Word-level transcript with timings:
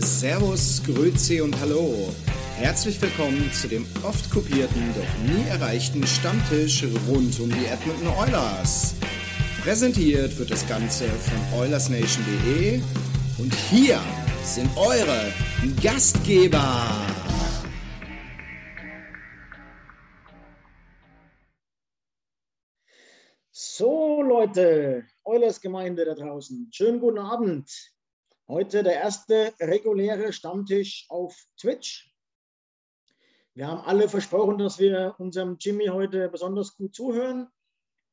Servus, 0.00 0.80
Grüezi 0.84 1.40
und 1.40 1.58
Hallo. 1.60 2.14
Herzlich 2.56 3.00
willkommen 3.02 3.50
zu 3.52 3.66
dem 3.66 3.84
oft 4.04 4.30
kopierten, 4.30 4.94
doch 4.94 5.34
nie 5.34 5.48
erreichten 5.48 6.06
Stammtisch 6.06 6.84
rund 7.08 7.38
um 7.40 7.50
die 7.50 7.66
Edmonton 7.66 8.06
Oilers. 8.08 8.94
Präsentiert 9.62 10.38
wird 10.38 10.50
das 10.52 10.68
Ganze 10.68 11.04
von 11.08 11.58
OilersNation.de 11.58 12.80
und 13.38 13.52
hier 13.54 14.00
sind 14.44 14.70
eure 14.76 15.32
Gastgeber. 15.82 16.86
So, 23.50 24.22
Leute, 24.22 25.04
Eulers 25.24 25.60
Gemeinde 25.60 26.04
da 26.04 26.14
draußen, 26.14 26.68
schönen 26.72 27.00
guten 27.00 27.18
Abend. 27.18 27.68
Heute 28.50 28.82
der 28.82 28.94
erste 28.94 29.52
reguläre 29.60 30.32
Stammtisch 30.32 31.04
auf 31.10 31.36
Twitch. 31.60 32.10
Wir 33.52 33.66
haben 33.66 33.82
alle 33.82 34.08
versprochen, 34.08 34.56
dass 34.56 34.78
wir 34.78 35.16
unserem 35.18 35.58
Jimmy 35.60 35.88
heute 35.88 36.30
besonders 36.30 36.74
gut 36.74 36.94
zuhören, 36.94 37.48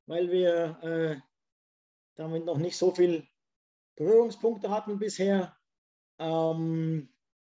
weil 0.08 0.30
wir 0.30 0.84
äh, 0.84 1.22
damit 2.16 2.44
noch 2.44 2.58
nicht 2.58 2.76
so 2.76 2.94
viel 2.94 3.26
Berührungspunkte 3.96 4.70
hatten 4.70 5.00
bisher. 5.00 5.56
Ähm, 6.20 7.08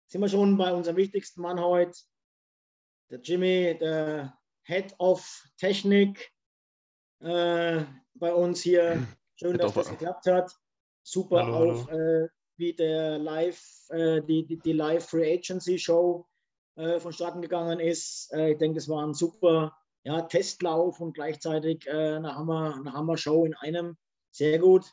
sind 0.08 0.20
wir 0.20 0.28
schon 0.28 0.58
bei 0.58 0.74
unserem 0.74 0.98
wichtigsten 0.98 1.42
Mann 1.42 1.62
heute, 1.62 1.98
der 3.10 3.22
Jimmy, 3.22 3.78
der 3.80 4.38
Head 4.64 4.96
of 4.98 5.48
Technik 5.56 6.30
äh, 7.22 7.86
bei 8.16 8.34
uns 8.34 8.62
hier. 8.62 9.08
Schön, 9.36 9.58
dass 9.58 9.74
das 9.74 9.90
geklappt 9.90 10.28
hat. 10.28 10.52
Super 11.04 11.46
Hallo, 11.46 11.84
auch 11.84 11.90
äh, 11.90 12.28
wie 12.58 12.74
der 12.74 13.18
Live, 13.18 13.62
äh, 13.90 14.22
die, 14.22 14.46
die, 14.46 14.58
die 14.58 14.74
Live 14.74 15.10
Free 15.10 15.34
Agency 15.34 15.78
Show 15.78 16.28
äh, 16.76 17.00
vonstatten 17.00 17.42
gegangen 17.42 17.80
ist. 17.80 18.32
Äh, 18.34 18.52
ich 18.52 18.58
denke, 18.58 18.78
es 18.80 18.90
war 18.90 19.06
ein 19.06 19.14
super 19.14 19.78
ja, 20.04 20.22
Testlauf 20.22 21.00
und 21.00 21.14
gleichzeitig 21.14 21.88
äh, 21.88 22.16
eine, 22.16 22.36
Hammer, 22.36 22.76
eine 22.76 22.94
Hammer-Show 22.94 23.46
in 23.46 23.56
einem. 23.56 23.98
Sehr 24.32 24.60
gut. 24.60 24.86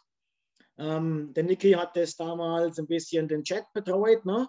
Ähm, 0.78 1.32
der 1.34 1.44
Niki 1.44 1.72
hat 1.72 1.96
das 1.96 2.16
damals 2.16 2.78
ein 2.78 2.86
bisschen 2.86 3.28
den 3.28 3.44
Chat 3.44 3.64
betreut. 3.74 4.24
Ne? 4.24 4.48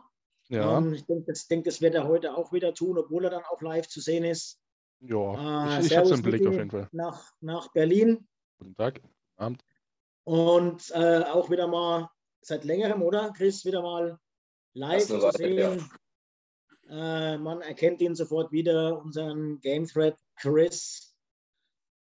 Ja, 0.49 0.77
Ähm, 0.77 0.93
ich 0.93 1.05
denke, 1.05 1.25
das, 1.27 1.47
denk, 1.47 1.65
das 1.65 1.81
wird 1.81 1.95
er 1.95 2.07
heute 2.07 2.37
auch 2.37 2.53
wieder 2.53 2.73
tun, 2.73 2.97
obwohl 2.97 3.25
er 3.25 3.31
dann 3.31 3.43
auch 3.43 3.61
live 3.61 3.87
zu 3.87 3.99
sehen 3.99 4.23
ist. 4.23 4.59
ja. 5.01 5.75
Äh, 5.77 5.81
ich 5.81 5.87
ich 5.87 5.97
habe 5.97 6.07
es 6.07 6.11
im 6.11 6.21
Blick 6.21 6.41
Niki, 6.41 6.47
auf 6.47 6.53
jeden 6.55 6.71
Fall. 6.71 6.87
Nach, 6.91 7.31
nach 7.41 7.71
Berlin. 7.73 8.27
Guten 8.59 8.75
Tag. 8.75 9.01
Abend. 9.35 9.63
Und 10.23 10.91
äh, 10.91 11.23
auch 11.23 11.49
wieder 11.49 11.67
mal 11.67 12.09
seit 12.45 12.63
längerem, 12.63 13.01
oder 13.01 13.31
Chris, 13.35 13.65
wieder 13.65 13.81
mal 13.81 14.19
live 14.73 15.05
zu 15.05 15.31
sehen. 15.31 15.89
Äh, 16.89 17.37
man 17.37 17.61
erkennt 17.61 18.01
ihn 18.01 18.15
sofort 18.15 18.51
wieder, 18.51 18.99
unseren 18.99 19.59
Game 19.61 19.87
Thread 19.87 20.17
Chris. 20.35 21.15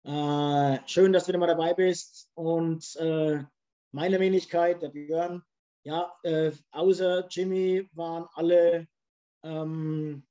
Äh, 0.05 0.79
schön, 0.85 1.13
dass 1.13 1.25
du 1.25 1.29
wieder 1.29 1.39
mal 1.39 1.47
dabei 1.47 1.73
bist. 1.73 2.29
Und 2.33 2.95
äh, 2.95 3.43
meine 3.91 4.19
Wenigkeit, 4.19 4.81
der 4.81 4.89
Björn, 4.89 5.43
ja, 5.83 6.13
äh, 6.23 6.51
außer 6.71 7.27
Jimmy 7.29 7.89
waren 7.93 8.25
alle, 8.33 8.87
ähm, 9.43 10.25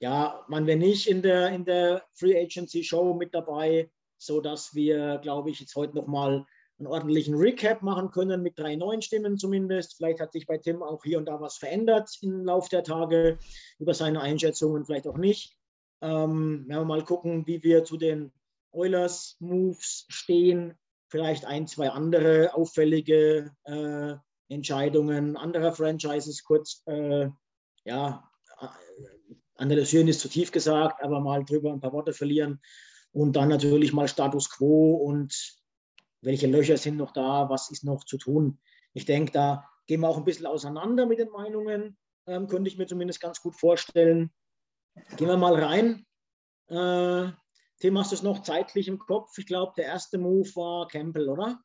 ja, 0.00 0.44
waren 0.48 0.66
wir 0.66 0.76
nicht 0.76 1.06
in 1.06 1.22
der, 1.22 1.50
in 1.50 1.64
der 1.64 2.02
Free 2.14 2.38
Agency 2.38 2.82
Show 2.82 3.14
mit 3.14 3.34
dabei, 3.34 3.90
sodass 4.18 4.74
wir, 4.74 5.18
glaube 5.18 5.50
ich, 5.50 5.60
jetzt 5.60 5.76
heute 5.76 5.94
nochmal 5.94 6.46
einen 6.78 6.88
ordentlichen 6.88 7.34
Recap 7.34 7.82
machen 7.82 8.10
können 8.10 8.42
mit 8.42 8.58
drei 8.58 8.76
neuen 8.76 9.00
Stimmen 9.02 9.38
zumindest. 9.38 9.96
Vielleicht 9.96 10.20
hat 10.20 10.32
sich 10.32 10.46
bei 10.46 10.58
Tim 10.58 10.82
auch 10.82 11.02
hier 11.02 11.18
und 11.18 11.26
da 11.26 11.40
was 11.40 11.56
verändert 11.56 12.10
im 12.20 12.44
Laufe 12.44 12.68
der 12.70 12.84
Tage 12.84 13.38
über 13.78 13.94
seine 13.94 14.20
Einschätzungen, 14.20 14.84
vielleicht 14.84 15.06
auch 15.06 15.16
nicht. 15.16 15.56
Ähm, 16.02 16.66
werden 16.68 16.82
wir 16.82 16.84
mal 16.84 17.04
gucken, 17.04 17.46
wie 17.46 17.62
wir 17.62 17.84
zu 17.84 17.96
den 17.96 18.32
Oilers 18.72 19.36
Moves 19.40 20.04
stehen. 20.08 20.74
Vielleicht 21.08 21.46
ein, 21.46 21.66
zwei 21.66 21.90
andere 21.90 22.54
auffällige 22.54 23.52
äh, 23.64 24.14
Entscheidungen 24.48 25.36
anderer 25.36 25.72
Franchises 25.72 26.44
kurz 26.44 26.82
äh, 26.86 27.28
ja, 27.84 28.30
äh, 28.60 28.66
analysieren 29.56 30.08
ist 30.08 30.20
zu 30.20 30.28
tief 30.28 30.52
gesagt, 30.52 31.02
aber 31.02 31.20
mal 31.20 31.44
drüber 31.44 31.72
ein 31.72 31.80
paar 31.80 31.92
Worte 31.92 32.12
verlieren 32.12 32.60
und 33.12 33.34
dann 33.34 33.48
natürlich 33.48 33.92
mal 33.92 34.08
Status 34.08 34.50
quo 34.50 34.96
und 34.96 35.56
welche 36.26 36.46
Löcher 36.48 36.76
sind 36.76 36.96
noch 36.96 37.12
da, 37.12 37.48
was 37.48 37.70
ist 37.70 37.84
noch 37.84 38.04
zu 38.04 38.18
tun. 38.18 38.58
Ich 38.92 39.04
denke, 39.04 39.32
da 39.32 39.64
gehen 39.86 40.00
wir 40.00 40.08
auch 40.08 40.18
ein 40.18 40.24
bisschen 40.24 40.46
auseinander 40.46 41.06
mit 41.06 41.18
den 41.18 41.30
Meinungen, 41.30 41.96
ähm, 42.26 42.48
könnte 42.48 42.68
ich 42.68 42.76
mir 42.76 42.86
zumindest 42.86 43.20
ganz 43.20 43.40
gut 43.40 43.54
vorstellen. 43.54 44.30
Gehen 45.16 45.28
wir 45.28 45.36
mal 45.36 45.54
rein. 45.54 46.04
Äh, 46.68 47.30
Tim, 47.78 47.98
hast 47.98 48.10
du 48.10 48.16
es 48.16 48.22
noch 48.22 48.42
zeitlich 48.42 48.88
im 48.88 48.98
Kopf? 48.98 49.36
Ich 49.38 49.46
glaube, 49.46 49.72
der 49.76 49.84
erste 49.84 50.18
Move 50.18 50.48
war 50.56 50.88
Campbell, 50.88 51.28
oder? 51.28 51.60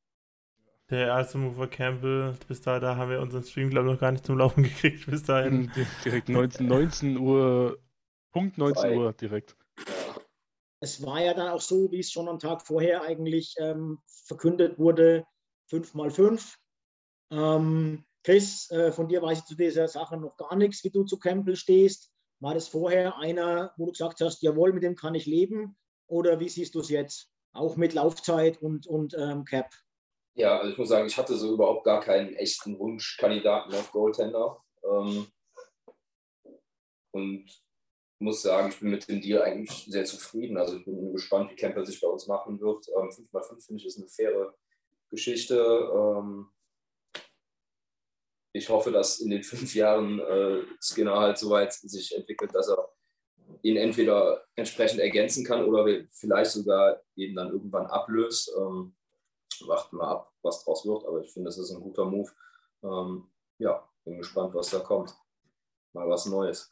Der 0.89 1.07
erste 1.07 1.37
Move 1.37 1.57
war 1.57 1.67
Campbell. 1.67 2.35
Bis 2.47 2.61
da, 2.61 2.79
da 2.79 2.97
haben 2.97 3.09
wir 3.09 3.21
unseren 3.21 3.43
Stream, 3.43 3.69
glaube 3.69 3.87
ich, 3.87 3.93
noch 3.93 3.99
gar 4.01 4.11
nicht 4.11 4.25
zum 4.25 4.37
Laufen 4.37 4.63
gekriegt. 4.63 5.09
Bis 5.09 5.23
dahin. 5.23 5.71
Di- 5.75 5.87
Direkt 6.05 6.29
19, 6.29 6.67
19 6.67 7.17
Uhr, 7.17 7.79
Punkt 8.31 8.57
19 8.57 8.81
Zwei. 8.81 8.97
Uhr 8.97 9.13
direkt. 9.13 9.55
Es 10.83 11.05
war 11.05 11.21
ja 11.21 11.33
dann 11.35 11.49
auch 11.49 11.61
so, 11.61 11.91
wie 11.91 11.99
es 11.99 12.11
schon 12.11 12.27
am 12.27 12.39
Tag 12.39 12.65
vorher 12.65 13.03
eigentlich 13.03 13.55
ähm, 13.59 13.99
verkündet 14.25 14.79
wurde, 14.79 15.25
5 15.67 15.93
mal 15.93 16.09
5. 16.09 16.57
Ähm, 17.31 18.03
Chris, 18.23 18.69
äh, 18.71 18.91
von 18.91 19.07
dir 19.07 19.21
weiß 19.21 19.39
ich 19.39 19.45
zu 19.45 19.55
dieser 19.55 19.87
Sache 19.87 20.17
noch 20.17 20.35
gar 20.37 20.55
nichts, 20.55 20.83
wie 20.83 20.89
du 20.89 21.03
zu 21.03 21.19
Campbell 21.19 21.55
stehst. 21.55 22.11
War 22.39 22.55
das 22.55 22.67
vorher 22.67 23.17
einer, 23.17 23.73
wo 23.77 23.85
du 23.85 23.91
gesagt 23.91 24.21
hast, 24.21 24.41
jawohl, 24.41 24.73
mit 24.73 24.81
dem 24.81 24.95
kann 24.95 25.13
ich 25.13 25.27
leben? 25.27 25.77
Oder 26.07 26.39
wie 26.39 26.49
siehst 26.49 26.73
du 26.73 26.79
es 26.79 26.89
jetzt? 26.89 27.29
Auch 27.53 27.77
mit 27.77 27.93
Laufzeit 27.93 28.61
und, 28.61 28.87
und 28.87 29.13
ähm, 29.13 29.45
Cap? 29.45 29.69
Ja, 30.33 30.57
also 30.57 30.71
ich 30.71 30.77
muss 30.77 30.89
sagen, 30.89 31.07
ich 31.07 31.17
hatte 31.17 31.35
so 31.35 31.53
überhaupt 31.53 31.83
gar 31.83 31.99
keinen 31.99 32.33
echten 32.35 32.79
Wunschkandidaten 32.79 33.73
auf 33.75 33.91
Goaltender. 33.91 34.63
Ähm, 34.83 35.27
und 37.11 37.45
muss 38.21 38.41
sagen, 38.41 38.69
ich 38.69 38.79
bin 38.79 38.91
mit 38.91 39.07
dem 39.07 39.21
Deal 39.21 39.41
eigentlich 39.41 39.85
sehr 39.87 40.05
zufrieden. 40.05 40.57
Also 40.57 40.77
ich 40.77 40.85
bin 40.85 41.11
gespannt, 41.11 41.51
wie 41.51 41.55
Campbell 41.55 41.85
sich 41.85 41.99
bei 41.99 42.07
uns 42.07 42.27
machen 42.27 42.59
wird. 42.59 42.87
Ähm, 42.89 43.09
5x5 43.09 43.65
finde 43.65 43.79
ich 43.79 43.85
ist 43.87 43.97
eine 43.97 44.07
faire 44.07 44.55
Geschichte. 45.09 45.55
Ähm, 45.55 46.47
ich 48.53 48.69
hoffe, 48.69 48.91
dass 48.91 49.19
in 49.19 49.29
den 49.29 49.43
fünf 49.43 49.73
Jahren 49.75 50.19
äh, 50.19 50.63
Skinner 50.81 51.19
halt 51.19 51.37
so 51.37 51.49
weit 51.49 51.73
sich 51.73 52.15
entwickelt, 52.15 52.53
dass 52.53 52.69
er 52.69 52.89
ihn 53.61 53.77
entweder 53.77 54.45
entsprechend 54.55 54.99
ergänzen 54.99 55.45
kann 55.45 55.65
oder 55.65 55.85
vielleicht 56.11 56.51
sogar 56.51 57.01
eben 57.15 57.35
dann 57.35 57.51
irgendwann 57.51 57.87
ablöst. 57.87 58.51
Ähm, 58.57 58.95
warten 59.67 59.97
wir 59.97 60.07
ab, 60.07 60.31
was 60.41 60.63
draus 60.63 60.85
wird, 60.85 61.05
aber 61.05 61.21
ich 61.21 61.31
finde, 61.31 61.49
das 61.49 61.57
ist 61.57 61.71
ein 61.71 61.81
guter 61.81 62.05
Move. 62.05 62.31
Ähm, 62.83 63.29
ja, 63.59 63.87
bin 64.03 64.17
gespannt, 64.17 64.53
was 64.53 64.69
da 64.69 64.79
kommt. 64.79 65.15
Mal 65.93 66.09
was 66.09 66.25
Neues. 66.25 66.69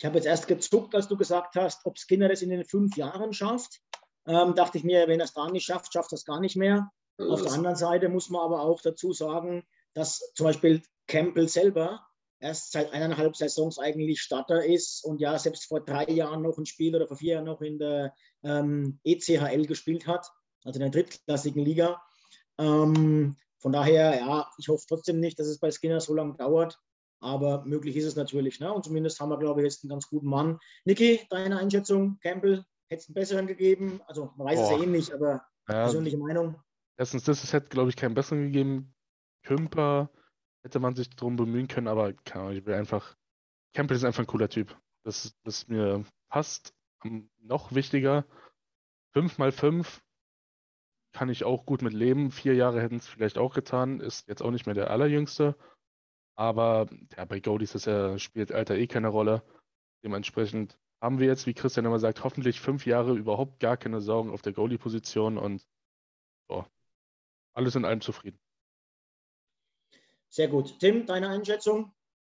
Ich 0.00 0.06
habe 0.06 0.16
jetzt 0.16 0.24
erst 0.24 0.48
gezuckt, 0.48 0.94
als 0.94 1.08
du 1.08 1.16
gesagt 1.18 1.56
hast, 1.56 1.84
ob 1.84 1.98
Skinner 1.98 2.30
es 2.30 2.40
in 2.40 2.48
den 2.48 2.64
fünf 2.64 2.96
Jahren 2.96 3.34
schafft. 3.34 3.82
Ähm, 4.26 4.54
dachte 4.54 4.78
ich 4.78 4.84
mir, 4.84 5.06
wenn 5.08 5.20
er 5.20 5.24
es 5.24 5.34
da 5.34 5.50
nicht 5.50 5.66
schafft, 5.66 5.92
schafft 5.92 6.12
er 6.12 6.16
es 6.16 6.24
gar 6.24 6.40
nicht 6.40 6.56
mehr. 6.56 6.90
Auf 7.18 7.42
der 7.42 7.52
anderen 7.52 7.76
Seite 7.76 8.08
muss 8.08 8.30
man 8.30 8.40
aber 8.40 8.62
auch 8.62 8.80
dazu 8.80 9.12
sagen, 9.12 9.62
dass 9.92 10.32
zum 10.34 10.44
Beispiel 10.44 10.80
Campbell 11.06 11.48
selber 11.50 12.00
erst 12.38 12.72
seit 12.72 12.94
eineinhalb 12.94 13.36
Saisons 13.36 13.78
eigentlich 13.78 14.22
Starter 14.22 14.64
ist 14.64 15.04
und 15.04 15.20
ja 15.20 15.38
selbst 15.38 15.66
vor 15.66 15.80
drei 15.80 16.06
Jahren 16.06 16.40
noch 16.40 16.56
ein 16.56 16.64
Spiel 16.64 16.96
oder 16.96 17.06
vor 17.06 17.18
vier 17.18 17.34
Jahren 17.34 17.44
noch 17.44 17.60
in 17.60 17.78
der 17.78 18.14
ähm, 18.42 19.00
ECHL 19.04 19.66
gespielt 19.66 20.06
hat, 20.06 20.30
also 20.64 20.78
in 20.80 20.90
der 20.90 21.02
drittklassigen 21.02 21.62
Liga. 21.62 22.00
Ähm, 22.56 23.36
von 23.58 23.72
daher, 23.72 24.16
ja, 24.16 24.50
ich 24.56 24.68
hoffe 24.68 24.86
trotzdem 24.88 25.20
nicht, 25.20 25.38
dass 25.38 25.46
es 25.46 25.58
bei 25.58 25.70
Skinner 25.70 26.00
so 26.00 26.14
lange 26.14 26.36
dauert, 26.36 26.78
aber 27.20 27.64
möglich 27.64 27.96
ist 27.96 28.06
es 28.06 28.16
natürlich. 28.16 28.60
Ne? 28.60 28.72
Und 28.72 28.84
zumindest 28.84 29.20
haben 29.20 29.30
wir, 29.30 29.38
glaube 29.38 29.60
ich, 29.60 29.64
jetzt 29.64 29.84
einen 29.84 29.90
ganz 29.90 30.08
guten 30.08 30.28
Mann. 30.28 30.58
Niki, 30.84 31.20
deine 31.30 31.58
Einschätzung, 31.58 32.18
Campbell, 32.22 32.64
hätte 32.88 33.02
es 33.02 33.08
einen 33.08 33.14
besseren 33.14 33.46
gegeben? 33.46 34.00
Also 34.06 34.32
man 34.36 34.48
weiß 34.48 34.58
Boah. 34.58 34.72
es 34.72 34.78
ja 34.78 34.82
eh 34.84 34.86
nicht, 34.86 35.12
aber 35.12 35.32
ja, 35.68 35.84
persönliche 35.84 36.18
Meinung. 36.18 36.60
Erstens, 36.96 37.24
das 37.24 37.44
es 37.44 37.52
hätte, 37.52 37.68
glaube 37.68 37.90
ich, 37.90 37.96
keinen 37.96 38.14
besseren 38.14 38.44
gegeben. 38.44 38.94
Kümper 39.44 40.10
hätte 40.62 40.80
man 40.80 40.94
sich 40.94 41.08
darum 41.10 41.36
bemühen 41.36 41.68
können, 41.68 41.88
aber 41.88 42.12
keine 42.12 42.54
ich 42.54 42.66
will 42.66 42.74
einfach. 42.74 43.16
Campbell 43.74 43.96
ist 43.96 44.04
einfach 44.04 44.24
ein 44.24 44.26
cooler 44.26 44.48
Typ. 44.48 44.76
Das, 45.04 45.34
das 45.44 45.58
ist 45.58 45.68
mir 45.68 46.04
fast 46.28 46.74
noch 47.40 47.74
wichtiger. 47.74 48.26
5 49.12 49.38
mal 49.38 49.52
5 49.52 50.02
kann 51.12 51.28
ich 51.28 51.44
auch 51.44 51.66
gut 51.66 51.82
mit 51.82 51.92
leben. 51.92 52.30
Vier 52.30 52.54
Jahre 52.54 52.80
hätten 52.80 52.96
es 52.96 53.08
vielleicht 53.08 53.38
auch 53.38 53.54
getan. 53.54 54.00
Ist 54.00 54.28
jetzt 54.28 54.42
auch 54.42 54.50
nicht 54.50 54.66
mehr 54.66 54.74
der 54.74 54.90
allerjüngste. 54.90 55.56
Aber 56.36 56.88
ja, 57.16 57.24
bei 57.24 57.40
Goalies 57.40 57.74
ist 57.74 57.86
er, 57.86 58.18
spielt 58.18 58.52
Alter 58.52 58.76
eh 58.76 58.86
keine 58.86 59.08
Rolle. 59.08 59.42
Dementsprechend 60.04 60.78
haben 61.02 61.18
wir 61.18 61.26
jetzt, 61.26 61.46
wie 61.46 61.54
Christian 61.54 61.86
immer 61.86 61.98
sagt, 61.98 62.24
hoffentlich 62.24 62.60
fünf 62.60 62.86
Jahre 62.86 63.14
überhaupt 63.14 63.60
gar 63.60 63.76
keine 63.76 64.00
Sorgen 64.00 64.30
auf 64.30 64.42
der 64.42 64.52
Goalie-Position 64.52 65.38
und 65.38 65.66
so, 66.48 66.66
alles 67.54 67.74
in 67.74 67.84
allem 67.84 68.00
zufrieden. 68.00 68.38
Sehr 70.28 70.48
gut. 70.48 70.78
Tim, 70.78 71.06
deine 71.06 71.28
Einschätzung? 71.28 71.92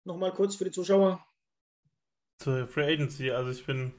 Nochmal 0.04 0.32
kurz 0.32 0.56
für 0.56 0.64
die 0.64 0.70
Zuschauer. 0.70 1.24
Zur 2.38 2.66
Free 2.66 2.92
Agency, 2.92 3.30
also 3.30 3.50
ich 3.50 3.66
bin, 3.66 3.92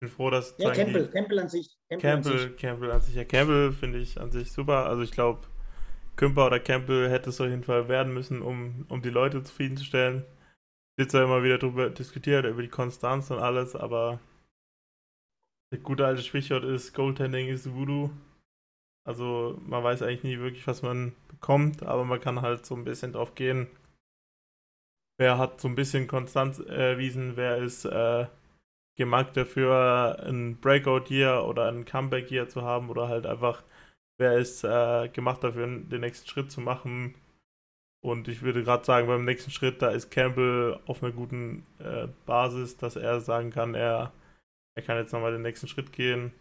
bin 0.00 0.10
froh, 0.10 0.30
dass. 0.30 0.54
Ja, 0.58 0.72
Campbell, 0.72 1.06
die, 1.06 1.12
Campbell 1.12 1.38
an 1.38 1.48
sich. 1.48 1.78
Campbell, 1.88 2.00
Campbell, 2.00 2.32
an 2.32 2.48
sich. 2.48 2.56
Campbell 2.56 2.90
an 2.90 3.00
sich. 3.00 3.14
Ja, 3.14 3.24
Campbell 3.24 3.72
finde 3.72 3.98
ich 3.98 4.20
an 4.20 4.30
sich 4.30 4.52
super. 4.52 4.86
Also 4.86 5.02
ich 5.02 5.12
glaube, 5.12 5.46
Kümper 6.16 6.46
oder 6.46 6.60
Campbell 6.60 7.10
hätte 7.10 7.30
es 7.30 7.40
auf 7.40 7.48
jeden 7.48 7.64
Fall 7.64 7.88
werden 7.88 8.12
müssen, 8.12 8.42
um, 8.42 8.84
um 8.88 9.02
die 9.02 9.10
Leute 9.10 9.42
zufriedenzustellen. 9.42 10.24
Wird 10.96 11.10
zwar 11.10 11.24
immer 11.24 11.42
wieder 11.42 11.58
darüber 11.58 11.88
diskutiert, 11.90 12.44
über 12.44 12.62
die 12.62 12.68
Konstanz 12.68 13.30
und 13.30 13.38
alles, 13.38 13.74
aber 13.74 14.20
der 15.72 15.80
gute 15.80 16.04
alte 16.04 16.22
Sprichwort 16.22 16.64
ist, 16.64 16.94
Goaltending 16.94 17.48
ist 17.48 17.72
Voodoo. 17.72 18.10
Also 19.06 19.58
man 19.64 19.82
weiß 19.82 20.02
eigentlich 20.02 20.24
nie 20.24 20.38
wirklich, 20.38 20.66
was 20.66 20.82
man 20.82 21.14
bekommt, 21.28 21.82
aber 21.82 22.04
man 22.04 22.20
kann 22.20 22.42
halt 22.42 22.66
so 22.66 22.74
ein 22.74 22.84
bisschen 22.84 23.12
drauf 23.12 23.34
gehen. 23.34 23.68
Wer 25.18 25.38
hat 25.38 25.60
so 25.60 25.68
ein 25.68 25.74
bisschen 25.74 26.06
Konstanz 26.06 26.58
erwiesen, 26.58 27.36
wer 27.36 27.58
ist 27.58 27.84
äh, 27.84 28.26
gemacht 28.96 29.36
dafür, 29.36 30.22
ein 30.26 30.60
Breakout-Year 30.60 31.46
oder 31.46 31.68
ein 31.68 31.84
Comeback-Year 31.84 32.48
zu 32.48 32.62
haben 32.62 32.90
oder 32.90 33.08
halt 33.08 33.26
einfach, 33.26 33.62
wer 34.20 34.38
ist 34.38 34.64
äh, 34.64 35.08
gemacht 35.08 35.42
dafür, 35.42 35.66
den 35.66 36.00
nächsten 36.00 36.28
Schritt 36.28 36.52
zu 36.52 36.60
machen. 36.60 37.14
Und 38.02 38.28
ich 38.28 38.42
würde 38.42 38.62
gerade 38.62 38.84
sagen, 38.84 39.06
beim 39.08 39.24
nächsten 39.24 39.50
Schritt, 39.50 39.82
da 39.82 39.90
ist 39.90 40.10
Campbell 40.10 40.78
auf 40.86 41.02
einer 41.02 41.12
guten 41.12 41.66
äh, 41.78 42.06
Basis, 42.26 42.76
dass 42.76 42.96
er 42.96 43.20
sagen 43.20 43.50
kann, 43.50 43.74
er, 43.74 44.12
er 44.74 44.82
kann 44.82 44.96
jetzt 44.96 45.12
nochmal 45.12 45.32
den 45.32 45.42
nächsten 45.42 45.68
Schritt 45.68 45.92
gehen 45.92 46.32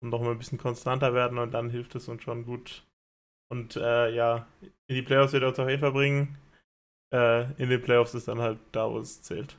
und 0.00 0.10
noch 0.10 0.20
mal 0.20 0.32
ein 0.32 0.38
bisschen 0.38 0.58
konstanter 0.58 1.14
werden 1.14 1.38
und 1.38 1.52
dann 1.52 1.70
hilft 1.70 1.94
es 1.94 2.08
uns 2.08 2.22
schon 2.22 2.44
gut. 2.44 2.84
Und 3.50 3.76
äh, 3.76 4.10
ja, 4.10 4.46
in 4.86 4.96
die 4.96 5.02
Playoffs 5.02 5.32
wird 5.32 5.42
er 5.42 5.50
uns 5.50 5.58
auf 5.58 5.68
jeden 5.68 5.80
Fall 5.80 5.92
bringen. 5.92 6.38
Äh, 7.12 7.52
in 7.60 7.70
den 7.70 7.80
Playoffs 7.80 8.14
ist 8.14 8.28
dann 8.28 8.40
halt 8.40 8.58
da, 8.72 8.90
wo 8.90 8.98
es 8.98 9.22
zählt. 9.22 9.56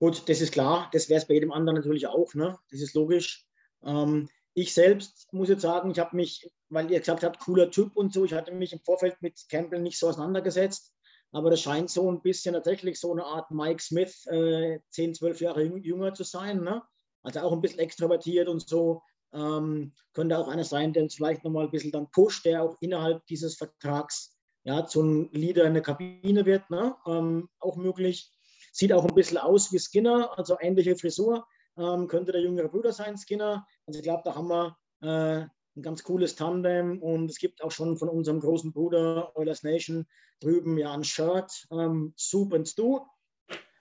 Gut, 0.00 0.28
das 0.28 0.40
ist 0.40 0.52
klar. 0.52 0.88
Das 0.92 1.08
wäre 1.08 1.18
es 1.18 1.26
bei 1.26 1.34
jedem 1.34 1.52
anderen 1.52 1.76
natürlich 1.76 2.06
auch. 2.06 2.34
Ne? 2.34 2.58
Das 2.70 2.80
ist 2.80 2.94
logisch. 2.94 3.44
Ähm, 3.82 4.28
ich 4.54 4.74
selbst 4.74 5.32
muss 5.32 5.48
jetzt 5.48 5.62
sagen, 5.62 5.90
ich 5.90 5.98
habe 5.98 6.16
mich, 6.16 6.50
weil 6.68 6.90
ihr 6.90 6.98
gesagt 6.98 7.22
habt, 7.22 7.40
cooler 7.40 7.70
Typ 7.70 7.96
und 7.96 8.12
so, 8.12 8.24
ich 8.24 8.32
hatte 8.32 8.52
mich 8.52 8.72
im 8.72 8.80
Vorfeld 8.80 9.20
mit 9.20 9.40
Campbell 9.48 9.80
nicht 9.80 9.98
so 9.98 10.08
auseinandergesetzt. 10.08 10.92
Aber 11.30 11.50
das 11.50 11.60
scheint 11.60 11.90
so 11.90 12.10
ein 12.10 12.22
bisschen 12.22 12.54
tatsächlich 12.54 12.98
so 12.98 13.12
eine 13.12 13.24
Art 13.24 13.50
Mike 13.50 13.82
Smith, 13.82 14.26
äh, 14.26 14.80
10, 14.90 15.14
12 15.14 15.40
Jahre 15.42 15.62
jünger 15.62 16.14
zu 16.14 16.24
sein. 16.24 16.62
Ne? 16.62 16.82
also 17.22 17.40
auch 17.40 17.52
ein 17.52 17.60
bisschen 17.60 17.80
extrovertiert 17.80 18.48
und 18.48 18.66
so. 18.66 19.02
Ähm, 19.32 19.92
könnte 20.14 20.38
auch 20.38 20.48
einer 20.48 20.64
sein, 20.64 20.92
der 20.92 21.02
uns 21.02 21.14
vielleicht 21.14 21.44
nochmal 21.44 21.64
ein 21.64 21.70
bisschen 21.70 21.92
dann 21.92 22.10
pusht, 22.10 22.44
der 22.46 22.62
auch 22.62 22.76
innerhalb 22.80 23.26
dieses 23.26 23.56
Vertrags 23.56 24.34
ja, 24.64 24.86
zum 24.86 25.30
Leader 25.32 25.64
in 25.64 25.74
der 25.74 25.82
Kabine 25.82 26.46
wird. 26.46 26.68
Ne? 26.70 26.96
Ähm, 27.06 27.48
auch 27.60 27.76
möglich. 27.76 28.32
Sieht 28.72 28.92
auch 28.92 29.04
ein 29.04 29.14
bisschen 29.14 29.38
aus 29.38 29.72
wie 29.72 29.78
Skinner, 29.78 30.36
also 30.38 30.56
ähnliche 30.60 30.96
Frisur. 30.96 31.46
Ähm, 31.78 32.08
könnte 32.08 32.32
der 32.32 32.40
jüngere 32.40 32.68
Bruder 32.68 32.92
sein, 32.92 33.16
Skinner. 33.16 33.66
Also 33.86 34.00
ich 34.00 34.04
glaube, 34.04 34.22
da 34.24 34.34
haben 34.34 34.48
wir 34.48 34.76
äh, 35.00 35.46
ein 35.76 35.82
ganz 35.82 36.02
cooles 36.02 36.34
Tandem 36.34 37.00
und 37.00 37.30
es 37.30 37.38
gibt 37.38 37.62
auch 37.62 37.70
schon 37.70 37.96
von 37.96 38.08
unserem 38.08 38.40
großen 38.40 38.72
Bruder 38.72 39.36
Oilers 39.36 39.62
Nation 39.62 40.06
drüben 40.40 40.76
ja 40.78 40.92
ein 40.92 41.04
Shirt, 41.04 41.66
ähm, 41.70 42.12
Soup 42.16 42.52
and 42.54 42.68
Stew, 42.68 43.00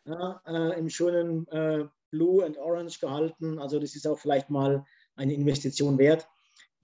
ja, 0.06 0.42
äh, 0.46 0.80
im 0.80 0.90
schönen 0.90 1.48
äh, 1.48 1.86
Blue 2.12 2.46
and 2.46 2.58
Orange 2.58 3.00
gehalten. 3.00 3.60
Also 3.60 3.80
das 3.80 3.96
ist 3.96 4.08
auch 4.08 4.18
vielleicht 4.18 4.50
mal 4.50 4.86
eine 5.16 5.34
Investition 5.34 5.98
wert. 5.98 6.28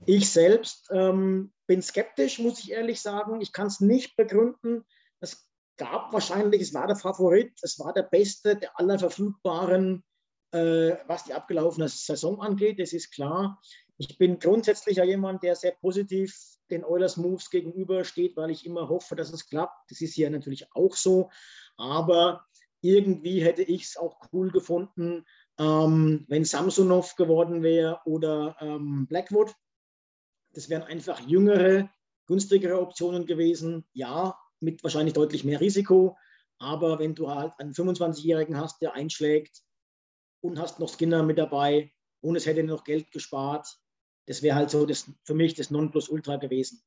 Ich 0.06 0.30
selbst 0.30 0.89
ähm, 0.92 1.54
bin 1.65 1.81
skeptisch, 1.81 2.39
muss 2.39 2.60
ich 2.60 2.71
ehrlich 2.71 3.01
sagen. 3.01 3.39
Ich 3.42 3.54
kann 3.54 3.68
es 3.68 3.80
nicht 3.80 4.18
begründen. 4.18 4.83
Es 5.21 5.48
gab 5.77 6.12
wahrscheinlich, 6.12 6.62
es 6.62 6.74
war 6.74 6.88
der 6.88 6.98
Favorit, 6.98 7.54
es 7.62 7.80
war 7.80 7.94
der 7.94 8.04
beste 8.04 8.57
der 8.57 8.77
aller 8.80 9.00
verfügbaren, 9.00 10.04
äh, 10.54 10.98
was 11.08 11.26
die 11.26 11.34
abgelaufene 11.34 11.90
Saison 11.90 12.42
angeht. 12.42 12.80
Das 12.80 12.94
ist 12.94 13.12
klar. 13.12 13.60
Ich 13.98 14.18
bin 14.18 14.40
grundsätzlich 14.40 14.98
ja 14.98 15.04
jemand, 15.04 15.44
der 15.44 15.56
sehr 15.56 15.72
positiv 15.72 16.36
den 16.70 16.86
Oilers 16.86 17.18
Moves 17.18 17.50
gegenübersteht, 17.50 18.38
weil 18.38 18.52
ich 18.52 18.66
immer 18.66 18.88
hoffe, 18.88 19.16
dass 19.16 19.32
es 19.32 19.48
klappt. 19.48 19.92
Das 19.92 20.02
ist 20.02 20.14
hier 20.14 20.30
natürlich 20.30 20.68
auch 20.76 20.96
so. 20.96 21.30
Aber 21.78 22.46
irgendwie 22.82 23.44
hätte 23.44 23.64
ich 23.64 23.84
es 23.84 23.98
auch 23.98 24.20
cool 24.32 24.52
gefunden, 24.52 25.26
ähm, 25.58 26.26
wenn 26.28 26.46
Samsonov 26.46 27.16
geworden 27.16 27.64
wäre 27.64 28.02
oder 28.06 28.56
ähm, 28.60 29.08
Blackwood. 29.08 29.54
Das 30.54 30.70
wären 30.70 30.84
einfach 30.84 31.20
jüngere, 31.22 31.90
günstigere 32.28 32.80
Optionen 32.80 33.26
gewesen. 33.26 33.86
Ja, 33.94 34.38
mit 34.60 34.84
wahrscheinlich 34.84 35.13
deutlich 35.13 35.44
mehr 35.44 35.62
Risiko. 35.62 36.18
Aber 36.60 37.00
wenn 37.00 37.16
du 37.16 37.30
halt 37.30 37.54
einen 37.60 37.74
25-Jährigen 37.74 38.58
hast, 38.58 38.82
der 38.82 38.94
einschlägt 38.94 39.63
und 40.44 40.60
hast 40.60 40.80
noch 40.80 40.94
Skinner 40.94 41.24
mit 41.24 41.38
dabei 41.38 41.92
und 42.22 42.36
es 42.36 42.46
hätte 42.46 42.64
noch 42.64 42.84
Geld 42.84 43.12
gespart, 43.12 43.68
das 44.28 44.42
wäre 44.42 44.56
halt 44.56 44.70
so 44.70 44.86
das, 44.86 45.12
für 45.24 45.34
mich 45.34 45.54
das 45.54 45.72
Nonplusultra 45.72 46.38
gewesen. 46.38 46.82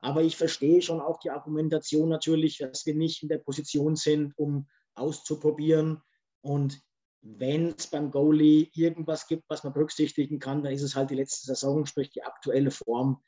Aber 0.00 0.22
ich 0.22 0.36
verstehe 0.36 0.82
schon 0.82 1.00
auch 1.00 1.20
die 1.20 1.30
Argumentation 1.30 2.08
natürlich, 2.08 2.58
dass 2.58 2.84
wir 2.86 2.94
nicht 2.94 3.22
in 3.22 3.28
der 3.28 3.38
Position 3.38 3.96
sind, 3.96 4.36
um 4.36 4.68
auszuprobieren. 4.94 6.02
Und 6.40 6.80
wenn 7.22 7.68
es 7.68 7.86
beim 7.86 8.10
Goalie 8.10 8.68
irgendwas 8.74 9.28
gibt, 9.28 9.44
was 9.48 9.62
man 9.62 9.72
berücksichtigen 9.72 10.38
kann, 10.38 10.62
dann 10.62 10.72
ist 10.72 10.82
es 10.82 10.96
halt 10.96 11.10
die 11.10 11.14
letzte 11.14 11.46
Saison, 11.46 11.86
sprich 11.86 12.10
die 12.10 12.24
aktuelle 12.24 12.70
Form. 12.70 13.22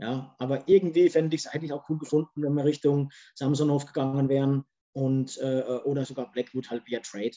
Ja, 0.00 0.34
aber 0.38 0.68
irgendwie 0.68 1.08
fände 1.08 1.34
ich 1.34 1.44
es 1.44 1.46
eigentlich 1.48 1.72
auch 1.72 1.88
cool 1.88 1.98
gefunden, 1.98 2.42
wenn 2.42 2.54
wir 2.54 2.64
Richtung 2.64 3.10
Samsonov 3.34 3.86
gegangen 3.86 4.28
wären 4.28 4.64
und 4.92 5.38
äh, 5.38 5.62
oder 5.84 6.04
sogar 6.04 6.30
Blackwood 6.30 6.70
halt 6.70 6.86
via 6.86 7.00
Trade. 7.00 7.36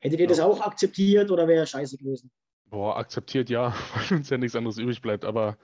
Hättet 0.00 0.20
ihr 0.20 0.26
das 0.26 0.40
auch 0.40 0.60
akzeptiert 0.60 1.30
oder 1.30 1.46
wäre 1.46 1.66
scheiße 1.66 1.98
gewesen? 1.98 2.30
Boah, 2.66 2.96
akzeptiert 2.96 3.50
ja, 3.50 3.74
weil 3.94 4.18
uns 4.18 4.30
ja 4.30 4.38
nichts 4.38 4.56
anderes 4.56 4.78
übrig 4.78 5.02
bleibt. 5.02 5.24
Aber 5.24 5.58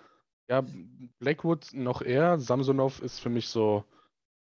ja, 0.48 0.64
Blackwood 1.18 1.70
noch 1.72 2.02
eher. 2.02 2.38
Samsonov 2.38 3.00
ist 3.00 3.18
für 3.18 3.30
mich 3.30 3.48
so, 3.48 3.84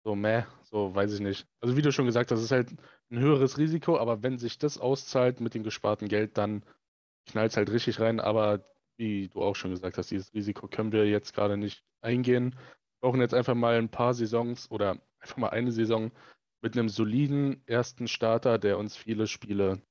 so 0.03 0.15
meh, 0.15 0.43
so 0.63 0.93
weiß 0.93 1.13
ich 1.13 1.19
nicht. 1.19 1.47
Also 1.61 1.77
wie 1.77 1.81
du 1.81 1.91
schon 1.91 2.05
gesagt 2.05 2.31
hast, 2.31 2.41
ist 2.41 2.51
halt 2.51 2.71
ein 3.11 3.19
höheres 3.19 3.57
Risiko, 3.57 3.97
aber 3.97 4.23
wenn 4.23 4.39
sich 4.39 4.57
das 4.57 4.77
auszahlt 4.77 5.39
mit 5.39 5.53
dem 5.53 5.63
gesparten 5.63 6.07
Geld, 6.07 6.37
dann 6.37 6.63
knallt 7.27 7.51
es 7.51 7.57
halt 7.57 7.69
richtig 7.69 7.99
rein. 7.99 8.19
Aber 8.19 8.65
wie 8.97 9.27
du 9.27 9.41
auch 9.41 9.55
schon 9.55 9.71
gesagt 9.71 9.97
hast, 9.97 10.09
dieses 10.09 10.33
Risiko 10.33 10.67
können 10.67 10.91
wir 10.91 11.07
jetzt 11.07 11.33
gerade 11.33 11.57
nicht 11.57 11.83
eingehen. 12.01 12.51
Wir 12.51 13.09
brauchen 13.09 13.21
jetzt 13.21 13.33
einfach 13.33 13.55
mal 13.55 13.77
ein 13.77 13.89
paar 13.89 14.13
Saisons 14.13 14.71
oder 14.71 14.97
einfach 15.19 15.37
mal 15.37 15.49
eine 15.49 15.71
Saison 15.71 16.11
mit 16.65 16.75
einem 16.75 16.89
soliden 16.89 17.61
ersten 17.67 18.07
Starter, 18.07 18.57
der 18.57 18.79
uns 18.79 18.95
viele 18.95 19.27
Spiele 19.27 19.83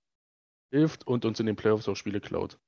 hilft 0.72 1.06
und 1.06 1.24
uns 1.24 1.38
in 1.38 1.46
den 1.46 1.54
Playoffs 1.54 1.86
auch 1.86 1.94
Spiele 1.94 2.20
klaut. 2.20 2.58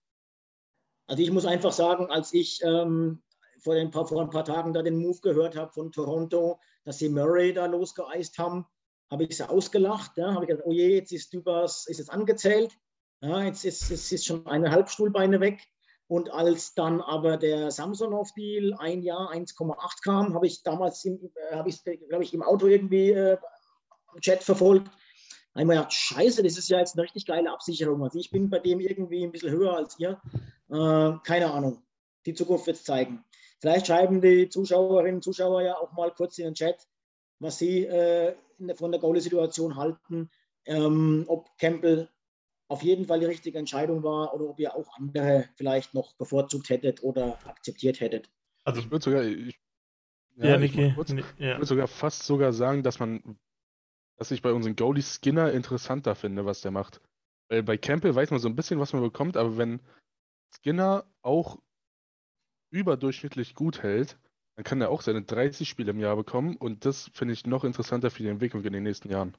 Also 1.09 1.25
ich 1.25 1.33
muss 1.33 1.45
einfach 1.45 1.73
sagen, 1.73 2.09
als 2.09 2.33
ich 2.33 2.61
ähm, 2.63 3.25
vor, 3.59 3.75
ein 3.75 3.91
paar, 3.91 4.07
vor 4.07 4.23
ein 4.23 4.31
paar 4.31 4.45
Tagen 4.45 4.73
da 4.73 4.83
den 4.83 4.99
Move 4.99 5.19
gehört 5.23 5.57
habe 5.57 5.73
von 5.73 5.91
Toronto, 5.91 6.61
dass 6.85 6.99
sie 6.99 7.09
Murray 7.09 7.53
da 7.53 7.67
losgeeist 7.67 8.39
haben, 8.39 8.65
habe 9.11 9.25
ich 9.25 9.37
sie 9.37 9.49
ausgelacht. 9.49 10.17
Ja, 10.17 10.35
habe 10.35 10.45
ich 10.45 10.51
gedacht, 10.51 10.67
oh 10.69 10.73
je, 10.73 10.95
jetzt 10.95 11.11
ist 11.11 11.33
Dübers, 11.33 11.89
ist 11.89 11.99
jetzt 11.99 12.13
angezählt. 12.13 12.73
Ja, 13.23 13.43
jetzt 13.43 13.65
ist, 13.65 13.91
ist, 13.91 14.13
ist 14.13 14.25
schon 14.25 14.47
eine 14.47 14.71
Halbstuhlbeine 14.71 15.41
weg. 15.41 15.67
Und 16.07 16.31
als 16.31 16.75
dann 16.75 17.01
aber 17.01 17.39
der 17.39 17.73
Samsonov-Deal 17.73 18.75
ein 18.75 19.03
Jahr 19.03 19.33
1,8 19.33 20.05
kam, 20.05 20.35
habe 20.35 20.47
ich 20.47 20.63
damals, 20.63 21.05
äh, 21.05 21.19
habe 21.51 21.71
ich 21.71 21.83
glaube 21.83 22.23
ich, 22.23 22.33
im 22.33 22.45
Auto 22.45 22.69
irgendwie 22.69 23.11
äh, 23.11 23.37
im 24.17 24.21
Chat 24.21 24.43
verfolgt. 24.43 24.91
Ich 25.55 25.65
mir 25.65 25.75
gedacht, 25.75 25.93
scheiße, 25.93 26.43
das 26.43 26.59
ist 26.59 26.69
ja 26.69 26.79
jetzt 26.79 26.95
eine 26.95 27.05
richtig 27.05 27.25
geile 27.25 27.51
Absicherung. 27.51 28.03
Also 28.03 28.19
ich 28.19 28.31
bin 28.31 28.51
bei 28.51 28.59
dem 28.59 28.81
irgendwie 28.81 29.25
ein 29.25 29.33
bisschen 29.33 29.53
höher 29.53 29.75
als 29.75 29.99
ihr. 29.99 30.21
Äh, 30.69 31.19
keine 31.25 31.51
Ahnung. 31.53 31.83
Die 32.27 32.35
Zukunft 32.35 32.67
wird 32.67 32.77
es 32.77 32.85
zeigen. 32.85 33.25
Vielleicht 33.61 33.87
schreiben 33.87 34.21
die 34.21 34.49
Zuschauerinnen 34.51 35.17
und 35.17 35.23
Zuschauer 35.23 35.63
ja 35.63 35.77
auch 35.79 35.93
mal 35.93 36.11
kurz 36.11 36.37
in 36.39 36.45
den 36.45 36.55
Chat, 36.55 36.87
was 37.39 37.59
sie 37.59 37.87
äh, 37.87 38.35
von 38.75 38.91
der 38.91 39.01
Goalie-Situation 39.01 39.77
halten. 39.77 40.31
Ähm, 40.67 41.25
ob 41.29 41.57
Campbell 41.59 42.11
auf 42.69 42.83
jeden 42.83 43.07
Fall 43.07 43.21
die 43.21 43.27
richtige 43.27 43.59
Entscheidung 43.59 44.03
war 44.03 44.35
oder 44.35 44.45
ob 44.47 44.59
ihr 44.59 44.75
auch 44.75 44.89
andere 44.97 45.49
vielleicht 45.55 45.95
noch 45.95 46.15
bevorzugt 46.17 46.69
hättet 46.69 47.03
oder 47.03 47.39
akzeptiert 47.47 48.01
hättet. 48.01 48.29
Also 48.65 48.81
ich 48.81 48.91
würde 48.91 49.05
sogar, 49.05 49.23
ich, 49.23 49.59
ja, 50.37 50.47
ja, 50.49 50.59
Niki, 50.59 50.93
kurz, 50.95 51.13
ja. 51.13 51.19
ich 51.19 51.39
würde 51.39 51.67
sogar 51.67 51.87
fast 51.87 52.25
sogar 52.25 52.53
sagen, 52.53 52.83
dass 52.83 52.99
man, 52.99 53.39
dass 54.17 54.31
ich 54.31 54.43
bei 54.43 54.53
unseren 54.53 54.77
Goalie 54.77 55.03
Skinner 55.03 55.53
interessanter 55.53 56.15
finde, 56.15 56.47
was 56.47 56.61
der 56.61 56.71
macht. 56.71 57.01
Weil 57.49 57.63
bei 57.63 57.77
Campbell 57.77 58.15
weiß 58.15 58.31
man 58.31 58.41
so 58.41 58.49
ein 58.49 58.57
bisschen, 58.57 58.81
was 58.81 58.93
man 58.93 59.03
bekommt, 59.03 59.37
aber 59.37 59.57
wenn 59.57 59.81
Skinner 60.55 61.05
auch 61.23 61.59
überdurchschnittlich 62.71 63.55
gut 63.55 63.83
hält, 63.83 64.19
dann 64.57 64.65
kann 64.65 64.81
er 64.81 64.91
auch 64.91 65.03
seine 65.03 65.23
30 65.23 65.69
Spiele 65.69 65.91
im 65.91 66.01
Jahr 66.01 66.17
bekommen 66.17 66.57
und 66.57 66.85
das 66.85 67.11
finde 67.13 67.35
ich 67.35 67.47
noch 67.47 67.65
interessanter 67.65 68.11
für 68.11 68.23
die 68.23 68.29
Entwicklung 68.29 68.65
in 68.65 68.73
den 68.73 68.83
nächsten 68.83 69.11
Jahren 69.11 69.37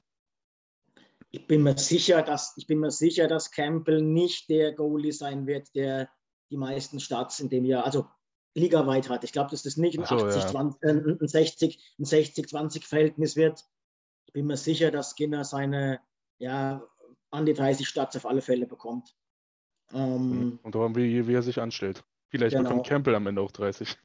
ich 1.31 1.47
bin 1.47 1.63
mir 1.63 1.77
sicher, 1.77 2.21
dass 2.21 2.53
ich 2.57 2.67
bin 2.67 2.79
mir 2.79 2.91
sicher, 2.91 3.27
dass 3.27 3.51
Campbell 3.51 4.01
nicht 4.01 4.49
der 4.49 4.73
Goalie 4.73 5.11
sein 5.11 5.45
wird, 5.47 5.75
der 5.75 6.09
die 6.49 6.57
meisten 6.57 6.99
Starts 6.99 7.39
in 7.39 7.49
dem 7.49 7.65
Jahr, 7.65 7.85
also 7.85 8.07
ligaweit 8.55 9.09
hat. 9.09 9.23
Ich 9.23 9.33
glaube, 9.33 9.51
dass 9.51 9.63
das 9.63 9.77
nicht 9.77 9.99
ein, 9.99 10.05
so, 10.05 10.15
80, 10.15 10.43
ja. 10.43 10.47
20, 10.47 10.83
äh, 10.83 10.89
ein 10.89 11.27
60, 11.27 11.95
ein 11.99 12.05
60-20 12.05 12.85
Verhältnis 12.85 13.35
wird. 13.35 13.65
Ich 14.37 14.39
bin 14.39 14.45
mir 14.49 14.57
sicher, 14.57 14.91
dass 14.91 15.15
Skinner 15.15 15.43
seine 15.43 15.99
ja, 16.37 16.87
an 17.31 17.47
die 17.47 17.55
30 17.55 17.87
Starts 17.87 18.15
auf 18.17 18.27
alle 18.27 18.43
Fälle 18.43 18.67
bekommt. 18.67 19.15
Ähm, 19.91 20.59
und 20.61 20.75
darum, 20.75 20.95
wie, 20.95 21.27
wie 21.27 21.33
er 21.33 21.41
sich 21.41 21.59
anstellt. 21.59 22.03
Vielleicht 22.29 22.55
genau. 22.55 22.69
bekommt 22.69 22.85
Campbell 22.85 23.15
am 23.15 23.25
Ende 23.25 23.41
auch 23.41 23.49
30. 23.49 23.97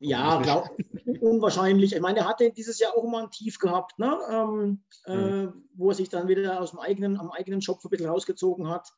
Ja, 0.00 0.42
glaub, 0.42 0.76
unwahrscheinlich. 1.20 1.94
Ich 1.94 2.00
meine, 2.00 2.18
er 2.18 2.28
hatte 2.28 2.50
dieses 2.50 2.80
Jahr 2.80 2.96
auch 2.96 3.04
mal 3.04 3.22
ein 3.22 3.30
Tief 3.30 3.60
gehabt, 3.60 3.96
ne? 4.00 4.18
Ähm, 4.28 4.82
äh, 5.06 5.16
mhm. 5.16 5.48
äh, 5.48 5.52
wo 5.74 5.90
er 5.90 5.94
sich 5.94 6.08
dann 6.08 6.26
wieder 6.26 6.60
aus 6.60 6.72
dem 6.72 6.80
eigenen, 6.80 7.20
am 7.20 7.30
eigenen 7.30 7.62
Schopf 7.62 7.84
ein 7.84 7.90
bisschen 7.90 8.10
rausgezogen 8.10 8.68
hat. 8.68 8.92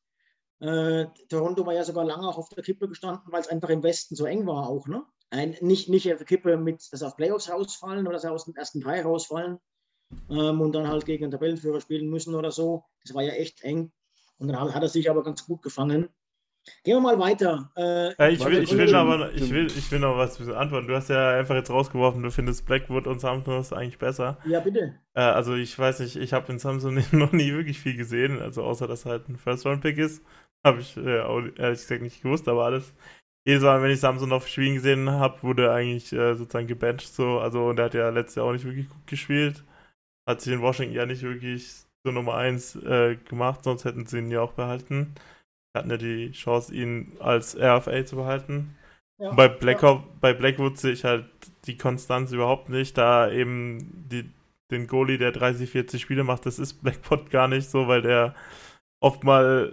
Äh, 0.60 1.06
Toronto 1.28 1.66
war 1.66 1.74
ja 1.74 1.84
sogar 1.84 2.04
lange 2.04 2.26
auch 2.26 2.38
auf 2.38 2.48
der 2.48 2.64
Kippe 2.64 2.88
gestanden, 2.88 3.30
weil 3.30 3.40
es 3.40 3.48
einfach 3.48 3.68
im 3.68 3.82
Westen 3.82 4.16
so 4.16 4.24
eng 4.24 4.46
war 4.46 4.68
auch. 4.68 4.86
Ne? 4.88 5.04
Ein, 5.30 5.56
nicht, 5.60 5.88
nicht 5.88 6.10
auf 6.10 6.18
der 6.18 6.26
Kippe 6.26 6.56
mit, 6.56 6.80
dass 6.90 7.00
sie 7.00 7.06
auf 7.06 7.16
Playoffs 7.16 7.50
rausfallen 7.50 8.06
oder 8.06 8.14
dass 8.14 8.22
sie 8.22 8.30
aus 8.30 8.44
dem 8.46 8.54
ersten 8.54 8.80
Teil 8.80 9.02
rausfallen 9.02 9.58
ähm, 10.30 10.60
und 10.60 10.72
dann 10.72 10.88
halt 10.88 11.04
gegen 11.04 11.22
den 11.24 11.30
Tabellenführer 11.30 11.80
spielen 11.80 12.08
müssen 12.08 12.34
oder 12.34 12.50
so. 12.50 12.84
Das 13.04 13.14
war 13.14 13.22
ja 13.22 13.32
echt 13.32 13.62
eng. 13.62 13.92
Und 14.38 14.48
dann 14.48 14.74
hat 14.74 14.82
er 14.82 14.88
sich 14.88 15.10
aber 15.10 15.22
ganz 15.22 15.44
gut 15.46 15.62
gefangen. 15.62 16.08
Gehen 16.82 16.96
wir 16.96 17.00
mal 17.00 17.18
weiter. 17.18 17.70
Äh, 17.76 18.14
ja, 18.18 18.28
ich, 18.28 18.44
will, 18.44 18.62
ich, 18.62 18.76
will 18.76 18.94
aber, 18.94 19.32
ich, 19.32 19.50
will, 19.50 19.66
ich 19.66 19.90
will 19.90 20.00
noch 20.00 20.16
was 20.16 20.40
antworten. 20.48 20.88
Du 20.88 20.96
hast 20.96 21.08
ja 21.08 21.38
einfach 21.38 21.54
jetzt 21.54 21.70
rausgeworfen, 21.70 22.22
du 22.22 22.30
findest 22.30 22.66
Blackwood 22.66 23.06
und 23.06 23.20
Samsung 23.20 23.64
eigentlich 23.72 23.98
besser. 23.98 24.38
Ja, 24.44 24.60
bitte. 24.60 24.96
Äh, 25.14 25.20
also 25.20 25.54
ich 25.54 25.78
weiß 25.78 26.00
nicht, 26.00 26.16
ich 26.16 26.32
habe 26.32 26.50
in 26.52 26.58
Samsung 26.58 27.00
noch 27.12 27.32
nie 27.32 27.52
wirklich 27.52 27.78
viel 27.78 27.96
gesehen, 27.96 28.40
also 28.40 28.64
außer 28.64 28.88
dass 28.88 29.06
halt 29.06 29.28
ein 29.28 29.36
First-Round-Pick 29.36 29.98
ist. 29.98 30.24
Habe 30.66 30.80
ich 30.80 30.96
äh, 30.96 31.20
auch 31.20 31.42
ehrlich 31.56 31.80
gesagt 31.80 32.02
nicht 32.02 32.22
gewusst, 32.22 32.48
aber 32.48 32.64
alles. 32.64 32.92
Jedes 33.46 33.62
Mal, 33.62 33.80
wenn 33.82 33.92
ich 33.92 34.00
Samsung 34.00 34.32
auf 34.32 34.48
Spielen 34.48 34.74
gesehen 34.74 35.08
habe, 35.08 35.42
wurde 35.42 35.72
eigentlich 35.72 36.12
äh, 36.12 36.34
sozusagen 36.34 36.66
gebencht 36.66 37.14
so. 37.14 37.38
Also 37.38 37.66
und 37.68 37.78
er 37.78 37.84
hat 37.86 37.94
ja 37.94 38.08
letztes 38.08 38.36
Jahr 38.36 38.46
auch 38.46 38.52
nicht 38.52 38.64
wirklich 38.64 38.88
gut 38.88 39.06
gespielt. 39.06 39.64
Hat 40.28 40.40
sich 40.40 40.52
in 40.52 40.62
Washington 40.62 40.94
ja 40.94 41.06
nicht 41.06 41.22
wirklich 41.22 41.84
so 42.04 42.10
Nummer 42.10 42.34
1 42.34 42.76
äh, 42.76 43.16
gemacht, 43.28 43.62
sonst 43.62 43.84
hätten 43.84 44.06
sie 44.06 44.18
ihn 44.18 44.30
ja 44.30 44.40
auch 44.40 44.52
behalten 44.52 45.14
hatten 45.76 45.90
ja 45.90 45.96
die 45.96 46.32
Chance, 46.32 46.74
ihn 46.74 47.12
als 47.20 47.56
RFA 47.56 48.04
zu 48.04 48.16
behalten. 48.16 48.76
Ja, 49.18 49.32
bei, 49.32 49.48
Blackhawk, 49.48 50.02
ja. 50.02 50.12
bei 50.20 50.34
Blackwood 50.34 50.78
sehe 50.78 50.92
ich 50.92 51.04
halt 51.04 51.26
die 51.66 51.76
Konstanz 51.76 52.32
überhaupt 52.32 52.68
nicht, 52.68 52.98
da 52.98 53.30
eben 53.30 54.08
die, 54.10 54.30
den 54.70 54.86
Goalie, 54.86 55.18
der 55.18 55.32
30, 55.32 55.70
40 55.70 56.02
Spiele 56.02 56.24
macht, 56.24 56.46
das 56.46 56.58
ist 56.58 56.82
Blackwood 56.82 57.30
gar 57.30 57.48
nicht 57.48 57.70
so, 57.70 57.88
weil 57.88 58.02
der 58.02 58.34
oftmals 59.00 59.72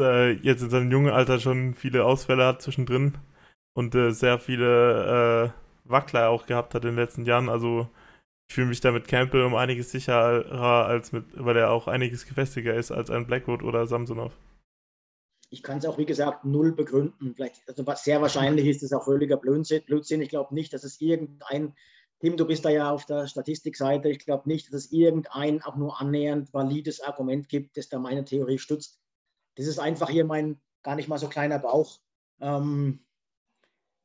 äh, 0.00 0.32
jetzt 0.32 0.62
in 0.62 0.70
seinem 0.70 0.90
jungen 0.90 1.12
Alter 1.12 1.38
schon 1.40 1.74
viele 1.74 2.04
Ausfälle 2.04 2.44
hat 2.46 2.62
zwischendrin 2.62 3.18
und 3.74 3.94
äh, 3.94 4.12
sehr 4.12 4.38
viele 4.38 5.52
äh, 5.54 5.90
Wackler 5.90 6.30
auch 6.30 6.46
gehabt 6.46 6.74
hat 6.74 6.84
in 6.84 6.90
den 6.90 6.98
letzten 6.98 7.24
Jahren. 7.24 7.48
Also 7.48 7.88
ich 8.48 8.54
fühle 8.54 8.68
mich 8.68 8.80
da 8.80 8.90
mit 8.92 9.06
Campbell 9.08 9.44
um 9.44 9.54
einiges 9.54 9.90
sicherer 9.92 10.86
als 10.86 11.12
mit, 11.12 11.24
weil 11.34 11.56
er 11.56 11.70
auch 11.70 11.86
einiges 11.88 12.26
gefestiger 12.26 12.74
ist 12.74 12.90
als 12.90 13.10
ein 13.10 13.26
Blackwood 13.26 13.62
oder 13.62 13.86
Samsonov 13.86 14.32
ich 15.50 15.62
kann 15.62 15.78
es 15.78 15.84
auch, 15.84 15.98
wie 15.98 16.06
gesagt, 16.06 16.44
null 16.44 16.72
begründen. 16.72 17.34
Vielleicht, 17.34 17.68
also 17.68 17.84
sehr 17.96 18.22
wahrscheinlich 18.22 18.66
ist 18.66 18.82
es 18.82 18.92
auch 18.92 19.04
völliger 19.04 19.36
Blödsinn. 19.36 20.22
Ich 20.22 20.28
glaube 20.28 20.54
nicht, 20.54 20.72
dass 20.72 20.84
es 20.84 21.00
irgendein, 21.00 21.74
Tim, 22.20 22.36
du 22.36 22.46
bist 22.46 22.64
da 22.64 22.70
ja 22.70 22.90
auf 22.90 23.04
der 23.04 23.26
Statistikseite, 23.26 24.08
ich 24.08 24.20
glaube 24.20 24.48
nicht, 24.48 24.68
dass 24.68 24.74
es 24.74 24.92
irgendein 24.92 25.62
auch 25.62 25.76
nur 25.76 26.00
annähernd 26.00 26.54
valides 26.54 27.00
Argument 27.00 27.48
gibt, 27.48 27.76
das 27.76 27.88
da 27.88 27.98
meine 27.98 28.24
Theorie 28.24 28.58
stützt. 28.58 28.99
Das 29.60 29.68
ist 29.68 29.78
einfach 29.78 30.08
hier 30.08 30.24
mein 30.24 30.58
gar 30.82 30.96
nicht 30.96 31.06
mal 31.06 31.18
so 31.18 31.28
kleiner 31.28 31.58
Bauch, 31.58 31.98
ähm, 32.40 33.04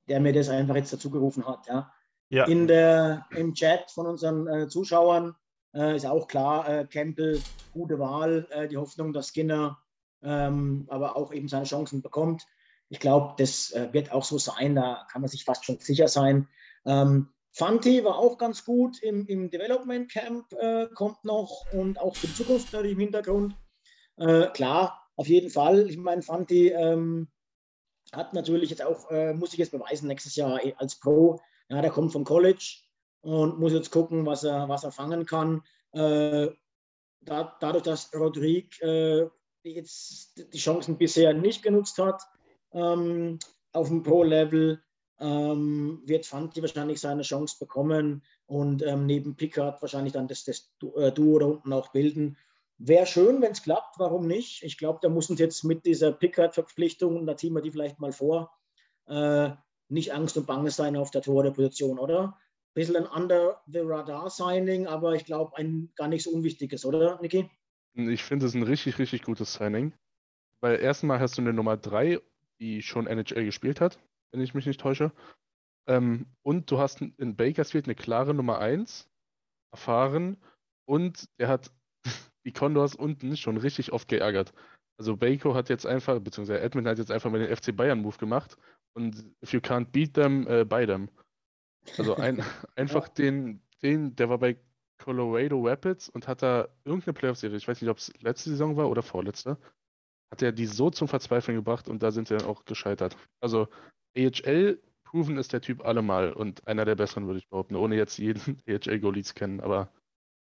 der 0.09 0.19
mir 0.19 0.33
das 0.33 0.49
einfach 0.49 0.75
jetzt 0.75 0.91
dazu 0.91 1.09
gerufen 1.09 1.47
hat. 1.47 1.65
Ja. 1.67 1.93
ja. 2.27 2.43
In 2.43 2.67
der, 2.67 3.25
Im 3.31 3.53
Chat 3.53 3.89
von 3.89 4.05
unseren 4.05 4.47
äh, 4.47 4.67
Zuschauern 4.67 5.33
äh, 5.73 5.95
ist 5.95 6.05
auch 6.05 6.27
klar, 6.27 6.67
äh, 6.67 6.85
Campbell, 6.85 7.41
gute 7.71 7.99
Wahl, 7.99 8.47
äh, 8.49 8.67
die 8.67 8.75
Hoffnung, 8.75 9.13
dass 9.13 9.29
Skinner 9.29 9.79
ähm, 10.23 10.87
aber 10.89 11.15
auch 11.15 11.31
eben 11.31 11.47
seine 11.47 11.63
Chancen 11.63 12.01
bekommt. 12.01 12.45
Ich 12.89 12.99
glaube, 12.99 13.35
das 13.37 13.71
äh, 13.71 13.93
wird 13.93 14.11
auch 14.11 14.25
so 14.25 14.37
sein, 14.37 14.75
da 14.75 15.07
kann 15.09 15.21
man 15.21 15.29
sich 15.29 15.45
fast 15.45 15.63
schon 15.63 15.79
sicher 15.79 16.09
sein. 16.09 16.49
Ähm, 16.85 17.29
Fanti 17.53 18.03
war 18.03 18.17
auch 18.17 18.37
ganz 18.37 18.65
gut 18.65 19.01
im, 19.01 19.25
im 19.27 19.49
Development 19.49 20.11
Camp, 20.11 20.51
äh, 20.51 20.87
kommt 20.93 21.23
noch 21.23 21.63
und 21.71 21.97
auch 21.97 22.17
für 22.17 22.27
die 22.27 22.35
Zukunft 22.35 22.73
natürlich 22.73 22.91
im 22.91 22.99
Hintergrund. 22.99 23.55
Klar, 24.53 25.04
auf 25.15 25.27
jeden 25.27 25.49
Fall. 25.49 25.89
Ich 25.89 25.97
meine, 25.97 26.21
Fanti 26.21 26.69
ähm, 26.69 27.27
hat 28.11 28.33
natürlich 28.33 28.69
jetzt 28.69 28.83
auch, 28.83 29.09
äh, 29.11 29.33
muss 29.33 29.53
ich 29.53 29.59
jetzt 29.59 29.71
beweisen, 29.71 30.07
nächstes 30.07 30.35
Jahr 30.35 30.59
als 30.77 30.99
Pro. 30.99 31.39
Ja, 31.69 31.81
der 31.81 31.91
kommt 31.91 32.11
vom 32.11 32.23
College 32.23 32.83
und 33.21 33.59
muss 33.59 33.73
jetzt 33.73 33.91
gucken, 33.91 34.25
was 34.25 34.43
er, 34.43 34.69
was 34.69 34.83
er 34.83 34.91
fangen 34.91 35.25
kann. 35.25 35.63
Äh, 35.91 36.49
da, 37.21 37.57
dadurch, 37.59 37.83
dass 37.83 38.13
Rodrigue 38.13 38.69
äh, 38.81 39.29
jetzt 39.63 40.53
die 40.53 40.59
Chancen 40.59 40.97
bisher 40.97 41.33
nicht 41.33 41.63
genutzt 41.63 41.97
hat 41.97 42.21
ähm, 42.71 43.39
auf 43.73 43.87
dem 43.87 44.03
Pro-Level, 44.03 44.81
ähm, 45.19 46.01
wird 46.05 46.25
Fanti 46.25 46.61
wahrscheinlich 46.61 46.99
seine 46.99 47.23
Chance 47.23 47.57
bekommen 47.59 48.23
und 48.45 48.83
ähm, 48.83 49.05
neben 49.05 49.35
Pickard 49.35 49.81
wahrscheinlich 49.81 50.13
dann 50.13 50.27
das, 50.27 50.43
das 50.43 50.71
äh, 50.95 51.11
Duo 51.11 51.39
da 51.39 51.45
unten 51.47 51.73
auch 51.73 51.91
bilden. 51.91 52.37
Wäre 52.77 53.05
schön, 53.05 53.41
wenn 53.41 53.53
es 53.53 53.63
klappt, 53.63 53.99
warum 53.99 54.27
nicht? 54.27 54.63
Ich 54.63 54.77
glaube, 54.77 54.99
da 55.01 55.09
muss 55.09 55.29
uns 55.29 55.39
jetzt 55.39 55.63
mit 55.63 55.85
dieser 55.85 56.11
Pickard-Verpflichtung, 56.11 57.25
da 57.25 57.37
ziehen 57.37 57.53
wir 57.53 57.61
die 57.61 57.71
vielleicht 57.71 57.99
mal 57.99 58.11
vor, 58.11 58.51
äh, 59.07 59.51
nicht 59.87 60.13
Angst 60.13 60.35
und 60.37 60.47
Bange 60.47 60.71
sein 60.71 60.97
auf 60.97 61.11
der 61.11 61.21
Torhüterposition, 61.21 61.99
oder? 61.99 62.37
Bisschen 62.73 62.97
ein 62.97 63.07
Under-the-Radar-Signing, 63.07 64.87
aber 64.87 65.15
ich 65.15 65.23
glaube, 65.23 65.55
ein 65.55 65.91
gar 65.95 66.09
nicht 66.09 66.23
so 66.23 66.31
unwichtiges, 66.31 66.85
oder, 66.85 67.21
Niki? 67.21 67.49
Ich 67.93 68.23
finde 68.23 68.45
es 68.45 68.53
ein 68.53 68.63
richtig, 68.63 68.99
richtig 68.99 69.23
gutes 69.23 69.53
Signing. 69.53 69.93
Weil 70.59 70.79
erstmal 70.79 71.19
hast 71.19 71.37
du 71.37 71.41
eine 71.41 71.53
Nummer 71.53 71.77
3, 71.77 72.19
die 72.59 72.81
schon 72.81 73.07
NHL 73.07 73.45
gespielt 73.45 73.79
hat, 73.79 73.99
wenn 74.31 74.41
ich 74.41 74.53
mich 74.53 74.65
nicht 74.65 74.81
täusche. 74.81 75.11
Ähm, 75.87 76.25
und 76.41 76.71
du 76.71 76.77
hast 76.79 77.01
in 77.01 77.35
Bakersfield 77.35 77.85
eine 77.85 77.95
klare 77.95 78.33
Nummer 78.33 78.59
1, 78.59 79.07
erfahren. 79.71 80.37
Und 80.85 81.29
er 81.37 81.47
hat 81.47 81.71
die 82.45 82.53
Condors 82.53 82.95
unten 82.95 83.35
schon 83.37 83.57
richtig 83.57 83.91
oft 83.91 84.07
geärgert. 84.07 84.53
Also 84.97 85.17
Baker 85.17 85.53
hat 85.53 85.69
jetzt 85.69 85.85
einfach, 85.85 86.19
beziehungsweise 86.19 86.61
Edmund 86.61 86.87
hat 86.87 86.97
jetzt 86.97 87.11
einfach 87.11 87.29
mal 87.29 87.45
den 87.45 87.55
FC 87.55 87.75
Bayern 87.75 88.01
Move 88.01 88.17
gemacht. 88.17 88.57
Und 88.93 89.25
if 89.43 89.51
you 89.51 89.59
can't 89.59 89.91
beat 89.91 90.13
them, 90.13 90.47
uh, 90.47 90.63
buy 90.63 90.85
them. 90.85 91.09
Also 91.97 92.15
ein, 92.15 92.43
einfach 92.75 93.09
den, 93.09 93.61
den, 93.81 94.15
der 94.15 94.29
war 94.29 94.37
bei 94.37 94.57
Colorado 94.97 95.61
Rapids 95.61 96.09
und 96.09 96.27
hat 96.27 96.41
da 96.41 96.69
irgendeine 96.85 97.13
Playoff-Serie, 97.13 97.57
ich 97.57 97.67
weiß 97.67 97.81
nicht, 97.81 97.89
ob 97.89 97.97
es 97.97 98.13
letzte 98.21 98.51
Saison 98.51 98.77
war 98.77 98.89
oder 98.89 99.03
vorletzte, 99.03 99.57
hat 100.31 100.41
er 100.41 100.53
die 100.53 100.65
so 100.65 100.89
zum 100.89 101.07
Verzweifeln 101.07 101.57
gebracht 101.57 101.89
und 101.89 102.01
da 102.01 102.11
sind 102.11 102.27
sie 102.27 102.37
dann 102.37 102.47
auch 102.47 102.63
gescheitert. 102.63 103.17
Also 103.41 103.67
AHL 104.17 104.81
proven 105.03 105.37
ist 105.37 105.51
der 105.51 105.61
Typ 105.61 105.85
allemal 105.85 106.31
und 106.31 106.65
einer 106.67 106.85
der 106.85 106.95
besseren, 106.95 107.27
würde 107.27 107.39
ich 107.39 107.49
behaupten, 107.49 107.75
ohne 107.75 107.95
jetzt 107.95 108.17
jeden 108.17 108.61
AHL-Goalie 108.67 109.23
zu 109.23 109.33
kennen, 109.33 109.59
aber 109.59 109.91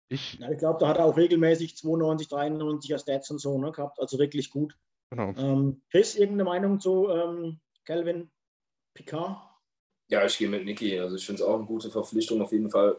ich. 0.09 0.39
Ja, 0.39 0.51
ich 0.51 0.57
glaube, 0.57 0.79
da 0.79 0.87
hat 0.87 0.97
er 0.97 1.05
auch 1.05 1.17
regelmäßig 1.17 1.77
92, 1.77 2.27
93er 2.27 2.99
Stats 2.99 3.31
und 3.31 3.39
so 3.39 3.57
ne, 3.57 3.71
gehabt, 3.71 3.99
also 3.99 4.19
wirklich 4.19 4.49
gut. 4.49 4.75
Genau. 5.09 5.33
Ähm, 5.37 5.81
Chris, 5.91 6.15
irgendeine 6.15 6.45
Meinung 6.45 6.79
zu 6.79 7.09
ähm, 7.09 7.59
Calvin 7.85 8.31
Picard? 8.93 9.37
Ja, 10.07 10.25
ich 10.25 10.37
gehe 10.37 10.49
mit 10.49 10.65
Niki. 10.65 10.99
Also 10.99 11.15
ich 11.15 11.25
finde 11.25 11.41
es 11.41 11.47
auch 11.47 11.55
eine 11.55 11.65
gute 11.65 11.89
Verpflichtung 11.89 12.41
auf 12.41 12.51
jeden 12.51 12.69
Fall 12.69 12.97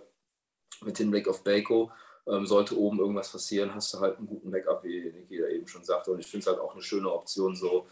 mit 0.82 0.96
Hinblick 0.96 1.28
auf 1.28 1.42
Bako. 1.42 1.90
Ähm, 2.26 2.46
sollte 2.46 2.78
oben 2.78 3.00
irgendwas 3.00 3.30
passieren, 3.30 3.74
hast 3.74 3.92
du 3.92 4.00
halt 4.00 4.16
einen 4.16 4.26
guten 4.26 4.50
Backup, 4.50 4.82
wie 4.84 5.12
Niki 5.12 5.38
da 5.38 5.48
eben 5.48 5.66
schon 5.68 5.84
sagte. 5.84 6.10
Und 6.10 6.20
ich 6.20 6.26
finde 6.26 6.40
es 6.40 6.46
halt 6.46 6.58
auch 6.58 6.72
eine 6.72 6.82
schöne 6.82 7.12
Option 7.12 7.54
so, 7.54 7.86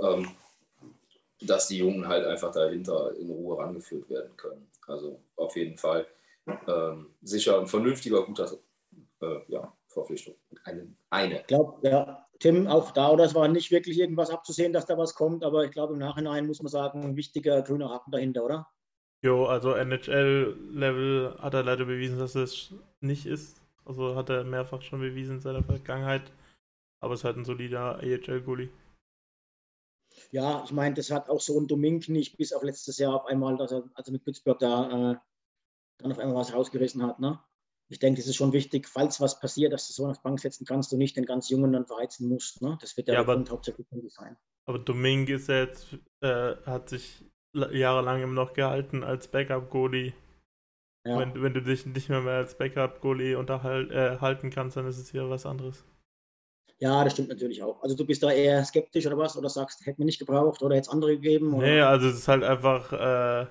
ähm, 0.00 0.30
dass 1.40 1.68
die 1.68 1.78
Jungen 1.78 2.08
halt 2.08 2.24
einfach 2.26 2.52
dahinter 2.52 3.14
in 3.16 3.30
Ruhe 3.30 3.58
rangeführt 3.58 4.08
werden 4.08 4.36
können. 4.36 4.66
Also 4.86 5.20
auf 5.36 5.54
jeden 5.56 5.76
Fall 5.76 6.06
ähm, 6.46 7.14
sicher 7.22 7.60
ein 7.60 7.66
vernünftiger, 7.66 8.24
guter 8.24 8.50
äh, 9.20 9.40
ja, 9.48 9.72
Verpflichtung. 9.88 10.34
Eine. 10.64 10.94
eine. 11.10 11.40
Ich 11.40 11.46
glaube, 11.46 11.88
ja, 11.88 12.26
Tim, 12.40 12.66
auch 12.66 12.90
da, 12.90 13.10
oder 13.10 13.24
es 13.24 13.34
war 13.34 13.48
nicht 13.48 13.70
wirklich 13.70 13.98
irgendwas 13.98 14.30
abzusehen, 14.30 14.72
dass 14.72 14.86
da 14.86 14.98
was 14.98 15.14
kommt, 15.14 15.44
aber 15.44 15.64
ich 15.64 15.70
glaube, 15.70 15.94
im 15.94 15.98
Nachhinein 15.98 16.46
muss 16.46 16.62
man 16.62 16.70
sagen, 16.70 17.02
ein 17.02 17.16
wichtiger 17.16 17.62
grüner 17.62 17.90
Haken 17.90 18.10
dahinter, 18.10 18.44
oder? 18.44 18.66
Jo, 19.22 19.46
also 19.46 19.72
NHL-Level 19.72 21.38
hat 21.38 21.54
er 21.54 21.62
leider 21.62 21.86
bewiesen, 21.86 22.18
dass 22.18 22.34
es 22.34 22.74
nicht 23.00 23.24
ist. 23.24 23.62
Also 23.86 24.16
hat 24.16 24.28
er 24.28 24.44
mehrfach 24.44 24.82
schon 24.82 25.00
bewiesen 25.00 25.36
in 25.36 25.40
seiner 25.40 25.62
Vergangenheit. 25.62 26.30
Aber 27.00 27.14
es 27.14 27.20
ist 27.20 27.24
halt 27.24 27.36
ein 27.36 27.44
solider 27.44 27.98
AHL-Gully. 28.00 28.70
Ja, 30.30 30.62
ich 30.64 30.72
meine, 30.72 30.94
das 30.94 31.10
hat 31.10 31.28
auch 31.28 31.40
so 31.40 31.58
ein 31.58 31.66
Domink 31.66 32.08
nicht 32.08 32.36
bis 32.36 32.52
auf 32.52 32.62
letztes 32.62 32.98
Jahr 32.98 33.14
auf 33.14 33.26
einmal, 33.26 33.56
dass 33.56 33.72
er 33.72 33.84
also 33.94 34.12
mit 34.12 34.24
Pittsburgh 34.24 34.58
da 34.58 35.12
äh, 35.12 35.16
dann 35.98 36.12
auf 36.12 36.18
einmal 36.18 36.36
was 36.36 36.52
rausgerissen 36.52 37.02
hat. 37.02 37.20
Ne? 37.20 37.38
Ich 37.88 37.98
denke, 37.98 38.20
es 38.20 38.26
ist 38.26 38.36
schon 38.36 38.52
wichtig, 38.52 38.88
falls 38.88 39.20
was 39.20 39.38
passiert, 39.40 39.72
dass 39.72 39.86
du 39.86 39.92
so 39.92 40.06
auf 40.08 40.22
Bank 40.22 40.40
setzen 40.40 40.64
kannst 40.64 40.92
und 40.92 40.98
nicht 40.98 41.16
den 41.16 41.26
ganz 41.26 41.48
Jungen 41.50 41.72
dann 41.72 41.86
verheizen 41.86 42.28
musst. 42.28 42.62
Ne? 42.62 42.76
Das 42.80 42.96
wird 42.96 43.08
ja, 43.08 43.14
Ja, 43.14 43.20
aber- 43.20 43.44
hauptsächlich 43.50 43.86
sein. 44.08 44.36
Aber 44.66 44.78
Domingue 44.78 45.34
ist 45.36 45.48
ja 45.48 45.60
jetzt, 45.64 45.96
äh, 46.22 46.56
hat 46.64 46.88
sich 46.88 47.22
la- 47.54 47.70
jahrelang 47.70 48.22
immer 48.22 48.32
noch 48.32 48.54
gehalten 48.54 49.04
als 49.04 49.28
Backup-Goalie. 49.28 50.14
Ja. 51.06 51.18
Wenn, 51.18 51.42
wenn 51.42 51.52
du 51.52 51.60
dich 51.60 51.84
nicht 51.84 52.08
mehr, 52.08 52.22
mehr 52.22 52.36
als 52.38 52.56
Backup-Goalie 52.56 53.36
unterhalten 53.38 53.92
äh, 53.92 54.16
halten 54.22 54.48
kannst, 54.48 54.78
dann 54.78 54.86
ist 54.88 54.96
es 54.98 55.10
hier 55.10 55.28
was 55.28 55.44
anderes. 55.44 55.84
ja, 56.78 57.04
das 57.04 57.12
stimmt 57.12 57.28
natürlich 57.28 57.62
auch. 57.62 57.82
Also 57.82 57.94
du 57.94 58.04
bist 58.06 58.22
da 58.22 58.30
eher 58.32 58.64
skeptisch 58.64 59.06
oder 59.06 59.18
was? 59.18 59.36
Oder 59.36 59.50
sagst, 59.50 59.84
hätten 59.84 59.98
wir 59.98 60.06
nicht 60.06 60.18
gebraucht 60.18 60.62
oder 60.62 60.74
jetzt 60.76 60.88
andere 60.88 61.12
gegeben? 61.16 61.52
Oder? 61.54 61.66
Nee, 61.66 61.80
also 61.82 62.08
es 62.08 62.16
ist 62.16 62.28
halt 62.28 62.42
einfach, 62.42 62.90
äh, 62.92 63.46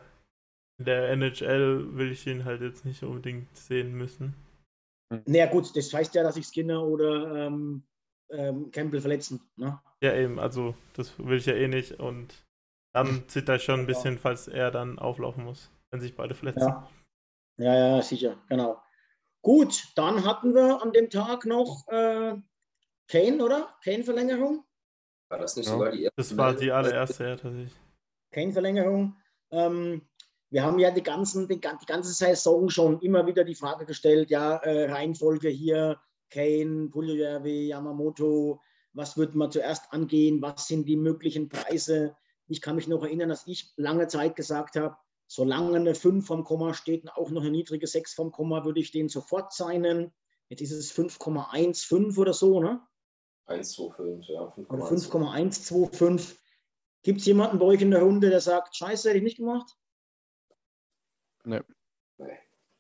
in 0.80 0.86
der 0.86 1.10
NHL 1.10 1.96
will 1.96 2.12
ich 2.12 2.26
ihn 2.28 2.46
halt 2.46 2.62
jetzt 2.62 2.86
nicht 2.86 3.04
unbedingt 3.04 3.56
sehen 3.56 3.94
müssen. 3.94 4.36
Naja 5.26 5.46
gut, 5.46 5.76
das 5.76 5.94
heißt 5.94 6.16
ja, 6.16 6.24
dass 6.24 6.36
sich 6.36 6.46
Skinner 6.48 6.84
oder 6.84 7.46
ähm, 7.48 7.84
ähm, 8.32 8.72
Campbell 8.72 9.02
verletzen. 9.02 9.42
Ne? 9.56 9.80
Ja, 10.02 10.16
eben, 10.16 10.40
also 10.40 10.76
das 10.94 11.18
will 11.20 11.38
ich 11.38 11.46
ja 11.46 11.54
eh 11.54 11.68
nicht 11.68 12.00
und 12.00 12.34
dann 12.94 13.28
zittert 13.28 13.58
ich 13.60 13.64
schon 13.64 13.82
ein 13.82 13.88
bisschen, 13.88 14.18
falls 14.18 14.48
er 14.48 14.72
dann 14.72 15.00
auflaufen 15.00 15.44
muss, 15.44 15.72
wenn 15.92 16.02
sich 16.02 16.16
beide 16.16 16.36
verletzen. 16.36 16.62
Ja. 16.62 16.90
ja, 17.58 17.96
ja, 17.96 18.02
sicher, 18.02 18.38
genau. 18.50 18.82
Gut, 19.42 19.84
dann 19.96 20.26
hatten 20.26 20.56
wir 20.56 20.82
an 20.82 20.94
dem 20.94 21.10
Tag 21.10 21.46
noch 21.46 21.88
äh, 21.90 22.36
Kane, 23.08 23.44
oder? 23.44 23.76
Kane-Verlängerung. 23.84 24.64
War 25.30 25.40
das 25.40 25.56
nicht 25.58 25.66
Ja. 25.66 25.74
sogar 25.74 25.92
die 25.92 26.04
erste? 26.04 26.16
Das 26.16 26.38
war 26.38 26.54
die 26.54 26.72
allererste, 26.72 27.24
ja, 27.24 27.36
tatsächlich. 27.36 27.74
Kane-Verlängerung. 28.32 29.16
Ähm, 29.52 30.08
wir 30.54 30.64
haben 30.64 30.78
ja 30.78 30.92
die, 30.92 31.02
ganzen, 31.02 31.48
die, 31.48 31.60
die 31.60 31.86
ganze 31.88 32.14
Saison 32.14 32.70
schon 32.70 33.00
immer 33.00 33.26
wieder 33.26 33.44
die 33.44 33.56
Frage 33.56 33.88
gestellt, 33.88 34.30
ja, 34.30 34.58
äh, 34.58 34.92
Reihenfolge 34.92 35.50
hier, 35.50 36.00
Kane, 36.30 36.90
Puljujärvi, 36.92 37.70
Yamamoto, 37.70 38.62
was 38.94 39.18
wird 39.18 39.34
man 39.34 39.50
zuerst 39.50 39.92
angehen, 39.92 40.44
was 40.44 40.68
sind 40.68 40.88
die 40.88 40.96
möglichen 40.96 41.50
Preise? 41.50 42.16
Ich 42.48 42.62
kann 42.62 42.76
mich 42.76 42.88
noch 42.88 43.02
erinnern, 43.02 43.30
dass 43.30 43.48
ich 43.48 43.74
lange 43.78 44.08
Zeit 44.08 44.36
gesagt 44.36 44.76
habe, 44.76 44.96
solange 45.26 45.76
eine 45.76 45.96
5 45.96 46.24
vom 46.24 46.44
Komma 46.44 46.76
steht 46.76 47.02
und 47.02 47.10
auch 47.10 47.32
noch 47.32 47.42
eine 47.42 47.50
niedrige 47.50 47.88
6 47.88 48.14
vom 48.14 48.32
Komma, 48.32 48.64
würde 48.64 48.80
ich 48.80 48.92
den 48.92 49.10
sofort 49.10 49.54
signen. 49.54 50.14
Jetzt 50.50 50.62
ist 50.62 50.72
es 50.72 50.94
5,15 50.94 52.16
oder 52.20 52.34
so, 52.34 52.60
ne? 52.60 52.80
1,25, 53.48 54.32
ja. 54.32 54.42
Oder 54.42 54.86
5,1. 54.86 55.72
5,125. 55.72 56.38
Gibt 57.02 57.22
es 57.22 57.26
jemanden 57.26 57.58
bei 57.58 57.66
euch 57.66 57.82
in 57.82 57.90
der 57.90 58.04
Runde, 58.04 58.30
der 58.30 58.40
sagt, 58.40 58.76
scheiße, 58.76 59.10
hätte 59.10 59.18
ich 59.18 59.24
nicht 59.24 59.38
gemacht? 59.38 59.76
Nee. 61.46 61.62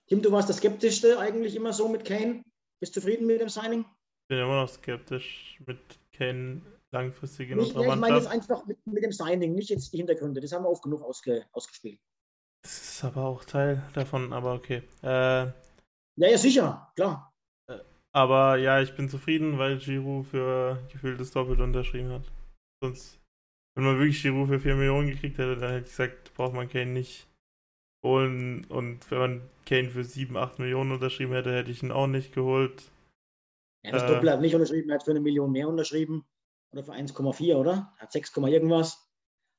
Tim, 0.08 0.22
du 0.22 0.32
warst 0.32 0.50
der 0.50 0.56
Skeptischste 0.56 1.20
eigentlich 1.20 1.56
immer 1.56 1.74
so 1.74 1.88
mit 1.88 2.06
Kane. 2.06 2.44
Bist 2.80 2.96
du 2.96 3.02
zufrieden 3.02 3.26
mit 3.26 3.42
dem 3.42 3.50
Signing? 3.50 3.82
Ich 3.82 4.28
bin 4.30 4.40
immer 4.40 4.62
noch 4.62 4.70
skeptisch 4.70 5.60
mit 5.66 5.80
Kane 6.12 6.62
langfristig 6.92 7.50
in 7.50 7.58
Nicht, 7.58 7.68
unserer 7.70 7.86
ja, 7.86 7.94
ich 7.94 8.00
meine 8.00 8.18
jetzt 8.18 8.28
einfach 8.28 8.66
mit, 8.66 8.86
mit 8.86 9.04
dem 9.04 9.12
Signing, 9.12 9.54
nicht 9.56 9.70
jetzt 9.70 9.92
die 9.94 9.98
Hintergründe. 9.98 10.40
Das 10.42 10.52
haben 10.52 10.64
wir 10.64 10.70
oft 10.70 10.84
genug 10.84 11.02
ausge, 11.02 11.46
ausgespielt. 11.52 12.00
Das 12.64 12.82
ist 12.82 13.04
aber 13.04 13.26
auch 13.26 13.44
Teil 13.44 13.84
davon, 13.94 14.32
aber 14.32 14.54
okay. 14.54 14.84
Äh, 15.02 15.08
Ja, 15.08 15.54
ja, 16.16 16.38
sicher, 16.38 16.92
klar. 16.96 17.34
aber 18.14 18.58
ja, 18.58 18.80
ich 18.82 18.96
bin 18.96 19.10
zufrieden, 19.10 19.58
weil 19.58 19.80
Giroud 19.80 20.28
für 20.28 20.82
gefühltes 20.92 21.32
Doppelt 21.32 21.60
unterschrieben 21.60 22.12
hat. 22.12 22.32
Sonst, 22.82 23.20
wenn 23.76 23.86
man 23.86 23.98
wirklich 23.98 24.22
Giroud 24.22 24.48
für 24.48 24.60
4 24.60 24.76
Millionen 24.76 25.08
gekriegt 25.08 25.38
hätte, 25.38 25.58
dann 25.58 25.72
hätte 25.72 25.86
ich 25.86 25.90
gesagt, 25.90 26.34
braucht 26.36 26.54
man 26.54 26.70
Kane 26.70 26.92
nicht 26.92 27.28
holen. 28.04 28.66
Und 28.66 29.10
wenn 29.10 29.18
man 29.18 29.50
Kane 29.66 29.90
für 29.90 30.04
7, 30.04 30.36
8 30.38 30.60
Millionen 30.60 30.92
unterschrieben 30.92 31.34
hätte, 31.34 31.54
hätte 31.54 31.72
ich 31.72 31.82
ihn 31.82 31.92
auch 31.92 32.08
nicht 32.08 32.34
geholt. 32.34 32.92
Er 33.84 33.94
hat 33.94 34.02
das 34.02 34.10
Äh. 34.10 34.14
Doppel 34.14 34.32
hat 34.32 34.42
nicht 34.42 34.56
unterschrieben, 34.56 34.90
er 34.90 34.96
hat 34.96 35.04
für 35.04 35.12
eine 35.12 35.22
Million 35.22 35.52
mehr 35.52 35.68
unterschrieben. 35.68 36.26
Oder 36.72 36.84
für 36.84 36.94
1,4, 36.94 37.56
oder? 37.56 37.94
Er 37.98 38.04
hat 38.04 38.12
6, 38.12 38.36
irgendwas. 38.38 39.10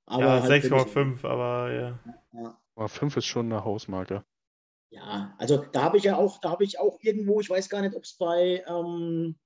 Aber 0.06 0.24
ja, 0.24 0.42
halt 0.42 0.62
für 0.62 0.74
6,5, 0.74 1.24
aber 1.24 1.72
ja. 1.72 1.98
Ja. 2.32 2.60
Aber 2.74 2.88
5 2.88 3.16
ist 3.16 3.26
schon 3.26 3.46
eine 3.46 3.64
Hausmarke. 3.64 4.24
Ja, 4.90 5.34
also 5.38 5.64
da 5.72 5.82
habe 5.82 5.96
ich 5.96 6.04
ja 6.04 6.16
auch, 6.16 6.40
da 6.40 6.50
habe 6.50 6.64
ich 6.64 6.78
auch 6.78 6.98
irgendwo, 7.00 7.40
ich 7.40 7.50
weiß 7.50 7.68
gar 7.68 7.82
nicht, 7.82 7.96
ob 7.96 8.04
es 8.04 8.16
bei 8.16 8.62
ähm, 8.66 9.36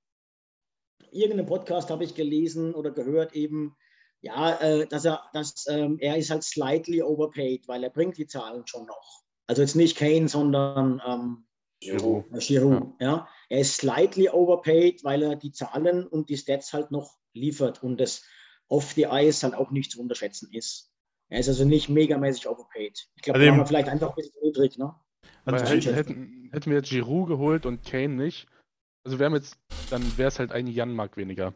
irgendeinem 1.11 1.47
Podcast 1.47 1.91
habe 1.91 2.05
ich 2.05 2.15
gelesen 2.15 2.75
oder 2.75 2.91
gehört 2.91 3.35
eben, 3.35 3.77
ja, 4.21 4.59
äh, 4.61 4.87
dass 4.87 5.05
er, 5.05 5.23
dass 5.33 5.67
ähm, 5.69 5.99
er 6.01 6.17
ist 6.17 6.31
halt 6.31 6.43
slightly 6.43 7.03
overpaid, 7.03 7.69
weil 7.69 7.85
er 7.85 7.91
bringt 7.91 8.19
die 8.19 8.27
Zahlen 8.27 8.67
schon 8.67 8.87
noch. 8.87 9.23
Also 9.47 9.63
jetzt 9.63 9.77
nicht 9.77 9.97
Kane, 9.97 10.29
sondern 10.29 11.01
ähm, 11.07 11.47
Giroud. 11.81 12.25
Giroud, 12.39 12.95
ja. 13.01 13.29
Er 13.49 13.61
ist 13.61 13.77
slightly 13.77 14.29
overpaid, 14.29 15.05
weil 15.05 15.23
er 15.23 15.37
die 15.37 15.53
Zahlen 15.53 16.07
und 16.07 16.29
die 16.29 16.37
Stats 16.37 16.73
halt 16.73 16.91
noch 16.91 17.17
liefert 17.33 17.83
und 17.83 17.99
das 17.99 18.25
off 18.69 18.93
the 18.93 19.07
ice 19.11 19.45
halt 19.45 19.55
auch 19.55 19.71
nicht 19.71 19.93
zu 19.93 20.01
unterschätzen 20.01 20.51
ist. 20.53 20.93
Er 21.31 21.41
ist 21.41 21.49
also 21.49 21.65
nicht 21.65 21.89
megamäßig 21.89 22.49
overpaid. 22.49 23.09
Ich 23.15 23.23
glaube, 23.23 23.39
Also 23.39 23.53
da 23.53 23.59
war 23.59 23.67
vielleicht 23.67 23.89
einfach 23.89 24.11
ein 24.11 24.15
bisschen 24.17 24.43
niedrig, 24.43 24.79
ne? 24.79 24.95
Also, 25.45 25.65
hätten, 25.65 25.95
hätten, 25.95 26.49
hätten 26.53 26.71
wir 26.71 26.79
jetzt 26.79 26.91
Giroud 26.91 27.29
geholt 27.29 27.65
und 27.65 27.85
Kane 27.85 28.15
nicht, 28.15 28.49
also 29.05 29.19
wir 29.19 29.27
haben 29.27 29.35
jetzt, 29.35 29.59
dann 29.89 30.19
wäre 30.19 30.29
es 30.29 30.39
halt 30.39 30.53
ein 30.53 30.67
Janmark 30.67 31.17
weniger, 31.17 31.55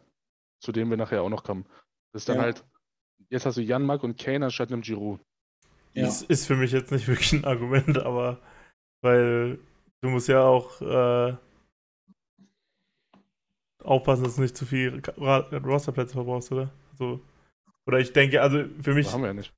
zu 0.60 0.72
dem 0.72 0.88
wir 0.88 0.96
nachher 0.96 1.22
auch 1.22 1.28
noch 1.28 1.44
kommen. 1.44 1.66
Das 2.12 2.22
ist 2.22 2.28
dann 2.28 2.36
Ja. 2.36 2.42
halt, 2.42 2.64
jetzt 3.30 3.46
hast 3.46 3.56
du 3.56 3.62
Janmark 3.62 4.02
und 4.04 4.18
Kane 4.18 4.44
anstatt 4.46 4.72
einem 4.72 4.82
Giroud. 4.82 5.20
Ja. 5.94 6.04
Das 6.06 6.22
ist 6.22 6.46
für 6.46 6.56
mich 6.56 6.72
jetzt 6.72 6.90
nicht 6.92 7.06
wirklich 7.08 7.32
ein 7.32 7.44
Argument, 7.44 7.98
aber 7.98 8.38
weil 9.02 9.58
du 10.02 10.08
musst 10.10 10.28
ja 10.28 10.42
auch 10.42 10.80
äh, 10.80 11.36
aufpassen, 13.82 14.24
dass 14.24 14.36
du 14.36 14.42
nicht 14.42 14.56
zu 14.56 14.64
viel 14.66 15.02
Rosterplätze 15.18 16.14
verbrauchst, 16.14 16.52
oder? 16.52 16.70
So. 16.98 17.20
Oder 17.86 17.98
ich 17.98 18.12
denke, 18.12 18.42
also 18.42 18.64
für 18.82 18.94
mich, 18.94 19.06
Das 19.06 19.14
haben 19.14 19.22
wir 19.22 19.28
ja 19.28 19.34
nicht. 19.34 19.52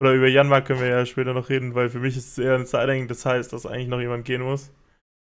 oder 0.00 0.14
über 0.14 0.28
Janmark 0.28 0.66
können 0.66 0.80
wir 0.80 0.88
ja 0.88 1.06
später 1.06 1.32
noch 1.34 1.48
reden, 1.48 1.74
weil 1.74 1.88
für 1.88 2.00
mich 2.00 2.16
ist 2.16 2.32
es 2.32 2.38
eher 2.38 2.54
ein 2.56 2.66
Siding, 2.66 3.08
das 3.08 3.24
heißt, 3.24 3.52
dass 3.52 3.66
eigentlich 3.66 3.88
noch 3.88 4.00
jemand 4.00 4.24
gehen 4.24 4.42
muss. 4.42 4.72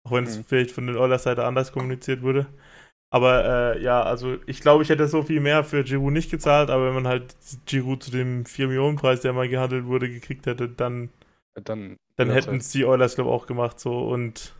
Auch 0.05 0.11
wenn 0.13 0.25
es 0.25 0.37
Mhm. 0.37 0.43
vielleicht 0.45 0.71
von 0.71 0.87
den 0.87 0.97
Oilers 0.97 1.23
Seite 1.23 1.45
anders 1.45 1.71
kommuniziert 1.71 2.21
wurde. 2.21 2.47
Aber 3.09 3.75
äh, 3.77 3.83
ja, 3.83 4.03
also 4.03 4.37
ich 4.45 4.61
glaube, 4.61 4.83
ich 4.83 4.89
hätte 4.89 5.07
so 5.07 5.23
viel 5.23 5.39
mehr 5.39 5.63
für 5.63 5.83
Giroud 5.83 6.13
nicht 6.13 6.31
gezahlt, 6.31 6.69
aber 6.69 6.87
wenn 6.87 6.95
man 6.95 7.07
halt 7.07 7.35
Giroud 7.65 8.03
zu 8.03 8.11
dem 8.11 8.45
4 8.45 8.67
Millionen 8.67 8.97
Preis, 8.97 9.21
der 9.21 9.33
mal 9.33 9.47
gehandelt 9.49 9.85
wurde, 9.85 10.09
gekriegt 10.09 10.45
hätte, 10.47 10.67
dann 10.69 11.09
Dann, 11.55 11.97
dann 12.17 12.29
hätten 12.29 12.57
es 12.57 12.69
die 12.71 12.85
Oilers, 12.85 13.15
glaube 13.15 13.29
ich, 13.29 13.35
auch 13.35 13.47
gemacht 13.47 13.79
so. 13.79 13.99
Und 14.07 14.53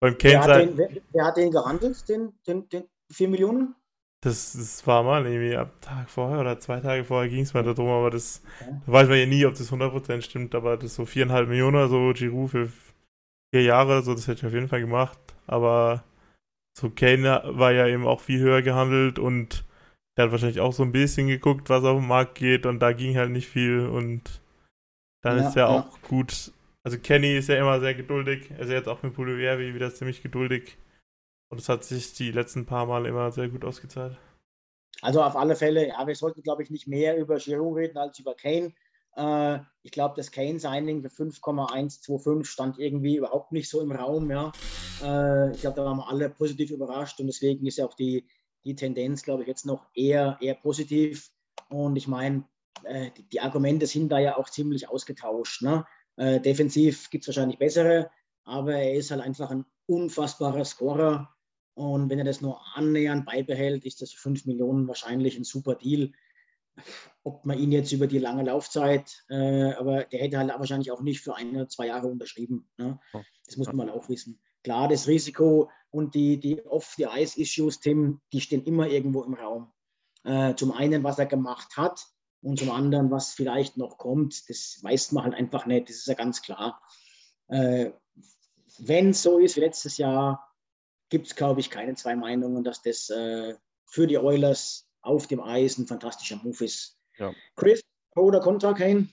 beim 0.00 0.18
Wer 0.24 0.40
Kane 0.40 0.42
hat, 0.42 0.54
sein, 0.54 0.64
den, 0.68 0.76
wer, 0.76 0.90
wer 1.12 1.24
hat 1.24 1.38
den 1.38 1.50
gehandelt, 1.50 2.06
den, 2.10 2.38
den, 2.46 2.68
den 2.68 2.84
4 3.10 3.28
Millionen? 3.28 3.74
das, 4.20 4.52
das 4.54 4.86
war 4.86 5.02
mal 5.02 5.24
irgendwie 5.26 5.56
am 5.56 5.70
Tag 5.80 6.10
vorher 6.10 6.40
oder 6.40 6.58
zwei 6.60 6.80
Tage 6.80 7.04
vorher 7.04 7.30
ging 7.30 7.42
es 7.42 7.54
mal 7.54 7.62
darum, 7.62 7.88
aber 7.88 8.10
das 8.10 8.42
Okay. 8.60 8.80
da 8.86 8.92
weiß 8.92 9.08
man 9.08 9.18
ja 9.18 9.26
nie, 9.26 9.44
ob 9.46 9.54
das 9.54 9.70
100% 9.70 10.24
stimmt, 10.24 10.54
aber 10.54 10.76
das 10.76 10.94
so 10.94 11.04
viereinhalb 11.06 11.48
Millionen 11.48 11.76
oder 11.76 11.88
so, 11.88 12.12
Giroud 12.14 12.50
für 12.50 12.68
vier 13.52 13.62
Jahre 13.64 13.92
oder 13.92 14.02
so, 14.02 14.14
das 14.14 14.28
hätte 14.28 14.40
ich 14.40 14.46
auf 14.46 14.54
jeden 14.54 14.68
Fall 14.68 14.80
gemacht. 14.80 15.18
Aber 15.46 16.04
so 16.76 16.90
Kane 16.90 17.42
war 17.44 17.72
ja 17.72 17.86
eben 17.86 18.06
auch 18.06 18.20
viel 18.20 18.40
höher 18.40 18.62
gehandelt 18.62 19.18
und 19.18 19.64
der 20.16 20.26
hat 20.26 20.32
wahrscheinlich 20.32 20.60
auch 20.60 20.72
so 20.72 20.82
ein 20.82 20.92
bisschen 20.92 21.26
geguckt, 21.28 21.70
was 21.70 21.84
auf 21.84 21.98
dem 21.98 22.08
Markt 22.08 22.36
geht 22.36 22.66
und 22.66 22.80
da 22.80 22.92
ging 22.92 23.16
halt 23.16 23.30
nicht 23.30 23.48
viel 23.48 23.86
und 23.86 24.40
dann 25.22 25.38
Ja, 25.38 25.48
ist 25.48 25.56
er 25.56 25.68
ja. 25.68 25.68
auch 25.68 26.00
gut. 26.02 26.52
Also 26.84 26.98
Kenny 26.98 27.36
ist 27.36 27.48
ja 27.48 27.58
immer 27.58 27.80
sehr 27.80 27.94
geduldig. 27.94 28.50
Er 28.50 28.60
ist 28.60 28.70
jetzt 28.70 28.88
auch 28.88 29.02
mit 29.02 29.14
Pulivieri 29.14 29.74
wieder 29.74 29.92
ziemlich 29.92 30.22
geduldig. 30.22 30.76
Und 31.50 31.60
es 31.60 31.68
hat 31.68 31.84
sich 31.84 32.12
die 32.14 32.32
letzten 32.32 32.66
paar 32.66 32.86
Mal 32.86 33.06
immer 33.06 33.32
sehr 33.32 33.48
gut 33.48 33.64
ausgezahlt. 33.64 34.18
Also 35.02 35.22
auf 35.22 35.36
alle 35.36 35.56
Fälle, 35.56 35.88
ja, 35.88 36.06
wir 36.06 36.14
sollten, 36.14 36.42
glaube 36.42 36.62
ich, 36.62 36.70
nicht 36.70 36.86
mehr 36.86 37.16
über 37.16 37.36
Giroud 37.36 37.76
reden 37.76 37.98
als 37.98 38.18
über 38.18 38.34
Kane. 38.34 38.72
Äh, 39.16 39.58
ich 39.82 39.92
glaube, 39.92 40.14
das 40.16 40.30
Kane-Signing 40.30 41.02
für 41.02 41.10
5,125 41.10 42.46
stand 42.48 42.78
irgendwie 42.78 43.16
überhaupt 43.16 43.52
nicht 43.52 43.68
so 43.68 43.80
im 43.80 43.92
Raum. 43.92 44.30
Ja. 44.30 44.52
Äh, 45.02 45.52
ich 45.52 45.60
glaube, 45.60 45.76
da 45.76 45.84
waren 45.84 45.98
wir 45.98 46.08
alle 46.08 46.30
positiv 46.30 46.70
überrascht 46.70 47.18
und 47.20 47.26
deswegen 47.26 47.66
ist 47.66 47.78
ja 47.78 47.86
auch 47.86 47.94
die, 47.94 48.26
die 48.64 48.74
Tendenz, 48.74 49.22
glaube 49.22 49.42
ich, 49.42 49.48
jetzt 49.48 49.66
noch 49.66 49.86
eher, 49.94 50.38
eher 50.40 50.54
positiv. 50.54 51.30
Und 51.68 51.96
ich 51.96 52.08
meine, 52.08 52.44
äh, 52.84 53.10
die, 53.16 53.28
die, 53.28 53.40
Argumente 53.40 53.86
sind 53.86 54.10
da 54.10 54.18
ja 54.18 54.36
auch 54.36 54.50
ziemlich 54.50 54.88
ausgetauscht. 54.88 55.62
Ne? 55.62 55.86
Äh, 56.16 56.40
defensiv 56.40 57.10
gibt 57.10 57.24
es 57.24 57.28
wahrscheinlich 57.28 57.58
bessere, 57.58 58.10
aber 58.44 58.74
er 58.74 58.94
ist 58.94 59.10
halt 59.10 59.22
einfach 59.22 59.50
ein 59.50 59.64
unfassbarer 59.86 60.64
Scorer. 60.64 61.30
Und 61.74 62.08
wenn 62.08 62.18
er 62.18 62.24
das 62.24 62.40
nur 62.40 62.60
annähernd 62.74 63.26
beibehält, 63.26 63.84
ist 63.84 64.00
das 64.00 64.12
für 64.12 64.20
5 64.20 64.46
Millionen 64.46 64.88
wahrscheinlich 64.88 65.36
ein 65.36 65.44
super 65.44 65.74
Deal. 65.74 66.12
Ob 67.22 67.44
man 67.44 67.58
ihn 67.58 67.72
jetzt 67.72 67.92
über 67.92 68.06
die 68.06 68.18
lange 68.18 68.44
Laufzeit, 68.44 69.24
äh, 69.28 69.72
aber 69.72 70.04
der 70.04 70.20
hätte 70.20 70.38
halt 70.38 70.50
wahrscheinlich 70.50 70.90
auch 70.92 71.00
nicht 71.00 71.20
für 71.20 71.34
ein 71.34 71.54
oder 71.56 71.68
zwei 71.68 71.86
Jahre 71.88 72.08
unterschrieben. 72.08 72.68
Ne? 72.76 73.00
Das 73.46 73.56
muss 73.56 73.72
man 73.72 73.90
auch 73.90 74.08
wissen. 74.08 74.40
Klar, 74.62 74.88
das 74.88 75.06
Risiko 75.06 75.70
und 75.90 76.14
die, 76.14 76.38
die 76.38 76.64
Off-the-Ice-Issues, 76.66 77.80
Tim, 77.80 78.20
die 78.32 78.40
stehen 78.40 78.64
immer 78.64 78.88
irgendwo 78.88 79.22
im 79.22 79.34
Raum. 79.34 79.72
Äh, 80.24 80.54
zum 80.56 80.72
einen, 80.72 81.04
was 81.04 81.18
er 81.18 81.26
gemacht 81.26 81.76
hat 81.76 82.04
und 82.42 82.58
zum 82.58 82.70
anderen, 82.70 83.10
was 83.10 83.32
vielleicht 83.32 83.76
noch 83.76 83.96
kommt, 83.96 84.48
das 84.48 84.78
weiß 84.82 85.12
man 85.12 85.24
halt 85.24 85.34
einfach 85.34 85.66
nicht. 85.66 85.88
Das 85.88 85.96
ist 85.96 86.06
ja 86.06 86.14
ganz 86.14 86.42
klar. 86.42 86.82
Äh, 87.48 87.92
wenn 88.78 89.10
es 89.10 89.22
so 89.22 89.38
ist 89.38 89.56
wie 89.56 89.60
letztes 89.60 89.98
Jahr, 89.98 90.46
gibt 91.08 91.28
es, 91.28 91.36
glaube 91.36 91.60
ich, 91.60 91.70
keine 91.70 91.94
zwei 91.94 92.16
Meinungen, 92.16 92.64
dass 92.64 92.82
das 92.82 93.08
äh, 93.10 93.54
für 93.84 94.06
die 94.06 94.18
Oilers 94.18 94.85
auf 95.06 95.26
dem 95.26 95.40
Eis 95.40 95.78
ein 95.78 95.86
fantastischer 95.86 96.40
Move 96.42 96.64
ist. 96.64 96.98
Ja. 97.18 97.32
Chris, 97.54 97.82
Pro 98.12 98.24
oder 98.24 98.40
Contra, 98.40 98.72
Kane? 98.72 99.08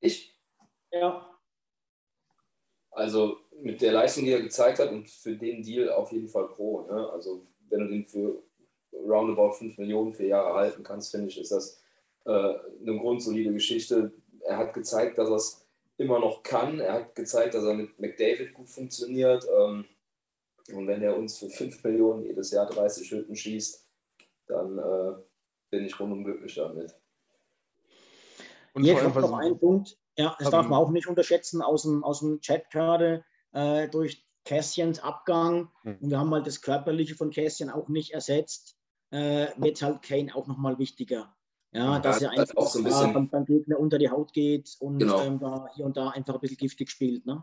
Ich? 0.00 0.34
Ja. 0.90 1.38
Also 2.90 3.38
mit 3.60 3.80
der 3.80 3.92
Leistung, 3.92 4.24
die 4.24 4.32
er 4.32 4.42
gezeigt 4.42 4.78
hat 4.78 4.90
und 4.90 5.08
für 5.08 5.36
den 5.36 5.62
Deal 5.62 5.90
auf 5.90 6.12
jeden 6.12 6.28
Fall 6.28 6.48
Pro. 6.48 6.82
Ne? 6.82 7.10
Also 7.10 7.46
wenn 7.68 7.80
du 7.80 7.88
den 7.88 8.06
für 8.06 8.42
roundabout 8.92 9.52
5 9.52 9.78
Millionen 9.78 10.12
für 10.12 10.26
Jahre 10.26 10.54
halten 10.54 10.82
kannst, 10.82 11.10
finde 11.10 11.28
ich, 11.28 11.40
ist 11.40 11.52
das 11.52 11.80
äh, 12.24 12.30
eine 12.30 12.98
grundsolide 12.98 13.52
Geschichte. 13.52 14.12
Er 14.40 14.58
hat 14.58 14.74
gezeigt, 14.74 15.18
dass 15.18 15.28
er 15.28 15.36
es 15.36 15.66
immer 15.96 16.18
noch 16.18 16.42
kann. 16.42 16.80
Er 16.80 16.94
hat 16.94 17.14
gezeigt, 17.14 17.54
dass 17.54 17.64
er 17.64 17.74
mit 17.74 17.98
McDavid 17.98 18.54
gut 18.54 18.68
funktioniert. 18.68 19.44
Ähm, 19.58 19.84
und 20.72 20.86
wenn 20.86 21.02
er 21.02 21.16
uns 21.16 21.38
für 21.38 21.48
5 21.48 21.82
Millionen 21.84 22.24
jedes 22.24 22.50
Jahr 22.50 22.68
30 22.68 23.10
Hütten 23.10 23.36
schießt, 23.36 23.87
dann 24.48 24.78
äh, 24.78 25.14
bin 25.70 25.84
ich 25.84 25.98
rundum 25.98 26.24
glücklich 26.24 26.54
damit. 26.54 26.94
Und 28.74 28.84
Jetzt 28.84 29.02
kommt 29.02 29.16
noch 29.16 29.38
ein 29.38 29.58
Punkt, 29.58 29.98
ja, 30.16 30.36
das 30.38 30.50
darf 30.50 30.68
man 30.68 30.78
auch 30.78 30.90
nicht 30.90 31.06
unterschätzen 31.06 31.62
aus 31.62 31.82
dem, 31.82 32.04
aus 32.04 32.20
dem 32.20 32.40
Chat 32.40 32.70
gerade, 32.70 33.24
äh, 33.52 33.88
durch 33.88 34.26
Cassians 34.44 35.00
Abgang, 35.00 35.70
hm. 35.82 35.98
und 36.00 36.10
wir 36.10 36.18
haben 36.18 36.32
halt 36.32 36.46
das 36.46 36.60
Körperliche 36.60 37.14
von 37.14 37.30
Cassian 37.30 37.70
auch 37.70 37.88
nicht 37.88 38.12
ersetzt, 38.12 38.76
äh, 39.10 39.48
wird 39.56 39.82
halt 39.82 40.02
Kane 40.02 40.34
auch 40.34 40.46
nochmal 40.46 40.78
wichtiger. 40.78 41.34
Ja, 41.72 41.94
ja 41.94 41.98
dass 41.98 42.22
er 42.22 42.30
einfach 42.30 42.56
auch 42.56 42.68
so 42.68 42.78
ein 42.78 42.84
bisschen, 42.84 43.12
beim, 43.12 43.28
beim, 43.28 43.44
Gegner 43.44 43.78
unter 43.78 43.98
die 43.98 44.10
Haut 44.10 44.32
geht 44.32 44.76
und 44.80 44.98
genau. 44.98 45.22
ähm, 45.22 45.38
da 45.38 45.68
hier 45.74 45.84
und 45.84 45.96
da 45.96 46.10
einfach 46.10 46.34
ein 46.34 46.40
bisschen 46.40 46.56
giftig 46.56 46.90
spielt. 46.90 47.26
Ne? 47.26 47.42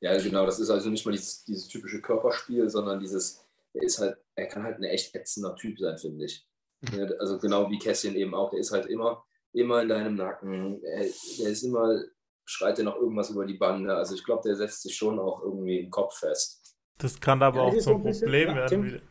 Ja, 0.00 0.16
genau, 0.18 0.44
das 0.44 0.60
ist 0.60 0.70
also 0.70 0.90
nicht 0.90 1.04
mal 1.04 1.12
dieses, 1.12 1.44
dieses 1.44 1.68
typische 1.68 2.00
Körperspiel, 2.00 2.68
sondern 2.68 3.00
dieses, 3.00 3.44
er 3.78 3.84
ist 3.84 3.98
halt, 3.98 4.16
er 4.34 4.46
kann 4.46 4.64
halt 4.64 4.78
ein 4.78 4.84
echt 4.84 5.14
ätzender 5.14 5.54
Typ 5.56 5.78
sein, 5.78 5.98
finde 5.98 6.24
ich. 6.24 6.46
Mhm. 6.80 7.12
Also 7.18 7.38
genau 7.38 7.70
wie 7.70 7.78
Cassian 7.78 8.14
eben 8.14 8.34
auch, 8.34 8.50
der 8.50 8.60
ist 8.60 8.72
halt 8.72 8.86
immer, 8.86 9.24
immer 9.52 9.82
in 9.82 9.88
deinem 9.88 10.16
Nacken, 10.16 10.82
er, 10.82 11.00
der 11.00 11.50
ist 11.50 11.62
immer, 11.62 12.02
schreit 12.44 12.78
er 12.78 12.84
noch 12.84 12.96
irgendwas 12.96 13.30
über 13.30 13.46
die 13.46 13.58
Bande. 13.58 13.94
Also 13.94 14.14
ich 14.14 14.24
glaube, 14.24 14.42
der 14.44 14.56
setzt 14.56 14.82
sich 14.82 14.96
schon 14.96 15.18
auch 15.18 15.42
irgendwie 15.42 15.80
im 15.80 15.90
Kopf 15.90 16.18
fest. 16.18 16.76
Das 16.98 17.20
kann 17.20 17.42
aber 17.42 17.58
ja, 17.58 17.62
auch 17.64 17.78
zum 17.78 18.02
Problem 18.02 18.54
werden. 18.54 19.02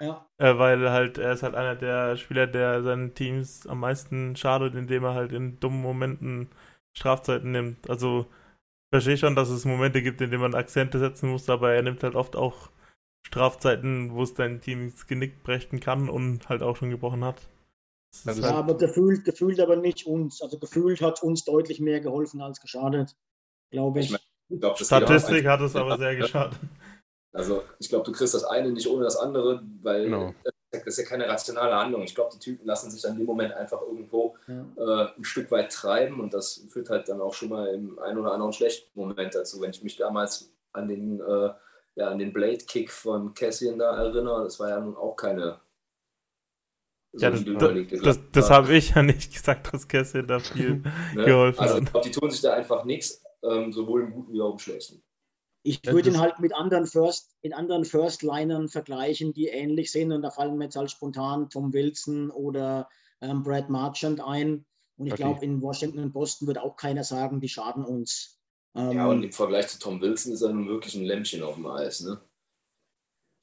Ja. 0.00 0.28
Äh, 0.38 0.58
weil 0.58 0.90
halt, 0.90 1.18
er 1.18 1.32
ist 1.32 1.42
halt 1.42 1.56
einer 1.56 1.74
der 1.74 2.16
Spieler, 2.16 2.46
der 2.46 2.82
seinen 2.82 3.14
Teams 3.14 3.66
am 3.66 3.80
meisten 3.80 4.36
schadet, 4.36 4.74
indem 4.74 5.04
er 5.04 5.14
halt 5.14 5.32
in 5.32 5.58
dummen 5.58 5.82
Momenten 5.82 6.50
Strafzeiten 6.96 7.50
nimmt. 7.50 7.90
Also 7.90 8.26
verstehe 8.90 9.16
schon, 9.16 9.34
dass 9.34 9.50
es 9.50 9.64
Momente 9.64 10.02
gibt, 10.02 10.20
in 10.20 10.30
denen 10.30 10.42
man 10.42 10.54
Akzente 10.54 10.98
setzen 11.00 11.30
muss, 11.30 11.48
aber 11.50 11.72
er 11.72 11.82
nimmt 11.82 12.02
halt 12.02 12.14
oft 12.14 12.36
auch 12.36 12.70
Strafzeiten, 13.22 14.14
wo 14.14 14.22
es 14.22 14.34
dein 14.34 14.60
Team 14.60 14.84
ins 14.84 15.06
Genick 15.06 15.42
brechen 15.42 15.80
kann 15.80 16.08
und 16.08 16.48
halt 16.48 16.62
auch 16.62 16.76
schon 16.76 16.90
gebrochen 16.90 17.24
hat. 17.24 17.48
Also 18.24 18.40
ja, 18.40 18.48
halt 18.48 18.56
aber 18.56 18.76
gefühlt, 18.76 19.24
gefühlt 19.24 19.60
aber 19.60 19.76
nicht 19.76 20.06
uns. 20.06 20.40
Also 20.40 20.58
gefühlt 20.58 21.00
hat 21.02 21.22
uns 21.22 21.44
deutlich 21.44 21.80
mehr 21.80 22.00
geholfen 22.00 22.40
als 22.40 22.60
geschadet, 22.60 23.16
glaube 23.70 24.00
ich. 24.00 24.06
ich, 24.06 24.12
mein, 24.12 24.20
ich 24.48 24.60
glaub, 24.60 24.78
Statistik 24.78 25.46
hat 25.46 25.60
es 25.60 25.76
aber 25.76 25.98
sehr 25.98 26.16
geschadet. 26.16 26.58
Also 27.32 27.62
ich 27.78 27.88
glaube, 27.88 28.04
du 28.04 28.12
kriegst 28.12 28.34
das 28.34 28.44
eine 28.44 28.72
nicht 28.72 28.88
ohne 28.88 29.04
das 29.04 29.16
andere, 29.16 29.62
weil 29.82 30.04
genau. 30.04 30.34
das 30.70 30.82
ist 30.86 30.98
ja 30.98 31.04
keine 31.04 31.28
rationale 31.28 31.74
Handlung. 31.74 32.02
Ich 32.02 32.14
glaube, 32.14 32.30
die 32.32 32.38
Typen 32.38 32.66
lassen 32.66 32.90
sich 32.90 33.02
dann 33.02 33.16
dem 33.16 33.26
Moment 33.26 33.52
einfach 33.52 33.82
irgendwo 33.82 34.36
ja. 34.46 34.64
äh, 34.76 35.08
ein 35.16 35.24
Stück 35.24 35.50
weit 35.50 35.70
treiben 35.70 36.20
und 36.20 36.32
das 36.32 36.64
führt 36.68 36.88
halt 36.88 37.08
dann 37.08 37.20
auch 37.20 37.34
schon 37.34 37.50
mal 37.50 37.68
im 37.68 37.98
einen 37.98 38.18
oder 38.18 38.32
anderen 38.32 38.52
schlechten 38.52 38.98
Moment 38.98 39.34
dazu. 39.34 39.60
Wenn 39.60 39.70
ich 39.70 39.82
mich 39.82 39.96
damals 39.96 40.50
an 40.72 40.88
den, 40.88 41.20
äh, 41.20 41.50
ja, 41.98 42.08
an 42.10 42.18
den 42.18 42.32
Blade-Kick 42.32 42.90
von 42.90 43.34
Cassian 43.34 43.78
da 43.78 43.96
erinnere, 43.96 44.44
das 44.44 44.60
war 44.60 44.68
ja 44.70 44.80
nun 44.80 44.96
auch 44.96 45.16
keine 45.16 45.60
so 47.12 47.24
ja, 47.24 47.30
das, 47.30 47.42
das, 47.42 48.02
das, 48.02 48.18
das 48.32 48.50
habe 48.50 48.76
ich 48.76 48.90
ja 48.90 49.02
nicht 49.02 49.32
gesagt, 49.32 49.72
dass 49.72 49.88
Cassian 49.88 50.26
da 50.26 50.38
viel 50.40 50.82
ne? 51.14 51.24
geholfen 51.24 51.60
also, 51.60 51.76
hat. 51.76 51.80
Also 51.80 51.84
ich 51.84 51.90
glaube, 51.90 52.08
die 52.08 52.12
tun 52.12 52.30
sich 52.30 52.40
da 52.42 52.52
einfach 52.52 52.84
nichts, 52.84 53.24
ähm, 53.42 53.72
sowohl 53.72 54.02
im 54.02 54.12
Guten 54.12 54.32
wie 54.32 54.42
auch 54.42 54.52
im 54.52 54.58
Schlechten. 54.58 55.02
Ich 55.62 55.84
würde 55.86 56.10
ihn 56.10 56.20
halt 56.20 56.38
mit 56.38 56.54
anderen 56.54 56.86
First, 56.86 57.34
in 57.40 57.52
anderen 57.52 57.84
First-Linern 57.84 58.68
vergleichen, 58.68 59.32
die 59.32 59.48
ähnlich 59.48 59.90
sind. 59.90 60.12
Und 60.12 60.22
da 60.22 60.30
fallen 60.30 60.56
mir 60.56 60.64
jetzt 60.64 60.76
halt 60.76 60.90
spontan 60.90 61.50
Tom 61.50 61.72
Wilson 61.72 62.30
oder 62.30 62.88
ähm, 63.20 63.42
Brad 63.42 63.68
Marchand 63.68 64.20
ein. 64.20 64.66
Und 64.96 65.06
ich 65.06 65.14
okay. 65.14 65.22
glaube, 65.22 65.44
in 65.44 65.60
Washington 65.60 66.00
und 66.00 66.12
Boston 66.12 66.46
wird 66.46 66.58
auch 66.58 66.76
keiner 66.76 67.04
sagen, 67.04 67.40
die 67.40 67.48
schaden 67.48 67.84
uns. 67.84 68.37
Ähm, 68.74 68.92
ja, 68.92 69.06
und 69.06 69.22
im 69.22 69.32
Vergleich 69.32 69.68
zu 69.68 69.78
Tom 69.78 70.00
Wilson 70.00 70.32
ist 70.32 70.42
er 70.42 70.52
nun 70.52 70.68
wirklich 70.68 70.94
ein 70.94 71.04
Lämpchen 71.04 71.42
auf 71.42 71.54
dem 71.54 71.66
Eis, 71.66 72.00
ne? 72.00 72.20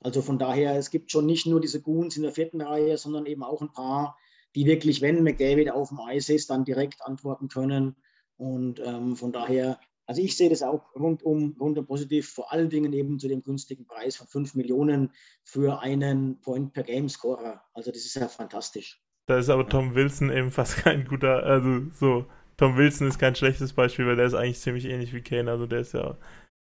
Also 0.01 0.21
von 0.21 0.37
daher, 0.37 0.75
es 0.75 0.91
gibt 0.91 1.11
schon 1.11 1.25
nicht 1.25 1.47
nur 1.47 1.59
diese 1.59 1.81
Goons 1.81 2.15
in 2.15 2.23
der 2.23 2.31
vierten 2.31 2.61
Reihe, 2.61 2.97
sondern 2.97 3.25
eben 3.25 3.43
auch 3.43 3.61
ein 3.61 3.73
paar, 3.73 4.17
die 4.53 4.65
wirklich, 4.65 5.01
wenn 5.01 5.23
McDavid 5.23 5.71
auf 5.71 5.89
dem 5.89 5.99
Eis 5.99 6.29
ist, 6.29 6.49
dann 6.49 6.63
direkt 6.63 7.01
antworten 7.01 7.47
können. 7.47 7.95
Und 8.37 8.79
ähm, 8.79 9.15
von 9.15 9.31
daher 9.31 9.79
also 10.07 10.21
ich 10.21 10.37
sehe 10.37 10.49
das 10.49 10.61
auch 10.61 10.93
rundum, 10.95 11.55
rundum 11.59 11.85
positiv, 11.85 12.29
vor 12.29 12.51
allen 12.51 12.69
Dingen 12.69 12.93
eben 12.93 13.17
zu 13.17 13.27
dem 13.27 13.41
günstigen 13.41 13.85
Preis 13.85 14.15
von 14.17 14.27
5 14.27 14.55
Millionen 14.55 15.11
für 15.43 15.79
einen 15.79 16.39
Point-per-Game-Scorer. 16.41 17.63
Also 17.73 17.91
das 17.91 18.05
ist 18.05 18.15
ja 18.15 18.27
fantastisch. 18.27 19.01
Da 19.27 19.39
ist 19.39 19.49
aber 19.49 19.67
Tom 19.67 19.95
Wilson 19.95 20.31
eben 20.31 20.51
fast 20.51 20.77
kein 20.77 21.05
guter, 21.05 21.43
also 21.43 21.81
so, 21.93 22.25
Tom 22.57 22.77
Wilson 22.77 23.07
ist 23.07 23.19
kein 23.19 23.35
schlechtes 23.35 23.73
Beispiel, 23.73 24.07
weil 24.07 24.15
der 24.15 24.25
ist 24.25 24.33
eigentlich 24.33 24.59
ziemlich 24.59 24.85
ähnlich 24.85 25.13
wie 25.13 25.21
Kane. 25.21 25.51
Also 25.51 25.65
der 25.65 25.79
ist 25.79 25.93
ja, 25.93 26.17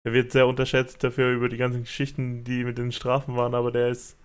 der 0.05 0.13
wird 0.13 0.31
sehr 0.31 0.47
unterschätzt 0.47 1.03
dafür 1.03 1.31
über 1.31 1.49
die 1.49 1.57
ganzen 1.57 1.81
Geschichten, 1.81 2.43
die 2.43 2.63
mit 2.63 2.77
den 2.77 2.91
Strafen 2.91 3.35
waren, 3.35 3.55
aber 3.55 3.71
der 3.71 3.89
ist 3.89 4.17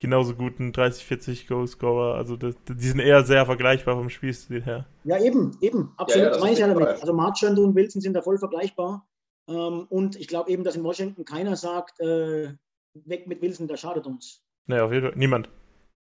genauso 0.00 0.34
gut 0.34 0.58
ein 0.60 0.72
30-40 0.72 1.48
Goal-Scorer. 1.48 2.14
Also 2.14 2.36
das, 2.36 2.54
die 2.68 2.88
sind 2.88 3.00
eher 3.00 3.24
sehr 3.24 3.46
vergleichbar 3.46 3.96
vom 3.96 4.10
Spielstil 4.10 4.62
her. 4.62 4.86
Ja, 5.04 5.18
eben, 5.18 5.56
eben, 5.60 5.92
absolut. 5.96 6.26
Ja, 6.26 6.34
ja, 6.34 6.40
meine 6.40 6.52
ich 6.52 6.58
ja 6.58 6.68
damit. 6.68 6.88
Also 6.88 7.12
Marchand 7.12 7.58
und 7.58 7.74
Wilson 7.74 8.02
sind 8.02 8.14
da 8.14 8.22
voll 8.22 8.38
vergleichbar. 8.38 9.06
Ähm, 9.48 9.86
und 9.88 10.16
ich 10.16 10.28
glaube 10.28 10.50
eben, 10.50 10.64
dass 10.64 10.76
in 10.76 10.84
Washington 10.84 11.24
keiner 11.24 11.56
sagt, 11.56 12.00
äh, 12.00 12.54
weg 12.94 13.26
mit 13.26 13.40
Wilson, 13.42 13.68
der 13.68 13.76
schadet 13.76 14.06
uns. 14.06 14.42
Nee, 14.66 14.80
auf 14.80 14.92
jeden 14.92 15.08
Fall. 15.08 15.16
Niemand. 15.16 15.48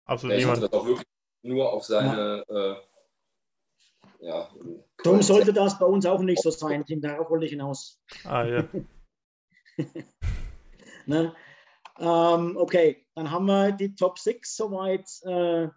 Absolut 0.05 0.35
ja, 0.35 0.41
niemand. 0.41 0.63
Das 0.63 0.73
auch 0.73 0.87
wirklich 0.87 1.07
nur 1.43 1.73
auf 1.73 1.85
seine. 1.85 2.45
Ja. 2.49 2.73
Äh, 2.73 2.77
ja 4.21 4.49
Darum 5.03 5.23
sollte 5.23 5.53
das 5.53 5.79
bei 5.79 5.87
uns 5.87 6.07
auch 6.07 6.21
nicht 6.21 6.43
so 6.43 6.51
sein, 6.51 6.85
Tim. 6.85 7.01
Darauf 7.01 7.31
wollte 7.31 7.47
ich 7.47 7.53
hinaus. 7.53 8.01
Ah, 8.25 8.45
ja. 8.45 8.65
ne? 11.07 11.35
Ähm, 11.99 12.57
okay, 12.57 13.07
dann 13.15 13.31
haben 13.31 13.47
wir 13.47 13.73
die 13.73 13.95
Top 13.95 14.19
6 14.19 14.57
soweit. 14.57 15.09
Äh, 15.23 15.69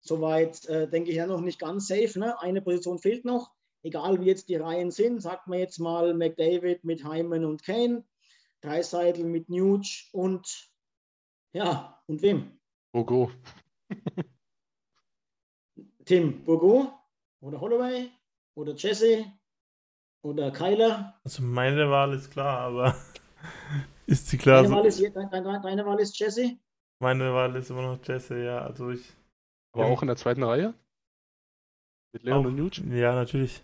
soweit 0.00 0.64
äh, 0.66 0.88
denke 0.88 1.10
ich 1.10 1.16
ja 1.16 1.26
noch 1.26 1.40
nicht 1.40 1.58
ganz 1.58 1.88
safe. 1.88 2.18
Ne? 2.18 2.40
Eine 2.40 2.62
Position 2.62 2.98
fehlt 2.98 3.24
noch. 3.24 3.52
Egal 3.82 4.20
wie 4.20 4.26
jetzt 4.26 4.48
die 4.48 4.56
Reihen 4.56 4.90
sind, 4.90 5.20
sagt 5.20 5.46
man 5.46 5.58
jetzt 5.58 5.78
mal 5.78 6.14
McDavid 6.14 6.84
mit 6.84 7.04
Hyman 7.04 7.44
und 7.44 7.62
Kane, 7.62 8.04
Dreiseitel 8.60 9.24
mit 9.24 9.48
Nuge 9.48 9.88
und 10.12 10.70
ja, 11.52 12.00
und 12.06 12.22
wem? 12.22 12.58
Bogo. 12.92 13.30
Tim 16.04 16.44
Bogo 16.44 16.97
oder 17.40 17.60
Holloway 17.60 18.10
oder 18.56 18.74
Jesse 18.74 19.26
oder 20.22 20.50
Kyler. 20.50 21.18
Also 21.24 21.42
meine 21.42 21.90
Wahl 21.90 22.12
ist 22.14 22.30
klar, 22.30 22.60
aber 22.60 22.96
ist 24.06 24.28
sie 24.28 24.38
klar? 24.38 24.62
Deine, 24.62 24.74
Wahl 24.74 24.86
ist, 24.86 25.00
deine, 25.00 25.60
deine 25.60 25.86
Wahl 25.86 26.00
ist 26.00 26.18
Jesse? 26.18 26.58
Meine 27.00 27.32
Wahl 27.32 27.54
ist 27.56 27.70
immer 27.70 27.82
noch 27.82 28.04
Jesse, 28.04 28.42
ja. 28.42 28.62
Also 28.62 28.90
ich. 28.90 29.12
Aber 29.72 29.86
auch 29.86 30.02
in 30.02 30.08
der 30.08 30.16
zweiten 30.16 30.42
Reihe? 30.42 30.74
Mit 32.12 32.22
Leon 32.24 32.38
auch, 32.38 32.48
und 32.48 32.56
Nuge? 32.56 32.82
Ja, 32.96 33.14
natürlich. 33.14 33.62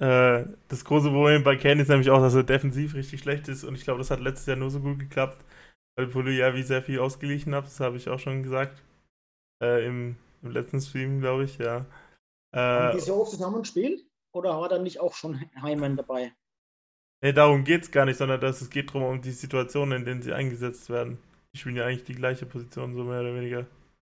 Äh, 0.00 0.46
das 0.68 0.84
große 0.84 1.10
Problem 1.10 1.44
bei 1.44 1.56
Kane 1.56 1.82
ist 1.82 1.88
nämlich 1.88 2.08
auch, 2.08 2.20
dass 2.20 2.34
er 2.34 2.42
defensiv 2.42 2.94
richtig 2.94 3.20
schlecht 3.20 3.48
ist 3.48 3.64
und 3.64 3.74
ich 3.74 3.84
glaube, 3.84 3.98
das 3.98 4.10
hat 4.10 4.20
letztes 4.20 4.46
Jahr 4.46 4.56
nur 4.56 4.70
so 4.70 4.80
gut 4.80 4.98
geklappt, 4.98 5.44
weil 5.94 6.06
Poliavi 6.06 6.62
sehr 6.62 6.82
viel 6.82 7.00
ausgeglichen 7.00 7.54
hat. 7.54 7.66
Das 7.66 7.80
habe 7.80 7.98
ich 7.98 8.08
auch 8.08 8.18
schon 8.18 8.42
gesagt. 8.42 8.82
Äh, 9.62 9.84
im, 9.86 10.16
im, 10.42 10.50
letzten 10.50 10.80
Stream, 10.80 11.20
glaube 11.20 11.44
ich, 11.44 11.58
ja. 11.58 11.86
Äh, 12.52 12.58
Haben 12.58 12.98
die 12.98 13.04
so 13.04 13.20
oft 13.20 13.30
zusammen 13.30 13.60
gespielt? 13.60 14.04
Oder 14.32 14.60
war 14.60 14.68
dann 14.68 14.82
nicht 14.82 15.00
auch 15.00 15.14
schon 15.14 15.40
Heimann 15.62 15.96
dabei? 15.96 16.32
Nee, 17.22 17.32
darum 17.32 17.64
geht 17.64 17.82
es 17.82 17.90
gar 17.90 18.06
nicht, 18.06 18.16
sondern 18.16 18.40
dass 18.40 18.62
es 18.62 18.70
geht 18.70 18.88
darum, 18.88 19.04
um 19.04 19.20
die 19.20 19.32
Situationen, 19.32 19.98
in 19.98 20.04
denen 20.04 20.22
sie 20.22 20.32
eingesetzt 20.32 20.88
werden. 20.88 21.18
Die 21.52 21.58
spielen 21.58 21.76
ja 21.76 21.84
eigentlich 21.84 22.04
die 22.04 22.14
gleiche 22.14 22.46
Position, 22.46 22.94
so 22.94 23.04
mehr 23.04 23.20
oder 23.20 23.34
weniger. 23.34 23.66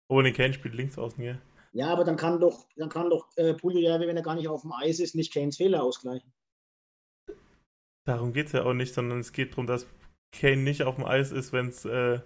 Obwohl, 0.09 0.31
Kane 0.33 0.53
spielt 0.53 0.75
links 0.75 0.97
außen, 0.97 1.23
ja. 1.23 1.37
Ja, 1.73 1.87
aber 1.87 2.03
dann 2.03 2.17
kann 2.17 2.39
doch, 2.39 2.67
dann 2.75 2.89
kann 2.89 3.09
doch 3.09 3.29
äh, 3.37 3.53
Pugliarvi, 3.53 4.05
wenn 4.05 4.17
er 4.17 4.23
gar 4.23 4.35
nicht 4.35 4.49
auf 4.49 4.61
dem 4.61 4.73
Eis 4.73 4.99
ist, 4.99 5.15
nicht 5.15 5.33
Kanes 5.33 5.57
Fehler 5.57 5.83
ausgleichen. 5.83 6.31
Darum 8.05 8.33
geht 8.33 8.47
es 8.47 8.51
ja 8.51 8.63
auch 8.63 8.73
nicht, 8.73 8.93
sondern 8.93 9.19
es 9.19 9.31
geht 9.31 9.51
darum, 9.51 9.67
dass 9.67 9.87
Kane 10.33 10.57
nicht 10.57 10.83
auf 10.83 10.95
dem 10.95 11.05
Eis 11.05 11.31
ist, 11.31 11.53
wenn 11.53 11.69
es 11.69 11.85
äh, 11.85 12.19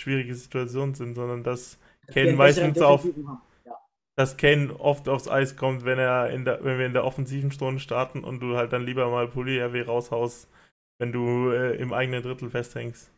schwierige 0.00 0.34
Situationen 0.34 0.94
sind, 0.94 1.16
sondern 1.16 1.42
dass 1.42 1.78
Kane 2.12 2.32
meistens 2.32 2.80
auf. 2.80 3.04
Ja. 3.04 3.80
Dass 4.16 4.36
Kane 4.36 4.78
oft 4.78 5.08
aufs 5.08 5.28
Eis 5.28 5.56
kommt, 5.56 5.84
wenn 5.84 5.98
er 5.98 6.30
in 6.30 6.44
der, 6.44 6.62
wenn 6.64 6.78
wir 6.78 6.86
in 6.86 6.92
der 6.92 7.04
offensiven 7.04 7.50
Stunde 7.50 7.80
starten 7.80 8.22
und 8.24 8.40
du 8.40 8.56
halt 8.56 8.72
dann 8.72 8.84
lieber 8.84 9.10
mal 9.10 9.28
Pulli-RW 9.28 9.82
raushaust, 9.82 10.48
wenn 10.98 11.12
du 11.12 11.50
äh, 11.50 11.76
im 11.76 11.92
eigenen 11.92 12.22
Drittel 12.22 12.50
festhängst. 12.50 13.10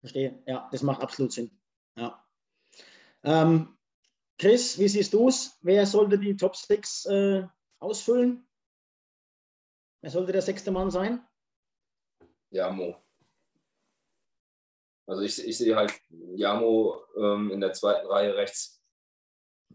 Verstehe, 0.00 0.42
ja, 0.46 0.68
das 0.72 0.82
macht 0.82 1.02
absolut 1.02 1.32
Sinn. 1.32 1.50
Ja. 1.96 2.22
Ähm, 3.22 3.76
Chris, 4.38 4.78
wie 4.78 4.88
siehst 4.88 5.14
du 5.14 5.28
es? 5.28 5.58
Wer 5.62 5.86
sollte 5.86 6.18
die 6.18 6.36
Top 6.36 6.56
6 6.56 7.06
äh, 7.06 7.46
ausfüllen? 7.78 8.46
Wer 10.02 10.10
sollte 10.10 10.32
der 10.32 10.42
sechste 10.42 10.70
Mann 10.70 10.90
sein? 10.90 11.24
Jamo. 12.50 13.03
Also 15.06 15.22
ich, 15.22 15.46
ich 15.46 15.58
sehe 15.58 15.76
halt 15.76 15.92
Jamo 16.34 17.02
ähm, 17.16 17.50
in 17.50 17.60
der 17.60 17.72
zweiten 17.72 18.06
Reihe 18.06 18.34
rechts. 18.34 18.82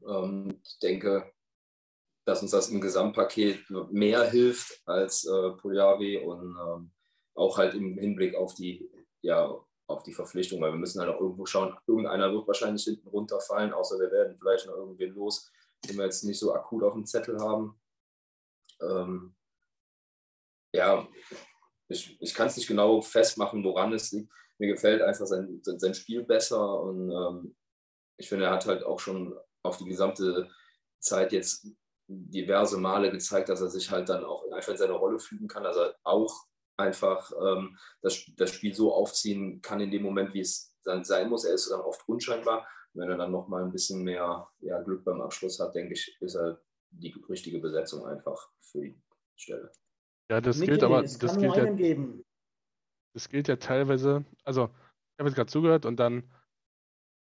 Ähm, 0.07 0.59
ich 0.63 0.79
denke, 0.79 1.31
dass 2.25 2.41
uns 2.41 2.51
das 2.51 2.69
im 2.69 2.81
Gesamtpaket 2.81 3.69
mehr 3.91 4.29
hilft 4.29 4.81
als 4.85 5.25
äh, 5.25 5.51
Poljavi 5.51 6.17
und 6.17 6.55
ähm, 6.55 6.91
auch 7.35 7.57
halt 7.57 7.73
im 7.73 7.97
Hinblick 7.97 8.35
auf 8.35 8.53
die 8.55 8.89
ja, 9.21 9.53
auf 9.87 10.03
die 10.03 10.13
Verpflichtung, 10.13 10.61
weil 10.61 10.71
wir 10.71 10.77
müssen 10.77 11.01
halt 11.01 11.09
auch 11.09 11.19
irgendwo 11.19 11.45
schauen, 11.45 11.75
irgendeiner 11.87 12.31
wird 12.31 12.47
wahrscheinlich 12.47 12.83
hinten 12.83 13.07
runterfallen, 13.07 13.73
außer 13.73 13.99
wir 13.99 14.11
werden 14.11 14.37
vielleicht 14.37 14.67
noch 14.67 14.75
irgendwen 14.75 15.13
los, 15.13 15.51
den 15.85 15.97
wir 15.97 16.05
jetzt 16.05 16.23
nicht 16.23 16.39
so 16.39 16.53
akut 16.53 16.83
auf 16.83 16.93
dem 16.93 17.05
Zettel 17.05 17.39
haben. 17.39 17.79
Ähm, 18.81 19.35
ja, 20.73 21.07
ich, 21.87 22.21
ich 22.21 22.33
kann 22.33 22.47
es 22.47 22.57
nicht 22.57 22.67
genau 22.67 23.01
festmachen, 23.01 23.63
woran 23.63 23.93
es 23.93 24.11
liegt. 24.11 24.31
Mir 24.59 24.73
gefällt 24.73 25.01
einfach 25.01 25.25
sein, 25.25 25.61
sein 25.63 25.93
Spiel 25.93 26.23
besser 26.23 26.81
und 26.81 27.09
ähm, 27.09 27.55
ich 28.17 28.27
finde, 28.29 28.45
er 28.45 28.51
hat 28.51 28.65
halt 28.65 28.83
auch 28.83 28.99
schon 28.99 29.35
auf 29.63 29.77
die 29.77 29.85
gesamte 29.85 30.49
Zeit 30.99 31.31
jetzt 31.31 31.67
diverse 32.07 32.77
Male 32.77 33.11
gezeigt, 33.11 33.49
dass 33.49 33.61
er 33.61 33.69
sich 33.69 33.89
halt 33.91 34.09
dann 34.09 34.23
auch 34.23 34.43
einfach 34.51 34.71
in 34.71 34.77
seine 34.77 34.93
Rolle 34.93 35.19
fügen 35.19 35.47
kann, 35.47 35.63
dass 35.63 35.77
er 35.77 35.95
auch 36.03 36.45
einfach 36.77 37.31
ähm, 37.41 37.77
das, 38.01 38.25
das 38.35 38.51
Spiel 38.51 38.73
so 38.73 38.93
aufziehen 38.93 39.61
kann 39.61 39.79
in 39.79 39.91
dem 39.91 40.03
Moment, 40.03 40.33
wie 40.33 40.39
es 40.41 40.75
dann 40.83 41.03
sein 41.03 41.29
muss. 41.29 41.45
Er 41.45 41.53
ist 41.53 41.69
dann 41.69 41.81
oft 41.81 42.07
unscheinbar. 42.07 42.67
Und 42.93 43.01
wenn 43.01 43.09
er 43.09 43.17
dann 43.17 43.31
nochmal 43.31 43.63
ein 43.63 43.71
bisschen 43.71 44.03
mehr 44.03 44.49
ja, 44.59 44.81
Glück 44.81 45.03
beim 45.03 45.21
Abschluss 45.21 45.59
hat, 45.59 45.75
denke 45.75 45.93
ich, 45.93 46.17
ist 46.19 46.35
er 46.35 46.59
die 46.91 47.13
richtige 47.29 47.59
Besetzung 47.59 48.05
einfach 48.05 48.49
für 48.61 48.81
die 48.81 48.99
Stelle. 49.35 49.71
Ja, 50.31 50.41
das 50.41 50.57
Michael, 50.57 50.77
gilt 50.77 50.83
aber. 50.83 51.01
Das 51.03 51.19
gilt 51.19 51.55
ja, 51.55 51.71
geben. 51.71 52.23
Das 53.13 53.29
gilt 53.29 53.47
ja 53.47 53.55
teilweise. 53.55 54.25
Also, 54.43 54.65
ich 54.65 55.19
habe 55.19 55.29
jetzt 55.29 55.35
gerade 55.35 55.51
zugehört 55.51 55.85
und 55.85 55.97
dann. 55.97 56.23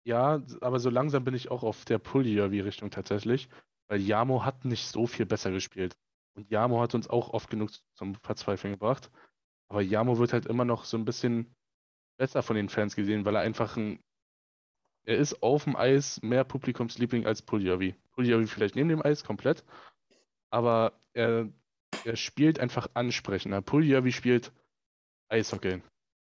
Ja, 0.05 0.41
aber 0.61 0.79
so 0.79 0.89
langsam 0.89 1.23
bin 1.23 1.33
ich 1.33 1.49
auch 1.49 1.63
auf 1.63 1.85
der 1.85 1.97
Pulli-Richtung 1.97 2.91
tatsächlich, 2.91 3.47
weil 3.87 4.01
Yamo 4.01 4.43
hat 4.43 4.65
nicht 4.65 4.85
so 4.87 5.07
viel 5.07 5.25
besser 5.25 5.51
gespielt. 5.51 5.95
Und 6.35 6.49
Yamo 6.49 6.81
hat 6.81 6.93
uns 6.93 7.09
auch 7.09 7.29
oft 7.29 7.49
genug 7.49 7.71
zum 7.93 8.15
Verzweifeln 8.15 8.73
gebracht. 8.73 9.09
Aber 9.69 9.81
Yamo 9.81 10.17
wird 10.17 10.33
halt 10.33 10.45
immer 10.45 10.65
noch 10.65 10.83
so 10.83 10.97
ein 10.97 11.05
bisschen 11.05 11.55
besser 12.17 12.43
von 12.43 12.55
den 12.55 12.69
Fans 12.69 12.95
gesehen, 12.95 13.25
weil 13.25 13.35
er 13.35 13.41
einfach 13.41 13.77
ein. 13.77 13.99
Er 15.05 15.17
ist 15.17 15.41
auf 15.43 15.65
dem 15.65 15.75
Eis 15.75 16.21
mehr 16.21 16.43
Publikumsliebling 16.43 17.25
als 17.25 17.41
Puljavi. 17.41 17.95
Puljavi 18.11 18.47
vielleicht 18.47 18.75
neben 18.75 18.89
dem 18.89 19.01
Eis 19.01 19.23
komplett, 19.23 19.65
aber 20.49 20.93
er, 21.13 21.49
er 22.05 22.15
spielt 22.15 22.59
einfach 22.59 22.87
ansprechender. 22.93 23.61
Puljavi 23.61 24.11
spielt 24.11 24.53
Eishockey. 25.33 25.81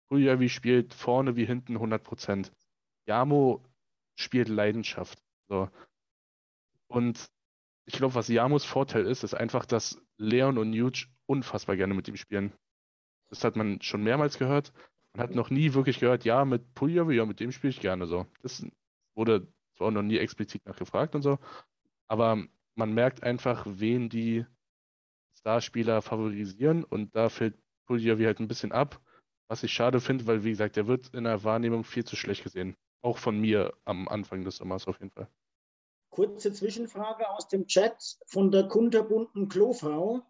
Puljavi 0.09 0.49
spielt 0.49 0.95
vorne 0.95 1.37
wie 1.37 1.45
hinten 1.45 1.77
100%. 1.77 2.51
Yamo 3.07 3.65
spielt 4.15 4.49
Leidenschaft. 4.49 5.19
So. 5.49 5.69
Und 6.87 7.29
ich 7.87 7.95
glaube, 7.95 8.15
was 8.15 8.29
Yamos 8.29 8.65
Vorteil 8.65 9.07
ist, 9.07 9.25
ist 9.25 9.35
einfach, 9.35 9.67
dass 9.67 10.01
Leon 10.19 10.57
und 10.57 10.71
Nuge 10.71 11.07
unfassbar 11.27 11.77
gerne 11.77 11.95
mit 11.95 12.09
ihm 12.09 12.17
spielen. 12.17 12.53
Das 13.29 13.43
hat 13.45 13.57
man 13.57 13.81
schon 13.83 14.05
mehrmals 14.05 14.39
gehört. 14.39 14.73
Man 15.15 15.23
hat 15.25 15.35
noch 15.35 15.51
nie 15.51 15.75
wirklich 15.75 15.99
gehört, 15.99 16.25
ja, 16.25 16.45
mit 16.45 16.75
Puljavi, 16.75 17.17
ja, 17.17 17.27
mit 17.27 17.41
dem 17.41 17.53
spiele 17.53 17.71
ich 17.71 17.81
gerne 17.81 18.07
so. 18.07 18.27
Das 18.43 18.65
wurde 19.15 19.49
zwar 19.77 19.91
noch 19.91 20.03
nie 20.03 20.19
explizit 20.19 20.65
nachgefragt 20.65 21.15
und 21.15 21.23
so, 21.23 21.39
aber 22.09 22.45
man 22.75 22.95
merkt 22.95 23.23
einfach, 23.23 23.67
wen 23.67 24.09
die 24.09 24.47
Starspieler 25.39 26.03
favorisieren 26.03 26.85
und 26.85 27.15
da 27.15 27.29
fällt 27.29 27.62
Puljavi 27.93 28.25
halt 28.25 28.41
ein 28.41 28.49
bisschen 28.49 28.73
ab, 28.73 29.01
was 29.49 29.63
ich 29.63 29.73
schade 29.73 30.01
finde, 30.01 30.27
weil, 30.27 30.45
wie 30.45 30.51
gesagt, 30.51 30.77
der 30.77 30.87
wird 30.87 31.15
in 31.15 31.25
der 31.25 31.45
Wahrnehmung 31.45 31.85
viel 31.85 32.05
zu 32.05 32.17
schlecht 32.17 32.43
gesehen. 32.43 32.75
Auch 33.03 33.19
von 33.19 33.39
mir 33.39 33.75
am 33.85 34.09
Anfang 34.09 34.45
des 34.45 34.57
Sommers 34.57 34.87
auf 34.89 34.99
jeden 35.01 35.11
Fall. 35.11 35.29
Kurze 36.11 36.53
Zwischenfrage 36.53 37.29
aus 37.29 37.49
dem 37.49 37.67
Chat 37.67 38.19
von 38.27 38.51
der 38.51 38.69
kunterbunten 38.69 39.49
Klofrau. 39.49 40.23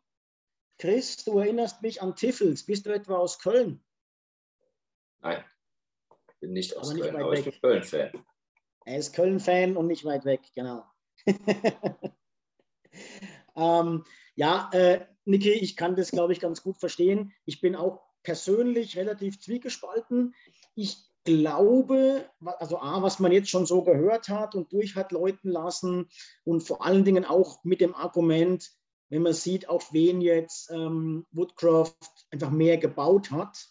Chris, 0.78 1.24
du 1.24 1.38
erinnerst 1.38 1.82
mich 1.82 2.02
an 2.02 2.16
Tiffels. 2.16 2.66
Bist 2.66 2.86
du 2.86 2.90
etwa 2.90 3.18
aus 3.18 3.38
Köln? 3.38 3.84
Nein, 5.20 5.44
bin 6.42 6.52
nicht 6.52 6.76
aus 6.76 6.90
aber 6.90 6.98
Köln, 6.98 7.14
nicht 7.14 7.22
aber 7.22 7.32
ich 7.34 7.44
bin 7.44 7.60
Köln-Fan. 7.60 8.24
Er 8.84 8.98
ist 8.98 9.14
Köln-Fan 9.14 9.76
und 9.76 9.86
nicht 9.86 10.04
weit 10.04 10.24
weg, 10.24 10.40
genau. 10.54 10.84
ähm, 13.56 14.04
ja, 14.34 14.68
äh, 14.72 15.06
Niki, 15.24 15.52
ich 15.52 15.76
kann 15.76 15.96
das, 15.96 16.10
glaube 16.10 16.32
ich, 16.32 16.40
ganz 16.40 16.62
gut 16.62 16.78
verstehen. 16.78 17.32
Ich 17.44 17.60
bin 17.60 17.76
auch 17.76 18.02
persönlich 18.22 18.96
relativ 18.96 19.40
zwiegespalten. 19.40 20.34
Ich 20.74 20.96
glaube, 21.24 22.28
also 22.40 22.78
A, 22.78 23.02
was 23.02 23.20
man 23.20 23.32
jetzt 23.32 23.50
schon 23.50 23.66
so 23.66 23.82
gehört 23.82 24.28
hat 24.28 24.54
und 24.54 24.72
durch 24.72 24.96
hat 24.96 25.12
läuten 25.12 25.50
lassen 25.50 26.08
und 26.44 26.62
vor 26.62 26.84
allen 26.84 27.04
Dingen 27.04 27.24
auch 27.24 27.62
mit 27.64 27.80
dem 27.80 27.94
Argument, 27.94 28.70
wenn 29.08 29.22
man 29.22 29.32
sieht, 29.32 29.68
auf 29.68 29.92
wen 29.92 30.20
jetzt 30.20 30.70
ähm, 30.70 31.26
Woodcroft 31.30 32.26
einfach 32.30 32.50
mehr 32.50 32.78
gebaut 32.78 33.30
hat, 33.30 33.68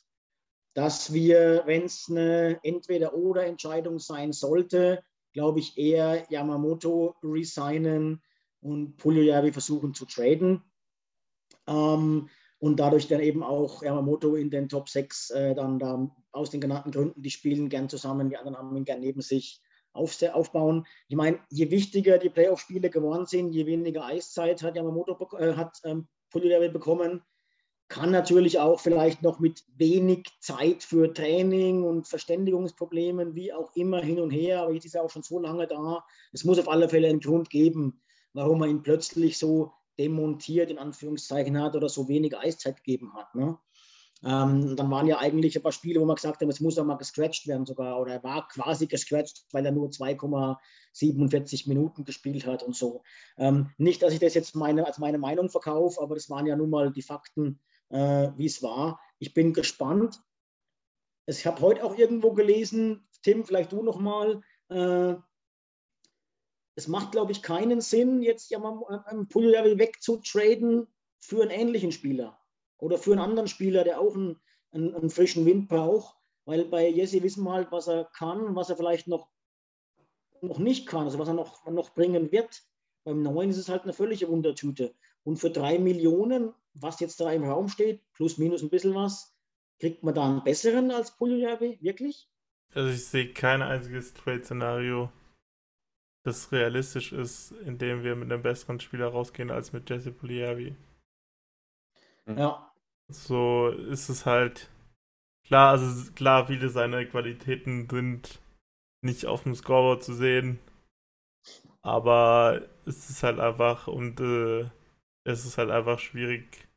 dass 0.73 1.13
wir, 1.13 1.63
wenn 1.65 1.83
es 1.83 2.07
eine 2.09 2.59
Entweder-Oder-Entscheidung 2.63 3.99
sein 3.99 4.31
sollte, 4.31 5.03
glaube 5.33 5.59
ich, 5.59 5.77
eher 5.77 6.25
Yamamoto 6.29 7.15
resignen 7.23 8.21
und 8.61 8.97
Pugliavi 8.97 9.51
versuchen 9.51 9.93
zu 9.93 10.05
traden. 10.05 10.61
Ähm, 11.67 12.29
und 12.59 12.79
dadurch 12.79 13.07
dann 13.07 13.21
eben 13.21 13.41
auch 13.41 13.81
Yamamoto 13.81 14.35
in 14.35 14.51
den 14.51 14.69
Top 14.69 14.87
6 14.87 15.31
äh, 15.31 15.55
dann 15.55 15.79
da 15.79 16.15
aus 16.31 16.51
den 16.51 16.61
genannten 16.61 16.91
Gründen, 16.91 17.21
die 17.21 17.31
spielen 17.31 17.69
gern 17.69 17.89
zusammen, 17.89 18.29
die 18.29 18.37
anderen 18.37 18.57
haben 18.57 18.77
ihn 18.77 18.85
gern 18.85 18.99
neben 18.99 19.21
sich, 19.21 19.61
auf, 19.93 20.21
aufbauen. 20.33 20.85
Ich 21.07 21.15
meine, 21.15 21.39
je 21.49 21.69
wichtiger 21.71 22.17
die 22.17 22.29
Playoff-Spiele 22.29 22.89
geworden 22.89 23.25
sind, 23.25 23.51
je 23.51 23.65
weniger 23.65 24.05
Eiszeit 24.05 24.63
hat 24.63 24.75
Yamamoto 24.75 25.17
äh, 25.37 25.53
hat 25.55 25.79
ähm, 25.83 26.07
bekommen, 26.31 27.21
kann 27.87 28.11
natürlich 28.11 28.57
auch 28.57 28.79
vielleicht 28.79 29.21
noch 29.21 29.39
mit 29.39 29.65
wenig 29.75 30.29
Zeit 30.39 30.81
für 30.83 31.13
Training 31.13 31.83
und 31.83 32.07
Verständigungsproblemen, 32.07 33.35
wie 33.35 33.51
auch 33.51 33.75
immer, 33.75 34.01
hin 34.01 34.19
und 34.21 34.31
her, 34.31 34.61
aber 34.61 34.71
jetzt 34.71 34.85
ist 34.85 34.95
er 34.95 35.03
auch 35.03 35.09
schon 35.09 35.23
so 35.23 35.39
lange 35.39 35.67
da. 35.67 36.05
Es 36.31 36.45
muss 36.45 36.57
auf 36.57 36.69
alle 36.69 36.87
Fälle 36.87 37.09
einen 37.09 37.19
Grund 37.19 37.49
geben, 37.49 38.01
warum 38.31 38.59
man 38.59 38.69
ihn 38.69 38.81
plötzlich 38.81 39.37
so 39.37 39.73
demontiert, 39.97 40.71
in 40.71 40.77
Anführungszeichen 40.77 41.61
hat 41.61 41.75
oder 41.75 41.89
so 41.89 42.07
wenig 42.07 42.37
Eiszeit 42.37 42.77
gegeben 42.77 43.13
hat. 43.13 43.33
Ne? 43.35 43.57
Ähm, 44.23 44.75
dann 44.75 44.91
waren 44.91 45.07
ja 45.07 45.17
eigentlich 45.17 45.55
ein 45.55 45.63
paar 45.63 45.71
Spiele, 45.71 45.99
wo 45.99 46.05
man 46.05 46.15
gesagt 46.15 46.41
hat, 46.41 46.47
es 46.47 46.59
muss 46.59 46.75
ja 46.75 46.83
mal 46.83 46.97
gescratcht 46.97 47.47
werden 47.47 47.65
sogar. 47.65 47.99
Oder 47.99 48.13
er 48.13 48.23
war 48.23 48.47
quasi 48.47 48.85
gescratcht, 48.87 49.45
weil 49.51 49.65
er 49.65 49.71
nur 49.71 49.89
2,47 49.89 51.67
Minuten 51.67 52.05
gespielt 52.05 52.45
hat 52.45 52.61
und 52.61 52.75
so. 52.75 53.03
Ähm, 53.37 53.71
nicht, 53.77 54.03
dass 54.03 54.13
ich 54.13 54.19
das 54.19 54.35
jetzt 54.35 54.55
meine, 54.55 54.85
als 54.85 54.99
meine 54.99 55.17
Meinung 55.17 55.49
verkaufe, 55.49 56.01
aber 56.01 56.15
das 56.15 56.29
waren 56.29 56.45
ja 56.45 56.55
nun 56.55 56.69
mal 56.69 56.91
die 56.91 57.01
Fakten, 57.01 57.59
äh, 57.89 58.29
wie 58.37 58.45
es 58.45 58.61
war. 58.61 58.99
Ich 59.17 59.33
bin 59.33 59.53
gespannt. 59.53 60.21
Ich 61.25 61.45
habe 61.47 61.61
heute 61.61 61.83
auch 61.83 61.97
irgendwo 61.97 62.33
gelesen, 62.33 63.07
Tim, 63.23 63.43
vielleicht 63.43 63.71
du 63.71 63.81
nochmal. 63.81 64.41
Äh, 64.69 65.15
es 66.81 66.87
macht, 66.87 67.11
glaube 67.11 67.31
ich, 67.31 67.43
keinen 67.43 67.79
Sinn, 67.79 68.23
jetzt 68.23 68.49
ja 68.49 68.57
mal 68.57 69.03
einen 69.05 69.27
Puljavi 69.27 69.77
wegzutraden 69.77 70.87
für 71.19 71.43
einen 71.43 71.51
ähnlichen 71.51 71.91
Spieler 71.91 72.39
oder 72.79 72.97
für 72.97 73.11
einen 73.11 73.21
anderen 73.21 73.47
Spieler, 73.47 73.83
der 73.83 73.99
auch 73.99 74.15
einen, 74.15 74.39
einen, 74.71 74.95
einen 74.95 75.09
frischen 75.11 75.45
Wind 75.45 75.69
braucht. 75.69 76.15
Weil 76.45 76.65
bei 76.65 76.89
Jesse 76.89 77.21
wissen 77.21 77.43
wir 77.43 77.53
halt, 77.53 77.71
was 77.71 77.87
er 77.87 78.05
kann, 78.05 78.55
was 78.55 78.71
er 78.71 78.77
vielleicht 78.77 79.07
noch, 79.07 79.29
noch 80.41 80.57
nicht 80.57 80.87
kann, 80.87 81.05
also 81.05 81.19
was 81.19 81.27
er 81.27 81.35
noch, 81.35 81.67
noch 81.67 81.93
bringen 81.93 82.31
wird. 82.31 82.63
Beim 83.03 83.21
Neuen 83.21 83.51
ist 83.51 83.57
es 83.57 83.69
halt 83.69 83.83
eine 83.83 83.93
völlige 83.93 84.27
Wundertüte. 84.27 84.95
Und 85.23 85.37
für 85.37 85.51
drei 85.51 85.77
Millionen, 85.77 86.51
was 86.73 86.99
jetzt 86.99 87.19
da 87.19 87.31
im 87.31 87.43
Raum 87.43 87.67
steht, 87.67 88.01
plus 88.13 88.39
minus 88.39 88.63
ein 88.63 88.71
bisschen 88.71 88.95
was, 88.95 89.35
kriegt 89.79 90.03
man 90.03 90.15
da 90.15 90.25
einen 90.25 90.43
besseren 90.43 90.89
als 90.89 91.15
Puljujarvi? 91.15 91.77
Wirklich? 91.81 92.27
Also 92.73 92.89
ich 92.89 93.05
sehe 93.05 93.31
kein 93.33 93.61
einziges 93.61 94.15
Trade-Szenario, 94.15 95.11
das 96.23 96.51
realistisch 96.51 97.11
ist, 97.11 97.51
in 97.51 97.77
dem 97.77 98.03
wir 98.03 98.15
mit 98.15 98.31
einem 98.31 98.43
besseren 98.43 98.79
Spieler 98.79 99.07
rausgehen 99.07 99.51
als 99.51 99.73
mit 99.73 99.89
Jesse 99.89 100.11
Puljujarvi. 100.11 100.75
Ja. 102.27 102.71
So 103.09 103.69
ist 103.69 104.09
es 104.09 104.25
halt 104.25 104.69
klar, 105.45 105.71
also 105.71 106.11
klar, 106.13 106.47
viele 106.47 106.69
seiner 106.69 107.03
Qualitäten 107.05 107.89
sind 107.89 108.39
nicht 109.03 109.25
auf 109.25 109.43
dem 109.43 109.55
Scoreboard 109.55 110.03
zu 110.03 110.13
sehen, 110.13 110.59
aber 111.81 112.61
es 112.85 113.09
ist 113.09 113.23
halt 113.23 113.39
einfach 113.39 113.87
und 113.87 114.19
äh, 114.19 114.69
es 115.23 115.45
ist 115.45 115.57
halt 115.57 115.71
einfach 115.71 115.99
schwierig, 115.99 116.67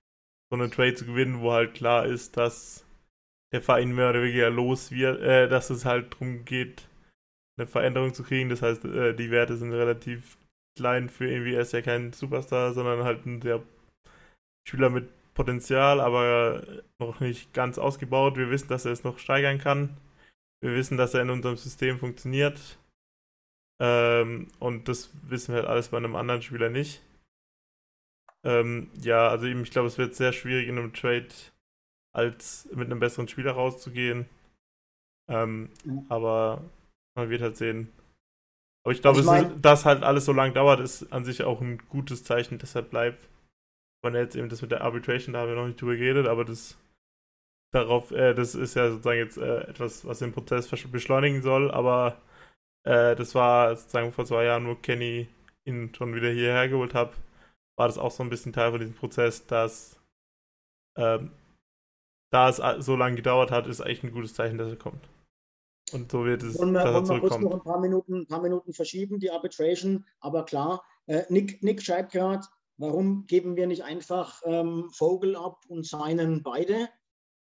so 0.50 0.56
einen 0.56 0.70
Trade 0.70 0.94
zu 0.94 1.06
gewinnen, 1.06 1.40
wo 1.40 1.52
halt 1.52 1.74
klar 1.74 2.06
ist, 2.06 2.36
dass 2.36 2.86
der 3.52 3.62
Verein 3.62 3.94
mehr 3.94 4.10
oder 4.10 4.22
weniger 4.22 4.50
los 4.50 4.90
wird, 4.90 5.20
äh, 5.20 5.48
dass 5.48 5.70
es 5.70 5.84
halt 5.84 6.14
darum 6.14 6.44
geht, 6.44 6.88
eine 7.56 7.66
Veränderung 7.66 8.14
zu 8.14 8.22
kriegen. 8.22 8.48
Das 8.48 8.62
heißt, 8.62 8.84
äh, 8.84 9.14
die 9.14 9.30
Werte 9.30 9.56
sind 9.56 9.72
relativ 9.72 10.36
klein 10.76 11.08
für 11.08 11.30
irgendwie, 11.30 11.54
er 11.54 11.62
ist 11.62 11.72
ja 11.72 11.82
kein 11.82 12.12
Superstar, 12.12 12.72
sondern 12.72 13.04
halt 13.04 13.26
ein 13.26 13.40
sehr 13.40 13.62
Spieler 14.66 14.90
mit 14.90 15.08
Potenzial, 15.34 16.00
aber 16.00 16.62
noch 16.98 17.20
nicht 17.20 17.52
ganz 17.52 17.78
ausgebaut. 17.78 18.36
Wir 18.36 18.50
wissen, 18.50 18.68
dass 18.68 18.84
er 18.84 18.92
es 18.92 19.04
noch 19.04 19.18
steigern 19.18 19.58
kann. 19.58 19.96
Wir 20.60 20.74
wissen, 20.74 20.96
dass 20.96 21.14
er 21.14 21.22
in 21.22 21.30
unserem 21.30 21.56
System 21.56 21.98
funktioniert. 21.98 22.78
Ähm, 23.80 24.48
und 24.60 24.88
das 24.88 25.10
wissen 25.28 25.52
wir 25.52 25.62
halt 25.62 25.68
alles 25.68 25.88
bei 25.88 25.96
einem 25.96 26.16
anderen 26.16 26.42
Spieler 26.42 26.70
nicht. 26.70 27.02
Ähm, 28.44 28.90
ja, 29.00 29.28
also 29.28 29.46
eben, 29.46 29.62
ich 29.62 29.70
glaube, 29.70 29.88
es 29.88 29.98
wird 29.98 30.14
sehr 30.14 30.32
schwierig 30.32 30.68
in 30.68 30.78
einem 30.78 30.92
Trade 30.92 31.28
als 32.14 32.68
mit 32.72 32.86
einem 32.86 33.00
besseren 33.00 33.26
Spieler 33.26 33.52
rauszugehen. 33.52 34.26
Ähm, 35.28 35.70
mhm. 35.84 36.06
Aber 36.08 36.62
man 37.14 37.30
wird 37.30 37.42
halt 37.42 37.56
sehen. 37.56 37.92
Aber 38.84 38.92
ich 38.92 39.00
glaube, 39.00 39.20
ich 39.20 39.26
mein, 39.26 39.62
dass 39.62 39.84
halt 39.84 40.02
alles 40.02 40.26
so 40.26 40.32
lange 40.32 40.52
dauert, 40.52 40.80
ist 40.80 41.12
an 41.12 41.24
sich 41.24 41.42
auch 41.42 41.60
ein 41.60 41.78
gutes 41.88 42.24
Zeichen, 42.24 42.58
er 42.60 42.82
bleibt. 42.82 43.28
Man 44.02 44.14
jetzt 44.14 44.36
eben 44.36 44.50
das 44.50 44.60
mit 44.60 44.70
der 44.70 44.82
Arbitration, 44.82 45.32
da 45.32 45.40
haben 45.40 45.48
wir 45.48 45.56
noch 45.56 45.66
nicht 45.66 45.80
drüber 45.80 45.96
geredet, 45.96 46.26
aber 46.26 46.44
das 46.44 46.76
darauf, 47.72 48.10
äh, 48.10 48.34
das 48.34 48.54
ist 48.54 48.74
ja 48.74 48.90
sozusagen 48.90 49.18
jetzt 49.18 49.38
äh, 49.38 49.62
etwas, 49.62 50.04
was 50.04 50.18
den 50.18 50.32
Prozess 50.32 50.68
beschleunigen 50.68 51.42
soll, 51.42 51.70
aber 51.70 52.20
äh, 52.86 53.16
das 53.16 53.34
war 53.34 53.74
sozusagen 53.74 54.12
vor 54.12 54.26
zwei 54.26 54.44
Jahren, 54.44 54.66
wo 54.66 54.74
Kenny 54.74 55.28
ihn 55.66 55.94
schon 55.94 56.14
wieder 56.14 56.28
hierher 56.30 56.68
geholt 56.68 56.94
hat, 56.94 57.14
war 57.76 57.88
das 57.88 57.98
auch 57.98 58.10
so 58.10 58.22
ein 58.22 58.30
bisschen 58.30 58.52
Teil 58.52 58.70
von 58.70 58.80
diesem 58.80 58.94
Prozess, 58.94 59.46
dass 59.46 59.98
ähm, 60.96 61.32
da 62.30 62.48
es 62.48 62.56
so 62.84 62.96
lange 62.96 63.16
gedauert 63.16 63.50
hat, 63.50 63.66
ist 63.66 63.80
eigentlich 63.80 64.04
ein 64.04 64.12
gutes 64.12 64.34
Zeichen, 64.34 64.58
dass 64.58 64.70
er 64.70 64.76
kommt. 64.76 65.08
Und 65.94 66.10
so 66.10 66.24
wird 66.24 66.42
es, 66.42 66.56
und, 66.56 66.74
dass 66.74 66.84
er 66.84 67.04
zurückkommt. 67.04 67.30
kurz 67.30 67.42
noch 67.42 67.52
ein 67.54 67.64
paar 67.64 67.80
Minuten, 67.80 68.22
ein 68.22 68.26
paar 68.26 68.42
Minuten 68.42 68.72
verschieben, 68.72 69.20
die 69.20 69.30
Arbitration, 69.30 70.04
aber 70.20 70.44
klar, 70.44 70.82
äh, 71.06 71.22
Nick, 71.28 71.62
Nick 71.62 71.82
schreibt 71.82 72.12
gerade, 72.12 72.46
warum 72.76 73.26
geben 73.26 73.56
wir 73.56 73.66
nicht 73.66 73.84
einfach 73.84 74.42
ähm, 74.44 74.90
Vogel 74.90 75.36
ab 75.36 75.64
und 75.68 75.86
seinen 75.86 76.42
beide? 76.42 76.88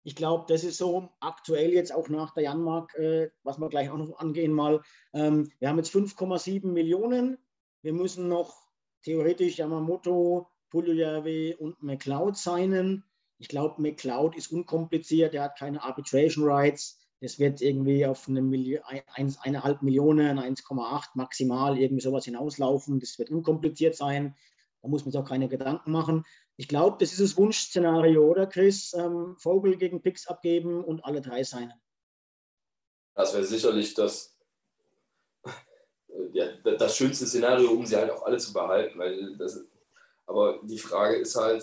Ich 0.03 0.17
glaube, 0.17 0.47
das 0.49 0.65
ist 0.65 0.79
so 0.79 1.11
aktuell 1.21 1.73
jetzt 1.73 1.95
auch 1.95 2.09
nach 2.09 2.33
der 2.33 2.45
Janmark, 2.45 2.95
äh, 2.95 3.31
was 3.43 3.59
wir 3.59 3.69
gleich 3.69 3.91
auch 3.91 3.99
noch 3.99 4.19
angehen 4.19 4.53
mal. 4.53 4.83
Ähm, 5.13 5.51
wir 5.59 5.69
haben 5.69 5.77
jetzt 5.77 5.95
5,7 5.95 6.67
Millionen. 6.67 7.39
Wir 7.83 7.93
müssen 7.93 8.29
noch 8.29 8.55
theoretisch 9.03 9.59
Yamamoto, 9.59 10.49
Puljujärvi 10.71 11.57
und 11.59 11.83
McLeod 11.83 12.37
signen. 12.37 13.05
Ich 13.39 13.49
glaube, 13.49 13.81
McLeod 13.81 14.37
ist 14.37 14.53
unkompliziert, 14.53 15.35
er 15.35 15.45
hat 15.45 15.59
keine 15.59 15.83
Arbitration 15.83 16.45
Rights. 16.45 17.00
Das 17.21 17.39
wird 17.39 17.61
irgendwie 17.61 18.07
auf 18.07 18.29
eine 18.29 18.41
Million, 18.41 18.83
ein, 19.13 19.37
eineinhalb 19.43 19.83
Millionen, 19.83 20.39
1,8 20.39 21.11
maximal, 21.15 21.79
irgendwie 21.79 22.03
sowas 22.03 22.25
hinauslaufen. 22.25 22.99
Das 22.99 23.19
wird 23.19 23.31
unkompliziert 23.31 23.95
sein. 23.95 24.35
Da 24.81 24.89
muss 24.89 25.05
man 25.05 25.13
sich 25.13 25.21
auch 25.21 25.29
keine 25.29 25.49
Gedanken 25.49 25.93
machen. 25.93 26.25
Ich 26.57 26.67
glaube, 26.67 26.97
das 26.99 27.13
ist 27.13 27.21
das 27.21 27.37
Wunschszenario, 27.37 28.25
oder 28.25 28.47
Chris? 28.47 28.95
Ähm, 28.95 29.37
Vogel 29.39 29.77
gegen 29.77 30.01
Pix 30.01 30.27
abgeben 30.27 30.83
und 30.83 31.05
alle 31.05 31.21
drei 31.21 31.45
sein. 31.45 31.73
Das 33.15 33.35
wäre 33.35 33.45
sicherlich 33.45 33.93
das, 33.93 34.39
ja, 36.33 36.47
das 36.63 36.97
schönste 36.97 37.27
Szenario, 37.27 37.71
um 37.71 37.85
sie 37.85 37.97
halt 37.97 38.11
auch 38.11 38.23
alle 38.23 38.39
zu 38.39 38.53
behalten. 38.55 38.99
Weil 38.99 39.37
das, 39.37 39.63
aber 40.27 40.61
die 40.63 40.79
Frage 40.79 41.17
ist 41.17 41.37
halt, 41.37 41.63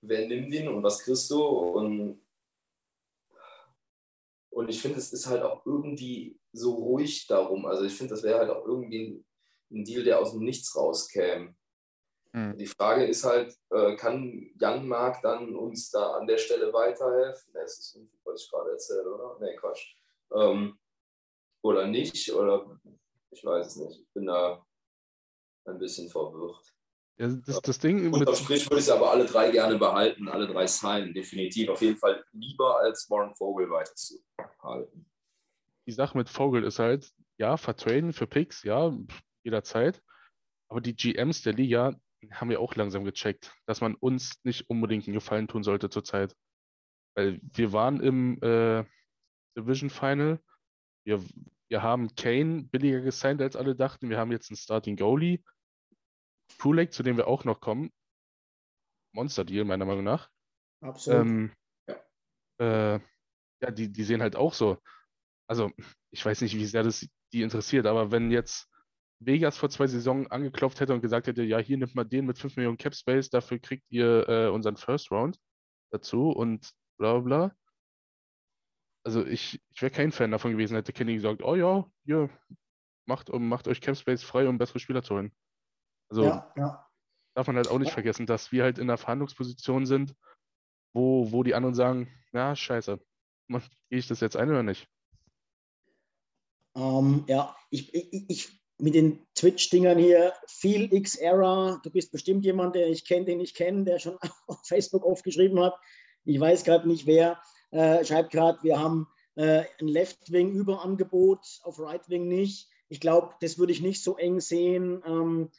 wer 0.00 0.26
nimmt 0.26 0.52
ihn 0.52 0.66
und 0.66 0.82
was 0.82 1.00
kriegst 1.00 1.30
du? 1.30 1.44
Und, 1.44 2.20
und 4.60 4.68
ich 4.68 4.82
finde, 4.82 4.98
es 4.98 5.10
ist 5.10 5.26
halt 5.26 5.42
auch 5.42 5.64
irgendwie 5.64 6.38
so 6.52 6.74
ruhig 6.74 7.26
darum. 7.26 7.64
Also 7.64 7.84
ich 7.84 7.94
finde, 7.94 8.12
das 8.12 8.22
wäre 8.22 8.40
halt 8.40 8.50
auch 8.50 8.66
irgendwie 8.66 9.06
ein, 9.06 9.24
ein 9.70 9.84
Deal, 9.86 10.04
der 10.04 10.20
aus 10.20 10.32
dem 10.32 10.44
Nichts 10.44 10.76
rauskäme. 10.76 11.54
Mhm. 12.34 12.58
Die 12.58 12.66
Frage 12.66 13.06
ist 13.06 13.24
halt, 13.24 13.56
äh, 13.70 13.96
kann 13.96 14.50
Jan 14.60 14.86
Mark 14.86 15.22
dann 15.22 15.56
uns 15.56 15.90
da 15.90 16.12
an 16.12 16.26
der 16.26 16.36
Stelle 16.36 16.70
weiterhelfen? 16.74 17.54
Das 17.54 17.78
ist 17.78 17.98
was 18.22 18.42
ich 18.42 18.50
gerade 18.50 18.72
erzähle, 18.72 19.14
oder? 19.14 19.38
Nee, 19.40 19.56
Quatsch. 19.56 19.96
Ähm, 20.30 20.78
oder 21.62 21.86
nicht, 21.86 22.30
oder 22.30 22.78
ich 23.30 23.42
weiß 23.42 23.66
es 23.66 23.76
nicht. 23.76 23.98
Ich 23.98 24.12
bin 24.12 24.26
da 24.26 24.62
ein 25.64 25.78
bisschen 25.78 26.10
verwirrt. 26.10 26.70
Ja, 27.18 27.28
das, 27.28 27.60
das 27.60 27.78
Ding 27.78 28.12
Unterm 28.12 28.34
Strich 28.34 28.64
würde 28.66 28.80
ich 28.80 28.86
es 28.86 28.90
aber 28.90 29.10
alle 29.10 29.26
drei 29.26 29.50
gerne 29.50 29.76
behalten, 29.76 30.28
alle 30.28 30.46
drei 30.46 30.66
signen, 30.66 31.12
definitiv. 31.12 31.68
Auf 31.68 31.82
jeden 31.82 31.98
Fall 31.98 32.24
lieber 32.32 32.78
als 32.78 33.10
Warren 33.10 33.34
Vogel 33.34 33.68
weiterzuhalten. 33.70 35.06
Die 35.86 35.92
Sache 35.92 36.16
mit 36.16 36.28
Vogel 36.28 36.64
ist 36.64 36.78
halt, 36.78 37.10
ja, 37.38 37.56
vertraden 37.56 38.12
für 38.12 38.26
Picks, 38.26 38.62
ja, 38.62 38.96
jederzeit. 39.44 40.00
Aber 40.68 40.80
die 40.80 40.94
GMs 40.94 41.42
der 41.42 41.52
Liga 41.52 41.94
haben 42.30 42.50
wir 42.50 42.60
auch 42.60 42.74
langsam 42.74 43.04
gecheckt, 43.04 43.52
dass 43.66 43.80
man 43.80 43.94
uns 43.94 44.40
nicht 44.44 44.68
unbedingt 44.68 45.06
einen 45.06 45.14
Gefallen 45.14 45.48
tun 45.48 45.62
sollte 45.62 45.90
zurzeit. 45.90 46.34
Weil 47.16 47.40
wir 47.42 47.72
waren 47.72 48.00
im 48.00 48.40
äh, 48.42 48.84
Division 49.56 49.90
Final. 49.90 50.40
Wir, 51.04 51.22
wir 51.68 51.82
haben 51.82 52.14
Kane 52.14 52.64
billiger 52.64 53.00
gesigned, 53.00 53.42
als 53.42 53.56
alle 53.56 53.74
dachten. 53.74 54.10
Wir 54.10 54.18
haben 54.18 54.32
jetzt 54.32 54.50
einen 54.50 54.56
Starting 54.56 54.96
Goalie. 54.96 55.42
Kulek, 56.58 56.92
zu 56.92 57.02
dem 57.02 57.16
wir 57.16 57.26
auch 57.26 57.44
noch 57.44 57.60
kommen. 57.60 57.90
Monster-Deal, 59.12 59.64
meiner 59.64 59.84
Meinung 59.84 60.04
nach. 60.04 60.30
Absolut. 60.82 61.20
Ähm, 61.20 61.52
ja, 61.88 62.94
äh, 62.94 63.00
ja 63.60 63.70
die, 63.70 63.90
die 63.90 64.04
sehen 64.04 64.22
halt 64.22 64.36
auch 64.36 64.54
so. 64.54 64.78
Also, 65.48 65.70
ich 66.10 66.24
weiß 66.24 66.40
nicht, 66.42 66.54
wie 66.54 66.66
sehr 66.66 66.82
das 66.82 67.08
die 67.32 67.42
interessiert, 67.42 67.86
aber 67.86 68.10
wenn 68.10 68.30
jetzt 68.30 68.68
Vegas 69.20 69.58
vor 69.58 69.68
zwei 69.68 69.86
Saisonen 69.86 70.26
angeklopft 70.28 70.80
hätte 70.80 70.94
und 70.94 71.02
gesagt 71.02 71.26
hätte, 71.26 71.42
ja, 71.42 71.58
hier 71.58 71.76
nimmt 71.76 71.94
mal 71.94 72.04
den 72.04 72.26
mit 72.26 72.38
5 72.38 72.56
Millionen 72.56 72.78
Cap 72.78 72.94
Space, 72.94 73.28
dafür 73.30 73.58
kriegt 73.58 73.84
ihr 73.90 74.28
äh, 74.28 74.48
unseren 74.48 74.76
First 74.76 75.10
Round 75.10 75.38
dazu 75.92 76.30
und 76.30 76.70
bla 76.98 77.18
bla. 77.18 77.54
Also 79.04 79.24
ich, 79.24 79.60
ich 79.74 79.82
wäre 79.82 79.92
kein 79.92 80.12
Fan 80.12 80.30
davon 80.30 80.52
gewesen, 80.52 80.74
hätte 80.74 80.92
Kenny 80.92 81.14
gesagt, 81.14 81.42
oh 81.42 81.54
ja, 81.54 81.86
hier, 82.04 82.30
macht, 83.06 83.28
macht 83.30 83.68
euch 83.68 83.80
Cap 83.80 83.96
Space 83.96 84.22
frei, 84.22 84.48
um 84.48 84.58
bessere 84.58 84.78
Spieler 84.78 85.02
zu 85.02 85.14
holen. 85.14 85.32
Also 86.10 86.24
ja, 86.24 86.52
ja. 86.56 86.86
darf 87.34 87.46
man 87.46 87.56
halt 87.56 87.68
auch 87.68 87.78
nicht 87.78 87.92
vergessen, 87.92 88.26
dass 88.26 88.52
wir 88.52 88.64
halt 88.64 88.78
in 88.78 88.90
einer 88.90 88.98
Verhandlungsposition 88.98 89.86
sind, 89.86 90.14
wo, 90.92 91.30
wo 91.30 91.42
die 91.42 91.54
anderen 91.54 91.74
sagen, 91.74 92.08
na, 92.32 92.54
scheiße, 92.54 92.98
gehe 93.48 93.98
ich 93.98 94.08
das 94.08 94.20
jetzt 94.20 94.36
ein 94.36 94.50
oder 94.50 94.62
nicht? 94.62 94.88
Ähm, 96.76 97.24
ja, 97.26 97.56
ich, 97.70 97.94
ich, 97.94 98.30
ich, 98.30 98.60
mit 98.78 98.94
den 98.94 99.26
Twitch-Dingern 99.34 99.98
hier, 99.98 100.32
viel 100.46 100.92
X-Era, 100.92 101.80
du 101.82 101.90
bist 101.90 102.12
bestimmt 102.12 102.44
jemand, 102.44 102.74
der 102.74 102.88
ich 102.88 103.04
kenne, 103.04 103.26
den 103.26 103.40
ich 103.40 103.54
kenne, 103.54 103.84
der 103.84 103.98
schon 103.98 104.18
auf 104.46 104.60
Facebook 104.64 105.04
aufgeschrieben 105.04 105.60
hat. 105.60 105.74
Ich 106.24 106.38
weiß 106.38 106.64
gerade 106.64 106.88
nicht 106.88 107.06
wer, 107.06 107.40
äh, 107.70 108.04
schreibt 108.04 108.32
gerade, 108.32 108.62
wir 108.62 108.78
haben 108.78 109.08
äh, 109.36 109.64
ein 109.80 109.88
Left-Wing-Überangebot, 109.88 111.60
auf 111.62 111.78
Right-Wing 111.78 112.26
nicht. 112.26 112.68
Ich 112.88 113.00
glaube, 113.00 113.34
das 113.40 113.58
würde 113.58 113.72
ich 113.72 113.80
nicht 113.80 114.02
so 114.02 114.16
eng 114.16 114.40
sehen. 114.40 115.02
Ähm, 115.06 115.50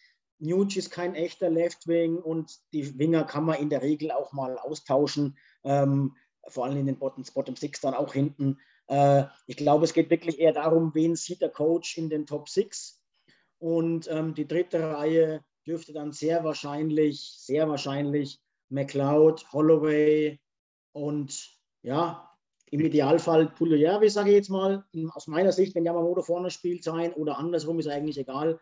Nuge 0.42 0.80
ist 0.80 0.90
kein 0.90 1.16
echter 1.16 1.50
Left 1.50 1.88
Wing 1.88 2.18
und 2.18 2.60
die 2.74 2.98
Winger 2.98 3.24
kann 3.24 3.46
man 3.46 3.60
in 3.60 3.70
der 3.70 3.82
Regel 3.82 4.12
auch 4.12 4.34
mal 4.34 4.58
austauschen, 4.58 5.38
ähm, 5.64 6.16
vor 6.48 6.66
allem 6.66 6.78
in 6.78 6.88
den 6.88 6.98
Bottom, 6.98 7.24
Bottom 7.34 7.56
Six 7.56 7.82
dann 7.82 7.94
auch 7.94 8.14
hinten. 8.14 8.60
Äh, 8.88 9.26
ich 9.46 9.58
glaube, 9.58 9.86
es 9.86 9.94
geht 9.94 10.10
wirklich 10.10 10.40
eher 10.40 10.54
darum, 10.54 10.94
wen 10.96 11.16
sieht 11.16 11.42
der 11.42 11.50
Coach 11.50 11.98
in 11.98 12.10
den 12.10 12.26
Top 12.26 12.50
6. 12.50 13.02
Und 13.60 14.10
ähm, 14.10 14.34
die 14.34 14.48
dritte 14.48 14.82
Reihe 14.82 15.44
dürfte 15.68 15.94
dann 15.94 16.12
sehr 16.12 16.44
wahrscheinlich, 16.44 17.34
sehr 17.38 17.70
wahrscheinlich 17.70 18.42
McLeod, 18.70 19.46
Holloway 19.54 20.40
und 20.94 21.52
ja, 21.84 22.28
im 22.72 22.80
Idealfall 22.80 23.50
Pugliarvi, 23.50 24.10
sage 24.10 24.30
ich 24.30 24.38
jetzt 24.38 24.50
mal. 24.50 24.86
Aus 25.14 25.28
meiner 25.28 25.52
Sicht, 25.52 25.76
wenn 25.76 25.86
Yamamoto 25.86 26.24
vorne 26.24 26.50
spielt, 26.50 26.84
sein 26.84 27.14
oder 27.14 27.38
andersrum, 27.38 27.80
ist 27.80 27.88
eigentlich 27.88 28.18
egal. 28.18 28.60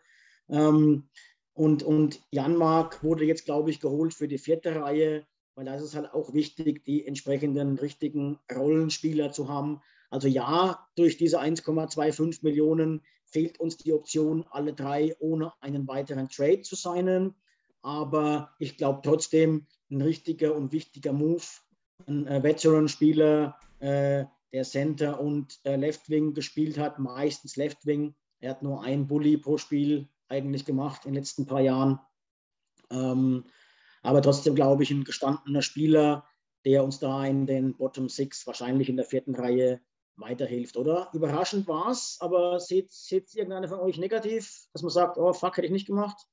Ähm, 0.48 1.08
und, 1.54 1.82
und 1.82 2.20
Janmark 2.30 3.02
wurde 3.02 3.24
jetzt, 3.24 3.44
glaube 3.44 3.70
ich, 3.70 3.80
geholt 3.80 4.14
für 4.14 4.28
die 4.28 4.38
vierte 4.38 4.76
Reihe, 4.76 5.26
weil 5.54 5.64
da 5.64 5.74
ist 5.74 5.82
es 5.82 5.94
halt 5.94 6.12
auch 6.14 6.32
wichtig, 6.32 6.84
die 6.84 7.06
entsprechenden 7.06 7.78
richtigen 7.78 8.38
Rollenspieler 8.54 9.32
zu 9.32 9.48
haben. 9.48 9.80
Also 10.10 10.28
ja, 10.28 10.86
durch 10.96 11.16
diese 11.16 11.40
1,25 11.40 12.40
Millionen 12.42 13.02
fehlt 13.26 13.60
uns 13.60 13.76
die 13.76 13.92
Option, 13.92 14.44
alle 14.50 14.72
drei 14.72 15.14
ohne 15.18 15.52
einen 15.60 15.86
weiteren 15.86 16.28
Trade 16.28 16.62
zu 16.62 16.76
signen. 16.76 17.34
Aber 17.82 18.50
ich 18.58 18.76
glaube 18.76 19.00
trotzdem, 19.02 19.66
ein 19.90 20.02
richtiger 20.02 20.54
und 20.54 20.72
wichtiger 20.72 21.12
Move. 21.12 21.42
Ein 22.06 22.26
äh, 22.26 22.42
Veteran-Spieler, 22.42 23.58
äh, 23.80 24.24
der 24.52 24.64
Center 24.64 25.20
und 25.20 25.60
äh, 25.64 25.76
Left 25.76 26.08
Wing 26.08 26.34
gespielt 26.34 26.78
hat, 26.78 26.98
meistens 26.98 27.56
Left 27.56 27.86
Wing. 27.86 28.14
Er 28.40 28.50
hat 28.50 28.62
nur 28.62 28.82
ein 28.82 29.06
Bully 29.06 29.36
pro 29.36 29.58
Spiel 29.58 30.08
eigentlich 30.30 30.64
gemacht 30.64 31.04
in 31.04 31.12
den 31.12 31.22
letzten 31.22 31.46
paar 31.46 31.60
Jahren. 31.60 32.00
Ähm, 32.90 33.44
aber 34.02 34.22
trotzdem 34.22 34.54
glaube 34.54 34.82
ich, 34.82 34.90
ein 34.90 35.04
gestandener 35.04 35.62
Spieler, 35.62 36.26
der 36.64 36.84
uns 36.84 36.98
da 36.98 37.24
in 37.24 37.46
den 37.46 37.76
Bottom 37.76 38.08
Six, 38.08 38.46
wahrscheinlich 38.46 38.88
in 38.88 38.96
der 38.96 39.06
vierten 39.06 39.34
Reihe, 39.34 39.80
weiterhilft, 40.16 40.76
oder? 40.76 41.10
Überraschend 41.12 41.66
war 41.66 41.90
es, 41.90 42.18
aber 42.20 42.60
seht, 42.60 42.92
seht 42.92 43.34
irgendeiner 43.34 43.68
von 43.68 43.80
euch 43.80 43.98
negativ, 43.98 44.66
dass 44.72 44.82
man 44.82 44.90
sagt, 44.90 45.16
oh 45.16 45.32
fuck, 45.32 45.56
hätte 45.56 45.66
ich 45.66 45.72
nicht 45.72 45.86
gemacht? 45.86 46.26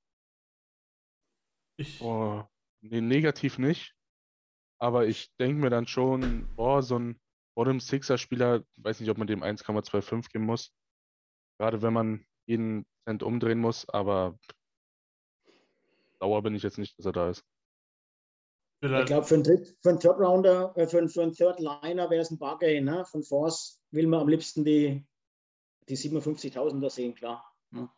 Ich, 1.77 2.01
oh, 2.01 2.43
nee, 2.81 3.01
negativ 3.01 3.57
nicht. 3.57 3.95
Aber 4.79 5.07
ich 5.07 5.33
denke 5.37 5.61
mir 5.61 5.69
dann 5.69 5.87
schon, 5.87 6.47
oh, 6.57 6.81
so 6.81 6.99
ein 6.99 7.19
Bottom 7.55 7.79
Sixer 7.79 8.17
Spieler, 8.17 8.63
weiß 8.77 8.99
nicht, 8.99 9.09
ob 9.09 9.17
man 9.17 9.27
dem 9.27 9.41
1,25 9.41 10.31
geben 10.31 10.45
muss. 10.45 10.73
Gerade 11.59 11.81
wenn 11.81 11.93
man 11.93 12.25
jeden 12.47 12.85
Cent 13.05 13.23
umdrehen 13.23 13.59
muss, 13.59 13.87
aber 13.89 14.37
sauer 16.19 16.41
bin 16.41 16.55
ich 16.55 16.63
jetzt 16.63 16.77
nicht, 16.77 16.97
dass 16.97 17.05
er 17.05 17.11
da 17.11 17.29
ist. 17.29 17.43
Ich 18.79 19.05
glaube, 19.05 19.25
für, 19.25 19.43
für 19.43 19.89
einen 19.89 19.99
Third 19.99 20.19
Rounder, 20.19 20.71
äh, 20.75 20.87
für, 20.87 21.07
für 21.09 21.23
einen 21.23 21.33
Third 21.33 21.59
Liner 21.59 22.09
wäre 22.11 22.21
es 22.21 22.29
ein 22.29 22.37
Bargain. 22.37 22.85
Ne? 22.85 23.05
Von 23.05 23.23
Force 23.23 23.81
will 23.89 24.05
man 24.05 24.21
am 24.21 24.27
liebsten 24.27 24.63
die, 24.63 25.03
die 25.89 25.97
57.000er 25.97 26.89
sehen, 26.89 27.15
klar. 27.15 27.43
Ja. 27.71 27.91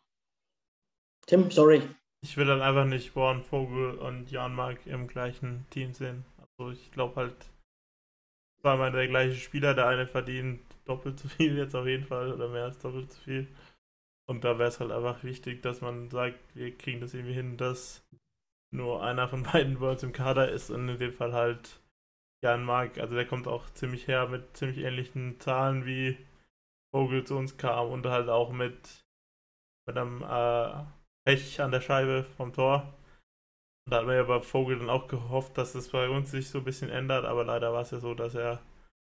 Tim, 1.26 1.50
sorry. 1.50 1.82
Ich 2.22 2.36
will 2.36 2.46
dann 2.46 2.62
einfach 2.62 2.86
nicht 2.86 3.14
Warren 3.14 3.42
Vogel 3.42 3.98
und 3.98 4.30
Jan 4.30 4.54
Mark 4.54 4.86
im 4.86 5.06
gleichen 5.06 5.66
Team 5.70 5.92
sehen. 5.92 6.24
Also 6.38 6.70
ich 6.72 6.90
glaube 6.92 7.16
halt, 7.16 7.36
zweimal 8.60 8.92
der 8.92 9.08
gleiche 9.08 9.36
Spieler, 9.36 9.74
der 9.74 9.86
eine 9.86 10.06
verdient 10.06 10.60
doppelt 10.84 11.18
so 11.18 11.28
viel 11.28 11.56
jetzt 11.58 11.74
auf 11.74 11.86
jeden 11.86 12.04
Fall 12.04 12.32
oder 12.32 12.48
mehr 12.48 12.64
als 12.64 12.78
doppelt 12.78 13.12
so 13.12 13.20
viel. 13.22 13.48
Und 14.28 14.44
da 14.44 14.58
wäre 14.58 14.68
es 14.68 14.80
halt 14.80 14.92
einfach 14.92 15.24
wichtig, 15.24 15.62
dass 15.62 15.80
man 15.80 16.08
sagt, 16.10 16.38
wir 16.54 16.76
kriegen 16.76 17.00
das 17.00 17.14
irgendwie 17.14 17.34
hin, 17.34 17.56
dass 17.56 18.06
nur 18.72 19.02
einer 19.02 19.28
von 19.28 19.42
beiden 19.52 19.78
bei 19.78 19.92
im 19.94 20.12
Kader 20.12 20.50
ist 20.50 20.70
und 20.70 20.88
in 20.88 20.98
dem 20.98 21.12
Fall 21.12 21.32
halt 21.32 21.80
Jan 22.42 22.64
Mark, 22.64 22.98
also 22.98 23.14
der 23.14 23.26
kommt 23.26 23.46
auch 23.46 23.68
ziemlich 23.70 24.06
her 24.06 24.28
mit 24.28 24.56
ziemlich 24.56 24.78
ähnlichen 24.78 25.38
Zahlen 25.40 25.84
wie 25.84 26.16
Vogel 26.94 27.24
zu 27.24 27.36
uns 27.36 27.56
kam 27.56 27.90
und 27.90 28.06
halt 28.06 28.28
auch 28.28 28.50
mit, 28.52 29.04
mit 29.86 29.96
einem 29.96 30.22
äh, 30.22 30.84
Pech 31.26 31.60
an 31.60 31.70
der 31.70 31.80
Scheibe 31.80 32.24
vom 32.36 32.52
Tor. 32.52 32.94
Und 33.86 33.92
da 33.92 33.98
hat 33.98 34.06
man 34.06 34.16
ja 34.16 34.22
bei 34.22 34.40
Vogel 34.40 34.78
dann 34.78 34.90
auch 34.90 35.06
gehofft, 35.06 35.58
dass 35.58 35.72
das 35.72 35.90
bei 35.90 36.08
uns 36.08 36.30
sich 36.30 36.48
so 36.48 36.58
ein 36.58 36.64
bisschen 36.64 36.90
ändert, 36.90 37.24
aber 37.24 37.44
leider 37.44 37.72
war 37.72 37.82
es 37.82 37.90
ja 37.90 38.00
so, 38.00 38.14
dass 38.14 38.34
er 38.34 38.62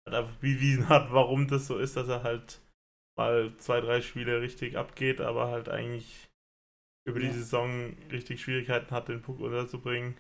halt 0.05 0.15
einfach 0.15 0.35
bewiesen 0.35 0.87
hat, 0.87 1.11
warum 1.11 1.47
das 1.47 1.67
so 1.67 1.77
ist, 1.77 1.97
dass 1.97 2.07
er 2.07 2.23
halt 2.23 2.61
mal 3.15 3.55
zwei, 3.57 3.81
drei 3.81 4.01
Spiele 4.01 4.41
richtig 4.41 4.77
abgeht, 4.77 5.21
aber 5.21 5.47
halt 5.47 5.69
eigentlich 5.69 6.29
über 7.07 7.19
die 7.19 7.31
Saison 7.31 7.95
richtig 8.11 8.41
Schwierigkeiten 8.41 8.91
hat, 8.91 9.09
den 9.09 9.21
Puck 9.21 9.39
unterzubringen. 9.39 10.17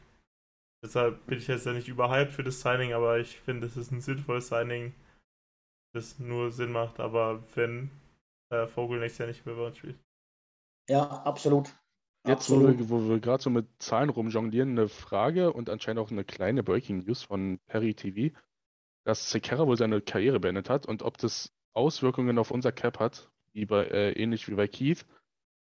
Deshalb 0.83 1.25
bin 1.25 1.39
ich 1.39 1.47
jetzt 1.47 1.65
ja 1.65 1.73
nicht 1.73 1.87
überhyped 1.87 2.31
für 2.31 2.43
das 2.43 2.61
Signing, 2.61 2.93
aber 2.93 3.19
ich 3.19 3.39
finde, 3.39 3.65
es 3.65 3.75
ist 3.75 3.91
ein 3.91 4.01
sinnvolles 4.01 4.49
Signing, 4.49 4.93
das 5.93 6.19
nur 6.19 6.51
Sinn 6.51 6.71
macht, 6.71 6.99
aber 6.99 7.43
wenn 7.55 7.89
äh, 8.51 8.67
Vogel 8.67 8.99
nächstes 8.99 9.19
Jahr 9.19 9.27
nicht 9.27 9.45
mehr 9.45 9.55
bei 9.55 9.65
uns 9.65 9.77
spielt. 9.77 9.97
Ja, 10.87 11.23
absolut. 11.23 11.69
Jetzt, 12.27 12.51
absolut. 12.51 12.89
wo 12.89 13.01
wir, 13.01 13.09
wir 13.09 13.19
gerade 13.19 13.41
so 13.41 13.49
mit 13.49 13.67
Zahlen 13.79 14.09
rumjonglieren, 14.09 14.71
eine 14.71 14.87
Frage 14.87 15.53
und 15.53 15.69
anscheinend 15.69 16.01
auch 16.01 16.11
eine 16.11 16.23
kleine 16.23 16.63
Breaking 16.63 16.99
News 17.05 17.23
von 17.23 17.59
Perry 17.67 17.95
TV, 17.95 18.35
dass 19.05 19.31
Sequeira 19.31 19.65
wohl 19.65 19.77
seine 19.77 20.01
Karriere 20.01 20.39
beendet 20.39 20.69
hat 20.69 20.85
und 20.85 21.01
ob 21.01 21.17
das 21.17 21.51
Auswirkungen 21.75 22.39
auf 22.39 22.51
unser 22.51 22.71
Cap 22.71 22.99
hat, 22.99 23.29
wie 23.53 23.65
bei, 23.65 23.85
äh, 23.85 24.11
ähnlich 24.13 24.47
wie 24.47 24.55
bei 24.55 24.67
Keith 24.67 25.05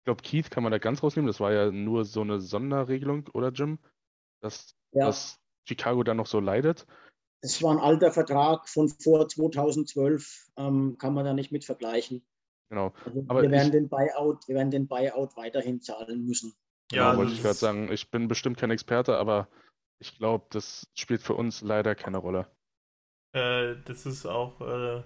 glaube, 0.06 0.22
Keith 0.22 0.50
kann 0.50 0.62
man 0.62 0.72
da 0.72 0.78
ganz 0.78 1.02
rausnehmen. 1.02 1.26
Das 1.26 1.40
war 1.40 1.52
ja 1.52 1.70
nur 1.70 2.04
so 2.04 2.22
eine 2.22 2.40
Sonderregelung, 2.40 3.28
oder 3.34 3.50
Jim? 3.50 3.78
Dass, 4.40 4.74
ja. 4.92 5.06
dass 5.06 5.38
Chicago 5.68 6.02
da 6.02 6.14
noch 6.14 6.26
so 6.26 6.40
leidet. 6.40 6.86
Es 7.42 7.62
war 7.62 7.72
ein 7.72 7.78
alter 7.78 8.12
Vertrag 8.12 8.68
von 8.68 8.88
vor 8.88 9.28
2012, 9.28 10.50
ähm, 10.56 10.96
kann 10.98 11.12
man 11.12 11.24
da 11.24 11.34
nicht 11.34 11.52
mit 11.52 11.64
vergleichen. 11.64 12.24
Genau. 12.70 12.92
Also 13.04 13.24
Aber 13.28 13.42
wir, 13.42 13.50
werden 13.50 13.66
ich, 13.66 13.72
den 13.72 13.88
Buyout, 13.88 14.48
wir 14.48 14.54
werden 14.54 14.70
den 14.70 14.88
Buyout 14.88 15.36
weiterhin 15.36 15.80
zahlen 15.80 16.24
müssen. 16.24 16.54
Ja, 16.90 17.10
genau, 17.10 17.18
wollte 17.18 17.32
ich 17.32 17.42
gerade 17.42 17.54
sagen. 17.54 17.92
Ich 17.92 18.10
bin 18.10 18.28
bestimmt 18.28 18.58
kein 18.58 18.70
Experte, 18.70 19.18
aber 19.18 19.48
ich 19.98 20.16
glaube, 20.18 20.46
das 20.50 20.88
spielt 20.94 21.22
für 21.22 21.34
uns 21.34 21.62
leider 21.62 21.94
keine 21.94 22.18
Rolle. 22.18 22.48
Äh, 23.32 23.76
das 23.84 24.06
ist 24.06 24.26
auch, 24.26 24.60
äh, 24.60 25.02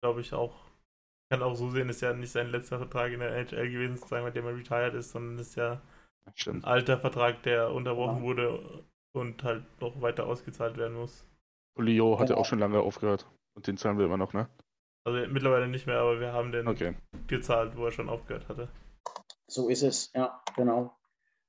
glaube 0.00 0.20
ich, 0.20 0.32
auch 0.32 0.70
kann 1.30 1.42
auch 1.42 1.54
so 1.54 1.70
sehen, 1.70 1.88
ist 1.88 2.02
ja 2.02 2.12
nicht 2.12 2.32
sein 2.32 2.50
letzter 2.50 2.78
Vertrag 2.78 3.12
in 3.12 3.20
der 3.20 3.30
NHL 3.36 3.70
gewesen, 3.70 3.96
sozusagen, 3.96 4.24
mit 4.24 4.34
dem 4.34 4.46
er 4.46 4.56
retired 4.56 4.94
ist, 4.94 5.12
sondern 5.12 5.38
ist 5.38 5.54
ja 5.54 5.80
Stimmt. 6.34 6.64
ein 6.64 6.68
alter 6.68 6.98
Vertrag, 6.98 7.42
der 7.44 7.72
unterbrochen 7.72 8.16
ja. 8.16 8.22
wurde 8.22 8.84
und 9.12 9.42
halt 9.44 9.64
noch 9.80 10.00
weiter 10.02 10.26
ausgezahlt 10.26 10.76
werden 10.76 10.96
muss. 10.96 11.24
Leo 11.78 12.18
hat 12.18 12.30
ja 12.30 12.36
auch 12.36 12.44
schon 12.44 12.58
lange 12.58 12.80
aufgehört 12.80 13.26
und 13.54 13.66
den 13.66 13.76
zahlen 13.76 13.96
wir 13.96 14.06
immer 14.06 14.16
noch, 14.16 14.32
ne? 14.32 14.48
Also 15.04 15.26
mittlerweile 15.28 15.68
nicht 15.68 15.86
mehr, 15.86 16.00
aber 16.00 16.20
wir 16.20 16.32
haben 16.32 16.52
den 16.52 16.68
okay. 16.68 16.94
gezahlt, 17.26 17.76
wo 17.76 17.86
er 17.86 17.92
schon 17.92 18.08
aufgehört 18.08 18.48
hatte. 18.48 18.68
So 19.46 19.68
ist 19.68 19.82
es, 19.82 20.12
ja, 20.14 20.42
genau. 20.56 20.94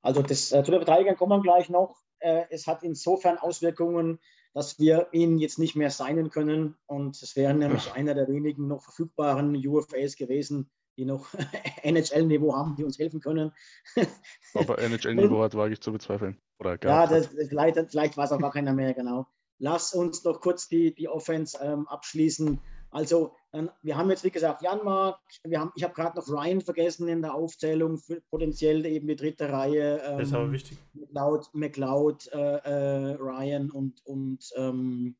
Also 0.01 0.21
das, 0.21 0.51
äh, 0.51 0.63
zu 0.63 0.71
der 0.71 0.79
Verteidigung 0.79 1.15
kommen 1.17 1.39
wir 1.39 1.41
gleich 1.41 1.69
noch. 1.69 1.95
Äh, 2.19 2.45
es 2.49 2.67
hat 2.67 2.83
insofern 2.83 3.37
Auswirkungen, 3.37 4.19
dass 4.53 4.79
wir 4.79 5.07
ihn 5.11 5.37
jetzt 5.37 5.59
nicht 5.59 5.75
mehr 5.75 5.89
signen 5.89 6.29
können. 6.29 6.75
Und 6.85 7.21
es 7.21 7.35
wäre 7.35 7.53
nämlich 7.53 7.93
einer 7.93 8.13
der 8.13 8.27
wenigen 8.27 8.67
noch 8.67 8.83
verfügbaren 8.83 9.55
UFAs 9.55 10.15
gewesen, 10.15 10.69
die 10.97 11.05
noch 11.05 11.27
NHL-Niveau 11.83 12.55
haben, 12.55 12.75
die 12.75 12.83
uns 12.83 12.99
helfen 12.99 13.21
können. 13.21 13.53
Ob 14.53 14.69
er 14.69 14.79
NHL-Niveau 14.79 15.41
hat, 15.41 15.55
wage 15.55 15.73
ich 15.73 15.81
zu 15.81 15.91
bezweifeln. 15.91 16.37
Oder 16.59 16.77
ja, 16.83 17.07
das, 17.07 17.27
vielleicht, 17.27 17.79
vielleicht 17.89 18.17
war 18.17 18.25
es 18.25 18.31
auch 18.31 18.39
gar 18.39 18.51
keiner 18.51 18.73
mehr, 18.73 18.93
genau. 18.93 19.27
Lass 19.57 19.93
uns 19.93 20.23
noch 20.23 20.41
kurz 20.41 20.67
die, 20.67 20.93
die 20.93 21.07
Offense 21.07 21.57
ähm, 21.61 21.87
abschließen. 21.87 22.59
Also, 22.91 23.33
wir 23.81 23.97
haben 23.97 24.09
jetzt, 24.09 24.23
wie 24.25 24.31
gesagt, 24.31 24.61
Janmark, 24.61 25.19
wir 25.43 25.59
haben, 25.59 25.71
ich 25.75 25.83
habe 25.83 25.93
gerade 25.93 26.17
noch 26.17 26.27
Ryan 26.27 26.61
vergessen 26.61 27.07
in 27.07 27.21
der 27.21 27.33
Aufzählung, 27.33 27.97
für 27.97 28.21
potenziell 28.29 28.85
eben 28.85 29.07
die 29.07 29.15
dritte 29.15 29.51
Reihe. 29.51 30.01
Ähm, 30.05 30.17
das 30.17 30.27
ist 30.27 30.33
aber 30.33 30.51
wichtig. 30.51 30.77
McLeod, 30.93 31.49
McLeod 31.53 32.27
äh, 32.33 32.57
äh, 32.57 33.15
Ryan 33.15 33.71
und, 33.71 34.05
und 34.05 34.49
ähm, 34.57 35.15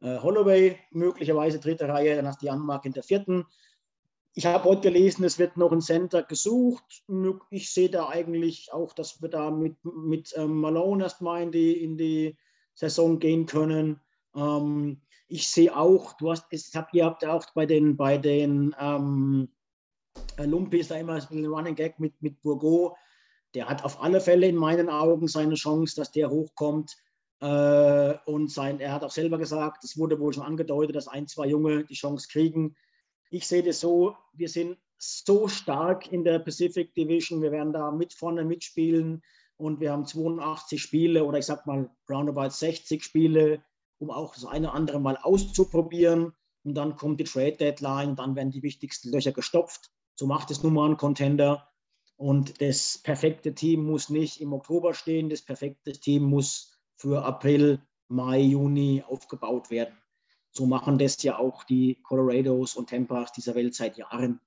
äh, 0.00 0.18
Holloway, 0.18 0.78
möglicherweise 0.90 1.60
dritte 1.60 1.86
Reihe, 1.86 2.16
danach 2.16 2.36
die 2.36 2.46
Janmark 2.46 2.86
in 2.86 2.92
der 2.92 3.02
vierten. 3.02 3.46
Ich 4.34 4.46
habe 4.46 4.64
heute 4.64 4.82
gelesen, 4.82 5.24
es 5.24 5.38
wird 5.38 5.56
noch 5.56 5.72
ein 5.72 5.82
Center 5.82 6.22
gesucht. 6.22 7.04
Ich 7.50 7.72
sehe 7.72 7.90
da 7.90 8.08
eigentlich 8.08 8.72
auch, 8.72 8.92
dass 8.94 9.20
wir 9.20 9.28
da 9.28 9.50
mit, 9.50 9.76
mit 9.84 10.32
ähm, 10.36 10.60
Malone 10.60 11.02
erstmal 11.04 11.42
in 11.42 11.52
die, 11.52 11.82
in 11.82 11.98
die 11.98 12.38
Saison 12.74 13.18
gehen 13.18 13.46
können. 13.46 14.00
Ähm, 14.34 15.02
ich 15.30 15.48
sehe 15.48 15.74
auch, 15.76 16.14
du 16.14 16.30
hast, 16.30 16.46
es 16.50 16.74
habt, 16.74 16.92
ihr 16.92 17.04
habt 17.04 17.24
auch 17.24 17.46
bei 17.54 17.64
den, 17.64 17.96
bei 17.96 18.18
den 18.18 18.74
ähm, 18.80 19.48
Lumpis 20.38 20.88
da 20.88 20.96
immer 20.96 21.14
ein 21.14 21.46
Running 21.46 21.76
Gag 21.76 22.00
mit, 22.00 22.20
mit 22.20 22.42
Bourgo. 22.42 22.96
Der 23.54 23.68
hat 23.68 23.84
auf 23.84 24.02
alle 24.02 24.20
Fälle 24.20 24.48
in 24.48 24.56
meinen 24.56 24.88
Augen 24.88 25.28
seine 25.28 25.54
Chance, 25.54 25.94
dass 25.94 26.10
der 26.10 26.30
hochkommt. 26.30 26.96
Äh, 27.40 28.14
und 28.26 28.50
sein, 28.50 28.80
er 28.80 28.92
hat 28.92 29.04
auch 29.04 29.10
selber 29.12 29.38
gesagt, 29.38 29.84
es 29.84 29.96
wurde 29.96 30.18
wohl 30.18 30.32
schon 30.32 30.42
angedeutet, 30.42 30.96
dass 30.96 31.08
ein, 31.08 31.28
zwei 31.28 31.46
Junge 31.46 31.84
die 31.84 31.94
Chance 31.94 32.28
kriegen. 32.30 32.74
Ich 33.30 33.46
sehe 33.46 33.62
das 33.62 33.80
so, 33.80 34.16
wir 34.32 34.48
sind 34.48 34.78
so 34.98 35.46
stark 35.46 36.10
in 36.12 36.24
der 36.24 36.40
Pacific 36.40 36.92
Division, 36.94 37.40
wir 37.40 37.52
werden 37.52 37.72
da 37.72 37.92
mit 37.92 38.12
vorne 38.12 38.44
mitspielen 38.44 39.22
und 39.56 39.80
wir 39.80 39.92
haben 39.92 40.04
82 40.04 40.82
Spiele 40.82 41.24
oder 41.24 41.38
ich 41.38 41.46
sag 41.46 41.66
mal 41.66 41.88
roundabout 42.10 42.50
60 42.50 43.02
Spiele 43.02 43.62
um 44.00 44.10
auch 44.10 44.34
das 44.34 44.44
eine 44.44 44.68
oder 44.68 44.74
andere 44.76 45.00
mal 45.00 45.16
auszuprobieren. 45.16 46.32
und 46.62 46.74
dann 46.74 46.96
kommt 46.96 47.20
die 47.20 47.24
Trade 47.24 47.56
Deadline, 47.56 48.16
dann 48.16 48.34
werden 48.34 48.50
die 48.50 48.62
wichtigsten 48.62 49.10
Löcher 49.10 49.32
gestopft. 49.32 49.90
So 50.14 50.26
macht 50.26 50.50
es 50.50 50.62
nun 50.62 50.74
mal 50.74 50.90
ein 50.90 50.96
Contender. 50.96 51.68
Und 52.16 52.60
das 52.60 52.98
perfekte 52.98 53.54
Team 53.54 53.84
muss 53.86 54.10
nicht 54.10 54.42
im 54.42 54.52
Oktober 54.52 54.92
stehen, 54.92 55.30
das 55.30 55.40
perfekte 55.40 55.92
Team 55.92 56.24
muss 56.24 56.78
für 56.96 57.24
April, 57.24 57.80
Mai, 58.08 58.40
Juni 58.40 59.02
aufgebaut 59.06 59.70
werden. 59.70 59.96
So 60.50 60.66
machen 60.66 60.98
das 60.98 61.22
ja 61.22 61.38
auch 61.38 61.64
die 61.64 62.00
Colorados 62.02 62.74
und 62.74 62.88
Tempas 62.88 63.32
dieser 63.32 63.54
Welt 63.54 63.74
seit 63.74 63.96
Jahren. 63.96 64.40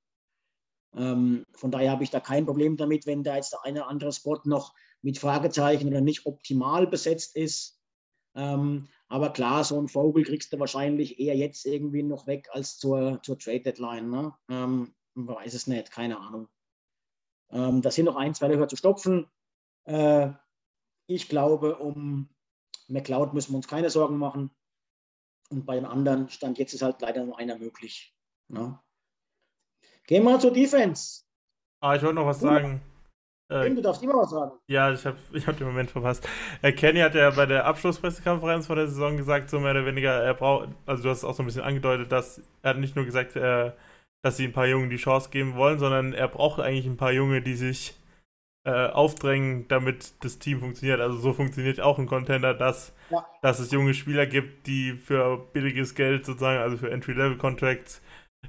Ähm, 0.95 1.45
von 1.53 1.71
daher 1.71 1.91
habe 1.91 2.03
ich 2.03 2.11
da 2.11 2.19
kein 2.19 2.45
Problem 2.45 2.77
damit, 2.77 3.07
wenn 3.07 3.23
da 3.23 3.37
jetzt 3.37 3.53
der 3.53 3.63
eine 3.63 3.81
oder 3.81 3.89
andere 3.89 4.11
Spot 4.11 4.39
noch 4.43 4.75
mit 5.01 5.17
Fragezeichen 5.17 5.87
oder 5.87 6.01
nicht 6.01 6.25
optimal 6.25 6.85
besetzt 6.85 7.35
ist. 7.35 7.79
Ähm, 8.35 8.87
aber 9.07 9.31
klar, 9.31 9.63
so 9.63 9.79
ein 9.79 9.87
Vogel 9.87 10.23
kriegst 10.23 10.51
du 10.53 10.59
wahrscheinlich 10.59 11.19
eher 11.19 11.35
jetzt 11.35 11.65
irgendwie 11.65 12.03
noch 12.03 12.25
weg 12.25 12.49
als 12.51 12.77
zur, 12.77 13.21
zur 13.21 13.37
Trade 13.37 13.61
Deadline. 13.61 14.09
Ne? 14.09 14.33
Ähm, 14.49 14.93
man 15.13 15.35
weiß 15.35 15.53
es 15.53 15.67
nicht, 15.67 15.91
keine 15.91 16.19
Ahnung. 16.19 16.47
Ähm, 17.51 17.81
da 17.81 17.91
sind 17.91 18.05
noch 18.05 18.15
ein, 18.15 18.33
zwei 18.33 18.47
Löcher 18.47 18.67
zu 18.67 18.75
stopfen. 18.75 19.27
Äh, 19.85 20.29
ich 21.05 21.29
glaube, 21.29 21.77
um 21.77 22.29
McLeod 22.87 23.33
müssen 23.33 23.51
wir 23.51 23.57
uns 23.57 23.67
keine 23.67 23.89
Sorgen 23.89 24.17
machen. 24.17 24.49
Und 25.49 25.65
bei 25.65 25.75
den 25.75 25.85
anderen 25.85 26.29
Stand 26.29 26.57
jetzt 26.57 26.73
ist 26.73 26.81
halt 26.81 27.01
leider 27.01 27.23
nur 27.23 27.37
einer 27.37 27.57
möglich. 27.57 28.15
Ne? 28.47 28.79
Gehen 30.07 30.23
wir 30.23 30.39
zur 30.39 30.51
Defense. 30.51 31.23
Ah, 31.79 31.95
ich 31.95 32.01
wollte 32.01 32.15
noch 32.15 32.25
was 32.25 32.39
sagen. 32.39 32.81
Äh, 33.53 33.75
du 33.75 33.81
darfst 33.81 34.03
immer 34.03 34.15
was 34.15 34.29
sagen. 34.29 34.51
Ja, 34.67 34.91
ich 34.91 35.05
habe 35.05 35.17
ich 35.33 35.47
hab 35.47 35.57
den 35.57 35.67
Moment 35.67 35.91
verpasst. 35.91 36.27
Äh, 36.61 36.71
Kenny 36.71 36.99
hat 36.99 37.15
ja 37.15 37.29
bei 37.29 37.45
der 37.45 37.65
Abschlusspressekonferenz 37.65 38.67
vor 38.67 38.75
der 38.75 38.87
Saison 38.87 39.17
gesagt, 39.17 39.49
so 39.49 39.59
mehr 39.59 39.71
oder 39.71 39.85
weniger, 39.85 40.11
er 40.11 40.33
braucht, 40.33 40.69
also 40.85 41.03
du 41.03 41.09
hast 41.09 41.19
es 41.19 41.23
auch 41.25 41.33
so 41.33 41.43
ein 41.43 41.45
bisschen 41.45 41.63
angedeutet, 41.63 42.11
dass 42.11 42.41
er 42.61 42.71
hat 42.71 42.77
nicht 42.77 42.95
nur 42.95 43.05
gesagt, 43.05 43.35
er 43.35 43.75
dass 44.23 44.37
sie 44.37 44.45
ein 44.45 44.53
paar 44.53 44.67
Jungen 44.67 44.89
die 44.89 44.97
Chance 44.97 45.29
geben 45.29 45.55
wollen, 45.55 45.79
sondern 45.79 46.13
er 46.13 46.29
braucht 46.29 46.59
eigentlich 46.59 46.85
ein 46.85 46.97
paar 46.97 47.11
Junge, 47.11 47.41
die 47.41 47.55
sich 47.55 47.93
äh, 48.65 48.87
aufdrängen, 48.87 49.67
damit 49.67 50.13
das 50.23 50.39
Team 50.39 50.61
funktioniert. 50.61 51.01
Also 51.01 51.17
so 51.17 51.33
funktioniert 51.33 51.81
auch 51.81 51.99
ein 51.99 52.07
Contender, 52.07 52.53
dass, 52.53 52.93
ja. 53.09 53.25
dass 53.41 53.59
es 53.59 53.71
junge 53.71 53.93
Spieler 53.93 54.25
gibt, 54.25 54.65
die 54.67 54.93
für 54.93 55.37
billiges 55.51 55.93
Geld 55.93 56.25
sozusagen, 56.25 56.59
also 56.59 56.77
für 56.77 56.89
Entry-Level-Contracts, 56.89 58.01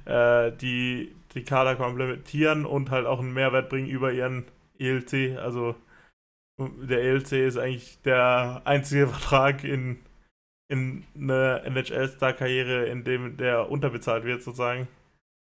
äh, 0.05 0.53
die 0.53 1.13
die 1.33 1.43
Kader 1.43 1.75
komplementieren 1.75 2.65
und 2.65 2.91
halt 2.91 3.05
auch 3.05 3.19
einen 3.19 3.33
Mehrwert 3.33 3.67
bringen 3.67 3.89
über 3.89 4.13
ihren 4.13 4.45
ELC. 4.79 5.37
Also 5.37 5.75
der 6.59 7.01
ELC 7.01 7.33
ist 7.33 7.57
eigentlich 7.57 8.01
der 8.03 8.61
einzige 8.65 9.07
Vertrag 9.09 9.63
in, 9.63 9.99
in 10.69 11.05
einer 11.15 11.63
NHL-Star-Karriere, 11.65 12.85
in 12.85 13.03
dem 13.03 13.37
der 13.37 13.69
unterbezahlt 13.69 14.23
wird 14.23 14.43
sozusagen. 14.43 14.87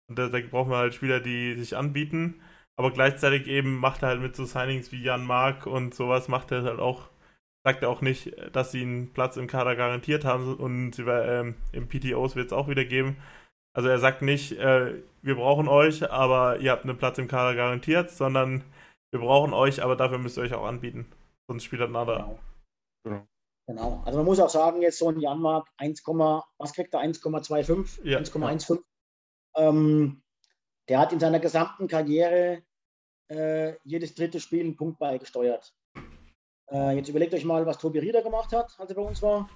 Und 0.08 0.18
da, 0.18 0.28
da 0.28 0.38
braucht 0.40 0.68
man 0.68 0.78
halt 0.78 0.94
Spieler, 0.94 1.20
die 1.20 1.54
sich 1.54 1.76
anbieten. 1.76 2.40
Aber 2.76 2.90
gleichzeitig 2.90 3.46
eben 3.46 3.78
macht 3.78 4.02
er 4.02 4.08
halt 4.08 4.20
mit 4.20 4.34
so 4.34 4.44
Signings 4.44 4.92
wie 4.92 5.02
Jan 5.02 5.24
Mark 5.24 5.66
und 5.66 5.94
sowas, 5.94 6.28
macht 6.28 6.50
er 6.52 6.62
halt 6.64 6.80
auch, 6.80 7.10
sagt 7.64 7.82
er 7.82 7.90
auch 7.90 8.00
nicht, 8.00 8.34
dass 8.52 8.72
sie 8.72 8.82
einen 8.82 9.12
Platz 9.12 9.36
im 9.36 9.46
Kader 9.46 9.76
garantiert 9.76 10.24
haben 10.24 10.56
und 10.56 10.98
ähm, 10.98 11.54
im 11.72 11.88
PTOs 11.88 12.34
wird 12.34 12.46
es 12.46 12.52
auch 12.52 12.68
wieder 12.68 12.84
geben. 12.84 13.18
Also 13.74 13.88
er 13.88 13.98
sagt 13.98 14.22
nicht, 14.22 14.52
äh, 14.52 15.02
wir 15.22 15.34
brauchen 15.36 15.68
euch, 15.68 16.10
aber 16.10 16.58
ihr 16.58 16.70
habt 16.72 16.84
einen 16.84 16.98
Platz 16.98 17.18
im 17.18 17.28
Kader 17.28 17.54
garantiert, 17.54 18.10
sondern 18.10 18.64
wir 19.12 19.20
brauchen 19.20 19.52
euch, 19.52 19.82
aber 19.82 19.94
dafür 19.94 20.18
müsst 20.18 20.38
ihr 20.38 20.42
euch 20.42 20.54
auch 20.54 20.64
anbieten. 20.64 21.06
Sonst 21.46 21.64
spielt 21.64 21.82
er 21.82 21.88
ein 21.88 21.96
anderer. 21.96 22.38
Genau. 23.04 23.26
genau. 23.66 24.02
Also 24.04 24.18
man 24.18 24.26
muss 24.26 24.40
auch 24.40 24.48
sagen, 24.48 24.82
jetzt 24.82 24.98
so 24.98 25.08
ein 25.08 25.20
Janmark 25.20 25.68
1, 25.76 26.02
was 26.06 26.72
kriegt 26.72 26.94
er? 26.94 27.00
1,25, 27.00 28.04
ja. 28.04 28.18
1,15 28.18 28.82
ähm, 29.54 30.22
der 30.88 30.98
hat 30.98 31.12
in 31.12 31.20
seiner 31.20 31.40
gesamten 31.40 31.88
Karriere 31.88 32.62
äh, 33.28 33.74
jedes 33.84 34.14
dritte 34.14 34.40
Spiel 34.40 34.60
einen 34.60 34.76
Punkt 34.76 34.98
beigesteuert. 34.98 35.74
Äh, 36.70 36.96
jetzt 36.96 37.08
überlegt 37.08 37.34
euch 37.34 37.44
mal, 37.44 37.66
was 37.66 37.78
Tobi 37.78 37.98
Rieder 37.98 38.22
gemacht 38.22 38.52
hat, 38.52 38.74
als 38.78 38.90
er 38.90 38.96
bei 38.96 39.02
uns 39.02 39.22
war. 39.22 39.48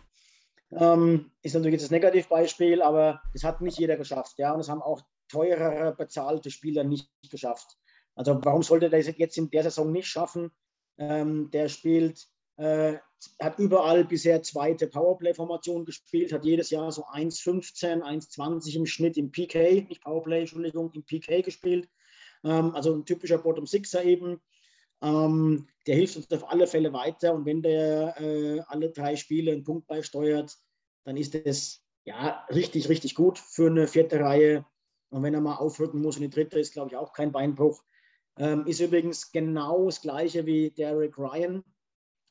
Ähm, 0.73 1.31
ist 1.43 1.55
natürlich 1.55 1.75
jetzt 1.75 1.85
das 1.85 1.91
Negativbeispiel, 1.91 2.83
aber 2.83 3.23
das 3.33 3.45
hat 3.45 3.61
nicht 3.61 3.79
jeder 3.79 3.97
geschafft. 3.97 4.39
Ja? 4.39 4.53
Und 4.53 4.61
es 4.61 4.69
haben 4.69 4.83
auch 4.83 5.01
teurere 5.29 5.95
bezahlte 5.95 6.51
Spieler 6.51 6.85
nicht 6.85 7.09
geschafft. 7.31 7.79
Also 8.17 8.41
warum 8.43 8.63
sollte 8.63 8.91
der 8.91 9.01
jetzt 9.01 9.39
in 9.39 9.51
der 9.51 9.63
Saison 9.63 9.93
nicht 9.93 10.09
schaffen? 10.09 10.51
Ähm, 10.99 11.51
der 11.53 11.69
spielt 11.69 12.27
äh, 12.57 12.97
hat 13.41 13.59
überall 13.59 14.05
bisher 14.05 14.43
zweite 14.43 14.87
Powerplay-Formation 14.87 15.85
gespielt, 15.85 16.33
hat 16.33 16.45
jedes 16.45 16.71
Jahr 16.71 16.91
so 16.93 17.05
1,15, 17.05 18.03
1,20 18.03 18.77
im 18.77 18.87
Schnitt 18.87 19.17
im 19.17 19.31
PK, 19.31 19.87
nicht 19.89 20.03
Powerplay, 20.03 20.41
Entschuldigung, 20.41 20.91
im 20.93 21.05
PK 21.05 21.43
gespielt. 21.43 21.89
Ähm, 22.45 22.75
also 22.75 22.95
ein 22.95 23.05
typischer 23.05 23.39
Bottom-Sixer 23.39 24.05
eben. 24.05 24.41
Ähm, 25.03 25.69
der 25.87 25.97
hilft 25.97 26.17
uns 26.17 26.31
auf 26.33 26.51
alle 26.51 26.67
Fälle 26.67 26.93
weiter 26.93 27.35
und 27.35 27.45
wenn 27.45 27.63
der 27.63 28.19
äh, 28.21 28.61
alle 28.69 28.91
drei 28.91 29.17
Spiele 29.17 29.53
einen 29.53 29.65
Punkt 29.65 29.87
beisteuert, 29.87 30.57
dann 31.05 31.17
ist 31.17 31.35
das 31.35 31.83
ja 32.05 32.47
richtig, 32.51 32.89
richtig 32.89 33.15
gut 33.15 33.39
für 33.39 33.67
eine 33.67 33.87
vierte 33.87 34.21
Reihe. 34.21 34.65
Und 35.11 35.23
wenn 35.23 35.35
er 35.35 35.41
mal 35.41 35.57
aufrücken 35.57 36.01
muss 36.01 36.17
und 36.17 36.23
die 36.23 36.31
dritte 36.31 36.59
ist, 36.59 36.73
glaube 36.73 36.91
ich, 36.91 36.97
auch 36.97 37.13
kein 37.13 37.33
Beinbruch. 37.33 37.83
Ähm, 38.39 38.67
ist 38.67 38.81
übrigens 38.81 39.33
genau 39.33 39.87
das 39.87 40.03
gleiche 40.03 40.47
wie 40.47 40.71
Derek 40.71 41.19
Ryan 41.19 41.65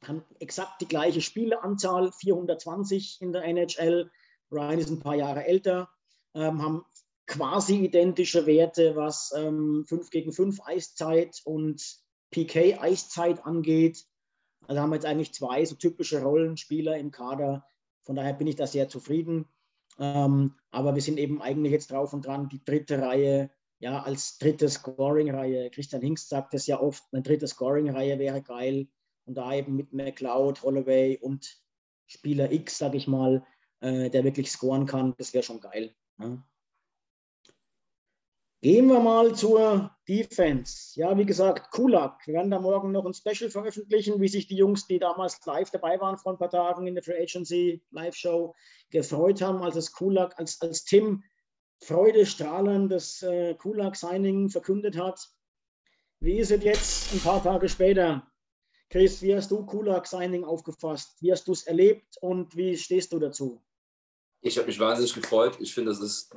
haben 0.07 0.23
exakt 0.39 0.81
die 0.81 0.87
gleiche 0.87 1.21
Spieleanzahl, 1.21 2.11
420 2.11 3.21
in 3.21 3.31
der 3.31 3.43
NHL. 3.43 4.11
Ryan 4.51 4.79
ist 4.79 4.89
ein 4.89 4.99
paar 4.99 5.15
Jahre 5.15 5.45
älter, 5.45 5.89
ähm, 6.33 6.61
haben 6.61 6.85
quasi 7.25 7.77
identische 7.77 8.45
Werte, 8.45 8.95
was 8.95 9.33
ähm, 9.35 9.85
5 9.87 10.09
gegen 10.11 10.31
5 10.31 10.61
Eiszeit 10.65 11.41
und 11.43 11.81
PK 12.31 12.79
Eiszeit 12.79 13.45
angeht. 13.45 14.05
Also 14.67 14.81
haben 14.81 14.89
wir 14.89 14.95
jetzt 14.95 15.05
eigentlich 15.05 15.33
zwei 15.33 15.65
so 15.65 15.75
typische 15.75 16.21
Rollenspieler 16.21 16.97
im 16.97 17.11
Kader. 17.11 17.65
Von 18.03 18.15
daher 18.15 18.33
bin 18.33 18.47
ich 18.47 18.55
da 18.55 18.67
sehr 18.67 18.89
zufrieden. 18.89 19.47
Ähm, 19.97 20.55
aber 20.71 20.95
wir 20.95 21.01
sind 21.01 21.17
eben 21.17 21.41
eigentlich 21.41 21.71
jetzt 21.71 21.91
drauf 21.91 22.13
und 22.13 22.25
dran, 22.25 22.49
die 22.49 22.63
dritte 22.63 23.01
Reihe, 23.01 23.49
ja, 23.79 24.01
als 24.01 24.37
dritte 24.37 24.69
Scoring-Reihe. 24.69 25.69
Christian 25.69 26.01
Hinks 26.01 26.29
sagt 26.29 26.53
das 26.53 26.67
ja 26.67 26.79
oft, 26.79 27.03
eine 27.11 27.21
dritte 27.21 27.47
Scoring-Reihe 27.47 28.19
wäre 28.19 28.41
geil 28.41 28.87
und 29.25 29.35
da 29.35 29.53
eben 29.53 29.75
mit 29.75 29.93
McLeod, 29.93 30.63
Holloway 30.63 31.17
und 31.21 31.61
Spieler 32.07 32.51
X, 32.51 32.77
sag 32.77 32.95
ich 32.95 33.07
mal, 33.07 33.45
äh, 33.81 34.09
der 34.09 34.23
wirklich 34.23 34.51
scoren 34.51 34.85
kann, 34.85 35.15
das 35.17 35.33
wäre 35.33 35.43
schon 35.43 35.59
geil. 35.59 35.95
Ne? 36.17 36.43
Gehen 38.61 38.87
wir 38.87 38.99
mal 38.99 39.35
zur 39.35 39.95
Defense. 40.07 40.99
Ja, 40.99 41.15
wie 41.17 41.25
gesagt, 41.25 41.71
Kulak. 41.71 42.25
Wir 42.25 42.35
werden 42.35 42.49
da 42.49 42.59
morgen 42.59 42.91
noch 42.91 43.05
ein 43.05 43.13
Special 43.13 43.51
veröffentlichen, 43.51 44.19
wie 44.19 44.27
sich 44.27 44.47
die 44.47 44.55
Jungs, 44.55 44.87
die 44.87 44.97
damals 44.97 45.45
live 45.45 45.69
dabei 45.69 45.99
waren 45.99 46.17
vor 46.17 46.31
ein 46.31 46.39
paar 46.39 46.49
Tagen 46.49 46.87
in 46.87 46.95
der 46.95 47.03
Free 47.03 47.21
Agency 47.21 47.83
Live-Show, 47.91 48.55
gefreut 48.89 49.41
haben, 49.43 49.61
als 49.61 49.75
es 49.75 49.91
Kulak, 49.91 50.39
als, 50.39 50.59
als 50.61 50.83
Tim 50.83 51.23
freudestrahlend 51.81 52.91
das 52.91 53.21
äh, 53.23 53.55
Kulak-Signing 53.55 54.49
verkündet 54.49 54.97
hat. 54.97 55.29
Wie 56.19 56.37
ist 56.37 56.51
es 56.51 56.63
jetzt 56.63 57.13
ein 57.13 57.19
paar 57.19 57.43
Tage 57.43 57.69
später? 57.69 58.31
Chris, 58.89 59.21
wie 59.21 59.35
hast 59.35 59.51
du 59.51 59.65
Kulak 59.65 60.07
Signing 60.07 60.43
aufgefasst? 60.43 61.17
Wie 61.19 61.31
hast 61.31 61.47
du 61.47 61.51
es 61.51 61.63
erlebt 61.63 62.17
und 62.21 62.55
wie 62.55 62.77
stehst 62.77 63.11
du 63.13 63.19
dazu? 63.19 63.61
Ich 64.41 64.57
habe 64.57 64.67
mich 64.67 64.79
wahnsinnig 64.79 65.13
gefreut. 65.13 65.57
Ich 65.59 65.73
finde, 65.73 65.91
das 65.91 65.99
ist 65.99 66.35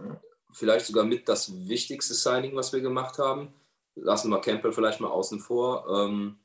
vielleicht 0.52 0.86
sogar 0.86 1.04
mit 1.04 1.28
das 1.28 1.68
wichtigste 1.68 2.14
Signing, 2.14 2.56
was 2.56 2.72
wir 2.72 2.80
gemacht 2.80 3.18
haben. 3.18 3.54
Lassen 3.94 4.30
wir 4.30 4.40
Campbell 4.40 4.72
vielleicht 4.72 5.00
mal 5.00 5.08
außen 5.08 5.40
vor. 5.40 5.86
Ähm, 5.88 6.38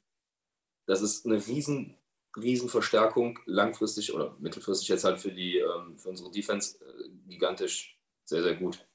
das 0.85 1.01
ist 1.01 1.25
eine 1.25 1.45
riesen, 1.47 1.97
riesen 2.35 2.67
Verstärkung, 2.67 3.39
langfristig 3.45 4.13
oder 4.13 4.35
mittelfristig 4.39 4.89
jetzt 4.89 5.05
halt 5.05 5.19
für, 5.19 5.31
die, 5.31 5.57
ähm, 5.59 5.97
für 5.97 6.09
unsere 6.09 6.31
Defense 6.31 6.77
äh, 6.83 7.09
gigantisch 7.29 7.92
sehr, 8.25 8.43
sehr 8.43 8.55
gut. 8.55 8.85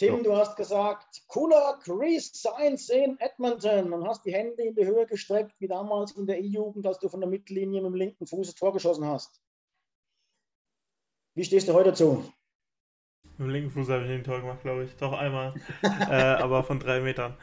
Tim, 0.00 0.22
du 0.22 0.34
hast 0.34 0.56
gesagt, 0.56 1.24
cooler 1.26 1.78
Chris 1.82 2.32
Sainz 2.32 2.88
in 2.88 3.18
Edmonton 3.20 3.92
und 3.92 4.08
hast 4.08 4.24
die 4.24 4.32
Hände 4.32 4.62
in 4.62 4.74
die 4.74 4.86
Höhe 4.86 5.06
gestreckt, 5.06 5.52
wie 5.60 5.68
damals 5.68 6.12
in 6.12 6.26
der 6.26 6.40
E-Jugend, 6.40 6.86
als 6.86 6.98
du 7.00 7.10
von 7.10 7.20
der 7.20 7.28
Mittellinie 7.28 7.82
mit 7.82 7.90
dem 7.90 7.96
linken 7.96 8.26
Fuß 8.26 8.46
das 8.46 8.54
Tor 8.54 8.72
geschossen 8.72 9.04
hast. 9.04 9.42
Wie 11.34 11.44
stehst 11.44 11.68
du 11.68 11.74
heute 11.74 11.90
dazu? 11.90 12.32
Mit 13.24 13.40
dem 13.40 13.50
linken 13.50 13.70
Fuß 13.70 13.90
habe 13.90 14.04
ich 14.04 14.08
den 14.08 14.24
Tor 14.24 14.40
gemacht, 14.40 14.62
glaube 14.62 14.84
ich. 14.84 14.96
Doch 14.96 15.12
einmal. 15.12 15.52
äh, 15.82 16.42
aber 16.42 16.64
von 16.64 16.80
drei 16.80 17.00
Metern. 17.00 17.36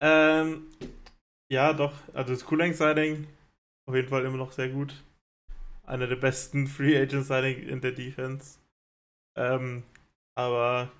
Ähm, 0.00 0.72
ja, 1.48 1.72
doch. 1.72 1.92
Also 2.14 2.32
das 2.32 2.44
Cooling-Siding 2.44 3.28
auf 3.86 3.94
jeden 3.94 4.08
Fall 4.08 4.24
immer 4.24 4.38
noch 4.38 4.50
sehr 4.50 4.70
gut. 4.70 5.04
Einer 5.84 6.08
der 6.08 6.16
besten 6.16 6.66
Free 6.66 7.00
Agent 7.00 7.26
Siding 7.26 7.62
in 7.68 7.80
der 7.80 7.92
Defense. 7.92 8.58
Ähm, 9.36 9.82
aber 10.34 10.90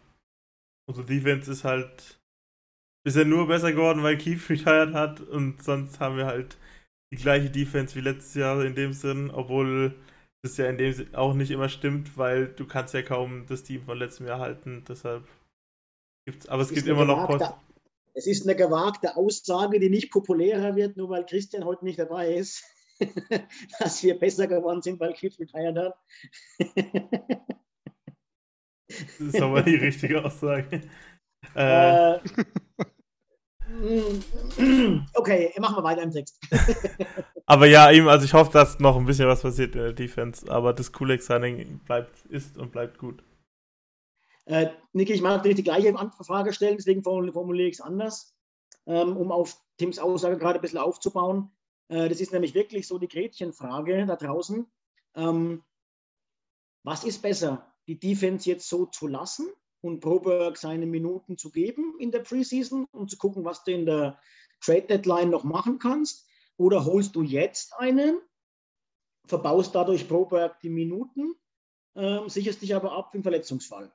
Unsere 0.87 1.07
Defense 1.07 1.51
ist 1.51 1.65
halt 1.65 2.21
bisher 3.05 3.25
nur 3.25 3.47
besser 3.47 3.73
geworden, 3.73 4.03
weil 4.03 4.19
Keith 4.19 4.49
retired 4.51 4.95
hat 4.95 5.21
und 5.21 5.63
sonst 5.63 6.01
haben 6.01 6.17
wir 6.17 6.27
halt 6.27 6.59
die 7.13 7.17
gleiche 7.17 7.51
Defense 7.51 7.95
wie 7.95 8.01
letztes 8.01 8.35
Jahr 8.35 8.65
in 8.65 8.75
dem 8.75 8.93
Sinn, 8.93 9.31
obwohl 9.31 9.95
das 10.43 10.57
ja 10.57 10.67
in 10.67 10.79
dem 10.79 10.93
Sinne 10.93 11.17
auch 11.17 11.35
nicht 11.35 11.51
immer 11.51 11.69
stimmt, 11.69 12.19
weil 12.19 12.49
du 12.49 12.67
kannst 12.67 12.95
ja 12.95 13.03
kaum 13.03 13.47
das 13.47 13.63
Team 13.63 13.83
von 13.83 13.99
letztem 13.99 14.27
Jahr 14.27 14.41
halten. 14.41 14.85
Deshalb 14.89 15.27
gibt's, 16.27 16.49
aber 16.49 16.63
es, 16.63 16.71
gibt 16.71 16.89
immer 16.89 17.05
noch 17.05 17.29
Post. 17.29 17.53
Es 18.15 18.27
ist 18.27 18.47
eine 18.47 18.57
gewagte 18.57 19.17
Aussage, 19.17 19.79
die 19.79 19.89
nicht 19.89 20.11
populärer 20.11 20.75
wird, 20.75 20.97
nur 20.97 21.09
weil 21.11 21.25
Christian 21.25 21.65
heute 21.65 21.85
nicht 21.85 21.99
dabei 21.99 22.35
ist, 22.35 22.65
dass 23.79 24.03
wir 24.03 24.19
besser 24.19 24.49
geworden 24.49 24.83
sind, 24.83 24.99
weil 25.01 25.15
Cliff 25.15 25.39
retired 25.39 25.79
hat. 25.79 25.95
Das 29.19 29.29
ist 29.29 29.41
aber 29.41 29.63
die 29.63 29.77
richtige 29.77 30.25
Aussage. 30.25 30.83
Äh, 31.57 32.19
Äh, 33.81 35.01
okay, 35.15 35.53
machen 35.59 35.77
wir 35.77 35.83
weiter 35.83 36.03
im 36.03 36.11
Text. 36.11 36.39
aber 37.47 37.67
ja, 37.67 37.91
eben, 37.91 38.09
also 38.09 38.25
ich 38.25 38.35
hoffe, 38.35 38.53
dass 38.53 38.79
noch 38.79 38.97
ein 38.97 39.07
bisschen 39.07 39.29
was 39.29 39.43
passiert 39.43 39.75
in 39.75 39.83
der 39.83 39.93
Defense, 39.93 40.51
aber 40.51 40.73
das 40.73 40.93
Kulek-Signing 40.93 41.81
bleibt, 41.81 42.27
ist 42.27 42.59
und 42.59 42.73
bleibt 42.73 42.99
gut. 42.99 43.23
Äh, 44.45 44.69
Niki, 44.93 45.13
ich 45.13 45.23
mag 45.23 45.37
natürlich 45.37 45.57
die 45.57 45.63
gleiche 45.63 45.95
Frage 46.27 46.53
stellen, 46.53 46.77
deswegen 46.77 47.03
formuliere 47.03 47.33
formuliere 47.33 47.69
ich 47.69 47.77
es 47.77 47.81
anders, 47.81 48.35
ähm, 48.87 49.17
um 49.17 49.31
auf 49.33 49.57
Tims 49.79 49.99
Aussage 49.99 50.37
gerade 50.37 50.59
ein 50.59 50.63
bisschen 50.63 50.79
aufzubauen. 50.81 51.51
Äh, 51.89 52.09
das 52.09 52.21
ist 52.21 52.33
nämlich 52.33 52.55
wirklich 52.55 52.87
so 52.87 52.99
die 52.99 53.09
Gretchenfrage 53.09 54.05
da 54.07 54.17
draußen. 54.17 54.67
Ähm, 55.15 55.63
was 56.85 57.05
ist 57.05 57.23
besser, 57.23 57.72
die 57.93 57.99
Defense 57.99 58.49
jetzt 58.49 58.69
so 58.69 58.87
zu 58.87 59.07
lassen 59.07 59.47
und 59.83 60.01
Proberg 60.01 60.57
seine 60.57 60.87
Minuten 60.87 61.37
zu 61.37 61.51
geben 61.51 61.97
in 61.99 62.11
der 62.11 62.21
Preseason, 62.21 62.87
um 62.93 63.09
zu 63.09 63.19
gucken, 63.19 63.45
was 63.45 63.65
du 63.65 63.73
in 63.73 63.85
der 63.85 64.19
Trade 64.61 64.83
Deadline 64.83 65.31
noch 65.31 65.45
machen 65.45 65.79
kannst? 65.79 66.27
Oder 66.57 66.85
holst 66.87 67.17
du 67.17 67.23
jetzt 67.23 67.75
einen, 67.75 68.19
verbaust 69.27 69.75
dadurch 69.75 70.09
Proberg 70.09 70.59
die 70.61 70.71
Minuten, 70.71 71.35
ähm, 71.95 72.29
sicherst 72.29 72.63
dich 72.63 72.75
aber 72.75 72.93
ab 72.93 73.15
im 73.15 73.23
Verletzungsfall? 73.23 73.93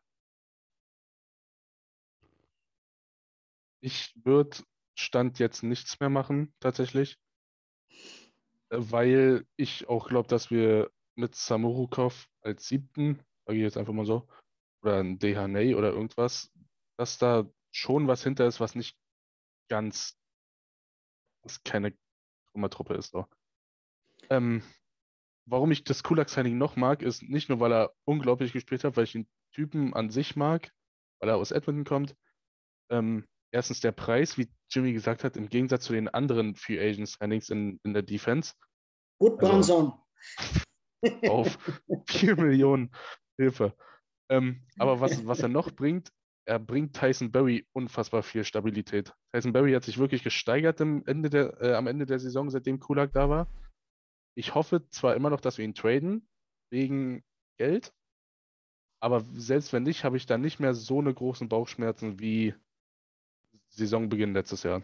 Ich 3.80 4.14
würde 4.24 4.58
Stand 4.96 5.40
jetzt 5.40 5.64
nichts 5.64 6.00
mehr 6.00 6.10
machen, 6.10 6.54
tatsächlich. 6.60 7.18
Äh, 8.70 8.78
Weil 8.78 9.48
ich 9.56 9.88
auch 9.88 10.10
glaube, 10.10 10.28
dass 10.28 10.52
wir 10.52 10.92
mit 11.16 11.34
Samurukov 11.34 12.28
als 12.42 12.68
siebten, 12.68 13.24
sage 13.48 13.58
ich 13.60 13.64
jetzt 13.64 13.78
einfach 13.78 13.94
mal 13.94 14.06
so, 14.06 14.28
oder 14.84 15.00
ein 15.00 15.18
Dehaney 15.20 15.74
oder 15.76 15.92
irgendwas, 15.92 16.52
dass 16.98 17.18
da 17.18 17.50
schon 17.72 18.08
was 18.08 18.24
hinter 18.24 18.46
ist, 18.48 18.60
was 18.60 18.76
nicht 18.76 18.98
ganz, 19.70 20.20
was 21.44 21.64
keine 21.64 21.98
Trümmertruppe 22.52 22.96
ist. 22.96 23.12
So. 23.12 23.26
Ähm, 24.30 24.64
warum 25.46 25.72
ich 25.72 25.84
das 25.84 26.04
Kulak-Signing 26.04 26.58
noch 26.58 26.76
mag, 26.76 27.02
ist 27.02 27.24
nicht 27.24 27.50
nur, 27.50 27.60
weil 27.60 27.72
er 27.72 27.94
unglaublich 28.06 28.52
gespielt 28.54 28.84
hat, 28.84 28.98
weil 28.98 29.06
ich 29.06 29.14
den 29.14 29.28
Typen 29.54 29.94
an 29.94 30.10
sich 30.10 30.36
mag, 30.36 30.72
weil 31.20 31.30
er 31.30 31.38
aus 31.38 31.52
Edmonton 31.52 31.86
kommt. 31.86 32.16
Ähm, 32.90 33.26
erstens 33.52 33.80
der 33.80 33.92
Preis, 33.94 34.38
wie 34.38 34.52
Jimmy 34.70 34.92
gesagt 34.94 35.24
hat, 35.24 35.38
im 35.38 35.50
Gegensatz 35.50 35.86
zu 35.86 35.94
den 35.94 36.10
anderen 36.10 36.56
Free 36.56 36.80
Agent 36.80 37.08
Signings 37.08 37.50
in, 37.50 37.80
in 37.84 37.94
der 37.94 38.04
Defense 38.04 38.54
Gut, 39.20 39.42
Also- 39.44 40.04
Branson. 41.02 41.30
auf 41.30 41.58
4 42.08 42.36
Millionen 42.36 42.92
Hilfe. 43.38 43.74
Ähm, 44.30 44.66
aber 44.78 45.00
was, 45.00 45.12
was 45.28 45.40
er 45.40 45.50
noch 45.50 45.72
bringt, 45.72 46.12
er 46.46 46.60
bringt 46.60 46.96
Tyson 46.96 47.32
Berry 47.32 47.68
unfassbar 47.74 48.24
viel 48.24 48.44
Stabilität. 48.44 49.14
Tyson 49.34 49.54
Berry 49.54 49.74
hat 49.74 49.84
sich 49.84 49.98
wirklich 49.98 50.24
gesteigert 50.24 50.80
am 50.82 51.04
Ende 51.06 51.30
der, 51.30 51.62
äh, 51.62 51.74
am 51.74 51.88
Ende 51.88 52.06
der 52.06 52.20
Saison, 52.20 52.50
seitdem 52.50 52.80
Kulak 52.80 53.12
da 53.14 53.30
war. 53.30 53.48
Ich 54.36 54.56
hoffe 54.56 54.88
zwar 54.90 55.16
immer 55.16 55.30
noch, 55.30 55.42
dass 55.42 55.58
wir 55.58 55.66
ihn 55.66 55.74
traden, 55.74 56.28
wegen 56.70 57.24
Geld, 57.58 57.92
aber 59.00 59.24
selbst 59.34 59.74
wenn 59.74 59.84
nicht, 59.84 60.04
habe 60.04 60.18
ich 60.18 60.26
da 60.26 60.38
nicht 60.38 60.60
mehr 60.60 60.74
so 60.74 61.00
eine 61.00 61.14
großen 61.14 61.50
Bauchschmerzen 61.50 62.20
wie 62.20 62.56
Saisonbeginn 63.70 64.34
letztes 64.34 64.64
Jahr. 64.64 64.82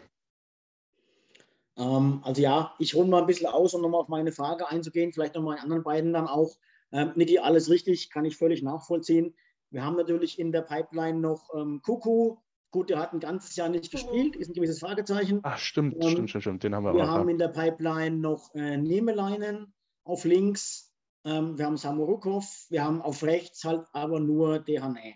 Ähm, 1.78 2.22
also 2.24 2.42
ja, 2.42 2.76
ich 2.78 2.94
hole 2.94 3.08
mal 3.08 3.22
ein 3.22 3.28
bisschen 3.28 3.48
aus, 3.48 3.74
um 3.74 3.82
nochmal 3.82 4.02
auf 4.02 4.10
meine 4.10 4.32
Frage 4.32 4.68
einzugehen, 4.68 5.12
vielleicht 5.12 5.36
nochmal 5.36 5.56
die 5.58 5.64
anderen 5.64 5.84
beiden 5.84 6.14
dann 6.14 6.28
auch. 6.28 6.56
Ähm, 6.94 7.12
Niki, 7.16 7.40
alles 7.40 7.70
richtig, 7.70 8.10
kann 8.12 8.24
ich 8.24 8.38
völlig 8.38 8.62
nachvollziehen. 8.62 9.36
Wir 9.72 9.84
haben 9.84 9.98
natürlich 9.98 10.40
in 10.40 10.52
der 10.52 10.62
Pipeline 10.62 11.20
noch 11.20 11.50
ähm, 11.56 11.82
Kuku. 11.82 12.38
Gut, 12.72 12.90
der 12.90 13.00
hat 13.00 13.14
ein 13.14 13.20
ganzes 13.20 13.56
Jahr 13.56 13.70
nicht 13.70 13.92
gespielt, 13.92 14.36
ist 14.36 14.50
ein 14.50 14.54
gewisses 14.54 14.80
Fragezeichen. 14.80 15.40
Ach, 15.44 15.58
stimmt, 15.58 15.96
Ähm, 15.96 16.10
stimmt, 16.12 16.30
stimmt, 16.30 16.44
stimmt. 16.44 16.64
Den 16.64 16.74
haben 16.76 16.86
wir 16.86 16.94
Wir 16.94 17.04
auch 17.04 17.08
haben 17.08 17.26
noch. 17.26 17.32
in 17.32 17.38
der 17.38 17.50
Pipeline 17.50 18.18
noch 18.18 18.54
äh, 18.56 18.78
Nemeleinen 18.78 19.74
auf 20.04 20.24
links. 20.26 20.92
Ähm, 21.26 21.58
wir 21.58 21.66
haben 21.66 21.78
Samorukov. 21.78 22.46
Wir 22.70 22.84
haben 22.84 23.02
auf 23.02 23.24
rechts 23.24 23.64
halt 23.64 23.86
aber 23.94 24.20
nur 24.20 24.60
Dehane. 24.60 25.16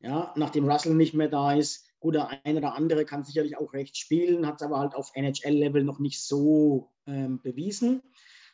Ja, 0.00 0.32
nachdem 0.36 0.68
Russell 0.68 0.94
nicht 0.94 1.14
mehr 1.14 1.28
da 1.28 1.52
ist, 1.54 1.86
gut, 2.00 2.14
der 2.14 2.44
eine 2.44 2.58
oder 2.58 2.74
andere 2.74 3.04
kann 3.04 3.22
sicherlich 3.24 3.56
auch 3.58 3.72
rechts 3.72 3.98
spielen, 3.98 4.46
hat 4.46 4.56
es 4.60 4.62
aber 4.66 4.78
halt 4.78 4.94
auf 4.94 5.10
NHL-Level 5.14 5.84
noch 5.84 5.98
nicht 5.98 6.22
so 6.22 6.90
ähm, 7.06 7.40
bewiesen. 7.42 8.02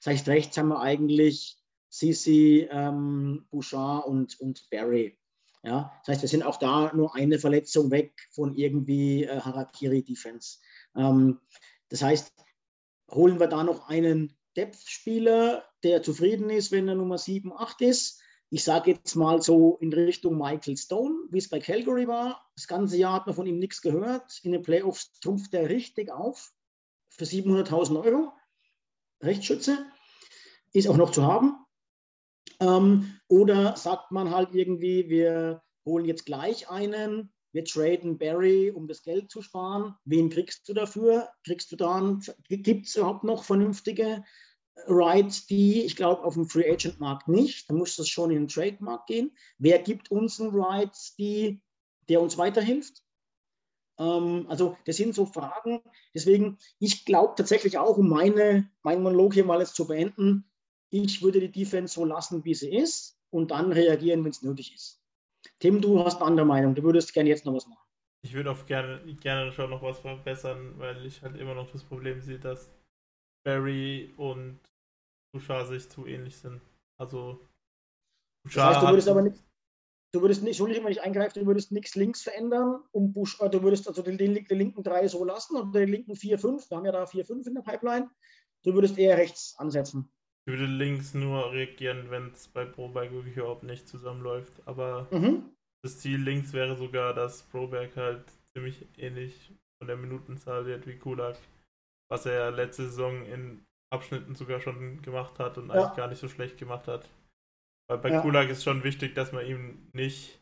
Das 0.00 0.12
heißt, 0.12 0.28
rechts 0.28 0.58
haben 0.58 0.68
wir 0.68 0.80
eigentlich 0.80 1.56
Sisi, 1.88 2.68
ähm, 2.70 3.46
Bouchard 3.50 4.06
und, 4.06 4.38
und 4.40 4.68
Barry. 4.70 5.18
Ja, 5.62 5.92
das 6.00 6.14
heißt, 6.14 6.22
wir 6.22 6.28
sind 6.28 6.44
auch 6.44 6.58
da 6.58 6.92
nur 6.94 7.14
eine 7.16 7.38
Verletzung 7.38 7.90
weg 7.90 8.28
von 8.30 8.54
irgendwie 8.54 9.24
äh, 9.24 9.40
Harakiri-Defense. 9.40 10.58
Ähm, 10.94 11.40
das 11.88 12.02
heißt, 12.02 12.32
holen 13.10 13.40
wir 13.40 13.48
da 13.48 13.64
noch 13.64 13.88
einen 13.88 14.36
Depth-Spieler, 14.56 15.64
der 15.82 16.02
zufrieden 16.02 16.50
ist, 16.50 16.72
wenn 16.72 16.88
er 16.88 16.94
Nummer 16.94 17.18
7, 17.18 17.52
8 17.52 17.80
ist. 17.82 18.22
Ich 18.48 18.62
sage 18.62 18.92
jetzt 18.92 19.16
mal 19.16 19.42
so 19.42 19.76
in 19.80 19.92
Richtung 19.92 20.38
Michael 20.38 20.76
Stone, 20.76 21.14
wie 21.30 21.38
es 21.38 21.48
bei 21.48 21.58
Calgary 21.58 22.06
war. 22.06 22.48
Das 22.54 22.68
ganze 22.68 22.96
Jahr 22.96 23.14
hat 23.14 23.26
man 23.26 23.34
von 23.34 23.46
ihm 23.46 23.58
nichts 23.58 23.82
gehört. 23.82 24.40
In 24.44 24.52
den 24.52 24.62
Playoffs 24.62 25.18
trumpft 25.20 25.52
er 25.52 25.68
richtig 25.68 26.12
auf 26.12 26.52
für 27.08 27.24
700.000 27.24 28.04
Euro. 28.04 28.32
Rechtsschütze 29.20 29.84
ist 30.72 30.88
auch 30.88 30.96
noch 30.96 31.10
zu 31.10 31.24
haben. 31.24 31.65
Ähm, 32.60 33.18
oder 33.28 33.76
sagt 33.76 34.10
man 34.10 34.30
halt 34.30 34.54
irgendwie, 34.54 35.08
wir 35.08 35.62
holen 35.84 36.04
jetzt 36.04 36.26
gleich 36.26 36.70
einen, 36.70 37.32
wir 37.52 37.64
traden 37.64 38.18
Barry, 38.18 38.70
um 38.70 38.86
das 38.86 39.02
Geld 39.02 39.30
zu 39.30 39.40
sparen. 39.40 39.94
Wen 40.04 40.28
kriegst 40.28 40.68
du 40.68 40.74
dafür? 40.74 41.28
Kriegst 41.44 41.72
du 41.72 41.76
dann, 41.76 42.22
gibt 42.48 42.86
es 42.86 42.96
überhaupt 42.96 43.24
noch 43.24 43.44
vernünftige 43.44 44.22
Rights, 44.86 45.46
die, 45.46 45.82
ich 45.82 45.96
glaube, 45.96 46.22
auf 46.22 46.34
dem 46.34 46.46
Free 46.46 46.70
Agent 46.70 47.00
Markt 47.00 47.28
nicht. 47.28 47.68
Da 47.70 47.74
muss 47.74 47.96
das 47.96 48.08
schon 48.08 48.30
in 48.30 48.42
den 48.42 48.48
Trademark 48.48 49.06
gehen. 49.06 49.34
Wer 49.58 49.78
gibt 49.78 50.10
uns 50.10 50.40
einen 50.40 50.54
Rights, 50.54 51.16
die, 51.16 51.62
der 52.08 52.20
uns 52.20 52.36
weiterhilft? 52.36 53.02
Ähm, 53.98 54.46
also, 54.48 54.76
das 54.84 54.96
sind 54.96 55.14
so 55.14 55.24
Fragen. 55.24 55.80
Deswegen, 56.14 56.58
ich 56.78 57.04
glaube 57.04 57.34
tatsächlich 57.36 57.78
auch, 57.78 57.96
um 57.96 58.08
meine, 58.08 58.70
meinen 58.82 59.02
Monolog 59.02 59.34
hier 59.34 59.44
mal 59.44 59.60
jetzt 59.60 59.76
zu 59.76 59.86
beenden, 59.86 60.44
ich 60.90 61.22
würde 61.22 61.40
die 61.40 61.50
Defense 61.50 61.94
so 61.94 62.04
lassen, 62.04 62.44
wie 62.44 62.54
sie 62.54 62.74
ist 62.74 63.18
und 63.30 63.50
dann 63.50 63.72
reagieren, 63.72 64.24
wenn 64.24 64.30
es 64.30 64.42
nötig 64.42 64.74
ist. 64.74 65.02
Tim, 65.58 65.80
du 65.80 66.04
hast 66.04 66.16
eine 66.16 66.26
andere 66.26 66.46
Meinung. 66.46 66.74
Du 66.74 66.82
würdest 66.82 67.12
gerne 67.12 67.28
jetzt 67.28 67.44
noch 67.44 67.54
was 67.54 67.66
machen. 67.66 67.82
Ich 68.22 68.34
würde 68.34 68.50
auch 68.50 68.66
gerne, 68.66 69.00
gerne 69.16 69.52
schon 69.52 69.70
noch 69.70 69.82
was 69.82 70.00
verbessern, 70.00 70.78
weil 70.78 71.04
ich 71.06 71.22
halt 71.22 71.36
immer 71.36 71.54
noch 71.54 71.70
das 71.70 71.84
Problem 71.84 72.20
sehe, 72.20 72.38
dass 72.38 72.70
Barry 73.44 74.12
und 74.16 74.58
Bouchard 75.32 75.68
sich 75.68 75.88
zu 75.88 76.06
ähnlich 76.06 76.36
sind. 76.36 76.60
Also 76.98 77.40
Das 78.44 78.56
heißt, 78.56 78.82
du 78.82 78.88
würdest 78.88 79.08
aber 79.08 79.22
nicht, 79.22 79.44
du 80.12 80.20
würdest 80.20 80.42
nicht, 80.42 80.52
Entschuldigung, 80.52 80.86
wenn 80.86 80.92
ich 80.92 81.02
eingreife, 81.02 81.38
du 81.38 81.46
würdest 81.46 81.70
nichts 81.70 81.94
links 81.94 82.22
verändern, 82.22 82.82
um 82.90 83.12
Bush, 83.12 83.40
äh, 83.40 83.48
du 83.48 83.62
würdest 83.62 83.86
also 83.86 84.02
die, 84.02 84.16
die, 84.16 84.44
die 84.44 84.54
linken 84.54 84.82
drei 84.82 85.06
so 85.06 85.24
lassen 85.24 85.56
oder 85.56 85.80
die 85.80 85.92
linken 85.92 86.16
vier, 86.16 86.38
fünf, 86.38 86.68
wir 86.68 86.78
haben 86.78 86.86
ja 86.86 86.92
da 86.92 87.06
vier, 87.06 87.24
fünf 87.24 87.46
in 87.46 87.54
der 87.54 87.62
Pipeline, 87.62 88.10
du 88.64 88.74
würdest 88.74 88.98
eher 88.98 89.16
rechts 89.16 89.54
ansetzen. 89.58 90.10
Ich 90.48 90.52
würde 90.52 90.66
links 90.66 91.12
nur 91.12 91.50
reagieren, 91.52 92.10
wenn 92.10 92.28
es 92.30 92.46
bei 92.46 92.64
Broberg 92.64 93.10
wirklich 93.10 93.36
überhaupt 93.36 93.64
nicht 93.64 93.88
zusammenläuft. 93.88 94.52
Aber 94.64 95.08
Mhm. 95.10 95.50
das 95.82 95.98
Ziel 95.98 96.20
links 96.22 96.52
wäre 96.52 96.76
sogar, 96.76 97.14
dass 97.14 97.42
Broberg 97.42 97.96
halt 97.96 98.22
ziemlich 98.54 98.86
ähnlich 98.96 99.52
von 99.78 99.88
der 99.88 99.96
Minutenzahl 99.96 100.64
wird 100.66 100.86
wie 100.86 100.96
Kulak. 100.98 101.36
Was 102.08 102.26
er 102.26 102.34
ja 102.34 102.48
letzte 102.50 102.84
Saison 102.84 103.26
in 103.26 103.64
Abschnitten 103.92 104.36
sogar 104.36 104.60
schon 104.60 105.02
gemacht 105.02 105.38
hat 105.40 105.58
und 105.58 105.68
Ja. 105.68 105.74
eigentlich 105.74 105.96
gar 105.96 106.06
nicht 106.08 106.20
so 106.20 106.28
schlecht 106.28 106.58
gemacht 106.58 106.86
hat. 106.86 107.08
Weil 107.88 107.98
bei 107.98 108.10
Ja. 108.10 108.20
Kulak 108.20 108.48
ist 108.48 108.62
schon 108.62 108.84
wichtig, 108.84 109.14
dass 109.16 109.32
man 109.32 109.44
ihm 109.46 109.88
nicht. 109.92 110.40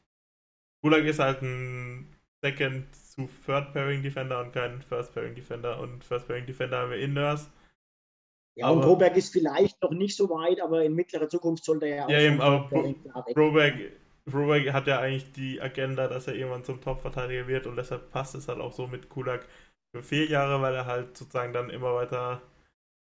Kulak 0.83 1.05
ist 1.05 1.19
halt 1.19 1.41
ein 1.41 2.15
Second 2.43 2.95
zu 2.95 3.27
Third 3.47 3.73
Pairing 3.73 4.03
Defender 4.03 4.41
und 4.43 4.53
kein 4.53 4.83
First 4.83 5.15
Pairing 5.15 5.35
Defender. 5.35 5.81
Und 5.81 6.05
First 6.05 6.27
Pairing 6.27 6.45
Defender 6.45 6.79
haben 6.79 6.91
wir 6.91 6.99
in 6.99 7.15
Ja, 8.57 8.69
und 8.71 8.79
Aber- 8.79 8.87
Broberg 8.87 9.17
ist 9.17 9.33
vielleicht 9.33 9.83
noch 9.83 9.91
nicht 9.91 10.17
so 10.17 10.31
weit, 10.31 10.61
aber 10.61 10.85
in 10.85 10.95
mittlerer 10.95 11.29
Zukunft 11.29 11.65
sollte 11.65 11.87
er 11.87 12.07
auch 12.07 12.11
Ja, 12.11 12.21
eben, 12.21 12.41
aber 12.41 12.71
weg. 12.71 13.35
Broberg, 13.35 13.75
Broberg 14.27 14.73
hat 14.73 14.87
ja 14.87 15.01
eigentlich 15.01 15.33
die 15.33 15.61
Agenda, 15.61 16.07
dass 16.07 16.29
er 16.29 16.35
irgendwann 16.37 16.65
zum 16.65 16.81
Top-Verteidiger 16.81 17.47
wird 17.49 17.67
und 17.67 17.77
deshalb 17.77 18.11
passt 18.11 18.35
es 18.35 18.49
halt 18.49 18.61
auch 18.61 18.73
so 18.73 18.87
mit 18.87 19.09
Kulak 19.09 19.47
für 19.95 20.03
vier 20.03 20.27
Jahre, 20.27 20.63
weil 20.63 20.75
er 20.75 20.87
halt 20.87 21.17
sozusagen 21.17 21.53
dann 21.53 21.69
immer 21.71 21.95
weiter 21.95 22.41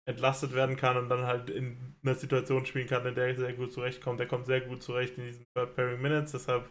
entlastet 0.08 0.54
werden 0.56 0.76
kann 0.76 0.98
und 0.98 1.10
dann 1.10 1.26
halt 1.26 1.50
in 1.50 1.96
einer 2.04 2.16
Situation 2.16 2.66
spielen 2.66 2.88
kann, 2.88 3.06
in 3.06 3.16
der 3.16 3.28
er 3.28 3.36
sehr 3.36 3.54
gut 3.54 3.72
zurechtkommt. 3.72 4.20
Er 4.20 4.26
kommt 4.28 4.46
sehr 4.48 4.62
gut 4.62 4.82
zurecht 4.82 5.18
in 5.18 5.26
diesen 5.26 5.46
Third 5.56 5.76
Pairing 5.76 6.02
Minutes, 6.02 6.32
deshalb 6.32 6.70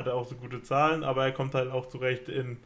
hat 0.00 0.06
er 0.06 0.14
auch 0.14 0.26
so 0.26 0.34
gute 0.36 0.62
Zahlen, 0.62 1.04
aber 1.04 1.24
er 1.24 1.32
kommt 1.32 1.54
halt 1.54 1.70
auch 1.70 1.86
zurecht 1.86 2.28
in 2.28 2.58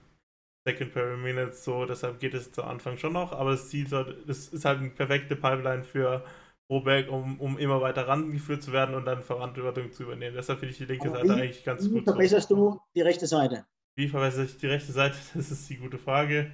Second 0.66 0.92
Pairing 0.92 1.22
Minutes, 1.22 1.64
so 1.64 1.84
deshalb 1.86 2.18
geht 2.18 2.34
es 2.34 2.50
zu 2.52 2.64
Anfang 2.64 2.98
schon 2.98 3.12
noch, 3.12 3.32
aber 3.32 3.52
das 3.52 3.68
Ziel 3.68 3.86
soll, 3.86 4.22
das 4.26 4.48
ist 4.48 4.64
halt 4.64 4.80
eine 4.80 4.90
perfekte 4.90 5.36
Pipeline 5.36 5.84
für 5.84 6.24
Robeck, 6.68 7.08
um, 7.10 7.38
um 7.40 7.56
immer 7.58 7.80
weiter 7.80 8.08
rangeführt 8.08 8.62
zu 8.62 8.72
werden 8.72 8.96
und 8.96 9.04
dann 9.04 9.22
Verantwortung 9.22 9.92
zu 9.92 10.02
übernehmen. 10.02 10.34
Deshalb 10.34 10.58
finde 10.58 10.72
ich 10.72 10.78
die 10.78 10.86
linke 10.86 11.08
Aber 11.08 11.18
Seite 11.18 11.28
wie- 11.36 11.42
eigentlich 11.42 11.64
ganz 11.64 11.84
Wie 11.84 11.90
gut. 11.94 12.04
verbesserst 12.04 12.48
so. 12.48 12.54
du 12.56 12.80
die 12.96 13.02
rechte 13.02 13.26
Seite? 13.28 13.64
Wie 13.96 14.08
verbessere 14.08 14.44
ich 14.46 14.58
die 14.58 14.66
rechte 14.66 14.90
Seite? 14.92 15.16
Das 15.34 15.50
ist 15.52 15.70
die 15.70 15.76
gute 15.76 15.98
Frage. 15.98 16.50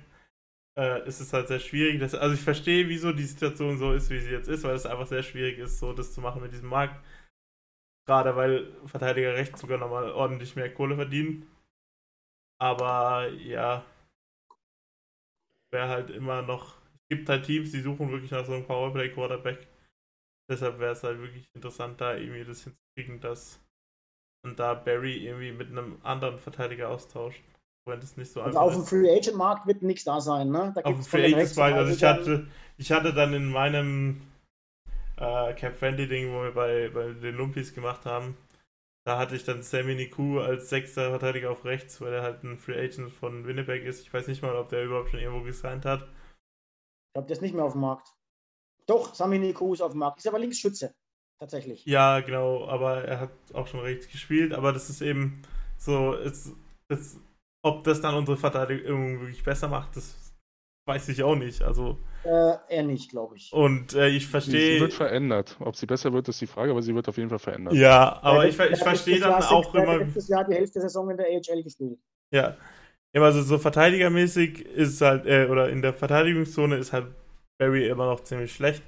Äh, 0.78 1.00
es 1.06 1.20
ist 1.20 1.32
halt 1.32 1.48
sehr 1.48 1.58
schwierig. 1.60 1.98
Das, 1.98 2.14
also 2.14 2.34
ich 2.34 2.40
verstehe, 2.42 2.88
wieso 2.88 3.12
die 3.12 3.24
Situation 3.24 3.78
so 3.78 3.92
ist, 3.94 4.10
wie 4.10 4.20
sie 4.20 4.30
jetzt 4.30 4.48
ist, 4.48 4.64
weil 4.64 4.74
es 4.74 4.84
einfach 4.86 5.06
sehr 5.06 5.22
schwierig 5.22 5.58
ist, 5.58 5.78
so 5.78 5.92
das 5.94 6.12
zu 6.12 6.20
machen 6.20 6.42
mit 6.42 6.52
diesem 6.52 6.68
Markt. 6.68 7.02
Gerade 8.06 8.36
weil 8.36 8.70
Verteidiger 8.86 9.34
rechts 9.34 9.60
sogar 9.60 9.78
nochmal 9.78 10.10
ordentlich 10.10 10.56
mehr 10.56 10.72
Kohle 10.72 10.96
verdienen. 10.96 11.46
Aber 12.60 13.28
ja, 13.28 13.84
wäre 15.72 15.88
halt 15.88 16.10
immer 16.10 16.42
noch. 16.42 16.76
Es 17.10 17.16
gibt 17.16 17.28
halt 17.28 17.44
Teams, 17.44 17.72
die 17.72 17.80
suchen 17.80 18.10
wirklich 18.10 18.30
nach 18.30 18.44
so 18.44 18.52
einem 18.52 18.64
Powerplay-Quarterback. 18.64 19.66
Deshalb 20.50 20.78
wäre 20.78 20.92
es 20.92 21.02
halt 21.02 21.18
wirklich 21.18 21.44
interessant, 21.54 22.00
da 22.00 22.14
irgendwie 22.14 22.44
das 22.44 22.64
hinzukriegen, 22.64 23.20
dass 23.20 23.60
und 24.44 24.58
da 24.58 24.74
Barry 24.74 25.24
irgendwie 25.26 25.52
mit 25.52 25.68
einem 25.68 25.98
anderen 26.02 26.38
Verteidiger 26.38 26.88
austauscht. 26.88 27.42
Wenn 27.88 28.00
das 28.00 28.16
nicht 28.16 28.30
so 28.32 28.42
Also 28.42 28.58
einfach 28.58 28.76
auf 28.76 28.84
dem. 28.84 28.86
Free 28.86 29.10
Agent 29.16 29.36
Markt 29.36 29.66
wird 29.66 29.82
nichts 29.82 30.04
da 30.04 30.20
sein, 30.20 30.50
ne? 30.50 30.72
Da 30.74 30.82
Auf 30.82 30.94
dem 30.94 31.04
Free 31.04 31.22
den 31.22 31.34
Agents 31.34 31.56
Markt, 31.56 31.76
also 31.76 31.92
ich 31.92 32.04
Rechtsverteidigern- 32.04 32.20
hatte, 32.20 32.46
ich 32.78 32.92
hatte 32.92 33.14
dann 33.14 33.34
in 33.34 33.50
meinem 33.50 34.20
äh, 35.16 35.52
Cap 35.54 35.74
Friendly 35.74 36.08
Ding, 36.08 36.32
wo 36.32 36.42
wir 36.42 36.52
bei, 36.52 36.88
bei 36.90 37.12
den 37.12 37.36
Lumpis 37.36 37.74
gemacht 37.74 38.04
haben, 38.04 38.36
da 39.04 39.18
hatte 39.18 39.34
ich 39.34 39.44
dann 39.44 39.62
Sammy 39.62 39.94
Niku 39.94 40.40
als 40.40 40.68
sechster 40.68 41.10
Verteidiger 41.10 41.50
auf 41.50 41.64
rechts, 41.64 42.00
weil 42.00 42.12
er 42.12 42.22
halt 42.22 42.44
ein 42.44 42.58
Free 42.58 42.78
Agent 42.78 43.12
von 43.12 43.46
Winnipeg 43.46 43.84
ist. 43.84 44.00
Ich 44.00 44.12
weiß 44.12 44.28
nicht 44.28 44.42
mal, 44.42 44.54
ob 44.56 44.68
der 44.68 44.84
überhaupt 44.84 45.10
schon 45.10 45.20
irgendwo 45.20 45.44
gesigned 45.44 45.84
hat. 45.84 46.02
Ich 46.02 47.14
glaube, 47.14 47.26
der 47.26 47.36
ist 47.36 47.42
nicht 47.42 47.54
mehr 47.54 47.64
auf 47.64 47.72
dem 47.72 47.80
Markt. 47.80 48.14
Doch, 48.86 49.14
Sami 49.14 49.38
Niku 49.38 49.74
ist 49.74 49.80
auf 49.80 49.92
dem 49.92 49.98
Markt. 49.98 50.18
Ist 50.18 50.28
aber 50.28 50.38
Linksschütze. 50.38 50.94
Tatsächlich. 51.40 51.84
Ja, 51.86 52.20
genau, 52.20 52.68
aber 52.68 53.02
er 53.04 53.18
hat 53.18 53.32
auch 53.52 53.66
schon 53.66 53.80
rechts 53.80 54.08
gespielt, 54.08 54.52
aber 54.52 54.72
das 54.72 54.88
ist 54.88 55.00
eben 55.00 55.42
so, 55.76 56.14
es, 56.14 56.52
es, 56.86 57.18
ob 57.64 57.82
das 57.82 58.00
dann 58.00 58.14
unsere 58.14 58.36
Verteidigung 58.36 59.18
wirklich 59.18 59.42
besser 59.42 59.66
macht, 59.66 59.96
das 59.96 60.32
weiß 60.86 61.08
ich 61.08 61.24
auch 61.24 61.34
nicht. 61.34 61.62
Also, 61.62 61.98
Äh, 62.24 62.54
er 62.68 62.82
nicht, 62.84 63.10
glaube 63.10 63.36
ich. 63.36 63.52
und 63.52 63.94
äh, 63.94 64.08
ich 64.08 64.28
verstehe. 64.28 64.74
sie 64.76 64.80
wird 64.80 64.92
verändert. 64.92 65.56
Ob 65.60 65.74
sie 65.74 65.86
besser 65.86 66.12
wird, 66.12 66.28
ist 66.28 66.40
die 66.40 66.46
Frage, 66.46 66.70
aber 66.70 66.80
sie 66.82 66.94
wird 66.94 67.08
auf 67.08 67.16
jeden 67.16 67.28
Fall 67.30 67.40
verändert. 67.40 67.74
Ja, 67.74 68.20
aber 68.22 68.42
Der 68.42 68.48
ich, 68.50 68.58
ich 68.72 68.78
verstehe 68.78 69.18
dann 69.18 69.40
Jahr 69.40 69.52
auch 69.52 69.74
immer. 69.74 69.96
letztes 69.98 70.28
Jahr 70.28 70.44
die 70.44 70.54
Hälfte 70.54 70.74
der 70.74 70.82
Saison 70.82 71.10
in 71.10 71.16
der 71.16 71.26
AHL 71.26 71.62
gespielt. 71.64 71.98
Ja. 72.30 72.56
Ja, 73.14 73.20
also 73.22 73.42
so 73.42 73.58
verteidigermäßig 73.58 74.64
ist 74.64 75.00
halt, 75.00 75.26
äh, 75.26 75.46
oder 75.50 75.68
in 75.68 75.82
der 75.82 75.92
Verteidigungszone 75.92 76.76
ist 76.76 76.92
halt 76.92 77.08
Barry 77.58 77.86
immer 77.88 78.06
noch 78.06 78.20
ziemlich 78.22 78.54
schlecht. 78.54 78.82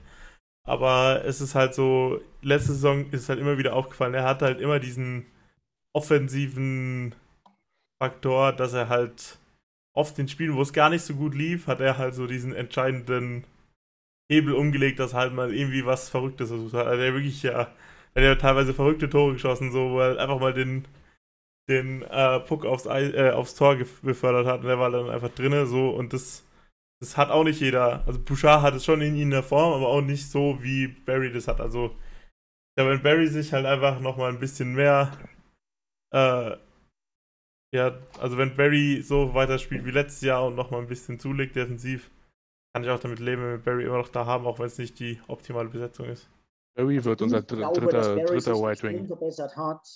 Aber 0.66 1.22
es 1.26 1.40
ist 1.42 1.54
halt 1.54 1.74
so, 1.74 2.20
letzte 2.40 2.72
Saison 2.72 3.10
ist 3.10 3.28
halt 3.28 3.38
immer 3.38 3.58
wieder 3.58 3.74
aufgefallen, 3.74 4.14
er 4.14 4.24
hat 4.24 4.40
halt 4.40 4.60
immer 4.60 4.78
diesen 4.78 5.26
offensiven 5.92 7.14
Faktor, 8.02 8.52
dass 8.52 8.72
er 8.72 8.88
halt 8.88 9.38
oft 9.94 10.18
in 10.18 10.28
Spielen, 10.28 10.56
wo 10.56 10.62
es 10.62 10.72
gar 10.72 10.90
nicht 10.90 11.02
so 11.02 11.14
gut 11.14 11.34
lief, 11.34 11.66
hat 11.66 11.80
er 11.80 11.98
halt 11.98 12.14
so 12.14 12.26
diesen 12.26 12.54
entscheidenden 12.54 13.44
Hebel 14.30 14.54
umgelegt, 14.54 14.98
dass 14.98 15.14
halt 15.14 15.32
mal 15.34 15.54
irgendwie 15.54 15.86
was 15.86 16.10
Verrücktes 16.10 16.48
versucht 16.48 16.74
hat. 16.74 16.86
Also 16.86 17.02
er 17.02 17.14
wirklich 17.14 17.42
ja, 17.42 17.72
er 18.14 18.30
hat 18.30 18.40
teilweise 18.40 18.74
verrückte 18.74 19.10
Tore 19.10 19.34
geschossen, 19.34 19.72
so, 19.72 19.90
wo 19.90 20.00
er 20.00 20.18
einfach 20.18 20.40
mal 20.40 20.54
den 20.54 20.86
den 21.68 22.02
äh, 22.02 22.40
Puck 22.40 22.66
aufs, 22.66 22.86
Ei, 22.86 23.04
äh, 23.10 23.30
aufs 23.30 23.54
Tor 23.54 23.76
befördert 24.02 24.46
hat 24.46 24.60
und 24.60 24.66
der 24.66 24.78
war 24.78 24.90
dann 24.90 25.08
einfach 25.10 25.30
drinne 25.30 25.66
so 25.66 25.90
und 25.90 26.12
das, 26.12 26.44
das 27.00 27.16
hat 27.16 27.30
auch 27.30 27.44
nicht 27.44 27.60
jeder. 27.60 28.06
Also 28.06 28.20
Bouchard 28.20 28.62
hat 28.62 28.74
es 28.74 28.84
schon 28.84 29.00
in 29.00 29.16
in 29.18 29.30
der 29.30 29.42
Form, 29.42 29.72
aber 29.72 29.88
auch 29.88 30.02
nicht 30.02 30.30
so, 30.30 30.58
wie 30.62 30.88
Barry 30.88 31.32
das 31.32 31.48
hat. 31.48 31.60
Also 31.60 31.96
ja, 32.78 32.86
wenn 32.86 33.02
Barry 33.02 33.28
sich 33.28 33.52
halt 33.52 33.66
einfach 33.66 34.00
nochmal 34.00 34.30
ein 34.30 34.40
bisschen 34.40 34.74
mehr 34.74 35.12
äh, 36.12 36.56
ja, 37.74 37.98
also 38.20 38.38
wenn 38.38 38.56
Barry 38.56 39.02
so 39.02 39.34
weiterspielt 39.34 39.84
wie 39.84 39.90
letztes 39.90 40.20
Jahr 40.20 40.46
und 40.46 40.54
nochmal 40.54 40.80
ein 40.80 40.86
bisschen 40.86 41.18
zulegt 41.18 41.56
defensiv, 41.56 42.08
kann 42.72 42.84
ich 42.84 42.90
auch 42.90 43.00
damit 43.00 43.18
leben, 43.18 43.42
wenn 43.42 43.50
wir 43.50 43.58
Barry 43.58 43.84
immer 43.84 43.98
noch 43.98 44.08
da 44.08 44.26
haben, 44.26 44.46
auch 44.46 44.60
wenn 44.60 44.66
es 44.66 44.78
nicht 44.78 45.00
die 45.00 45.20
optimale 45.26 45.68
Besetzung 45.68 46.06
ist. 46.06 46.30
Barry 46.76 47.04
wird 47.04 47.20
unser 47.20 47.40
ich 47.40 47.46
dr 47.46 47.58
glaube, 47.58 47.80
dass 47.80 48.06
dritter, 48.06 48.14
Barry 48.14 48.38
dritter 48.38 48.54
White 48.54 48.70
extrem 48.70 48.94
Wing. 48.94 49.06
verbessert 49.08 49.56
hat. 49.56 49.86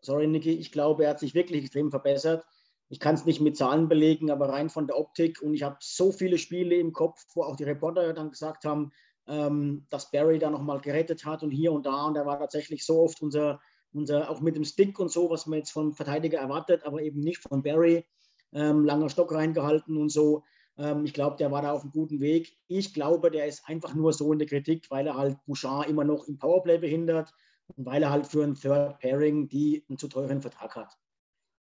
Sorry, 0.00 0.28
Niki, 0.28 0.52
ich 0.52 0.70
glaube, 0.70 1.04
er 1.04 1.10
hat 1.10 1.18
sich 1.18 1.34
wirklich 1.34 1.64
extrem 1.64 1.90
verbessert. 1.90 2.44
Ich 2.88 3.00
kann 3.00 3.16
es 3.16 3.24
nicht 3.24 3.40
mit 3.40 3.56
Zahlen 3.56 3.88
belegen, 3.88 4.30
aber 4.30 4.50
rein 4.50 4.70
von 4.70 4.86
der 4.86 4.96
Optik. 4.96 5.42
Und 5.42 5.54
ich 5.54 5.64
habe 5.64 5.76
so 5.80 6.12
viele 6.12 6.38
Spiele 6.38 6.76
im 6.76 6.92
Kopf, 6.92 7.24
wo 7.34 7.42
auch 7.42 7.56
die 7.56 7.64
Reporter 7.64 8.12
dann 8.12 8.30
gesagt 8.30 8.64
haben, 8.64 8.92
ähm, 9.26 9.86
dass 9.90 10.12
Barry 10.12 10.38
da 10.38 10.50
nochmal 10.50 10.80
gerettet 10.80 11.24
hat 11.24 11.42
und 11.42 11.50
hier 11.50 11.72
und 11.72 11.86
da. 11.86 12.04
Und 12.04 12.16
er 12.16 12.26
war 12.26 12.38
tatsächlich 12.38 12.86
so 12.86 13.00
oft 13.00 13.22
unser, 13.22 13.60
unser, 13.94 14.30
auch 14.30 14.40
mit 14.40 14.56
dem 14.56 14.64
Stick 14.64 14.98
und 14.98 15.10
so, 15.10 15.30
was 15.30 15.46
man 15.46 15.58
jetzt 15.58 15.70
vom 15.70 15.92
Verteidiger 15.94 16.38
erwartet, 16.38 16.84
aber 16.84 17.02
eben 17.02 17.20
nicht 17.20 17.38
von 17.38 17.62
Barry. 17.62 18.04
Ähm, 18.52 18.84
langer 18.84 19.08
Stock 19.08 19.32
reingehalten 19.32 19.96
und 19.96 20.10
so. 20.10 20.44
Ähm, 20.76 21.04
ich 21.04 21.12
glaube, 21.12 21.36
der 21.36 21.50
war 21.50 21.62
da 21.62 21.72
auf 21.72 21.82
einem 21.82 21.92
guten 21.92 22.20
Weg. 22.20 22.56
Ich 22.68 22.94
glaube, 22.94 23.30
der 23.30 23.46
ist 23.46 23.68
einfach 23.68 23.94
nur 23.94 24.12
so 24.12 24.32
in 24.32 24.38
der 24.38 24.48
Kritik, 24.48 24.90
weil 24.90 25.06
er 25.06 25.16
halt 25.16 25.38
Bouchard 25.46 25.88
immer 25.88 26.04
noch 26.04 26.26
im 26.28 26.38
Powerplay 26.38 26.78
behindert 26.78 27.32
und 27.74 27.86
weil 27.86 28.02
er 28.02 28.10
halt 28.10 28.26
für 28.26 28.44
ein 28.44 28.54
Third 28.54 28.98
Pairing 29.00 29.48
die 29.48 29.84
einen 29.88 29.98
zu 29.98 30.08
teuren 30.08 30.40
Vertrag 30.40 30.76
hat. 30.76 30.96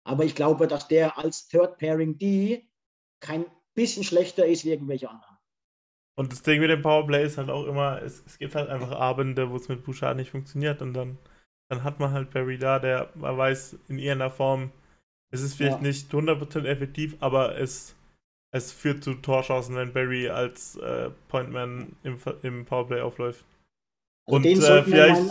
Aber 0.04 0.24
ich 0.24 0.34
glaube, 0.34 0.68
dass 0.68 0.86
der 0.88 1.18
als 1.18 1.48
Third 1.48 1.78
Pairing 1.78 2.18
die 2.18 2.68
kein 3.20 3.46
bisschen 3.74 4.04
schlechter 4.04 4.46
ist 4.46 4.64
wie 4.64 4.70
irgendwelche 4.70 5.10
anderen. 5.10 5.36
Und 6.16 6.32
das 6.32 6.42
Ding 6.42 6.60
mit 6.60 6.70
dem 6.70 6.82
Powerplay 6.82 7.24
ist 7.24 7.36
halt 7.36 7.50
auch 7.50 7.66
immer, 7.66 8.00
es, 8.02 8.22
es 8.24 8.38
gibt 8.38 8.54
halt 8.54 8.70
einfach 8.70 8.90
Abende, 8.90 9.50
wo 9.50 9.56
es 9.56 9.68
mit 9.68 9.84
Bouchard 9.84 10.16
nicht 10.16 10.30
funktioniert 10.30 10.80
und 10.80 10.94
dann, 10.94 11.18
dann 11.68 11.84
hat 11.84 11.98
man 12.00 12.12
halt 12.12 12.30
Barry 12.30 12.58
da, 12.58 12.78
der 12.78 13.10
man 13.14 13.36
weiß, 13.36 13.76
in 13.88 13.98
irgendeiner 13.98 14.30
Form, 14.30 14.70
es 15.32 15.42
ist 15.42 15.54
vielleicht 15.54 15.78
Ja. 15.78 15.82
nicht 15.82 16.10
100% 16.12 16.64
effektiv, 16.66 17.16
aber 17.20 17.58
es, 17.58 17.94
es 18.54 18.72
führt 18.72 19.02
zu 19.02 19.14
Torchancen, 19.14 19.74
wenn 19.76 19.92
Barry 19.92 20.28
als 20.28 20.76
äh, 20.76 21.10
Pointman 21.28 21.94
im, 22.04 22.18
im 22.42 22.64
Powerplay 22.64 23.00
aufläuft. 23.00 23.44
Und, 24.28 24.44
den 24.44 24.60
äh, 24.62 24.82
vielleicht- 24.82 25.30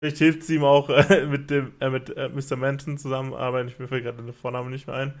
Vielleicht 0.00 0.18
hilft 0.18 0.42
es 0.42 0.50
ihm 0.50 0.62
auch 0.64 0.88
äh, 1.10 1.26
mit 1.26 1.50
dem 1.50 1.72
äh, 1.80 1.90
mit 1.90 2.16
äh, 2.16 2.28
Mr. 2.28 2.56
Manson 2.56 2.98
zusammenarbeiten. 2.98 3.68
Ich 3.68 3.78
mir 3.78 3.88
fällt 3.88 4.04
gerade 4.04 4.22
der 4.22 4.32
Vorname 4.32 4.70
nicht 4.70 4.86
mehr 4.86 4.96
ein. 4.96 5.20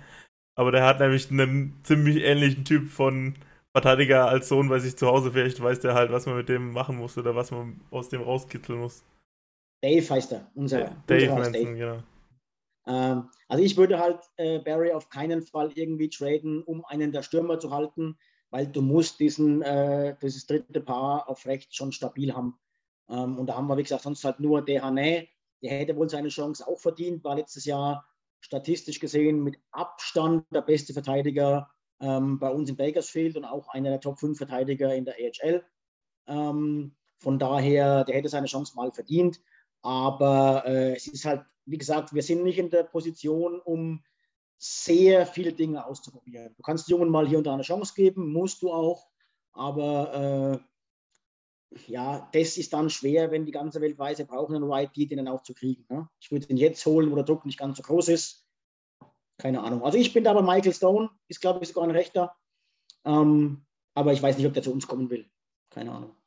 Aber 0.56 0.70
der 0.72 0.84
hat 0.84 1.00
nämlich 1.00 1.30
einen 1.30 1.78
ziemlich 1.82 2.22
ähnlichen 2.22 2.64
Typ 2.64 2.88
von 2.88 3.34
Verteidiger 3.72 4.28
als 4.28 4.48
Sohn 4.48 4.68
bei 4.68 4.78
sich 4.78 4.96
zu 4.96 5.06
Hause. 5.08 5.32
Vielleicht 5.32 5.60
weiß 5.60 5.80
der 5.80 5.94
halt, 5.94 6.12
was 6.12 6.26
man 6.26 6.36
mit 6.36 6.48
dem 6.48 6.72
machen 6.72 6.96
muss 6.96 7.18
oder 7.18 7.34
was 7.34 7.50
man 7.50 7.80
aus 7.90 8.08
dem 8.08 8.22
rauskitzeln 8.22 8.78
muss. 8.78 9.02
Dave 9.80 10.08
heißt 10.08 10.32
er, 10.32 10.50
unser, 10.54 10.96
Dave 11.06 11.32
unser 11.32 11.50
Manson, 11.50 11.74
genau. 11.74 12.02
Ähm, 12.86 13.28
also 13.48 13.62
ich 13.62 13.76
würde 13.76 13.98
halt 13.98 14.20
äh, 14.36 14.58
Barry 14.58 14.92
auf 14.92 15.08
keinen 15.10 15.42
Fall 15.42 15.72
irgendwie 15.74 16.08
traden, 16.08 16.62
um 16.62 16.84
einen 16.84 17.12
der 17.12 17.22
Stürmer 17.22 17.58
zu 17.60 17.70
halten, 17.70 18.18
weil 18.50 18.66
du 18.66 18.80
musst 18.80 19.20
diesen, 19.20 19.62
äh, 19.62 20.16
dieses 20.22 20.46
dritte 20.46 20.80
Paar 20.80 21.28
auf 21.28 21.46
rechts 21.46 21.76
schon 21.76 21.92
stabil 21.92 22.34
haben. 22.34 22.58
Ähm, 23.08 23.38
und 23.38 23.46
da 23.46 23.56
haben 23.56 23.66
wir, 23.66 23.76
wie 23.76 23.82
gesagt, 23.82 24.02
sonst 24.02 24.24
halt 24.24 24.40
nur 24.40 24.64
Dehane. 24.64 25.28
Der 25.62 25.70
hätte 25.70 25.96
wohl 25.96 26.08
seine 26.08 26.28
Chance 26.28 26.66
auch 26.66 26.78
verdient, 26.78 27.24
war 27.24 27.36
letztes 27.36 27.64
Jahr 27.64 28.06
statistisch 28.40 29.00
gesehen 29.00 29.42
mit 29.42 29.58
Abstand 29.72 30.46
der 30.52 30.62
beste 30.62 30.92
Verteidiger 30.92 31.68
ähm, 32.00 32.38
bei 32.38 32.48
uns 32.48 32.70
in 32.70 32.76
Bakersfield 32.76 33.36
und 33.36 33.44
auch 33.44 33.68
einer 33.68 33.90
der 33.90 34.00
Top 34.00 34.18
5 34.20 34.38
Verteidiger 34.38 34.94
in 34.94 35.04
der 35.04 35.14
AHL. 35.14 35.64
Ähm, 36.26 36.94
von 37.18 37.38
daher, 37.38 38.04
der 38.04 38.14
hätte 38.14 38.28
seine 38.28 38.46
Chance 38.46 38.76
mal 38.76 38.92
verdient. 38.92 39.40
Aber 39.82 40.64
äh, 40.66 40.96
es 40.96 41.06
ist 41.06 41.24
halt, 41.24 41.42
wie 41.66 41.78
gesagt, 41.78 42.14
wir 42.14 42.22
sind 42.22 42.44
nicht 42.44 42.58
in 42.58 42.70
der 42.70 42.84
Position, 42.84 43.60
um 43.60 44.02
sehr 44.58 45.26
viele 45.26 45.52
Dinge 45.52 45.86
auszuprobieren. 45.86 46.54
Du 46.56 46.62
kannst 46.62 46.88
Jungen 46.88 47.10
mal 47.10 47.28
hier 47.28 47.38
und 47.38 47.46
da 47.46 47.54
eine 47.54 47.62
Chance 47.62 47.94
geben, 47.94 48.32
musst 48.32 48.62
du 48.62 48.72
auch. 48.72 49.06
Aber 49.52 50.60
äh, 51.72 51.78
ja, 51.86 52.28
das 52.32 52.56
ist 52.56 52.72
dann 52.72 52.90
schwer, 52.90 53.30
wenn 53.30 53.44
die 53.44 53.52
ganze 53.52 53.80
Welt 53.80 53.98
weiß, 53.98 54.18
wir 54.18 54.26
brauchen 54.26 54.56
einen 54.56 54.90
die 54.94 55.06
den 55.06 55.18
dann 55.18 55.28
auch 55.28 55.42
zu 55.42 55.54
kriegen. 55.54 55.84
Ne? 55.88 56.08
Ich 56.20 56.30
würde 56.30 56.46
den 56.46 56.56
jetzt 56.56 56.84
holen, 56.86 57.10
wo 57.10 57.14
der 57.14 57.24
Druck 57.24 57.44
nicht 57.44 57.58
ganz 57.58 57.76
so 57.76 57.82
groß 57.82 58.08
ist. 58.08 58.46
Keine 59.36 59.62
Ahnung. 59.62 59.84
Also 59.84 59.98
ich 59.98 60.12
bin 60.12 60.24
da 60.24 60.32
bei 60.32 60.42
Michael 60.42 60.74
Stone, 60.74 61.10
ist 61.28 61.40
glaube 61.40 61.62
ich 61.62 61.68
sogar 61.68 61.84
ein 61.84 61.92
Rechter. 61.92 62.34
Ähm, 63.04 63.64
aber 63.94 64.12
ich 64.12 64.22
weiß 64.22 64.36
nicht, 64.36 64.46
ob 64.46 64.54
der 64.54 64.62
zu 64.62 64.72
uns 64.72 64.86
kommen 64.86 65.10
will. 65.10 65.30
Keine 65.70 65.92
Ahnung. 65.92 66.17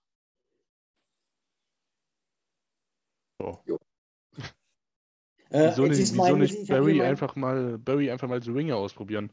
Äh, 5.54 5.68
Wieso 5.72 5.86
nicht, 5.86 6.00
ist 6.00 6.14
wieso 6.14 6.38
nicht 6.38 6.68
Barry 6.70 7.02
einfach 7.02 7.36
mal 7.36 7.78
Barry 7.78 8.10
einfach 8.10 8.30
mal 8.30 8.36
als 8.36 8.48
Ringer 8.48 8.78
ausprobieren? 8.78 9.32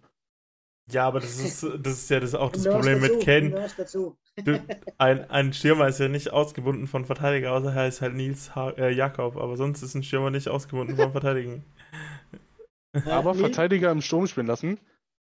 Ja, 0.91 1.07
aber 1.07 1.21
das 1.21 1.39
ist, 1.39 1.63
das 1.83 1.93
ist 1.93 2.11
ja 2.11 2.21
das 2.21 2.35
auch 2.35 2.51
das 2.51 2.65
Problem 2.65 3.01
dazu, 3.01 4.17
mit. 4.37 4.47
Du, 4.47 4.61
ein, 4.99 5.31
ein 5.31 5.53
Stürmer 5.53 5.89
ist 5.89 5.99
ja 5.99 6.09
nicht 6.09 6.33
ausgebunden 6.33 6.87
von 6.87 7.05
Verteidiger, 7.05 7.53
außer 7.53 7.69
er 7.69 7.75
heißt 7.75 8.01
halt 8.03 8.15
Nils 8.15 8.55
ha 8.55 8.71
äh, 8.71 8.93
Jakob. 8.93 9.37
Aber 9.37 9.57
sonst 9.57 9.83
ist 9.83 9.95
ein 9.95 10.03
Stürmer 10.03 10.31
nicht 10.31 10.49
ausgebunden 10.49 10.97
von 10.97 11.13
Verteidigen. 11.13 11.65
Aber? 13.05 13.35
Verteidiger 13.35 13.91
im 13.91 14.01
Sturm 14.01 14.27
spielen 14.27 14.47
lassen, 14.47 14.79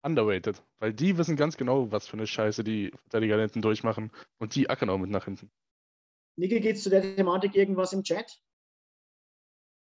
underrated. 0.03 0.63
Weil 0.79 0.93
die 0.93 1.19
wissen 1.19 1.37
ganz 1.37 1.57
genau, 1.57 1.91
was 1.91 2.09
für 2.09 2.15
eine 2.15 2.27
Scheiße 2.27 2.65
die 2.65 2.93
Verteidiger 3.03 3.37
da 3.37 3.43
hinten 3.43 3.63
durchmachen. 3.63 4.11
Und 4.39 4.55
die 4.55 4.71
ackern 4.71 4.91
auch 4.91 4.99
mit 4.99 5.11
nach 5.11 5.25
hinten. 5.25 5.51
Niki, 6.37 6.61
geht's 6.61 6.83
zu 6.83 6.91
der 6.91 7.03
Thematik 7.03 7.55
irgendwas 7.55 7.93
im 7.93 8.03
Chat? 8.03 8.41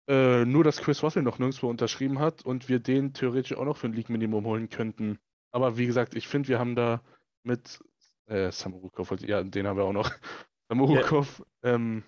Äh, 0.09 0.44
nur, 0.44 0.64
dass 0.64 0.78
Chris 0.78 1.03
Russell 1.03 1.22
noch 1.22 1.38
nirgendwo 1.38 1.68
unterschrieben 1.70 2.18
hat 2.18 2.44
und 2.44 2.68
wir 2.68 2.80
den 2.80 3.12
theoretisch 3.14 3.57
auch 3.57 3.64
noch 3.64 3.76
für 3.76 3.86
ein 3.86 3.92
League-Minimum 3.92 4.44
holen 4.44 4.68
könnten. 4.68 5.18
Aber 5.53 5.76
wie 5.76 5.86
gesagt, 5.86 6.14
ich 6.14 6.26
finde, 6.28 6.48
wir 6.48 6.59
haben 6.59 6.74
da 6.74 7.03
mit 7.44 7.80
äh, 8.26 8.50
Samurukov, 8.50 9.12
ja, 9.20 9.42
den 9.42 9.66
haben 9.66 9.76
wir 9.76 9.84
auch 9.84 9.92
noch. 9.92 10.11
Samurukov, 10.68 11.44
ähm, 11.62 12.03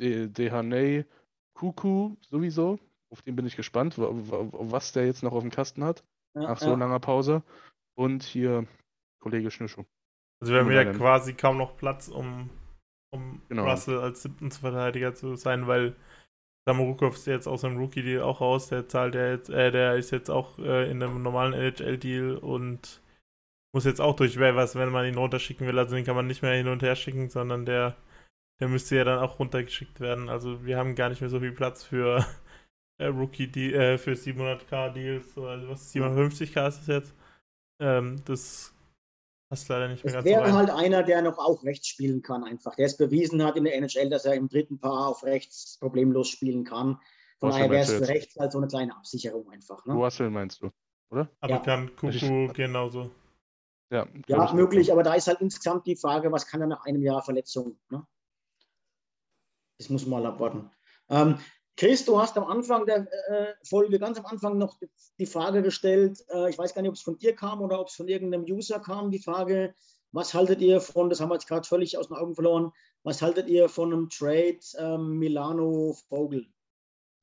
De 0.00 0.26
Dehaney, 0.28 1.04
Kuku 1.54 2.16
sowieso. 2.20 2.78
Auf 3.10 3.22
den 3.22 3.36
bin 3.36 3.46
ich 3.46 3.56
gespannt, 3.56 3.98
wa- 3.98 4.10
wa- 4.10 4.48
was 4.52 4.92
der 4.92 5.06
jetzt 5.06 5.22
noch 5.22 5.32
auf 5.32 5.42
dem 5.42 5.50
Kasten 5.50 5.84
hat, 5.84 6.02
Ja, 6.34 6.42
nach 6.42 6.58
so 6.58 6.70
ja. 6.70 6.76
langer 6.76 6.98
Pause. 7.00 7.42
Und 7.94 8.22
hier 8.22 8.66
Kollege 9.20 9.50
Schnürschuh. 9.50 9.84
Also 10.40 10.52
wir 10.54 10.60
haben 10.60 10.72
ja 10.72 10.84
quasi 10.92 11.34
kaum 11.34 11.58
noch 11.58 11.76
Platz, 11.76 12.08
um, 12.08 12.50
um 13.10 13.40
Genau. 13.48 13.70
Russell 13.70 13.98
als 14.00 14.22
siebten 14.22 14.50
Verteidiger 14.50 15.14
zu 15.14 15.36
sein, 15.36 15.66
weil 15.66 15.94
Samorukov 16.64 17.16
ist 17.16 17.26
jetzt 17.26 17.48
aus 17.48 17.62
dem 17.62 17.76
Rookie-Deal 17.76 18.22
auch 18.22 18.40
raus, 18.40 18.68
der 18.68 18.88
zahlt 18.88 19.14
ja 19.14 19.30
jetzt, 19.30 19.50
äh, 19.50 19.72
der 19.72 19.96
ist 19.96 20.10
jetzt 20.10 20.30
auch 20.30 20.58
äh, 20.58 20.90
in 20.90 21.02
einem 21.02 21.22
normalen 21.22 21.54
NHL-Deal 21.54 22.36
und 22.36 23.02
muss 23.74 23.84
jetzt 23.84 24.00
auch 24.00 24.14
durch 24.14 24.38
Waivers, 24.38 24.76
wenn 24.76 24.90
man 24.90 25.06
ihn 25.06 25.16
runterschicken 25.16 25.66
will. 25.66 25.78
Also 25.78 25.96
den 25.96 26.04
kann 26.04 26.16
man 26.16 26.26
nicht 26.26 26.42
mehr 26.42 26.54
hin 26.54 26.68
und 26.68 26.82
her 26.82 26.94
schicken, 26.94 27.30
sondern 27.30 27.64
der, 27.66 27.96
der 28.60 28.68
müsste 28.68 28.96
ja 28.96 29.04
dann 29.04 29.18
auch 29.18 29.38
runtergeschickt 29.38 30.00
werden. 30.00 30.28
Also 30.28 30.64
wir 30.64 30.76
haben 30.76 30.94
gar 30.94 31.08
nicht 31.08 31.20
mehr 31.20 31.30
so 31.30 31.40
viel 31.40 31.52
Platz 31.52 31.82
für 31.82 32.24
äh, 32.98 33.06
Rookie, 33.06 33.72
äh, 33.72 33.98
für 33.98 34.12
700k 34.12 34.92
Deals, 34.92 35.36
also 35.38 35.68
was 35.68 35.92
750k 35.94 36.68
ist 36.68 36.78
das 36.80 36.86
jetzt. 36.86 37.14
Ähm, 37.80 38.22
das 38.24 38.71
passt 39.52 39.68
leider 39.68 39.86
nicht 39.88 40.02
mehr 40.02 40.18
so 40.20 40.24
wäre 40.24 40.44
rein. 40.44 40.54
halt 40.54 40.70
einer, 40.70 41.02
der 41.02 41.20
noch 41.20 41.36
auch 41.36 41.62
rechts 41.62 41.86
spielen 41.86 42.22
kann, 42.22 42.42
einfach. 42.42 42.74
Der 42.74 42.86
es 42.86 42.96
bewiesen 42.96 43.44
hat 43.44 43.56
in 43.58 43.64
der 43.64 43.74
NHL, 43.76 44.08
dass 44.08 44.24
er 44.24 44.32
im 44.32 44.48
dritten 44.48 44.78
Paar 44.80 45.08
auf 45.08 45.24
rechts 45.24 45.76
problemlos 45.78 46.30
spielen 46.30 46.64
kann. 46.64 46.98
Von 47.38 47.50
daher 47.50 47.68
wäre 47.70 47.82
es 47.82 47.90
für 47.92 48.08
rechts 48.08 48.34
halt 48.36 48.50
so 48.52 48.56
eine 48.56 48.68
kleine 48.68 48.96
Absicherung 48.96 49.50
einfach. 49.50 49.84
Ne? 49.84 49.92
Russell 49.92 50.30
meinst 50.30 50.62
du, 50.62 50.70
oder? 51.10 51.28
Aber 51.40 51.52
Ja. 51.52 51.58
kann 51.58 51.94
Kuku 51.96 52.50
genauso. 52.54 53.10
Ja, 53.90 54.06
Ja, 54.26 54.46
ich. 54.46 54.52
möglich, 54.54 54.90
aber 54.90 55.02
da 55.02 55.12
ist 55.12 55.26
halt 55.26 55.42
insgesamt 55.42 55.86
die 55.86 55.96
Frage, 55.96 56.32
was 56.32 56.46
kann 56.46 56.62
er 56.62 56.66
nach 56.66 56.86
einem 56.86 57.02
Jahr 57.02 57.22
Verletzung? 57.22 57.78
Ne? 57.90 58.06
Das 59.76 59.90
muss 59.90 60.06
man 60.06 60.22
mal 60.22 60.30
abwarten. 60.30 60.70
Ähm, 61.10 61.38
Chris, 61.76 62.04
du 62.04 62.20
hast 62.20 62.36
am 62.36 62.44
Anfang 62.44 62.86
der 62.86 63.08
äh, 63.28 63.54
Folge, 63.64 63.98
ganz 63.98 64.18
am 64.18 64.26
Anfang 64.26 64.58
noch 64.58 64.78
die 65.18 65.26
Frage 65.26 65.62
gestellt, 65.62 66.22
äh, 66.28 66.50
ich 66.50 66.58
weiß 66.58 66.74
gar 66.74 66.82
nicht, 66.82 66.90
ob 66.90 66.96
es 66.96 67.02
von 67.02 67.18
dir 67.18 67.34
kam 67.34 67.62
oder 67.62 67.80
ob 67.80 67.88
es 67.88 67.94
von 67.94 68.08
irgendeinem 68.08 68.44
User 68.44 68.78
kam, 68.78 69.10
die 69.10 69.18
Frage, 69.18 69.74
was 70.12 70.34
haltet 70.34 70.60
ihr 70.60 70.80
von, 70.80 71.08
das 71.08 71.20
haben 71.20 71.30
wir 71.30 71.34
jetzt 71.34 71.48
gerade 71.48 71.66
völlig 71.66 71.96
aus 71.96 72.08
den 72.08 72.16
Augen 72.16 72.34
verloren, 72.34 72.72
was 73.02 73.22
haltet 73.22 73.48
ihr 73.48 73.68
von 73.68 73.92
einem 73.92 74.10
Trade 74.10 74.60
ähm, 74.78 75.18
Milano-Vogel? 75.18 76.46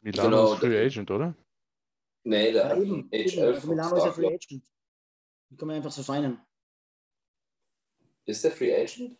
Milano 0.02 0.30
Genau, 0.30 0.54
ist 0.54 0.60
Free 0.60 0.86
Agent, 0.86 1.12
oder? 1.12 1.36
Nee, 2.24 2.52
der 2.52 2.70
Ja, 2.70 2.78
eben. 2.78 3.10
HL 3.14 3.62
Milano 3.68 3.96
ist 3.96 4.06
ja 4.06 4.12
Free. 4.12 4.28
Agent. 4.28 4.64
Die 5.50 5.58
kann 5.58 5.68
man 5.68 5.78
einfach 5.78 5.92
so 5.92 6.02
sein. 6.02 6.40
Ist 8.26 8.44
der 8.44 8.52
Free 8.52 8.76
Agent? 8.76 9.18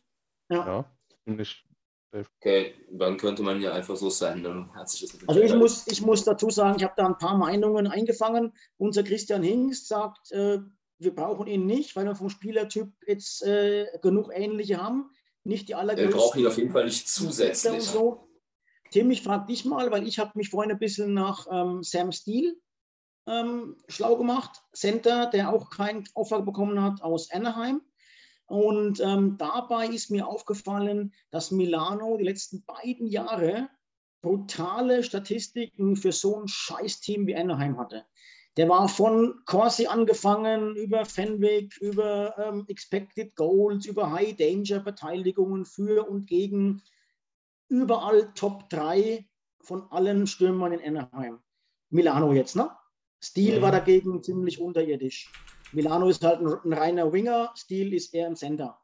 Ja. 0.50 0.66
Ja. 0.66 0.98
Ziemlich. 1.24 1.69
Okay, 2.12 2.74
dann 2.92 3.18
könnte 3.18 3.44
man 3.44 3.62
ja 3.62 3.72
einfach 3.74 3.96
so 3.96 4.10
sein. 4.10 4.44
Dann 4.44 4.74
hat 4.74 4.90
sich 4.90 5.02
das 5.02 5.28
Also 5.28 5.42
ich 5.42 5.54
muss, 5.54 5.86
ich 5.88 6.02
muss 6.02 6.24
dazu 6.24 6.50
sagen, 6.50 6.78
ich 6.78 6.84
habe 6.84 6.96
da 6.98 7.06
ein 7.06 7.18
paar 7.18 7.38
Meinungen 7.38 7.86
eingefangen. 7.88 8.54
Unser 8.78 9.04
Christian 9.04 9.44
Hingst 9.44 9.88
sagt, 9.88 10.32
äh, 10.32 10.60
wir 10.98 11.16
brauchen 11.16 11.48
ihn 11.48 11.66
nicht, 11.66 11.96
weil 11.96 12.06
wir 12.06 12.16
vom 12.16 12.30
Spielertyp 12.30 12.92
jetzt 13.06 13.44
äh, 13.44 13.86
genug 14.02 14.32
ähnliche 14.34 14.82
haben. 14.82 15.12
Nicht 15.44 15.70
die 15.70 15.74
Wir 15.74 15.80
allergrößten. 15.80 16.18
brauchen 16.20 16.40
ihn 16.42 16.48
auf 16.48 16.58
jeden 16.58 16.72
Fall 16.72 16.86
nicht 16.86 17.08
zusätzlich. 17.08 17.84
so. 17.84 18.28
Tim, 18.92 19.12
ich 19.12 19.22
frage 19.22 19.46
dich 19.46 19.66
mal, 19.66 19.92
weil 19.92 20.08
ich 20.08 20.18
habe 20.18 20.32
mich 20.34 20.50
vorhin 20.50 20.72
ein 20.72 20.80
bisschen 20.80 21.14
nach 21.14 21.46
ähm, 21.52 21.84
Sam 21.84 22.12
Steele 22.12 22.56
ähm, 23.28 23.78
schlau 23.88 24.18
gemacht. 24.18 24.64
Center, 24.74 25.28
der 25.28 25.54
auch 25.54 25.70
keinen 25.70 26.06
Offer 26.16 26.42
bekommen 26.42 26.82
hat 26.82 27.02
aus 27.04 27.32
Anaheim. 27.32 27.82
Und 28.50 29.00
ähm, 29.00 29.38
dabei 29.38 29.88
ist 29.88 30.10
mir 30.10 30.28
aufgefallen, 30.28 31.14
dass 31.30 31.52
Milano 31.52 32.18
die 32.18 32.24
letzten 32.24 32.64
beiden 32.66 33.06
Jahre 33.06 33.70
brutale 34.22 35.04
Statistiken 35.04 35.96
für 35.96 36.12
so 36.12 36.42
ein 36.42 36.48
Scheißteam 36.48 37.28
wie 37.28 37.36
Anaheim 37.36 37.78
hatte. 37.78 38.06
Der 38.58 38.68
war 38.68 38.90
von 38.90 39.40
Corsi 39.46 39.86
angefangen, 39.86 40.76
über 40.76 41.06
Fenwick, 41.06 41.78
über 41.78 42.36
ähm, 42.40 42.66
Expected 42.68 43.36
Goals, 43.36 43.86
über 43.86 44.12
High 44.12 44.36
Danger 44.36 44.80
Beteiligungen 44.80 45.64
für 45.64 46.10
und 46.10 46.26
gegen 46.26 46.82
überall 47.70 48.34
Top 48.34 48.68
3 48.72 49.30
von 49.62 49.84
allen 49.92 50.26
Stürmern 50.26 50.74
in 50.74 50.98
Anaheim. 50.98 51.40
Milano 51.92 52.34
jetzt, 52.34 52.56
ne? 52.56 52.72
Stil 53.24 53.60
Mhm. 53.60 53.62
war 53.62 53.72
dagegen 53.72 54.24
ziemlich 54.24 54.60
unterirdisch. 54.60 55.32
Milano 55.72 56.10
ist 56.10 56.24
halt 56.24 56.42
ein, 56.42 56.48
ein 56.48 56.74
reiner 56.74 57.12
Winger, 57.14 57.54
Stil 57.56 57.94
ist 57.94 58.14
eher 58.14 58.28
ein 58.28 58.36
Center. 58.36 58.80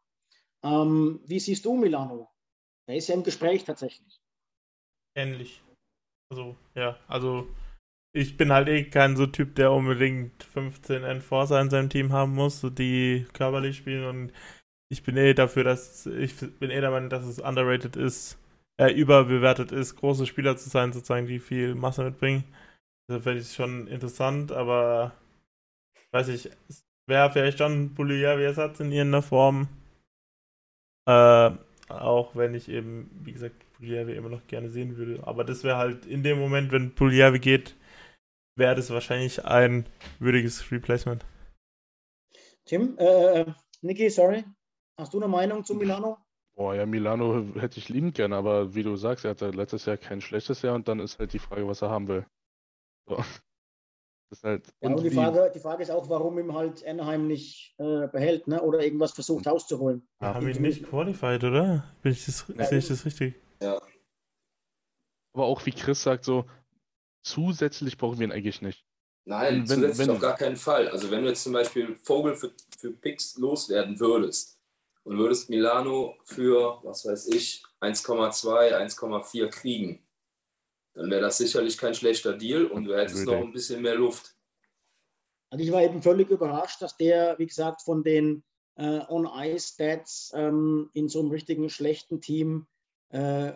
Ähm, 0.64 1.22
wie 1.26 1.40
siehst 1.40 1.66
du 1.66 1.76
Milano? 1.76 2.30
Der 2.88 2.96
ist 2.96 3.08
ja 3.08 3.16
im 3.16 3.24
Gespräch 3.24 3.64
tatsächlich. 3.64 4.22
Ähnlich. 5.16 5.64
Also, 6.32 6.56
ja, 6.76 6.98
also 7.08 7.48
ich 8.16 8.38
bin 8.38 8.52
halt 8.52 8.68
eh 8.70 8.90
kein 8.90 9.16
so 9.16 9.28
Typ, 9.28 9.56
der 9.56 9.72
unbedingt 9.72 10.44
15 10.44 11.04
Enforcer 11.04 11.60
in 11.62 11.70
seinem 11.70 11.90
Team 11.90 12.14
haben 12.14 12.34
muss, 12.34 12.62
die 12.62 13.26
körperlich 13.34 13.78
spielen 13.78 14.06
und 14.06 14.34
ich 14.92 15.04
bin 15.04 15.18
eh 15.18 15.34
dafür, 15.34 15.64
dass 15.64 16.06
ich 16.06 16.38
bin 16.38 16.70
eh 16.72 16.80
der 16.80 16.92
Meinung, 16.92 17.10
dass 17.10 17.26
es 17.26 17.40
underrated 17.40 17.96
ist, 17.96 18.38
äh, 18.80 18.92
überbewertet 18.92 19.72
ist, 19.72 19.96
große 19.96 20.26
Spieler 20.26 20.58
zu 20.58 20.70
sein, 20.70 20.94
sozusagen, 20.94 21.28
die 21.28 21.40
viel 21.40 21.76
Masse 21.76 22.04
mitbringen. 22.04 22.44
Das 23.08 23.24
fände 23.24 23.42
ich 23.42 23.54
schon 23.54 23.88
interessant, 23.88 24.52
aber 24.52 25.14
weiß 26.16 26.30
ich, 26.30 26.50
es 26.70 26.86
wäre 27.08 27.30
vielleicht 27.30 27.58
schon 27.58 27.94
Poulier 27.94 28.40
wie 28.40 28.44
Ersatz 28.44 28.80
in 28.80 28.92
irgendeiner 28.92 29.22
Form. 29.22 29.68
Äh, 31.08 31.52
auch 31.90 32.36
wenn 32.36 32.54
ich 32.54 32.70
eben, 32.70 33.12
wie 33.24 33.34
gesagt, 33.34 33.66
Pugliavi 33.74 34.14
immer 34.16 34.30
noch 34.30 34.48
gerne 34.48 34.70
sehen 34.70 34.96
würde. 34.96 35.28
Aber 35.28 35.44
das 35.44 35.66
wäre 35.66 35.76
halt 35.76 36.06
in 36.06 36.24
dem 36.24 36.40
Moment, 36.40 36.72
wenn 36.72 36.96
Pugliavi 36.96 37.40
geht, 37.40 37.76
wäre 38.58 38.76
das 38.76 38.90
wahrscheinlich 38.92 39.44
ein 39.44 39.86
würdiges 40.20 40.72
Replacement. 40.72 41.26
Tim, 42.64 42.98
äh, 42.98 43.46
Niki, 43.82 44.10
sorry. 44.10 44.46
Hast 44.98 45.14
du 45.14 45.18
eine 45.18 45.28
Meinung 45.28 45.66
zu 45.66 45.76
Milano? 45.76 46.18
Boah, 46.56 46.74
ja, 46.74 46.86
Milano 46.86 47.54
hätte 47.60 47.80
ich 47.80 47.90
liebend 47.90 48.16
gerne, 48.16 48.38
aber 48.38 48.74
wie 48.74 48.84
du 48.84 48.96
sagst, 48.96 49.26
er 49.26 49.32
hatte 49.32 49.50
letztes 49.50 49.86
Jahr 49.86 49.98
kein 49.98 50.22
schlechtes 50.22 50.62
Jahr 50.62 50.76
und 50.76 50.88
dann 50.88 51.02
ist 51.02 51.20
halt 51.20 51.34
die 51.34 51.40
Frage, 51.40 51.68
was 51.68 51.82
er 51.82 51.90
haben 51.90 52.08
will. 52.08 52.26
So. 53.06 53.22
Das 54.36 54.40
ist 54.40 54.44
halt. 54.44 54.74
Ja, 54.82 54.90
und 54.90 55.02
die 55.04 55.10
Frage, 55.12 55.52
die 55.54 55.60
Frage 55.60 55.84
ist 55.84 55.92
auch, 55.92 56.10
warum 56.10 56.38
ihm 56.40 56.54
halt 56.54 56.86
Anaheim 56.86 57.28
nicht 57.28 57.74
äh, 57.78 58.08
behält 58.08 58.48
ne? 58.48 58.62
oder 58.62 58.84
irgendwas 58.84 59.12
versucht 59.14 59.48
rauszuholen. 59.48 60.06
Wir 60.20 60.28
Ja, 60.28 60.34
haben 60.36 60.48
ihn 60.50 60.62
nicht 60.62 60.84
qualified, 60.84 61.44
oder? 61.44 61.84
Bin 62.02 62.12
ich 62.12 62.26
das, 62.26 62.46
Ja, 62.58 62.66
sehe 62.66 62.80
ich 62.80 62.88
das 62.88 63.06
richtig? 63.06 63.36
Ja. 63.62 63.82
aber 65.34 65.46
auch 65.46 65.66
wie 65.66 65.72
Chris 65.72 66.04
sagt, 66.04 66.26
so 66.26 66.46
zusätzlich 67.24 67.98
brauchen 67.98 68.20
wir 68.20 68.28
ihn 68.28 68.32
eigentlich 68.32 68.62
nicht. 68.62 68.86
Nein, 69.26 69.60
Wenn- 69.60 69.68
zusätzlich 69.68 70.08
wenn- 70.08 70.16
auf 70.16 70.22
gar 70.22 70.36
keinen 70.36 70.56
Fall. 70.58 70.90
Also 70.90 71.10
wenn 71.12 71.24
du 71.24 71.30
jetzt 71.30 71.44
zum 71.44 71.54
Beispiel 71.54 71.96
Vogel 71.96 72.36
für, 72.36 72.52
für 72.78 72.92
Picks 72.92 73.38
loswerden 73.38 74.00
würdest 74.00 74.60
und 75.04 75.18
würdest 75.18 75.50
Milano 75.50 76.16
für, 76.26 76.80
was 76.84 77.06
weiß 77.06 77.28
ich, 77.30 77.64
1,2, 77.80 78.74
1,4 78.76 79.48
kriegen, 79.50 80.05
dann 80.96 81.12
wäre 81.12 81.22
das 81.22 81.38
sicherlich 81.38 81.78
kein 81.78 81.94
schlechter 81.94 82.34
Deal 82.34 82.66
und 82.66 82.86
du 82.86 82.98
hättest 82.98 83.26
noch 83.26 83.42
ein 83.42 83.52
bisschen 83.52 83.82
mehr 83.82 83.96
Luft. 83.96 84.36
Also 85.50 85.64
ich 85.64 85.72
war 85.72 85.84
eben 85.84 86.02
völlig 86.02 86.30
überrascht, 86.30 86.82
dass 86.82 86.98
der, 86.98 87.38
wie 87.38 87.46
gesagt, 87.46 87.82
von 87.82 88.04
den 88.04 88.44
äh, 88.76 89.02
On-Ice-Stats 89.08 90.32
ähm, 90.36 90.90
in 90.94 91.08
so 91.10 91.20
einem 91.20 91.32
richtigen 91.32 91.70
schlechten 91.70 92.22
Team 92.22 92.68
äh, 93.10 93.54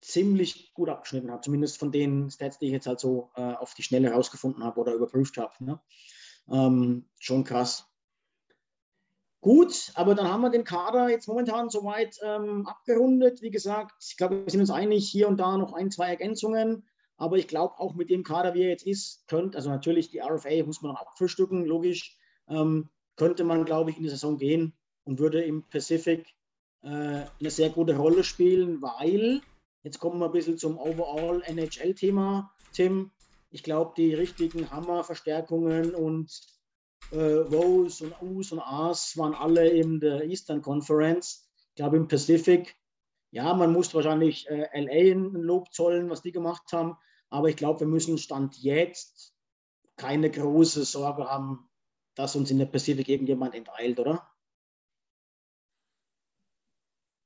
ziemlich 0.00 0.72
gut 0.74 0.88
abgeschnitten 0.88 1.30
hat. 1.30 1.44
Zumindest 1.44 1.78
von 1.78 1.92
den 1.92 2.30
Stats, 2.30 2.58
die 2.58 2.66
ich 2.66 2.72
jetzt 2.72 2.86
halt 2.86 3.00
so 3.00 3.30
äh, 3.34 3.42
auf 3.42 3.74
die 3.74 3.82
Schnelle 3.82 4.12
rausgefunden 4.12 4.64
habe 4.64 4.80
oder 4.80 4.94
überprüft 4.94 5.36
habe. 5.36 5.52
Ne? 5.64 5.80
Ähm, 6.48 7.08
schon 7.18 7.44
krass. 7.44 7.86
Gut, 9.46 9.92
aber 9.94 10.16
dann 10.16 10.28
haben 10.28 10.40
wir 10.40 10.50
den 10.50 10.64
Kader 10.64 11.08
jetzt 11.08 11.28
momentan 11.28 11.70
soweit 11.70 12.18
ähm, 12.20 12.66
abgerundet. 12.66 13.42
Wie 13.42 13.52
gesagt, 13.52 13.94
ich 14.04 14.16
glaube, 14.16 14.42
wir 14.42 14.50
sind 14.50 14.58
uns 14.58 14.72
einig, 14.72 15.08
hier 15.08 15.28
und 15.28 15.36
da 15.36 15.56
noch 15.56 15.72
ein, 15.72 15.92
zwei 15.92 16.08
Ergänzungen. 16.08 16.82
Aber 17.16 17.36
ich 17.36 17.46
glaube, 17.46 17.78
auch 17.78 17.94
mit 17.94 18.10
dem 18.10 18.24
Kader, 18.24 18.54
wie 18.54 18.62
er 18.62 18.70
jetzt 18.70 18.84
ist, 18.84 19.28
könnte, 19.28 19.56
also 19.56 19.70
natürlich 19.70 20.10
die 20.10 20.18
RFA 20.18 20.64
muss 20.64 20.82
man 20.82 20.90
noch 20.90 21.00
abfrühstücken, 21.00 21.64
logisch. 21.64 22.18
Ähm, 22.48 22.88
könnte 23.14 23.44
man, 23.44 23.64
glaube 23.64 23.90
ich, 23.90 23.98
in 23.98 24.02
die 24.02 24.08
Saison 24.08 24.36
gehen 24.36 24.72
und 25.04 25.20
würde 25.20 25.44
im 25.44 25.62
Pacific 25.62 26.26
äh, 26.82 26.88
eine 26.88 27.50
sehr 27.50 27.70
gute 27.70 27.96
Rolle 27.96 28.24
spielen, 28.24 28.82
weil, 28.82 29.42
jetzt 29.84 30.00
kommen 30.00 30.18
wir 30.18 30.26
ein 30.26 30.32
bisschen 30.32 30.58
zum 30.58 30.76
Overall 30.76 31.40
NHL-Thema, 31.46 32.52
Tim. 32.72 33.12
Ich 33.52 33.62
glaube, 33.62 33.92
die 33.96 34.12
richtigen 34.12 34.72
Hammer-Verstärkungen 34.72 35.94
und 35.94 36.55
äh, 37.12 37.50
Woes 37.50 38.00
und 38.00 38.20
Us 38.22 38.52
und 38.52 38.60
As 38.60 39.16
waren 39.16 39.34
alle 39.34 39.68
in 39.68 40.00
der 40.00 40.24
Eastern 40.24 40.62
Conference. 40.62 41.48
Ich 41.70 41.76
glaube, 41.76 41.96
im 41.96 42.08
Pacific, 42.08 42.76
ja, 43.30 43.54
man 43.54 43.72
muss 43.72 43.94
wahrscheinlich 43.94 44.48
äh, 44.48 44.68
LA 44.74 45.14
ein 45.14 45.32
Lob 45.32 45.72
zollen, 45.72 46.10
was 46.10 46.22
die 46.22 46.32
gemacht 46.32 46.72
haben. 46.72 46.96
Aber 47.28 47.48
ich 47.48 47.56
glaube, 47.56 47.80
wir 47.80 47.86
müssen 47.86 48.18
Stand 48.18 48.56
jetzt 48.58 49.34
keine 49.96 50.30
große 50.30 50.84
Sorge 50.84 51.26
haben, 51.26 51.68
dass 52.14 52.36
uns 52.36 52.50
in 52.50 52.58
der 52.58 52.66
Pacific 52.66 53.08
irgendjemand 53.08 53.54
enteilt, 53.54 53.98
oder? 53.98 54.30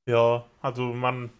Ja, 0.08 0.48
also 0.60 0.92
man, 0.92 1.30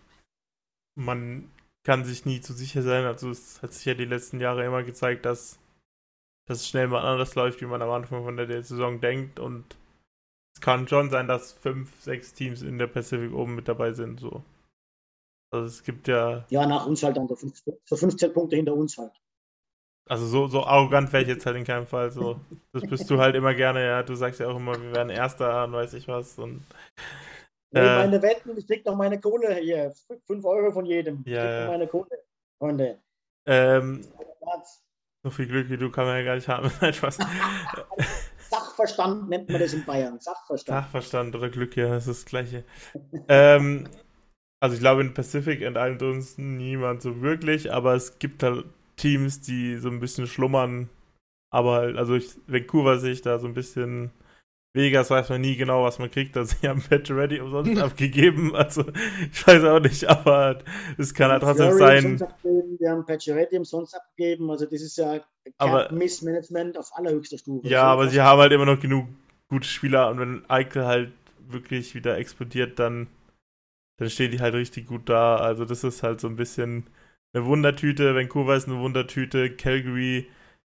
man 0.95 1.51
kann 1.84 2.05
sich 2.05 2.26
nie 2.26 2.41
zu 2.41 2.53
sicher 2.53 2.82
sein. 2.82 3.05
Also 3.05 3.30
es 3.30 3.62
hat 3.62 3.72
sich 3.72 3.84
ja 3.84 3.95
die 3.95 4.05
letzten 4.05 4.41
Jahre 4.41 4.64
immer 4.64 4.82
gezeigt, 4.82 5.24
dass, 5.24 5.59
dass 6.51 6.62
es 6.62 6.68
schnell 6.68 6.88
mal 6.88 7.05
anders 7.05 7.36
läuft, 7.36 7.61
wie 7.61 7.66
man 7.66 7.80
am 7.80 7.90
Anfang 7.90 8.24
von 8.24 8.36
der 8.36 8.48
Saison 8.64 9.01
denkt. 9.01 9.38
Und 9.38 9.76
es 10.57 10.61
kann 10.61 10.88
schon 10.88 11.09
sein, 11.09 11.28
dass 11.28 11.53
fünf, 11.53 12.03
sechs 12.03 12.34
Teams 12.34 12.62
in 12.62 12.76
der 12.76 12.88
Pacific 12.88 13.32
oben 13.32 13.55
mit 13.55 13.68
dabei 13.68 13.92
sind. 13.92 14.18
So. 14.18 14.42
Also 15.53 15.66
es 15.66 15.84
gibt 15.84 16.09
ja. 16.09 16.44
Ja, 16.51 16.66
nach 16.66 16.86
uns 16.86 17.05
halt 17.05 17.16
dann 17.16 17.28
so 17.28 17.96
15 17.96 18.32
Punkte 18.32 18.57
hinter 18.57 18.74
uns 18.74 18.98
halt. 18.98 19.12
Also 20.09 20.26
so, 20.26 20.48
so 20.48 20.64
arrogant 20.64 21.12
wäre 21.12 21.22
ich 21.22 21.28
jetzt 21.28 21.46
halt 21.46 21.57
in 21.57 21.62
keinem 21.62 21.86
Fall. 21.86 22.11
So. 22.11 22.40
Das 22.72 22.82
bist 22.82 23.09
du 23.09 23.18
halt 23.18 23.36
immer 23.36 23.55
gerne, 23.55 23.86
ja. 23.86 24.03
Du 24.03 24.16
sagst 24.16 24.40
ja 24.40 24.48
auch 24.48 24.57
immer, 24.57 24.74
wir 24.74 24.92
werden 24.92 25.11
Erster 25.11 25.62
und 25.62 25.72
weiß 25.72 25.94
ich 25.94 26.09
was. 26.09 26.36
Und, 26.36 26.64
nee, 27.70 27.78
äh, 27.78 27.98
meine 27.98 28.20
Wetten, 28.22 28.59
ich 28.59 28.66
krieg 28.66 28.84
noch 28.84 28.96
meine 28.96 29.20
Kohle 29.20 29.55
hier. 29.55 29.94
5 30.26 30.44
Euro 30.44 30.72
von 30.72 30.84
jedem. 30.84 31.22
Ja, 31.26 31.44
ich 31.44 31.51
krieg 31.51 31.61
noch 31.61 31.72
meine 31.72 31.86
Kohle, 31.86 32.24
Freunde. 32.59 32.98
Ähm, 33.46 34.05
so 35.23 35.31
viel 35.31 35.47
Glück 35.47 35.68
wie 35.68 35.77
du 35.77 35.91
kann 35.91 36.07
man 36.07 36.16
ja 36.16 36.25
gar 36.25 36.35
nicht 36.37 36.49
haben. 36.49 36.71
Spaß. 36.93 37.18
Sachverstand 38.51 39.29
nennt 39.29 39.49
man 39.49 39.61
das 39.61 39.73
in 39.73 39.85
Bayern. 39.85 40.18
Sachverstand. 40.18 40.85
Sachverstand 40.85 41.35
oder 41.37 41.51
Glück, 41.51 41.77
ja, 41.77 41.89
das 41.89 42.07
ist 42.07 42.25
das 42.25 42.27
Gleiche. 42.27 42.64
ähm, 43.29 43.89
also 44.61 44.75
ich 44.75 44.81
glaube, 44.81 45.03
in 45.03 45.14
Pacific 45.14 45.62
enteilt 45.62 46.03
uns 46.03 46.37
niemand 46.37 47.03
so 47.03 47.21
wirklich, 47.23 47.73
aber 47.73 47.95
es 47.95 48.18
gibt 48.18 48.43
halt 48.43 48.64
Teams, 48.97 49.41
die 49.41 49.77
so 49.79 49.89
ein 49.89 50.01
bisschen 50.01 50.27
schlummern. 50.27 50.91
Aber 51.51 51.75
halt, 51.75 51.97
also 51.97 52.14
ich, 52.14 52.31
Vancouver 52.47 52.99
sehe 52.99 53.12
ich 53.12 53.23
da 53.23 53.39
so 53.39 53.47
ein 53.47 53.55
bisschen. 53.55 54.11
Vegas 54.73 55.11
weiß 55.11 55.29
man 55.31 55.41
nie 55.41 55.57
genau, 55.57 55.83
was 55.83 55.99
man 55.99 56.11
kriegt. 56.11 56.37
Also 56.37 56.55
sie 56.61 56.68
haben 56.68 56.81
Patch 56.81 57.11
Ready 57.11 57.41
umsonst 57.41 57.79
abgegeben. 57.83 58.55
Also 58.55 58.85
ich 59.33 59.47
weiß 59.47 59.64
auch 59.64 59.81
nicht, 59.81 60.05
aber 60.09 60.59
es 60.97 61.12
kann 61.12 61.31
halt 61.31 61.43
trotzdem 61.43 61.73
sein. 61.73 62.21
Wir 62.79 62.91
haben 62.91 63.05
Patch 63.05 63.29
Ready 63.29 63.59
umsonst 63.59 63.97
abgegeben. 63.97 64.51
Also 64.51 64.66
das 64.66 64.81
ist 64.81 64.97
ja 64.97 65.21
aber, 65.59 65.91
Missmanagement 65.93 66.79
auf 66.79 66.91
allerhöchster 66.95 67.39
Stufe. 67.39 67.66
Ja, 67.66 67.83
aber 67.85 68.09
sie 68.09 68.21
haben 68.21 68.41
halt 68.41 68.53
immer 68.53 68.66
noch 68.66 68.79
genug 68.79 69.07
gute 69.49 69.66
Spieler 69.66 70.09
und 70.11 70.21
wenn 70.21 70.49
Eichel 70.49 70.87
halt 70.87 71.12
wirklich 71.49 71.97
wieder 71.97 72.16
explodiert, 72.16 72.79
dann, 72.79 73.09
dann 73.99 74.09
stehen 74.09 74.31
die 74.31 74.41
halt 74.41 74.55
richtig 74.55 74.87
gut 74.87 75.09
da. 75.09 75.37
Also 75.37 75.64
das 75.64 75.83
ist 75.83 76.05
halt 76.05 76.21
so 76.21 76.29
ein 76.29 76.37
bisschen 76.37 76.87
eine 77.33 77.45
Wundertüte. 77.45 78.14
Vancouver 78.14 78.55
ist 78.55 78.68
eine 78.68 78.79
Wundertüte. 78.79 79.51
Calgary 79.51 80.29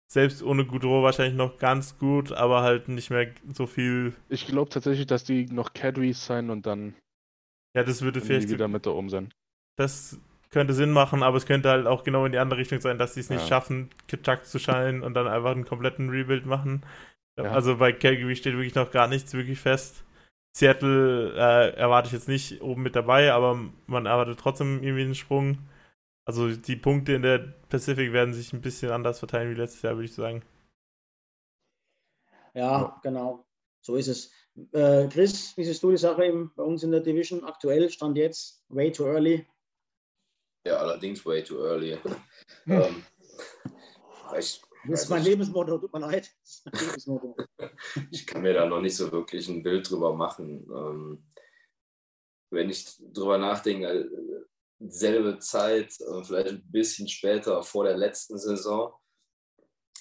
selbst 0.08 0.42
ohne 0.42 0.64
Goudreau 0.64 1.02
wahrscheinlich 1.02 1.36
noch 1.36 1.58
ganz 1.58 1.98
gut, 1.98 2.32
aber 2.32 2.62
halt 2.62 2.88
nicht 2.88 3.10
mehr 3.10 3.28
so 3.52 3.66
viel. 3.66 4.14
Ich 4.28 4.46
glaube 4.46 4.70
tatsächlich, 4.70 5.06
dass 5.06 5.24
die 5.24 5.46
noch 5.46 5.74
Cadries 5.74 6.24
sein 6.24 6.50
und 6.50 6.66
dann. 6.66 6.94
Ja, 7.74 7.82
das 7.82 8.02
würde 8.02 8.20
vielleicht. 8.20 8.48
wieder 8.48 8.68
mit 8.68 8.86
da 8.86 8.90
oben 8.90 9.10
sein. 9.10 9.32
Das 9.76 10.18
könnte 10.50 10.72
Sinn 10.72 10.92
machen, 10.92 11.22
aber 11.22 11.36
es 11.36 11.46
könnte 11.46 11.68
halt 11.68 11.86
auch 11.86 12.04
genau 12.04 12.24
in 12.24 12.32
die 12.32 12.38
andere 12.38 12.60
Richtung 12.60 12.80
sein, 12.80 12.98
dass 12.98 13.14
sie 13.14 13.20
es 13.20 13.30
nicht 13.30 13.42
ja. 13.42 13.48
schaffen, 13.48 13.90
Kitschak 14.08 14.46
zu 14.46 14.58
scheinen 14.58 15.02
und 15.02 15.14
dann 15.14 15.26
einfach 15.26 15.50
einen 15.50 15.66
kompletten 15.66 16.08
Rebuild 16.08 16.46
machen. 16.46 16.82
Ja. 17.38 17.50
Also 17.50 17.76
bei 17.76 17.92
Calgary 17.92 18.36
steht 18.36 18.54
wirklich 18.54 18.74
noch 18.74 18.90
gar 18.90 19.08
nichts 19.08 19.34
wirklich 19.34 19.58
fest. 19.58 20.04
Seattle 20.56 21.34
äh, 21.34 21.76
erwarte 21.76 22.06
ich 22.06 22.14
jetzt 22.14 22.28
nicht 22.28 22.62
oben 22.62 22.82
mit 22.82 22.96
dabei, 22.96 23.32
aber 23.32 23.60
man 23.86 24.06
erwartet 24.06 24.38
trotzdem 24.40 24.82
irgendwie 24.82 25.02
einen 25.02 25.14
Sprung. 25.14 25.58
Also 26.26 26.54
die 26.54 26.76
Punkte 26.76 27.12
in 27.12 27.22
der 27.22 27.38
Pacific 27.68 28.12
werden 28.12 28.34
sich 28.34 28.52
ein 28.52 28.60
bisschen 28.60 28.90
anders 28.90 29.20
verteilen 29.20 29.50
wie 29.50 29.58
letztes 29.58 29.82
Jahr, 29.82 29.94
würde 29.94 30.06
ich 30.06 30.14
sagen. 30.14 30.42
Ja, 32.52 32.98
genau. 33.02 33.46
So 33.80 33.94
ist 33.94 34.08
es. 34.08 34.32
Äh, 34.72 35.06
Chris, 35.08 35.56
wie 35.56 35.64
siehst 35.64 35.82
du 35.82 35.92
die 35.92 35.96
Sache 35.96 36.24
im, 36.24 36.52
bei 36.56 36.64
uns 36.64 36.82
in 36.82 36.90
der 36.90 37.00
Division 37.00 37.44
aktuell? 37.44 37.88
Stand 37.90 38.16
jetzt 38.16 38.64
way 38.68 38.90
too 38.90 39.04
early? 39.04 39.46
Ja, 40.66 40.78
allerdings 40.78 41.24
way 41.24 41.44
too 41.44 41.58
early. 41.64 41.96
ähm, 42.66 43.04
ich, 44.36 44.60
das 44.88 45.02
ist 45.02 45.10
mein 45.10 45.22
Lebensmotto, 45.22 45.78
tut 45.78 45.92
mir 45.92 46.00
leid. 46.00 46.34
ich 48.10 48.26
kann 48.26 48.42
mir 48.42 48.54
da 48.54 48.66
noch 48.66 48.80
nicht 48.80 48.96
so 48.96 49.12
wirklich 49.12 49.48
ein 49.48 49.62
Bild 49.62 49.88
drüber 49.88 50.12
machen. 50.12 50.66
Ähm, 50.74 51.24
wenn 52.50 52.70
ich 52.70 52.96
drüber 53.12 53.38
nachdenke, 53.38 54.10
selbe 54.80 55.38
Zeit, 55.38 55.98
äh, 56.00 56.24
vielleicht 56.24 56.48
ein 56.48 56.70
bisschen 56.70 57.08
später 57.08 57.62
vor 57.62 57.84
der 57.84 57.96
letzten 57.96 58.38
Saison, 58.38 58.92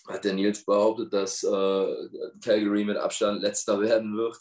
hat 0.08 0.24
der 0.24 0.34
Nils 0.34 0.64
behauptet, 0.64 1.12
dass 1.14 1.44
äh, 1.44 2.10
Calgary 2.44 2.86
mit 2.86 2.98
Abstand 2.98 3.42
letzter 3.42 3.80
werden 3.80 4.16
wird. 4.16 4.38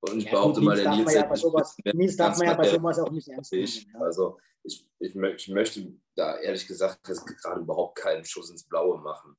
Und 0.00 0.18
ich 0.18 0.24
ja, 0.24 0.32
behaupte 0.32 0.60
mal, 0.60 0.76
der 0.76 0.94
Nils, 0.94 1.14
ja 1.14 1.34
sowas, 1.34 1.76
Nils 1.94 2.16
darf 2.16 2.38
man 2.38 2.48
ja 2.48 2.54
bei 2.54 2.68
sowas 2.68 2.98
auch 2.98 3.10
nicht 3.10 3.28
ernst 3.28 3.52
nehmen. 3.52 3.66
Ja. 3.94 4.00
Also 4.00 4.38
ich, 4.62 4.86
ich, 4.98 5.16
ich, 5.16 5.48
möchte 5.48 5.94
da 6.14 6.38
ehrlich 6.38 6.66
gesagt 6.66 7.02
gerade 7.04 7.60
überhaupt 7.60 7.98
keinen 7.98 8.24
Schuss 8.24 8.50
ins 8.50 8.64
Blaue 8.64 8.98
machen. 9.00 9.36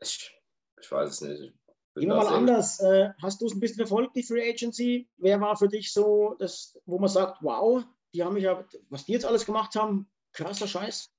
Ich, 0.00 0.40
ich 0.80 0.90
weiß 0.90 1.10
es 1.10 1.20
nicht. 1.20 1.54
Gehen 1.96 2.08
wir 2.08 2.16
mal 2.16 2.26
anders. 2.26 2.80
Äh, 2.80 3.10
hast 3.22 3.40
du 3.40 3.46
es 3.46 3.54
ein 3.54 3.60
bisschen 3.60 3.76
verfolgt, 3.76 4.16
die 4.16 4.24
Free 4.24 4.48
Agency? 4.48 5.08
Wer 5.16 5.40
war 5.40 5.56
für 5.56 5.68
dich 5.68 5.92
so, 5.92 6.34
das, 6.38 6.76
wo 6.86 6.98
man 6.98 7.08
sagt, 7.08 7.38
wow, 7.42 7.84
die 8.14 8.22
haben 8.22 8.34
mich 8.34 8.44
ja, 8.44 8.64
was 8.88 9.04
die 9.04 9.12
jetzt 9.12 9.26
alles 9.26 9.44
gemacht 9.44 9.74
haben, 9.74 10.10
krasser 10.32 10.68
Scheiß. 10.68 11.12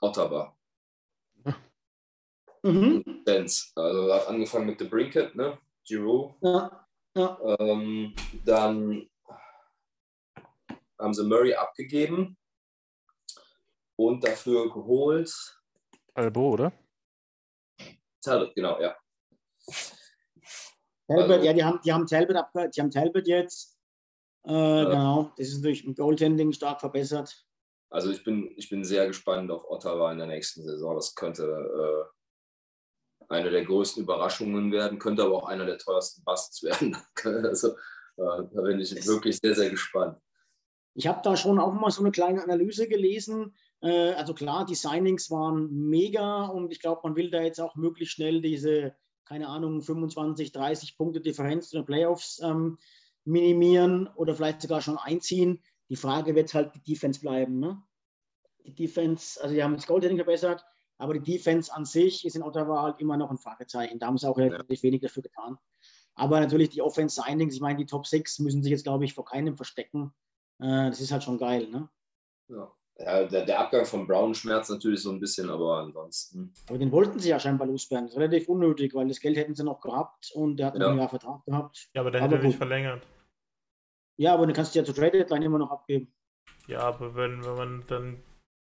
Ottawa. 0.00 0.56
Mhm. 2.62 3.22
Also 3.76 4.12
angefangen 4.26 4.66
mit 4.66 4.80
The 4.80 4.86
Brinket, 4.86 5.36
ne? 5.36 5.56
Giroux. 5.84 6.34
Ja. 6.40 6.88
ja. 7.14 7.38
Ähm, 7.60 8.12
dann 8.44 9.08
haben 10.98 11.14
sie 11.14 11.22
Murray 11.22 11.54
abgegeben 11.54 12.36
und 13.94 14.24
dafür 14.24 14.72
geholt. 14.72 15.32
Albo, 16.14 16.54
oder? 16.54 16.72
Talbot, 18.20 18.54
genau, 18.56 18.80
ja. 18.80 18.96
Talbot, 21.06 21.30
also, 21.30 21.44
ja, 21.44 21.52
die 21.52 21.62
haben, 21.62 21.80
die 21.84 21.92
haben 21.92 22.06
Talbot 22.06 22.36
abgehört, 22.36 22.76
die 22.76 22.80
haben 22.80 22.90
Talbot 22.90 23.28
jetzt 23.28 23.75
äh, 24.46 24.52
ja. 24.52 24.84
Genau, 24.84 25.32
das 25.36 25.48
ist 25.48 25.64
durch 25.64 25.84
Goaltending 25.94 26.52
stark 26.52 26.80
verbessert. 26.80 27.46
Also 27.90 28.10
ich 28.10 28.24
bin, 28.24 28.52
ich 28.56 28.68
bin 28.68 28.84
sehr 28.84 29.06
gespannt 29.06 29.50
auf 29.50 29.64
Ottawa 29.68 30.12
in 30.12 30.18
der 30.18 30.26
nächsten 30.26 30.62
Saison. 30.62 30.94
Das 30.96 31.14
könnte 31.14 31.44
äh, 31.44 33.24
eine 33.28 33.50
der 33.50 33.64
größten 33.64 34.02
Überraschungen 34.02 34.72
werden, 34.72 34.98
könnte 34.98 35.22
aber 35.22 35.36
auch 35.36 35.48
einer 35.48 35.66
der 35.66 35.78
teuersten 35.78 36.24
Busts 36.24 36.62
werden. 36.62 36.96
also 37.24 37.68
äh, 37.68 37.74
da 38.16 38.62
bin 38.62 38.80
ich 38.80 38.94
wirklich 39.06 39.38
sehr, 39.38 39.54
sehr 39.54 39.70
gespannt. 39.70 40.18
Ich 40.94 41.06
habe 41.06 41.20
da 41.22 41.36
schon 41.36 41.58
auch 41.58 41.74
mal 41.74 41.90
so 41.90 42.02
eine 42.02 42.10
kleine 42.10 42.42
Analyse 42.42 42.88
gelesen. 42.88 43.54
Äh, 43.82 44.12
also 44.12 44.34
klar, 44.34 44.64
die 44.64 44.74
Signings 44.74 45.30
waren 45.30 45.70
mega 45.88 46.46
und 46.46 46.72
ich 46.72 46.80
glaube, 46.80 47.02
man 47.04 47.16
will 47.16 47.30
da 47.30 47.42
jetzt 47.42 47.60
auch 47.60 47.76
möglichst 47.76 48.14
schnell 48.14 48.40
diese, 48.40 48.96
keine 49.26 49.48
Ahnung, 49.48 49.82
25, 49.82 50.52
30 50.52 50.96
Punkte 50.96 51.20
Differenz 51.20 51.72
in 51.72 51.80
den 51.80 51.86
Playoffs 51.86 52.40
ähm, 52.42 52.78
minimieren 53.26 54.08
oder 54.14 54.34
vielleicht 54.34 54.62
sogar 54.62 54.80
schon 54.80 54.98
einziehen. 54.98 55.62
Die 55.88 55.96
Frage 55.96 56.34
wird 56.34 56.54
halt 56.54 56.74
die 56.74 56.82
Defense 56.82 57.20
bleiben. 57.20 57.58
Ne? 57.58 57.82
Die 58.64 58.74
Defense, 58.74 59.42
also 59.42 59.54
die 59.54 59.62
haben 59.62 59.74
das 59.74 59.86
Goaltending 59.86 60.18
verbessert, 60.18 60.64
aber 60.98 61.14
die 61.14 61.32
Defense 61.32 61.72
an 61.72 61.84
sich 61.84 62.24
ist 62.24 62.36
in 62.36 62.42
Ottawa 62.42 62.82
halt 62.82 63.00
immer 63.00 63.16
noch 63.16 63.30
ein 63.30 63.38
Fragezeichen. 63.38 63.98
Da 63.98 64.06
haben 64.06 64.18
sie 64.18 64.28
auch 64.28 64.38
relativ 64.38 64.82
wenig 64.82 65.02
dafür 65.02 65.22
getan. 65.22 65.58
Aber 66.14 66.40
natürlich 66.40 66.70
die 66.70 66.82
Offense 66.82 67.20
Signings, 67.20 67.54
ich 67.54 67.60
meine, 67.60 67.78
die 67.78 67.86
Top 67.86 68.06
6 68.06 68.38
müssen 68.38 68.62
sich 68.62 68.70
jetzt, 68.70 68.84
glaube 68.84 69.04
ich, 69.04 69.12
vor 69.12 69.26
keinem 69.26 69.56
verstecken. 69.56 70.12
Äh, 70.58 70.88
das 70.88 71.00
ist 71.00 71.12
halt 71.12 71.22
schon 71.22 71.38
geil, 71.38 71.68
ne? 71.68 71.88
Ja. 72.48 72.72
Ja, 72.98 73.24
der, 73.24 73.44
der, 73.44 73.60
Abgang 73.60 73.84
von 73.84 74.06
Brown 74.06 74.34
schmerzt 74.34 74.70
natürlich 74.70 75.02
so 75.02 75.10
ein 75.10 75.20
bisschen, 75.20 75.50
aber 75.50 75.80
ansonsten. 75.80 76.54
Aber 76.66 76.78
den 76.78 76.90
wollten 76.90 77.18
sie 77.18 77.28
ja 77.28 77.38
scheinbar 77.38 77.66
loswerden. 77.66 78.06
Das 78.06 78.14
ist 78.14 78.18
relativ 78.18 78.48
unnötig, 78.48 78.94
weil 78.94 79.06
das 79.06 79.20
Geld 79.20 79.36
hätten 79.36 79.54
sie 79.54 79.64
noch 79.64 79.82
gehabt 79.82 80.30
und 80.34 80.56
der 80.56 80.68
hat 80.68 80.74
ja. 80.76 80.80
noch 80.80 80.90
ein 80.92 80.98
Jahr 80.98 81.08
Vertrag 81.10 81.44
gehabt. 81.44 81.90
Ja, 81.92 82.00
aber 82.00 82.10
der 82.10 82.22
hätte 82.22 82.38
nicht 82.38 82.56
verlängert. 82.56 83.06
Ja, 84.16 84.34
aber 84.34 84.46
dann 84.46 84.54
kannst 84.54 84.74
du 84.74 84.78
ja 84.78 84.84
zur 84.84 84.94
Trade 84.94 85.12
Deadline 85.12 85.42
immer 85.42 85.58
noch 85.58 85.70
abgeben. 85.70 86.12
Ja, 86.66 86.80
aber 86.80 87.14
wenn, 87.14 87.44
wenn 87.44 87.54
man 87.54 87.84
dann 87.86 88.22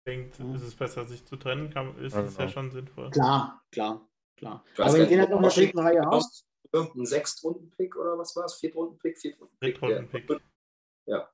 denkt, 0.06 0.38
ja. 0.38 0.54
ist 0.54 0.62
es 0.62 0.74
besser, 0.74 1.04
sich 1.04 1.24
zu 1.24 1.36
trennen, 1.36 1.70
kann, 1.70 1.96
ist 1.98 2.14
es 2.14 2.14
ja, 2.14 2.22
genau. 2.22 2.40
ja 2.40 2.48
schon 2.48 2.70
sinnvoll. 2.70 3.10
Klar, 3.10 3.62
klar, 3.70 4.08
klar. 4.36 4.64
Aber 4.78 4.92
wenn 4.92 5.00
du 5.00 5.06
den 5.08 5.20
halt 5.20 5.30
noch 5.30 5.38
in 5.38 5.42
der 5.42 5.52
dritten 5.52 5.78
Reihe 5.78 6.06
hast, 6.06 6.46
irgendein 6.72 7.06
Sechstrunden-Pick 7.06 7.96
oder 7.96 8.18
was 8.18 8.34
war 8.36 8.44
es? 8.44 8.54
Viertrunden-Pick? 8.54 9.18
Viertrunden-Pick. 9.18 9.78
Viertrunden-Pick. 9.78 10.40
Ja. 11.06 11.28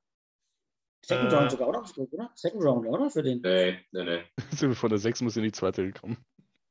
Second 1.05 1.31
Äh, 1.31 1.35
Round 1.35 1.51
sogar, 1.51 1.67
oder? 1.69 1.85
oder? 1.95 2.31
Second 2.35 2.63
Round, 2.63 2.87
oder? 2.87 3.09
Für 3.09 3.23
den. 3.23 3.41
Nee, 3.41 3.79
nee, 3.91 4.03
nee. 4.03 4.23
Sind 4.51 4.69
wir 4.69 4.75
von 4.75 4.89
der 4.89 4.99
6 4.99 5.21
muss 5.21 5.37
in 5.37 5.43
die 5.43 5.51
zweite 5.51 5.85
gekommen. 5.85 6.17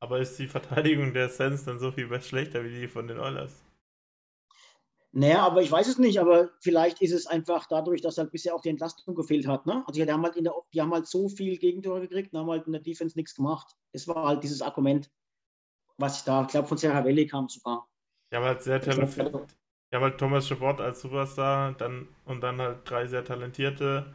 Aber 0.00 0.18
ist 0.18 0.38
die 0.38 0.48
Verteidigung 0.48 1.14
der 1.14 1.28
Sens 1.28 1.64
dann 1.64 1.78
so 1.78 1.90
viel 1.90 2.20
schlechter 2.20 2.64
wie 2.64 2.80
die 2.80 2.88
von 2.88 3.06
den 3.06 3.18
Oilers? 3.18 3.64
Naja, 5.18 5.46
aber 5.46 5.62
ich 5.62 5.72
weiß 5.72 5.88
es 5.88 5.98
nicht, 5.98 6.20
aber 6.20 6.50
vielleicht 6.60 7.00
ist 7.00 7.12
es 7.12 7.26
einfach 7.26 7.64
dadurch, 7.70 8.02
dass 8.02 8.18
halt 8.18 8.30
bisher 8.32 8.54
auch 8.54 8.60
die 8.60 8.68
Entlastung 8.68 9.14
gefehlt 9.14 9.46
hat. 9.46 9.64
Ne? 9.64 9.82
Also 9.86 10.04
die 10.04 10.12
haben, 10.12 10.22
halt 10.22 10.36
in 10.36 10.44
der, 10.44 10.52
die 10.74 10.82
haben 10.82 10.92
halt 10.92 11.06
so 11.06 11.30
viel 11.30 11.56
Gegentore 11.56 12.02
gekriegt 12.02 12.34
und 12.34 12.40
haben 12.40 12.50
halt 12.50 12.66
in 12.66 12.72
der 12.72 12.82
Defense 12.82 13.16
nichts 13.16 13.34
gemacht. 13.34 13.74
Das 13.94 14.06
war 14.06 14.28
halt 14.28 14.42
dieses 14.42 14.60
Argument, 14.60 15.10
was 15.96 16.18
ich 16.18 16.24
da, 16.24 16.42
ich 16.42 16.48
glaube, 16.48 16.68
von 16.68 16.76
Serra 16.76 17.02
Valley 17.02 17.26
kam 17.26 17.48
sogar. 17.48 17.88
Die 18.30 18.36
haben 18.36 18.44
halt 18.44 18.60
sehr 18.60 18.78
talentiert. 18.78 19.32
Haben 19.94 20.02
halt 20.02 20.18
Thomas 20.18 20.48
Chabot 20.48 20.82
als 20.82 21.00
Superstar 21.00 21.72
dann, 21.72 22.08
und 22.26 22.42
dann 22.42 22.60
halt 22.60 22.80
drei 22.84 23.06
sehr 23.06 23.24
talentierte 23.24 24.14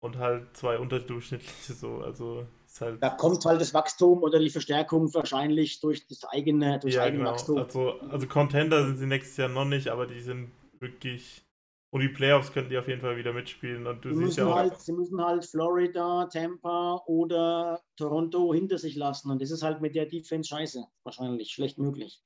und 0.00 0.18
halt 0.18 0.54
zwei 0.54 0.78
unterdurchschnittliche 0.78 1.72
so. 1.72 2.02
Also 2.02 2.46
halt. 2.80 3.02
Da 3.02 3.10
kommt 3.10 3.44
halt 3.44 3.60
das 3.60 3.74
Wachstum 3.74 4.22
oder 4.22 4.38
die 4.38 4.50
Verstärkung 4.50 5.12
wahrscheinlich 5.12 5.80
durch 5.80 6.06
das 6.06 6.24
eigene, 6.24 6.78
durch 6.78 6.94
Ja, 6.94 7.02
eigene 7.02 7.18
genau. 7.24 7.30
Wachstum. 7.32 7.58
Also, 7.58 8.00
also 8.00 8.26
Contender 8.26 8.86
sind 8.86 8.96
sie 8.96 9.06
nächstes 9.06 9.36
Jahr 9.36 9.48
noch 9.48 9.64
nicht, 9.64 9.88
aber 9.88 10.06
die 10.06 10.20
sind 10.20 10.50
wirklich. 10.78 11.44
Und 11.90 12.00
die 12.00 12.08
Playoffs 12.08 12.52
können 12.52 12.70
die 12.70 12.78
auf 12.78 12.88
jeden 12.88 13.02
Fall 13.02 13.16
wieder 13.18 13.34
mitspielen. 13.34 13.86
Und 13.86 14.02
du 14.04 14.08
Sie 14.08 14.14
siehst 14.14 14.38
müssen, 14.38 14.38
ja 14.38 14.46
auch. 14.46 14.56
halt, 14.56 14.80
sie 14.80 14.92
müssen 14.92 15.20
halt 15.22 15.44
Florida, 15.44 16.26
Tampa 16.32 17.02
oder 17.06 17.82
Toronto 17.96 18.54
hinter 18.54 18.78
sich 18.78 18.96
lassen. 18.96 19.30
Und 19.30 19.42
das 19.42 19.50
ist 19.50 19.62
halt 19.62 19.80
mit 19.82 19.94
der 19.94 20.06
Defense 20.06 20.48
scheiße. 20.48 20.84
Wahrscheinlich 21.04 21.50
schlecht 21.52 21.78
möglich. 21.78 22.22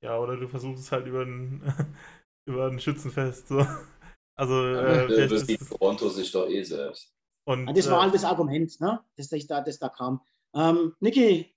Ja, 0.00 0.18
oder 0.18 0.36
du 0.36 0.48
versuchst 0.48 0.84
es 0.84 0.92
halt 0.92 1.06
über 1.06 1.22
ein, 1.22 1.62
über 2.46 2.66
ein 2.68 2.80
Schützenfest. 2.80 3.48
So. 3.48 3.66
Also, 4.36 4.54
Ja, 4.72 5.04
äh, 5.08 5.26
das 5.28 5.46
sieht 5.46 5.60
Toronto 5.68 6.08
sich 6.08 6.30
doch 6.30 6.48
eh 6.48 6.62
selbst. 6.62 7.12
Und, 7.48 7.66
Ja, 7.66 7.72
das 7.72 7.90
war 7.90 7.98
äh, 7.98 8.02
halt 8.02 8.14
das 8.14 8.24
Argument, 8.24 8.80
ne? 8.80 9.00
das, 9.16 9.28
das, 9.28 9.46
da, 9.46 9.60
das 9.62 9.78
da 9.78 9.88
kam. 9.88 10.20
Ähm, 10.54 10.94
Niki, 11.00 11.54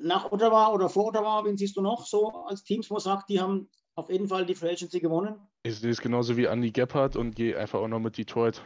nach 0.00 0.30
Ottawa 0.32 0.68
oder 0.72 0.88
vor 0.88 1.06
Ottawa, 1.06 1.44
wen 1.44 1.56
siehst 1.56 1.76
du 1.76 1.82
noch 1.82 2.06
so 2.06 2.28
als 2.46 2.62
Teams, 2.64 2.88
wo 2.90 2.94
man 2.94 3.00
sagt, 3.02 3.28
die 3.30 3.40
haben 3.40 3.68
auf 3.94 4.10
jeden 4.10 4.28
Fall 4.28 4.46
die 4.46 4.54
Free 4.54 4.70
Agency 4.70 5.00
gewonnen? 5.00 5.36
Ich 5.62 5.78
sehe 5.78 5.90
es 5.90 6.00
genauso 6.00 6.36
wie 6.36 6.44
Andy 6.46 6.70
Gebhardt 6.70 7.16
und 7.16 7.34
gehe 7.36 7.58
einfach 7.58 7.80
auch 7.80 7.88
noch 7.88 8.00
mit 8.00 8.16
Detroit. 8.18 8.62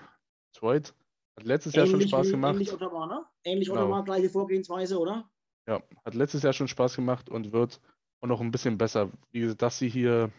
Detroit 0.54 0.94
hat 1.36 1.44
letztes 1.44 1.74
Jahr 1.74 1.86
schon 1.86 1.96
Ähnlich 1.96 2.10
Spaß 2.10 2.26
wie- 2.26 2.30
gemacht. 2.32 2.54
Ähnlich 2.54 2.72
Ottawa, 2.72 3.06
ne? 3.06 3.24
Ähnlich 3.44 3.68
Genau. 3.68 3.82
Ottawa, 3.82 4.00
gleiche 4.02 4.30
Vorgehensweise, 4.30 4.98
oder? 4.98 5.30
Ja, 5.68 5.82
hat 6.04 6.14
letztes 6.14 6.42
Jahr 6.42 6.52
schon 6.54 6.68
Spaß 6.68 6.96
gemacht 6.96 7.28
und 7.28 7.52
wird 7.52 7.80
auch 8.20 8.26
noch 8.28 8.40
ein 8.40 8.50
bisschen 8.50 8.78
besser. 8.78 9.10
Wie 9.30 9.40
gesagt, 9.40 9.62
dass 9.62 9.78
sie 9.78 9.88
hier 9.88 10.32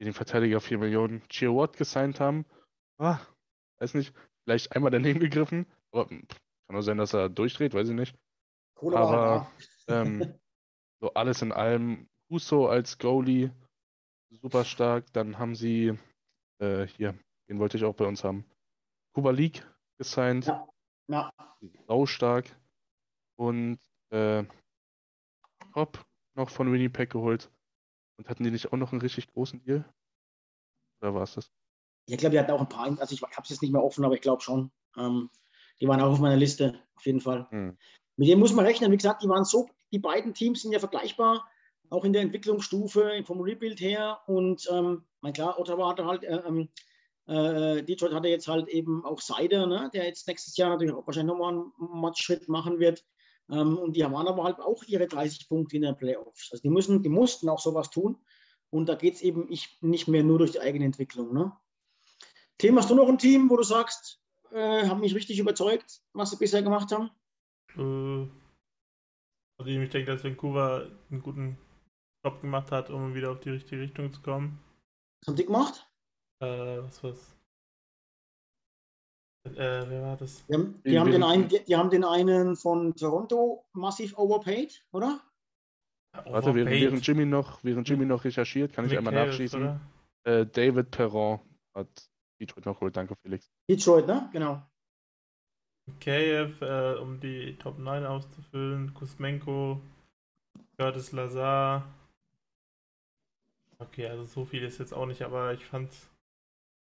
den 0.00 0.12
Verteidiger 0.12 0.60
4 0.60 0.78
Millionen 0.78 1.22
Cheer 1.28 1.54
Watt 1.54 1.76
gesigned 1.76 2.18
haben. 2.20 2.44
Ah, 2.98 3.20
weiß 3.78 3.94
nicht, 3.94 4.12
vielleicht 4.44 4.74
einmal 4.74 4.90
daneben 4.90 5.20
gegriffen, 5.20 5.66
aber 5.90 6.08
hm, 6.10 6.26
kann 6.66 6.76
auch 6.76 6.82
sein, 6.82 6.98
dass 6.98 7.12
er 7.14 7.28
durchdreht, 7.28 7.74
weiß 7.74 7.88
ich 7.88 7.94
nicht. 7.94 8.16
Kohle 8.74 8.96
Aber- 8.96 9.16
da. 9.16 9.52
Ähm, 9.88 10.38
so 11.00 11.12
alles 11.14 11.42
in 11.42 11.50
allem, 11.50 12.08
Huso 12.30 12.68
als 12.68 12.98
Goalie, 12.98 13.50
super 14.30 14.64
stark. 14.64 15.12
Dann 15.12 15.40
haben 15.40 15.56
sie, 15.56 15.98
äh, 16.60 16.86
hier, 16.86 17.18
den 17.48 17.58
wollte 17.58 17.76
ich 17.76 17.84
auch 17.84 17.94
bei 17.96 18.06
uns 18.06 18.22
haben, 18.22 18.44
Kuba 19.12 19.32
League 19.32 19.66
gesigned, 19.98 20.46
Ja. 20.46 20.68
Ja, 21.08 21.32
sau 21.88 22.06
stark. 22.06 22.46
Und 23.36 23.80
äh, 24.10 24.44
Hop 25.74 26.04
noch 26.34 26.48
von 26.48 26.72
Winnipeg 26.72 27.10
geholt. 27.10 27.50
Und 28.18 28.28
hatten 28.28 28.44
die 28.44 28.52
nicht 28.52 28.72
auch 28.72 28.76
noch 28.76 28.92
einen 28.92 29.00
richtig 29.00 29.26
großen 29.32 29.60
Deal? 29.64 29.84
Oder 31.00 31.12
war 31.14 31.22
es 31.24 31.34
das? 31.34 31.50
Ich 32.06 32.18
glaube, 32.18 32.32
die 32.32 32.40
hatten 32.40 32.50
auch 32.50 32.60
ein 32.60 32.68
paar, 32.68 32.86
also 32.98 33.14
ich 33.14 33.22
habe 33.22 33.42
es 33.42 33.50
jetzt 33.50 33.62
nicht 33.62 33.72
mehr 33.72 33.82
offen, 33.82 34.04
aber 34.04 34.14
ich 34.14 34.20
glaube 34.20 34.42
schon. 34.42 34.70
Ähm, 34.96 35.30
die 35.80 35.88
waren 35.88 36.00
auch 36.00 36.12
auf 36.12 36.20
meiner 36.20 36.36
Liste, 36.36 36.80
auf 36.96 37.06
jeden 37.06 37.20
Fall. 37.20 37.46
Hm. 37.50 37.76
Mit 38.16 38.28
dem 38.28 38.38
muss 38.38 38.52
man 38.52 38.66
rechnen. 38.66 38.92
Wie 38.92 38.96
gesagt, 38.96 39.22
die 39.22 39.28
waren 39.28 39.44
so, 39.44 39.68
die 39.92 39.98
beiden 39.98 40.34
Teams 40.34 40.62
sind 40.62 40.72
ja 40.72 40.78
vergleichbar, 40.78 41.48
auch 41.90 42.04
in 42.04 42.12
der 42.12 42.22
Entwicklungsstufe 42.22 43.22
vom 43.24 43.40
Rebuild 43.40 43.80
her. 43.80 44.20
Und 44.26 44.68
ähm, 44.70 45.04
mein 45.20 45.32
klar, 45.32 45.58
Ottawa 45.58 45.90
hatte 45.90 46.06
halt, 46.06 46.24
äh, 46.24 46.42
ähm, 46.46 46.68
äh, 47.26 47.82
Detroit 47.82 48.12
hatte 48.12 48.28
jetzt 48.28 48.48
halt 48.48 48.68
eben 48.68 49.04
auch 49.04 49.20
Seider, 49.20 49.66
ne, 49.66 49.90
der 49.92 50.04
jetzt 50.04 50.26
nächstes 50.28 50.56
Jahr 50.56 50.70
natürlich 50.70 50.94
auch 50.94 51.06
wahrscheinlich 51.06 51.32
nochmal 51.32 51.52
einen 51.52 51.72
Matchschritt 51.78 52.48
machen 52.48 52.78
wird. 52.78 53.04
Ähm, 53.50 53.78
und 53.78 53.96
die 53.96 54.02
waren 54.02 54.28
aber 54.28 54.44
halt 54.44 54.60
auch 54.60 54.82
ihre 54.84 55.06
30 55.06 55.48
Punkte 55.48 55.76
in 55.76 55.82
den 55.82 55.96
Playoffs. 55.96 56.50
Also 56.52 56.62
die 56.62 56.70
müssen, 56.70 57.02
die 57.02 57.08
mussten 57.08 57.48
auch 57.48 57.60
sowas 57.60 57.90
tun. 57.90 58.18
Und 58.70 58.88
da 58.88 58.94
geht 58.94 59.14
es 59.14 59.22
eben 59.22 59.50
ich, 59.50 59.78
nicht 59.82 60.08
mehr 60.08 60.22
nur 60.22 60.38
durch 60.38 60.52
die 60.52 60.60
eigene 60.60 60.84
Entwicklung. 60.84 61.34
Ne? 61.34 61.52
Tim, 62.62 62.78
hast 62.78 62.88
du 62.88 62.94
noch 62.94 63.08
ein 63.08 63.18
Team, 63.18 63.50
wo 63.50 63.56
du 63.56 63.64
sagst, 63.64 64.22
äh, 64.52 64.86
haben 64.86 65.00
mich 65.00 65.16
richtig 65.16 65.36
überzeugt, 65.40 66.00
was 66.12 66.30
sie 66.30 66.36
bisher 66.36 66.62
gemacht 66.62 66.92
haben? 66.92 67.10
Äh, 67.76 68.30
also 69.58 69.68
ich 69.68 69.90
denke, 69.90 70.12
dass 70.12 70.22
Vancouver 70.22 70.88
einen 71.10 71.22
guten 71.22 71.58
Job 72.24 72.40
gemacht 72.40 72.70
hat, 72.70 72.88
um 72.88 73.16
wieder 73.16 73.32
auf 73.32 73.40
die 73.40 73.50
richtige 73.50 73.80
Richtung 73.80 74.12
zu 74.12 74.22
kommen. 74.22 74.60
Was 75.20 75.30
haben 75.30 75.36
die 75.36 75.46
gemacht? 75.46 75.90
Äh, 76.40 76.84
was 76.84 77.02
war's? 77.02 77.36
Äh, 79.44 79.56
wer 79.88 80.02
war 80.02 80.16
das? 80.18 80.46
Die 80.46 80.54
haben, 80.54 80.80
die, 80.84 81.00
haben 81.00 81.10
den 81.10 81.24
einen, 81.24 81.48
die, 81.48 81.64
die 81.64 81.74
haben 81.74 81.90
den 81.90 82.04
einen 82.04 82.54
von 82.54 82.94
Toronto 82.94 83.64
massiv 83.72 84.16
overpaid, 84.16 84.86
oder? 84.92 85.20
Warte, 86.12 86.54
während, 86.54 86.70
während, 86.70 87.04
Jimmy 87.04 87.26
noch, 87.26 87.64
während 87.64 87.88
Jimmy 87.88 88.06
noch 88.06 88.22
recherchiert, 88.22 88.72
kann 88.72 88.86
ich 88.86 88.96
einmal 88.96 89.14
nachschießen. 89.14 89.80
Äh, 90.22 90.46
David 90.46 90.92
Perron 90.92 91.40
hat 91.74 92.11
Detroit 92.42 92.66
noch 92.66 92.74
geholt. 92.74 92.96
Danke, 92.96 93.14
Felix. 93.22 93.50
Detroit, 93.70 94.06
ne? 94.06 94.28
Genau. 94.32 94.62
KF, 96.00 96.60
äh, 96.60 96.94
um 97.00 97.20
die 97.20 97.56
Top 97.58 97.78
9 97.78 98.04
auszufüllen. 98.04 98.94
Kuzmenko, 98.94 99.80
Curtis 100.76 101.12
Lazar. 101.12 101.88
Okay, 103.78 104.06
also 104.06 104.24
so 104.24 104.44
viel 104.44 104.62
ist 104.62 104.78
jetzt 104.78 104.92
auch 104.92 105.06
nicht, 105.06 105.22
aber 105.22 105.52
ich 105.54 105.64
fand's 105.64 106.10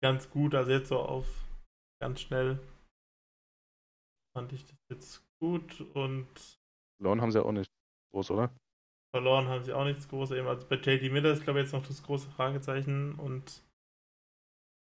ganz 0.02 0.30
gut. 0.30 0.56
Also 0.56 0.72
jetzt 0.72 0.90
so 0.90 1.00
auf 1.00 1.28
ganz 2.02 2.22
schnell 2.22 2.60
fand 4.36 4.54
ich 4.54 4.66
das 4.66 4.78
jetzt 4.90 5.24
gut 5.40 5.82
und 5.94 6.28
Verloren 6.98 7.22
haben 7.22 7.32
sie 7.32 7.44
auch 7.44 7.52
nicht 7.52 7.72
groß, 8.12 8.32
oder? 8.32 8.52
verloren 9.12 9.48
haben 9.48 9.64
sie 9.64 9.74
auch 9.74 9.86
nichts 9.86 10.08
Großes. 10.08 10.38
Eben. 10.38 10.48
Also 10.48 10.68
bei 10.68 10.76
JD 10.76 11.12
Miller 11.12 11.32
ist, 11.32 11.44
glaube 11.44 11.60
ich, 11.60 11.66
jetzt 11.66 11.74
noch 11.74 11.86
das 11.86 12.04
große 12.04 12.30
Fragezeichen 12.30 13.16
und 13.16 13.64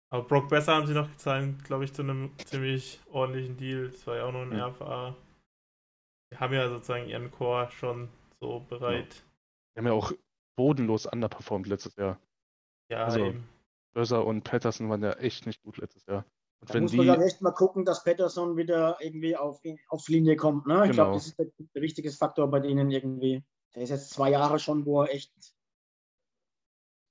aber 0.09 0.23
Brock 0.27 0.49
Besser 0.49 0.75
haben 0.75 0.87
sie 0.87 0.93
noch 0.93 1.09
gezeigt, 1.11 1.63
glaube 1.65 1.83
ich, 1.85 1.93
zu 1.93 2.01
einem 2.01 2.31
ziemlich 2.45 2.99
ordentlichen 3.11 3.57
Deal. 3.57 3.89
Das 3.89 4.05
war 4.07 4.17
ja 4.17 4.25
auch 4.25 4.31
noch 4.31 4.41
ein 4.43 4.49
Mhm. 4.49 4.59
RFA. 4.61 5.15
Die 6.31 6.37
haben 6.37 6.53
ja 6.53 6.67
sozusagen 6.69 7.07
ihren 7.07 7.31
Core 7.31 7.69
schon 7.71 8.09
so 8.39 8.59
bereit. 8.61 9.23
Die 9.75 9.79
haben 9.79 9.87
ja 9.87 9.93
auch 9.93 10.11
bodenlos 10.57 11.05
underperformed 11.05 11.67
letztes 11.67 11.95
Jahr. 11.95 12.19
Ja, 12.89 13.05
Also, 13.05 13.25
eben. 13.25 13.47
Börser 13.93 14.25
und 14.25 14.43
Patterson 14.43 14.89
waren 14.89 15.01
ja 15.03 15.13
echt 15.13 15.45
nicht 15.45 15.61
gut 15.63 15.77
letztes 15.77 16.05
Jahr. 16.05 16.25
Und 16.61 16.69
Da 16.69 16.73
wenn 16.75 16.83
muss 16.83 16.91
die, 16.91 16.97
man 16.97 17.07
dann 17.07 17.21
echt 17.21 17.41
mal 17.41 17.51
gucken, 17.51 17.85
dass 17.85 18.03
Patterson 18.03 18.57
wieder 18.57 18.97
irgendwie 19.01 19.35
auf, 19.37 19.61
auf 19.89 20.07
Linie 20.07 20.35
kommt. 20.35 20.65
Ne? 20.67 20.75
Ich 20.85 20.91
Genau. 20.91 20.93
glaube, 21.03 21.13
das 21.15 21.27
ist 21.27 21.39
der, 21.39 21.47
der 21.73 21.81
wichtige 21.81 22.11
Faktor 22.11 22.49
bei 22.49 22.59
denen 22.59 22.91
irgendwie. 22.91 23.43
Der 23.73 23.83
ist 23.83 23.89
jetzt 23.89 24.09
zwei 24.11 24.29
Jahre 24.31 24.59
schon, 24.59 24.85
wo 24.85 25.01
er 25.03 25.13
echt 25.13 25.31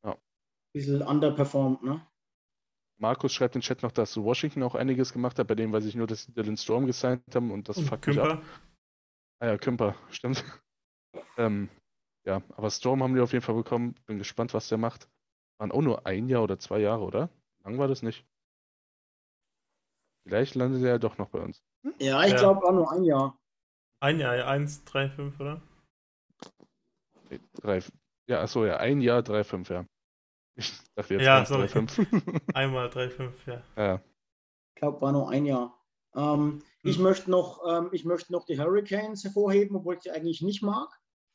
Ja. 0.04 0.12
ein 0.12 0.18
bisschen 0.72 1.02
underperformt. 1.02 1.82
Ne? 1.82 2.06
Markus 2.98 3.32
schreibt 3.32 3.56
im 3.56 3.60
Chat 3.60 3.82
noch, 3.82 3.92
dass 3.92 4.16
Washington 4.16 4.62
auch 4.62 4.74
einiges 4.74 5.12
gemacht 5.12 5.38
hat, 5.38 5.46
bei 5.48 5.54
dem 5.54 5.72
weiß 5.72 5.84
ich 5.84 5.94
nur, 5.94 6.06
dass 6.06 6.24
sie 6.24 6.32
Dylan 6.32 6.56
Storm 6.56 6.86
gesigned 6.86 7.22
haben 7.34 7.50
und 7.50 7.68
das 7.68 7.78
Und 7.78 7.86
fuckt. 7.86 8.02
Kümper. 8.02 8.40
Ah 9.40 9.46
ja, 9.46 9.58
Kümper, 9.58 9.96
stimmt. 10.10 10.44
ähm, 11.36 11.68
ja, 12.24 12.42
aber 12.56 12.70
Storm 12.70 13.02
haben 13.02 13.14
die 13.14 13.20
auf 13.20 13.32
jeden 13.32 13.44
Fall 13.44 13.56
bekommen. 13.56 13.94
Bin 14.06 14.18
gespannt, 14.18 14.54
was 14.54 14.68
der 14.68 14.78
macht. 14.78 15.08
Waren 15.58 15.72
auch 15.72 15.82
nur 15.82 16.06
ein 16.06 16.28
Jahr 16.28 16.42
oder 16.42 16.58
zwei 16.58 16.78
Jahre, 16.78 17.02
oder? 17.02 17.30
Lang 17.64 17.78
war 17.78 17.88
das 17.88 18.02
nicht. 18.02 18.26
Vielleicht 20.26 20.54
landet 20.54 20.82
er 20.82 20.88
ja 20.90 20.98
doch 20.98 21.18
noch 21.18 21.28
bei 21.28 21.40
uns. 21.40 21.62
Ja, 21.98 22.22
ich 22.24 22.32
Ja. 22.32 22.38
glaube 22.38 22.64
auch 22.64 22.72
nur 22.72 22.90
ein 22.92 23.04
Jahr. 23.04 23.38
Ein 24.00 24.18
Jahr, 24.20 24.46
1, 24.46 24.84
3, 24.84 25.08
5, 25.08 25.38
oder? 25.40 25.60
Nee, 27.30 27.40
Drei, 27.54 27.82
ja, 28.26 28.40
achso, 28.42 28.64
ja, 28.64 28.76
ein 28.78 29.00
Jahr, 29.00 29.22
drei, 29.22 29.44
fünf, 29.44 29.68
ja. 29.70 29.86
Ich 30.56 30.72
dachte 30.94 31.14
jetzt 31.14 31.24
Ja, 31.24 31.44
sorry. 31.44 31.68
fünf. 31.68 31.98
Einmal 32.55 32.89
3, 32.90 33.09
5, 33.10 33.47
ja. 33.47 33.62
ja, 33.76 34.01
Ich 34.74 34.81
glaube, 34.81 35.01
war 35.01 35.12
nur 35.12 35.28
ein 35.31 35.47
Jahr. 35.47 35.78
Ähm, 36.14 36.62
Ich 36.82 36.97
Hm. 36.97 37.02
möchte 37.05 37.31
noch, 37.31 37.60
ähm, 37.66 37.89
ich 37.93 38.05
möchte 38.05 38.32
noch 38.32 38.44
die 38.44 38.60
Hurricanes 38.60 39.24
hervorheben, 39.24 39.76
obwohl 39.76 39.94
ich 39.94 40.01
die 40.01 40.10
eigentlich 40.10 40.43
nicht 40.43 40.62
mag. 40.62 40.89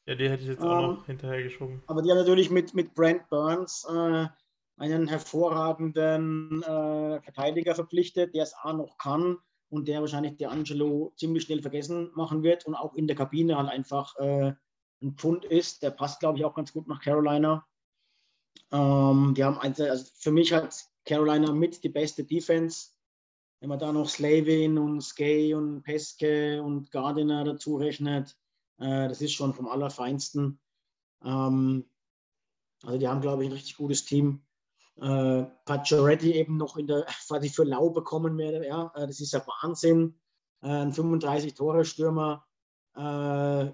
Ja, 0.05 0.15
die 0.15 0.29
hätte 0.29 0.43
ich 0.43 0.49
jetzt 0.49 0.63
auch 0.63 0.79
Ähm, 0.79 0.95
noch 0.97 1.05
hinterhergeschoben. 1.05 1.81
Aber 1.87 2.01
die 2.01 2.11
haben 2.11 2.17
natürlich 2.17 2.49
mit, 2.49 2.73
mit 2.73 2.93
Brent 2.93 3.27
Burns 3.29 3.85
äh, 3.89 4.27
einen 4.77 5.07
hervorragenden 5.07 6.63
äh, 6.63 7.21
Verteidiger 7.21 7.75
verpflichtet, 7.75 8.33
der 8.35 8.43
es 8.43 8.53
A 8.53 8.73
noch 8.73 8.97
kann 8.97 9.37
und 9.69 9.87
der 9.87 10.01
wahrscheinlich 10.01 10.37
der 10.37 10.51
Angelo 10.51 11.13
ziemlich 11.17 11.43
schnell 11.43 11.61
vergessen 11.61 12.11
machen 12.15 12.43
wird 12.43 12.65
und 12.65 12.75
auch 12.75 12.93
in 12.95 13.07
der 13.07 13.15
Kabine 13.15 13.57
halt 13.57 13.69
einfach 13.69 14.15
äh, 14.17 14.53
ein 15.01 15.13
Pfund 15.15 15.45
ist. 15.45 15.83
Der 15.83 15.91
passt, 15.91 16.19
glaube 16.19 16.37
ich, 16.37 16.45
auch 16.45 16.55
ganz 16.55 16.71
gut 16.73 16.87
nach 16.87 17.01
Carolina. 17.01 17.65
Ähm, 18.71 19.33
die 19.35 19.43
haben 19.43 19.57
also, 19.57 19.83
also 19.85 20.05
für 20.15 20.31
mich 20.31 20.53
hat 20.53 20.85
Carolina 21.05 21.51
mit 21.51 21.83
die 21.83 21.89
beste 21.89 22.23
Defense. 22.23 22.89
Wenn 23.59 23.69
man 23.69 23.79
da 23.79 23.91
noch 23.91 24.07
Slavin 24.07 24.77
und 24.77 25.01
Skay 25.01 25.53
und 25.53 25.81
Peske 25.83 26.61
und 26.63 26.91
Gardiner 26.91 27.43
dazu 27.43 27.75
rechnet, 27.75 28.37
äh, 28.77 29.07
das 29.07 29.21
ist 29.21 29.33
schon 29.33 29.53
vom 29.53 29.67
Allerfeinsten. 29.67 30.59
Ähm, 31.23 31.89
also 32.83 32.97
die 32.97 33.07
haben, 33.07 33.21
glaube 33.21 33.43
ich, 33.43 33.49
ein 33.49 33.53
richtig 33.53 33.75
gutes 33.75 34.05
Team. 34.05 34.41
Äh, 35.01 35.45
Pacioretty 35.65 36.33
eben 36.33 36.57
noch 36.57 36.77
in 36.77 36.87
der, 36.87 37.05
quasi 37.27 37.49
für 37.49 37.63
lau 37.63 37.89
bekommen 37.89 38.37
werde, 38.37 38.65
ja, 38.65 38.91
äh, 38.95 39.07
das 39.07 39.19
ist 39.19 39.33
ja 39.33 39.45
Wahnsinn. 39.61 40.19
Äh, 40.61 40.67
ein 40.67 40.93
35-Tore-Stürmer 40.93 42.45
äh, 42.95 43.65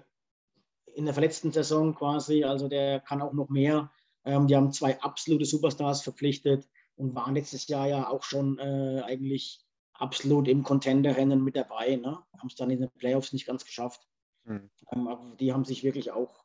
in 0.94 1.04
der 1.04 1.14
verletzten 1.14 1.52
Saison 1.52 1.94
quasi, 1.94 2.44
also 2.44 2.68
der 2.68 3.00
kann 3.00 3.20
auch 3.22 3.32
noch 3.32 3.48
mehr. 3.48 3.90
Ähm, 4.26 4.48
die 4.48 4.56
haben 4.56 4.72
zwei 4.72 5.00
absolute 5.00 5.44
Superstars 5.44 6.02
verpflichtet 6.02 6.68
und 6.96 7.14
waren 7.14 7.34
letztes 7.34 7.68
Jahr 7.68 7.86
ja 7.86 8.08
auch 8.08 8.24
schon 8.24 8.58
äh, 8.58 9.02
eigentlich 9.04 9.64
absolut 9.94 10.48
im 10.48 10.62
Contender-Rennen 10.62 11.42
mit 11.42 11.56
dabei. 11.56 11.96
Ne? 11.96 12.18
Haben 12.38 12.48
es 12.48 12.56
dann 12.56 12.70
in 12.70 12.80
den 12.80 12.90
Playoffs 12.98 13.32
nicht 13.32 13.46
ganz 13.46 13.64
geschafft. 13.64 14.06
Mhm. 14.44 14.70
Ähm, 14.92 15.08
aber 15.08 15.36
die 15.36 15.52
haben 15.52 15.64
sich 15.64 15.84
wirklich 15.84 16.10
auch 16.10 16.44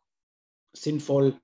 sinnvoll 0.74 1.40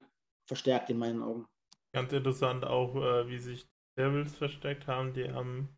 verstärkt 0.48 0.90
in 0.90 1.00
meinen 1.00 1.22
Augen. 1.22 1.48
Ganz 1.94 2.14
interessant 2.14 2.64
auch, 2.64 2.96
äh, 2.96 3.28
wie 3.28 3.40
sich 3.40 3.68
Devils 3.98 4.36
versteckt 4.36 4.88
haben. 4.88 5.14
Die 5.14 5.32
haben 5.32 5.76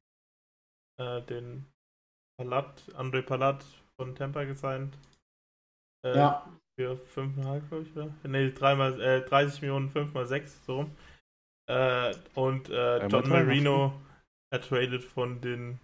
äh, 0.98 1.22
den 1.24 1.66
Palat, 2.38 2.84
André 2.96 3.22
Palat 3.22 3.66
von 3.96 4.16
Tampa 4.16 4.44
gesigned. 4.44 4.98
Äh, 6.04 6.18
ja. 6.18 6.59
Für 6.80 6.94
5,5, 6.94 7.68
glaube 7.68 7.84
ich, 7.84 7.94
oder? 7.94 8.10
Ne, 8.24 8.52
30 8.52 9.62
Millionen, 9.62 9.90
5 9.90 10.14
mal 10.14 10.26
6, 10.26 10.66
so 10.66 10.76
rum. 10.78 10.92
Äh, 11.70 12.16
und 12.36 12.70
äh, 12.70 13.06
John 13.08 13.28
Marino 13.28 14.00
ertradet 14.50 15.04
von 15.04 15.42
den 15.42 15.82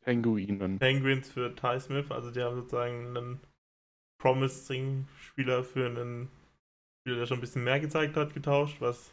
Penguinen. 0.00 0.78
Penguins 0.78 1.30
für 1.30 1.54
Ty 1.54 1.78
Smith. 1.80 2.10
Also 2.10 2.30
die 2.30 2.40
haben 2.40 2.56
sozusagen 2.56 3.14
einen 3.14 3.40
Promising-Spieler 4.22 5.64
für 5.64 5.84
einen 5.84 6.30
Spieler, 7.02 7.18
der 7.18 7.26
schon 7.26 7.36
ein 7.36 7.42
bisschen 7.42 7.64
mehr 7.64 7.78
gezeigt 7.78 8.16
hat, 8.16 8.32
getauscht, 8.32 8.80
was 8.80 9.12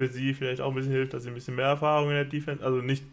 für 0.00 0.06
sie 0.06 0.34
vielleicht 0.34 0.60
auch 0.60 0.68
ein 0.68 0.76
bisschen 0.76 0.92
hilft, 0.92 1.14
dass 1.14 1.24
sie 1.24 1.30
ein 1.30 1.34
bisschen 1.34 1.56
mehr 1.56 1.66
Erfahrung 1.66 2.10
in 2.10 2.14
der 2.14 2.26
Defense, 2.26 2.64
also 2.64 2.80
nicht 2.80 3.04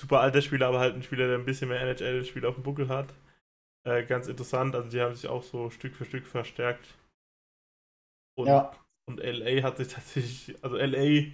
super 0.00 0.20
alter 0.20 0.40
Spieler, 0.40 0.68
aber 0.68 0.78
halt 0.78 0.94
ein 0.94 1.02
Spieler, 1.02 1.26
der 1.26 1.36
ein 1.36 1.44
bisschen 1.44 1.68
mehr 1.68 1.80
NHL-Spiel 1.80 2.46
auf 2.46 2.54
dem 2.54 2.62
Buckel 2.62 2.88
hat. 2.88 3.12
Äh, 3.86 4.04
ganz 4.06 4.28
interessant, 4.28 4.74
also 4.74 4.88
die 4.88 5.00
haben 5.00 5.14
sich 5.14 5.28
auch 5.28 5.42
so 5.42 5.70
Stück 5.70 5.94
für 5.94 6.04
Stück 6.04 6.26
verstärkt. 6.26 6.94
Und, 8.36 8.48
ja. 8.48 8.74
und 9.06 9.20
LA 9.20 9.62
hat 9.62 9.76
sich 9.76 9.88
tatsächlich, 9.88 10.56
also 10.64 10.76
LA 10.76 11.32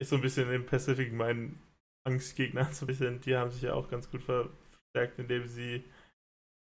ist 0.00 0.10
so 0.10 0.16
ein 0.16 0.22
bisschen 0.22 0.50
im 0.52 0.66
Pacific 0.66 1.12
mein 1.12 1.62
Angstgegner, 2.06 2.64
so 2.72 2.84
ein 2.84 2.88
bisschen, 2.88 3.20
die 3.20 3.36
haben 3.36 3.50
sich 3.50 3.62
ja 3.62 3.74
auch 3.74 3.88
ganz 3.88 4.10
gut 4.10 4.22
verstärkt, 4.22 5.18
indem 5.18 5.46
sie 5.46 5.84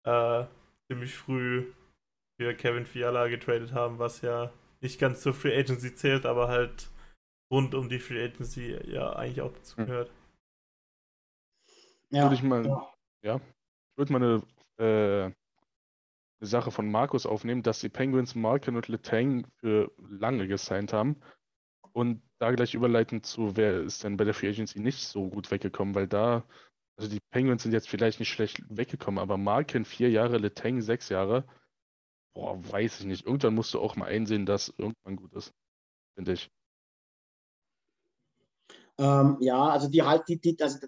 äh, 0.06 0.46
ziemlich 0.88 1.14
früh 1.14 1.72
für 2.40 2.56
Kevin 2.56 2.86
Fiala 2.86 3.28
getradet 3.28 3.74
haben, 3.74 4.00
was 4.00 4.22
ja 4.22 4.52
nicht 4.82 5.00
ganz 5.00 5.22
zur 5.22 5.34
Free 5.34 5.58
Agency 5.58 5.94
zählt, 5.94 6.26
aber 6.26 6.48
halt 6.48 6.90
rund 7.52 7.76
um 7.76 7.90
die 7.90 8.00
Free 8.00 8.24
Agency 8.24 8.78
ja 8.86 9.14
eigentlich 9.14 9.42
auch 9.42 9.54
dazu 9.54 9.78
hm. 9.78 9.86
gehört. 9.86 10.12
Ja. 12.12 12.24
Würde 12.24 12.36
ich 12.36 12.44
mal, 12.44 12.66
ja, 13.24 13.36
ich 13.36 13.98
würde 13.98 14.14
mal 14.14 14.24
eine, 14.24 14.42
äh, 14.80 15.26
eine 15.26 15.34
Sache 16.42 16.72
von 16.72 16.90
Markus 16.90 17.26
aufnehmen, 17.26 17.64
dass 17.64 17.80
die 17.80 17.90
Penguins 17.90 18.36
Malkin 18.36 18.76
und 18.76 18.88
Letang 18.88 19.46
für 19.58 19.92
lange 19.98 20.48
gesigned 20.48 20.94
haben 20.94 21.18
und 21.92 22.22
da 22.40 22.52
gleich 22.52 22.74
überleiten 22.74 23.24
zu, 23.24 23.58
wer 23.58 23.82
ist 23.82 24.04
denn 24.04 24.18
bei 24.18 24.24
der 24.24 24.34
Free 24.34 24.50
Agency 24.50 24.80
nicht 24.80 25.06
so 25.06 25.30
gut 25.30 25.52
weggekommen, 25.52 25.96
weil 25.96 26.08
da, 26.08 26.46
also 26.98 27.10
die 27.10 27.20
Penguins 27.32 27.64
sind 27.64 27.74
jetzt 27.74 27.90
vielleicht 27.90 28.20
nicht 28.20 28.30
schlecht 28.30 28.64
weggekommen, 28.70 29.20
aber 29.20 29.38
Malkin 29.38 29.86
vier 29.86 30.10
Jahre, 30.10 30.38
Letang 30.38 30.82
sechs 30.82 31.10
Jahre, 31.10 31.46
Boah, 32.34 32.58
weiß 32.72 33.02
ich 33.02 33.06
nicht. 33.06 33.26
Irgendwann 33.26 33.56
musst 33.56 33.74
du 33.74 33.80
auch 33.80 33.96
mal 33.96 34.06
einsehen, 34.06 34.46
dass 34.46 34.74
irgendwann 34.78 35.16
gut 35.16 35.34
ist. 35.34 35.54
Finde 36.16 36.34
ich. 36.34 36.50
Ähm, 38.98 39.38
ja, 39.40 39.62
also 39.70 39.90
die, 39.90 40.04
halt, 40.04 40.28
die, 40.28 40.40
die, 40.40 40.56
also 40.62 40.88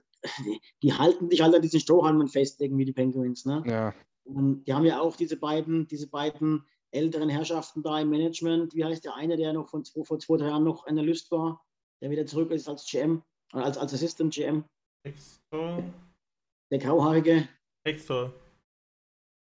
die, 0.84 0.93
halten 0.93 1.30
dich 1.30 1.41
halt 1.41 1.56
an 1.56 1.61
diesen 1.61 1.80
Strohhalmen 1.80 2.27
fest, 2.27 2.61
irgendwie 2.61 2.85
die 2.85 2.93
Penguins. 2.93 3.45
Ne? 3.45 3.64
Ja. 3.65 3.93
Und 4.23 4.64
die 4.65 4.73
haben 4.73 4.85
ja 4.85 4.99
auch 4.99 5.15
diese 5.15 5.38
beiden, 5.38 5.88
diese 5.88 6.07
beiden 6.07 6.65
älteren 6.91 7.30
Herrschaften 7.30 7.84
da 7.84 7.99
im 7.99 8.10
Management. 8.10 8.76
Wie 8.76 8.85
heißt 8.85 9.06
der 9.06 9.15
eine, 9.15 9.38
der 9.38 9.53
noch 9.53 9.69
von 9.69 9.84
zwei, 9.84 10.03
vor 10.03 10.19
zwei, 10.19 10.38
drei 10.38 10.48
Jahren 10.48 10.64
noch 10.64 10.85
Analyst 10.88 11.31
war, 11.31 11.64
der 12.02 12.10
wieder 12.10 12.26
zurück 12.26 12.52
ist 12.52 12.68
als 12.68 12.85
GM, 12.85 13.23
als, 13.52 13.77
als 13.77 13.93
Assistant 13.93 14.34
GM? 14.34 14.65
Hextor. 15.03 15.84
Der 16.72 16.80
Grauhaarige. 16.80 17.48
Hextor. 17.84 18.34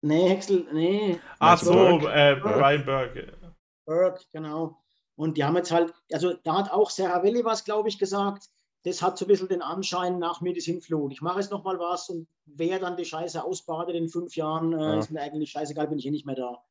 Nee, 0.01 0.29
Hexel, 0.29 0.69
nee. 0.73 1.19
Ach 1.41 1.59
so, 1.59 1.99
äh, 2.09 2.37
Brian 2.41 2.85
Burke. 2.85 3.37
Burke, 3.85 4.25
genau. 4.33 4.81
Und 5.17 5.37
die 5.37 5.43
haben 5.43 5.57
jetzt 5.57 5.73
halt, 5.73 5.93
also 6.13 6.35
da 6.45 6.59
hat 6.59 6.71
auch 6.71 6.91
Seravelli 6.91 7.45
was, 7.45 7.65
glaube 7.65 7.89
ich, 7.89 7.99
gesagt. 7.99 8.49
Das 8.85 9.03
hat 9.03 9.19
so 9.19 9.25
ein 9.25 9.29
bisschen 9.29 9.49
den 9.49 9.63
Anschein 9.63 10.19
nach 10.19 10.41
mir 10.41 10.55
das 10.55 10.65
Hinflut. 10.65 11.13
Ich 11.13 11.21
mache 11.21 11.41
jetzt 11.41 11.51
nochmal 11.51 11.79
was 11.79 12.09
und 12.09 12.29
wer 12.47 12.79
dann 12.79 12.97
die 12.97 13.05
Scheiße 13.05 13.43
ausbadet 13.43 13.95
in 13.95 14.09
fünf 14.09 14.37
Jahren, 14.37 14.73
äh, 14.73 14.77
ja. 14.77 14.99
ist 14.99 15.11
mir 15.11 15.21
eigentlich 15.21 15.51
scheißegal, 15.51 15.89
bin 15.89 15.99
ich 15.99 16.07
eh 16.07 16.11
nicht 16.11 16.27
mehr 16.27 16.37
da. 16.37 16.63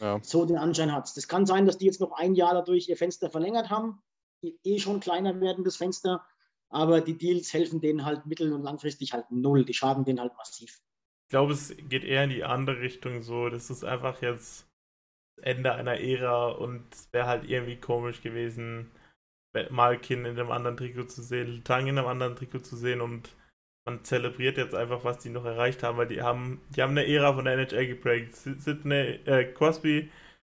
Ja. 0.00 0.20
So 0.22 0.44
den 0.44 0.58
Anschein 0.58 0.92
hat 0.92 1.06
es. 1.06 1.14
Das 1.14 1.28
kann 1.28 1.46
sein, 1.46 1.66
dass 1.66 1.78
die 1.78 1.86
jetzt 1.86 2.00
noch 2.00 2.12
ein 2.12 2.34
Jahr 2.34 2.54
dadurch 2.54 2.88
ihr 2.88 2.96
Fenster 2.96 3.30
verlängert 3.30 3.70
haben. 3.70 4.02
Eh 4.42 4.78
schon 4.78 5.00
kleiner 5.00 5.40
werden, 5.40 5.64
das 5.64 5.76
Fenster. 5.76 6.24
Aber 6.68 7.00
die 7.00 7.16
Deals 7.16 7.52
helfen 7.52 7.80
denen 7.80 8.04
halt 8.04 8.26
mittel- 8.26 8.52
und 8.52 8.62
langfristig 8.62 9.12
halt 9.12 9.30
null. 9.30 9.64
Die 9.64 9.74
schaden 9.74 10.04
denen 10.04 10.20
halt 10.20 10.36
massiv. 10.36 10.80
Ich 11.26 11.30
glaube, 11.30 11.52
es 11.52 11.74
geht 11.88 12.04
eher 12.04 12.24
in 12.24 12.30
die 12.30 12.44
andere 12.44 12.80
Richtung 12.80 13.22
so. 13.22 13.48
Das 13.48 13.70
ist 13.70 13.84
einfach 13.84 14.20
jetzt 14.20 14.66
Ende 15.40 15.72
einer 15.72 16.00
Ära 16.00 16.50
und 16.50 16.92
es 16.92 17.12
wäre 17.12 17.26
halt 17.26 17.48
irgendwie 17.48 17.76
komisch 17.76 18.22
gewesen, 18.22 18.90
Malkin 19.70 20.24
in 20.24 20.38
einem 20.38 20.50
anderen 20.50 20.76
Trikot 20.76 21.04
zu 21.04 21.22
sehen, 21.22 21.62
Tang 21.64 21.86
in 21.86 21.98
einem 21.98 22.08
anderen 22.08 22.36
Trikot 22.36 22.60
zu 22.60 22.76
sehen 22.76 23.00
und 23.00 23.30
man 23.86 24.02
zelebriert 24.04 24.56
jetzt 24.56 24.74
einfach, 24.74 25.04
was 25.04 25.18
die 25.18 25.28
noch 25.28 25.44
erreicht 25.44 25.82
haben, 25.82 25.98
weil 25.98 26.08
die 26.08 26.22
haben, 26.22 26.60
die 26.70 26.82
haben 26.82 26.92
eine 26.92 27.06
Ära 27.06 27.34
von 27.34 27.44
der 27.44 27.54
NHL 27.54 27.86
geprägt. 27.86 28.34
Sydney, 28.34 29.20
äh, 29.26 29.44
Crosby, 29.52 30.10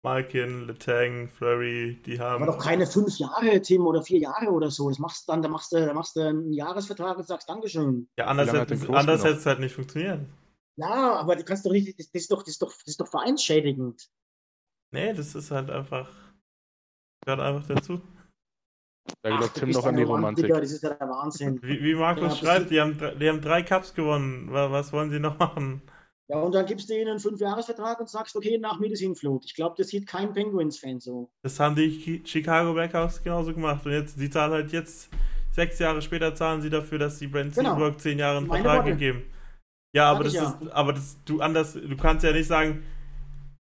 Malkin, 0.03 0.65
Letang, 0.67 1.27
Flurry, 1.27 2.01
die 2.05 2.19
haben. 2.19 2.43
Aber 2.43 2.53
doch 2.53 2.63
keine 2.63 2.87
fünf 2.87 3.17
Jahre, 3.17 3.61
Tim, 3.61 3.85
oder 3.85 4.01
vier 4.01 4.19
Jahre 4.19 4.47
oder 4.47 4.71
so. 4.71 4.87
Das 4.89 4.99
machst 4.99 5.27
du 5.27 5.33
dann, 5.33 5.41
da 5.41 5.49
machst 5.49 5.73
du, 5.73 5.85
da 5.85 5.93
machst 5.93 6.15
du 6.15 6.21
einen 6.21 6.53
Jahresvertrag 6.53 7.17
und 7.17 7.27
sagst 7.27 7.49
Dankeschön. 7.49 8.07
Ja, 8.17 8.27
anders 8.27 8.53
hätte 8.53 8.73
es 8.73 9.45
halt 9.45 9.59
nicht 9.59 9.75
funktioniert. 9.75 10.21
Ja, 10.77 11.15
aber 11.15 11.35
du 11.35 11.43
kannst 11.43 11.65
doch 11.65 11.71
nicht, 11.71 11.99
das, 11.99 12.09
das, 12.11 12.21
ist, 12.21 12.31
doch, 12.31 12.43
das, 12.43 12.49
ist, 12.49 12.61
doch, 12.61 12.71
das 12.71 12.87
ist 12.87 13.01
doch 13.01 13.07
vereinsschädigend. 13.07 14.09
Nee, 14.91 15.13
das 15.13 15.35
ist 15.35 15.51
halt 15.51 15.69
einfach, 15.69 16.09
gehört 17.25 17.41
einfach 17.41 17.67
dazu. 17.67 17.99
Da 19.21 19.35
glaubt 19.35 19.55
Tim 19.55 19.69
noch 19.69 19.85
an 19.85 19.95
die 19.95 20.03
Romantik. 20.03 20.47
Das 20.47 20.71
ist 20.71 20.83
ja 20.83 20.93
der 20.93 21.09
Wahnsinn. 21.09 21.59
Wie, 21.61 21.81
wie 21.83 21.95
Markus 21.95 22.41
ja, 22.41 22.47
schreibt, 22.47 22.71
die 22.71 22.79
haben, 22.79 22.97
die 23.19 23.29
haben 23.29 23.41
drei 23.41 23.63
Cups 23.63 23.93
gewonnen. 23.93 24.49
Was 24.51 24.93
wollen 24.93 25.09
sie 25.09 25.19
noch 25.19 25.37
machen? 25.39 25.81
Ja, 26.29 26.39
und 26.39 26.53
dann 26.53 26.65
gibst 26.65 26.89
du 26.89 26.93
ihnen 26.93 27.07
einen 27.07 27.19
Fünfjahresvertrag 27.19 28.01
und 28.01 28.09
sagst, 28.09 28.35
okay, 28.35 28.57
nach 28.57 28.79
mir 28.79 28.89
das 28.89 28.99
Hinflut. 28.99 29.45
Ich 29.45 29.55
glaube, 29.55 29.75
das 29.77 29.87
sieht 29.87 30.07
kein 30.07 30.33
Penguins-Fan 30.33 30.99
so. 30.99 31.29
Das 31.41 31.57
haben 31.59 31.75
die 31.75 32.21
Chicago 32.25 32.73
Blackhawks 32.73 33.23
genauso 33.23 33.53
gemacht. 33.53 33.85
Und 33.85 33.93
jetzt, 33.93 34.19
die 34.19 34.29
zahlen 34.29 34.51
halt 34.51 34.71
jetzt, 34.73 35.09
sechs 35.51 35.79
Jahre 35.79 36.01
später 36.01 36.35
zahlen 36.35 36.61
sie 36.61 36.69
dafür, 36.69 36.99
dass 36.99 37.17
sie 37.17 37.27
Brent 37.27 37.55
genau. 37.55 37.75
Seabrook 37.75 38.01
zehn 38.01 38.19
Jahre 38.19 38.39
einen 38.39 38.47
Vertrag 38.47 38.85
gegeben. 38.85 39.23
Ja, 39.95 40.11
aber 40.11 40.25
das 40.25 40.33
ja. 40.33 40.49
ist, 40.61 40.71
aber 40.71 40.93
das, 40.93 41.17
du 41.23 41.39
anders, 41.39 41.73
du 41.73 41.97
kannst 41.97 42.25
ja 42.25 42.33
nicht 42.33 42.47
sagen, 42.47 42.83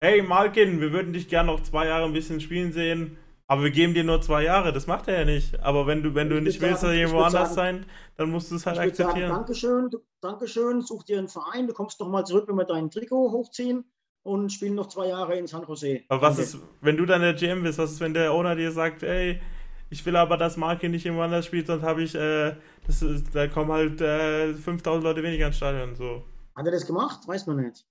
hey 0.02 0.20
Malkin, 0.20 0.80
wir 0.80 0.92
würden 0.92 1.12
dich 1.12 1.28
gerne 1.28 1.52
noch 1.52 1.62
zwei 1.62 1.86
Jahre 1.86 2.04
ein 2.04 2.12
bisschen 2.12 2.40
spielen 2.40 2.72
sehen, 2.72 3.16
aber 3.50 3.64
wir 3.64 3.72
geben 3.72 3.94
dir 3.94 4.04
nur 4.04 4.22
zwei 4.22 4.44
Jahre. 4.44 4.72
Das 4.72 4.86
macht 4.86 5.08
er 5.08 5.18
ja 5.18 5.24
nicht. 5.24 5.58
Aber 5.58 5.84
wenn 5.88 6.04
du, 6.04 6.14
wenn 6.14 6.28
du 6.28 6.40
nicht 6.40 6.60
willst, 6.60 6.84
dass 6.84 6.92
irgendwo 6.92 7.18
anders 7.18 7.52
sein, 7.52 7.84
dann 8.16 8.30
musst 8.30 8.52
du 8.52 8.54
es 8.54 8.64
halt 8.64 8.78
akzeptieren. 8.78 9.26
Sagen, 9.26 9.40
Dankeschön, 9.40 9.90
du, 9.90 9.98
Dankeschön, 10.20 10.82
such 10.82 11.02
dir 11.02 11.18
einen 11.18 11.26
Verein, 11.26 11.66
du 11.66 11.72
kommst 11.72 12.00
doch 12.00 12.08
mal 12.08 12.24
zurück, 12.24 12.44
wenn 12.46 12.54
wir 12.54 12.64
dein 12.64 12.92
Trikot 12.92 13.32
hochziehen 13.32 13.90
und 14.22 14.52
spielen 14.52 14.76
noch 14.76 14.86
zwei 14.86 15.08
Jahre 15.08 15.36
in 15.36 15.48
San 15.48 15.66
Jose. 15.66 16.02
Aber 16.08 16.22
was 16.22 16.38
ist, 16.38 16.58
wenn 16.80 16.96
du 16.96 17.06
dann 17.06 17.22
der 17.22 17.34
GM 17.34 17.64
bist, 17.64 17.80
was 17.80 17.90
ist, 17.90 17.98
wenn 17.98 18.14
der 18.14 18.32
Owner 18.32 18.54
dir 18.54 18.70
sagt, 18.70 19.02
ey, 19.02 19.40
ich 19.88 20.06
will 20.06 20.14
aber, 20.14 20.36
dass 20.36 20.56
Marke 20.56 20.88
nicht 20.88 21.04
irgendwo 21.04 21.24
anders 21.24 21.44
spielt, 21.44 21.66
sonst 21.66 21.82
habe 21.82 22.04
ich, 22.04 22.14
äh, 22.14 22.54
das 22.86 23.02
ist, 23.02 23.34
da 23.34 23.48
kommen 23.48 23.72
halt 23.72 24.00
äh, 24.00 24.54
5000 24.54 25.02
Leute 25.02 25.24
weniger 25.24 25.48
ins 25.48 25.56
Stadion. 25.56 25.96
So. 25.96 26.22
Hat 26.54 26.66
er 26.66 26.70
das 26.70 26.86
gemacht? 26.86 27.26
Weiß 27.26 27.48
man 27.48 27.56
nicht. 27.56 27.84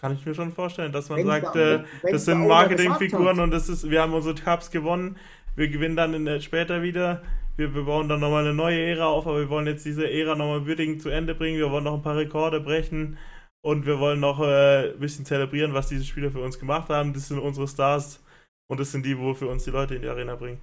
Kann 0.00 0.12
ich 0.12 0.26
mir 0.26 0.34
schon 0.34 0.52
vorstellen, 0.52 0.92
dass 0.92 1.08
man 1.08 1.20
wenn 1.20 1.26
sagt, 1.26 1.56
da, 1.56 1.76
äh, 1.76 1.84
das 2.10 2.26
sind 2.26 2.46
Marketingfiguren 2.46 3.40
und 3.40 3.50
das 3.50 3.68
ist, 3.68 3.88
wir 3.88 4.02
haben 4.02 4.12
unsere 4.12 4.34
Cups 4.34 4.70
gewonnen, 4.70 5.16
wir 5.54 5.68
gewinnen 5.68 5.96
dann 5.96 6.12
in, 6.12 6.40
später 6.42 6.82
wieder, 6.82 7.22
wir, 7.56 7.74
wir 7.74 7.84
bauen 7.84 8.08
dann 8.08 8.20
nochmal 8.20 8.44
eine 8.44 8.52
neue 8.52 8.78
Ära 8.78 9.06
auf, 9.06 9.26
aber 9.26 9.40
wir 9.40 9.48
wollen 9.48 9.66
jetzt 9.66 9.86
diese 9.86 10.10
Ära 10.10 10.34
nochmal 10.34 10.66
würdigend 10.66 11.00
zu 11.00 11.08
Ende 11.08 11.34
bringen, 11.34 11.58
wir 11.58 11.70
wollen 11.70 11.84
noch 11.84 11.94
ein 11.94 12.02
paar 12.02 12.16
Rekorde 12.16 12.60
brechen 12.60 13.16
und 13.62 13.86
wir 13.86 13.98
wollen 13.98 14.20
noch 14.20 14.40
äh, 14.40 14.92
ein 14.92 15.00
bisschen 15.00 15.24
zelebrieren, 15.24 15.72
was 15.72 15.88
diese 15.88 16.04
Spieler 16.04 16.30
für 16.30 16.40
uns 16.40 16.58
gemacht 16.58 16.90
haben. 16.90 17.14
Das 17.14 17.28
sind 17.28 17.38
unsere 17.38 17.66
Stars 17.66 18.22
und 18.68 18.78
das 18.78 18.92
sind 18.92 19.06
die, 19.06 19.18
wo 19.18 19.32
für 19.32 19.48
uns 19.48 19.64
die 19.64 19.70
Leute 19.70 19.94
in 19.94 20.02
die 20.02 20.08
Arena 20.08 20.36
bringen. 20.36 20.60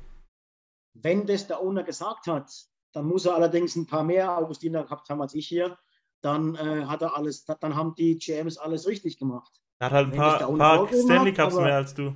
Wenn 0.94 1.26
das 1.26 1.48
der 1.48 1.60
Owner 1.60 1.84
gesagt 1.84 2.28
hat, 2.28 2.50
dann 2.94 3.06
muss 3.06 3.26
er 3.26 3.34
allerdings 3.36 3.76
ein 3.76 3.88
paar 3.88 4.04
mehr 4.04 4.38
Augustiner 4.38 4.84
gehabt 4.84 5.10
haben 5.10 5.22
als 5.22 5.34
ich 5.34 5.48
hier. 5.48 5.78
Dann 6.24 6.56
äh, 6.56 6.86
hat 6.86 7.02
er 7.02 7.18
alles, 7.18 7.46
dann 7.46 7.76
haben 7.76 7.96
die 7.96 8.18
GMs 8.18 8.58
alles 8.58 8.88
richtig 8.88 9.18
gemacht. 9.18 9.52
Er 9.80 9.88
hat 9.88 9.94
halt 9.94 10.14
ein 10.14 10.18
paar, 10.18 10.58
paar 10.58 10.88
Stanley 10.94 11.34
Cups 11.34 11.56
mehr 11.56 11.76
als 11.76 11.94
du. 11.94 12.16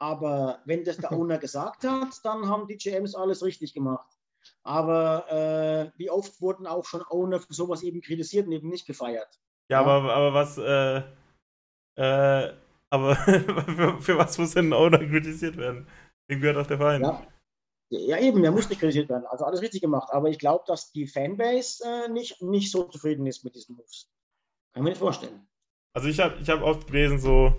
Aber 0.00 0.60
wenn 0.64 0.82
das 0.82 0.96
der 0.96 1.12
Owner 1.18 1.38
gesagt 1.38 1.84
hat, 1.84 2.24
dann 2.24 2.48
haben 2.48 2.66
die 2.66 2.76
GMs 2.76 3.14
alles 3.14 3.44
richtig 3.44 3.72
gemacht. 3.74 4.08
Aber 4.62 5.30
äh, 5.30 5.98
wie 5.98 6.10
oft 6.10 6.40
wurden 6.40 6.66
auch 6.66 6.84
schon 6.84 7.02
Owner 7.08 7.38
für 7.38 7.54
sowas 7.54 7.82
eben 7.82 8.00
kritisiert 8.00 8.46
und 8.46 8.52
eben 8.52 8.68
nicht 8.68 8.86
gefeiert? 8.86 9.40
Ja, 9.70 9.82
Ja. 9.82 9.86
aber, 9.86 10.12
aber 10.12 10.34
was, 10.34 10.58
äh, 10.58 11.02
äh, 11.96 12.52
aber 12.90 13.14
für, 13.16 14.00
für 14.00 14.18
was 14.18 14.38
muss 14.38 14.54
denn 14.54 14.70
ein 14.70 14.72
Owner 14.72 14.98
kritisiert 14.98 15.56
werden? 15.56 15.86
Dem 16.28 16.40
gehört 16.40 16.56
auch 16.56 16.66
der 16.66 16.78
Verein. 16.78 17.02
Ja. 17.02 17.26
Ja, 17.92 18.18
eben, 18.18 18.44
er 18.44 18.52
muss 18.52 18.68
nicht 18.68 18.78
kritisiert 18.78 19.08
werden. 19.08 19.26
Also 19.26 19.44
alles 19.44 19.62
richtig 19.62 19.80
gemacht. 19.80 20.10
Aber 20.12 20.28
ich 20.30 20.38
glaube, 20.38 20.64
dass 20.66 20.92
die 20.92 21.08
Fanbase 21.08 21.82
äh, 21.84 22.08
nicht, 22.08 22.40
nicht 22.40 22.70
so 22.70 22.84
zufrieden 22.84 23.26
ist 23.26 23.44
mit 23.44 23.56
diesen 23.56 23.76
Moves. 23.76 24.08
Kann 24.72 24.82
ich 24.82 24.84
mir 24.84 24.90
nicht 24.90 24.98
vorstellen. 24.98 25.48
Also 25.92 26.08
ich 26.08 26.20
habe 26.20 26.38
ich 26.40 26.48
hab 26.48 26.62
oft 26.62 26.86
gelesen, 26.86 27.18
so, 27.18 27.52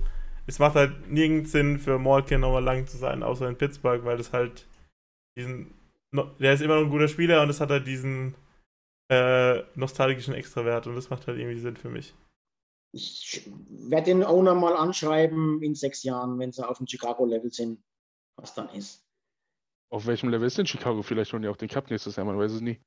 es 0.48 0.58
macht 0.60 0.76
halt 0.76 1.12
nirgends 1.12 1.52
Sinn 1.52 1.80
für 1.80 1.99
Malkin 1.99 2.40
nochmal 2.40 2.64
lang 2.64 2.88
zu 2.88 2.98
sein, 2.98 3.24
außer 3.24 3.48
in 3.49 3.58
Pittsburgh, 3.58 4.06
weil 4.06 4.18
das 4.18 4.32
halt 4.32 4.68
diesen, 5.38 5.74
der 6.40 6.53
ist 6.53 6.62
immer 6.62 6.76
noch 6.76 6.84
ein 6.84 6.90
guter 6.90 7.10
Spieler 7.10 7.41
und 7.41 7.49
es 7.49 7.60
hat 7.60 7.70
halt 7.70 7.86
diesen 7.86 8.36
äh, 9.10 9.64
nostalgischen 9.76 10.34
Extrawert 10.34 10.88
und 10.88 10.95
das 10.95 11.10
macht 11.10 11.28
halt 11.28 11.38
irgendwie 11.38 11.60
Sinn 11.60 11.76
für 11.76 11.90
mich. 11.90 12.16
Ich 12.94 13.49
werde 13.70 14.06
den 14.06 14.24
Owner 14.24 14.56
mal 14.56 14.78
anschreiben 14.78 15.62
in 15.62 15.76
sechs 15.76 16.03
Jahren, 16.03 16.40
wenn 16.40 16.53
sie 16.53 16.66
auf 16.68 16.78
dem 16.78 16.88
Chicago-Level 16.88 17.52
sind, 17.52 17.84
was 18.38 18.53
dann 18.53 18.70
ist. 18.70 19.06
Auf 19.92 20.06
welchem 20.08 20.30
Level 20.30 20.48
ist 20.48 20.58
denn 20.58 20.66
Chicago? 20.66 21.02
Vielleicht 21.02 21.34
holen 21.34 21.42
die 21.44 21.50
auch 21.50 21.58
den 21.58 21.68
Cup 21.68 21.90
nächstes 21.90 22.16
Jahr, 22.16 22.26
man 22.26 22.38
weiß 22.38 22.54
es 22.54 22.62
nie. 22.62 22.80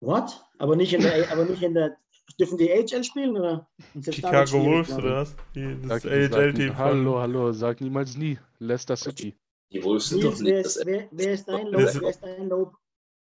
What? 0.00 0.44
Aber 0.58 0.74
nicht 0.76 0.92
in 0.92 1.00
der, 1.02 1.30
aber 1.30 1.44
nicht 1.44 1.62
in 1.62 1.74
der, 1.74 1.96
dürfen 2.38 2.58
die 2.58 2.70
AHL 2.72 3.04
spielen 3.04 3.36
oder? 3.36 3.68
Chicago 4.10 4.64
Wolves 4.64 4.92
oder 4.92 5.16
was? 5.22 5.36
Die, 5.54 5.80
das 5.86 6.02
sag, 6.02 6.10
AHL-Team 6.12 6.76
hallo, 6.76 7.18
hallo, 7.20 7.52
sag 7.52 7.80
niemals 7.80 8.16
nie. 8.16 8.38
Leicester 8.58 8.96
City. 8.96 9.36
Die 9.72 9.82
Wolves 9.84 10.08
sind 10.08 10.24
doch 10.24 10.32
nicht 10.32 10.44
wer 10.44 10.60
ist, 10.60 10.82
wer, 10.84 11.08
wer 11.12 11.32
ist 11.32 11.48
dein 11.48 11.66
Low, 11.68 11.80
Das- 11.80 12.00
wer 12.00 12.10
ist 12.10 12.22
dein 12.22 12.48
Low, 12.48 12.72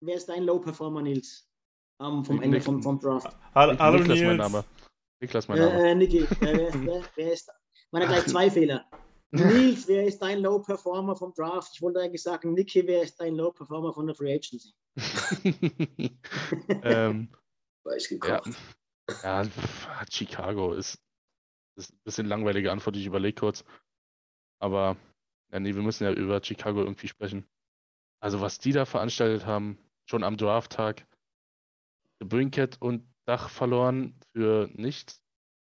wer 0.02 0.16
ist 0.16 0.30
dein 0.30 0.44
Low 0.44 0.60
Performer, 0.60 1.02
Nils? 1.04 1.48
Ähm, 2.02 2.26
vom 2.26 2.42
Ende 2.42 2.60
vom, 2.60 2.82
vom 2.82 3.00
Draft. 3.00 3.28
Hallo, 3.54 3.74
Niklas 4.00 4.18
mein 4.20 4.28
Nils. 4.28 4.38
Name. 4.40 4.64
Niklas 5.22 5.48
mein 5.48 5.60
Name. 5.60 5.72
Äh, 5.84 5.92
äh, 5.92 5.96
Niki, 5.96 6.18
äh, 6.18 6.28
wer, 6.42 6.70
ist- 6.70 7.10
wer, 7.16 7.32
ist, 7.34 7.52
meine 7.92 8.08
gleich 8.08 8.26
zwei 8.26 8.50
Fehler. 8.50 8.86
Nils, 9.34 9.88
wer 9.88 10.06
ist 10.06 10.22
dein 10.22 10.42
Low 10.42 10.60
Performer 10.60 11.16
vom 11.16 11.34
Draft? 11.34 11.72
Ich 11.74 11.82
wollte 11.82 12.00
eigentlich 12.00 12.22
sagen, 12.22 12.54
Niki, 12.54 12.86
wer 12.86 13.02
ist 13.02 13.20
dein 13.20 13.36
Low 13.36 13.52
Performer 13.52 13.94
von 13.94 14.06
der 14.06 14.16
Free 14.16 14.34
Agency? 14.34 14.74
ähm, 16.84 17.30
war 17.84 17.96
ich 17.96 18.10
ja, 18.10 18.18
gekocht. 18.18 18.58
ja, 19.24 19.44
pff, 19.44 19.88
Chicago 20.12 20.74
ist, 20.74 21.00
ist 21.78 21.92
ein 21.92 22.00
bisschen 22.04 22.28
langweilige 22.28 22.72
Antwort, 22.72 22.96
ich 22.96 23.08
überlege 23.08 23.40
kurz. 23.40 23.66
Aber 24.62 24.98
ja, 25.52 25.60
nee, 25.60 25.74
wir 25.74 25.82
müssen 25.82 26.04
ja 26.04 26.14
über 26.14 26.44
Chicago 26.44 26.82
irgendwie 26.82 27.08
sprechen. 27.08 27.46
Also 28.22 28.40
was 28.40 28.60
die 28.60 28.72
da 28.72 28.86
veranstaltet 28.86 29.46
haben, 29.46 29.78
schon 30.06 30.24
am 30.24 30.38
Drafttag, 30.38 31.06
Brinkett 32.20 32.82
und 32.82 33.12
Dach 33.26 33.50
verloren 33.50 34.20
für 34.34 34.70
nichts, 34.74 35.22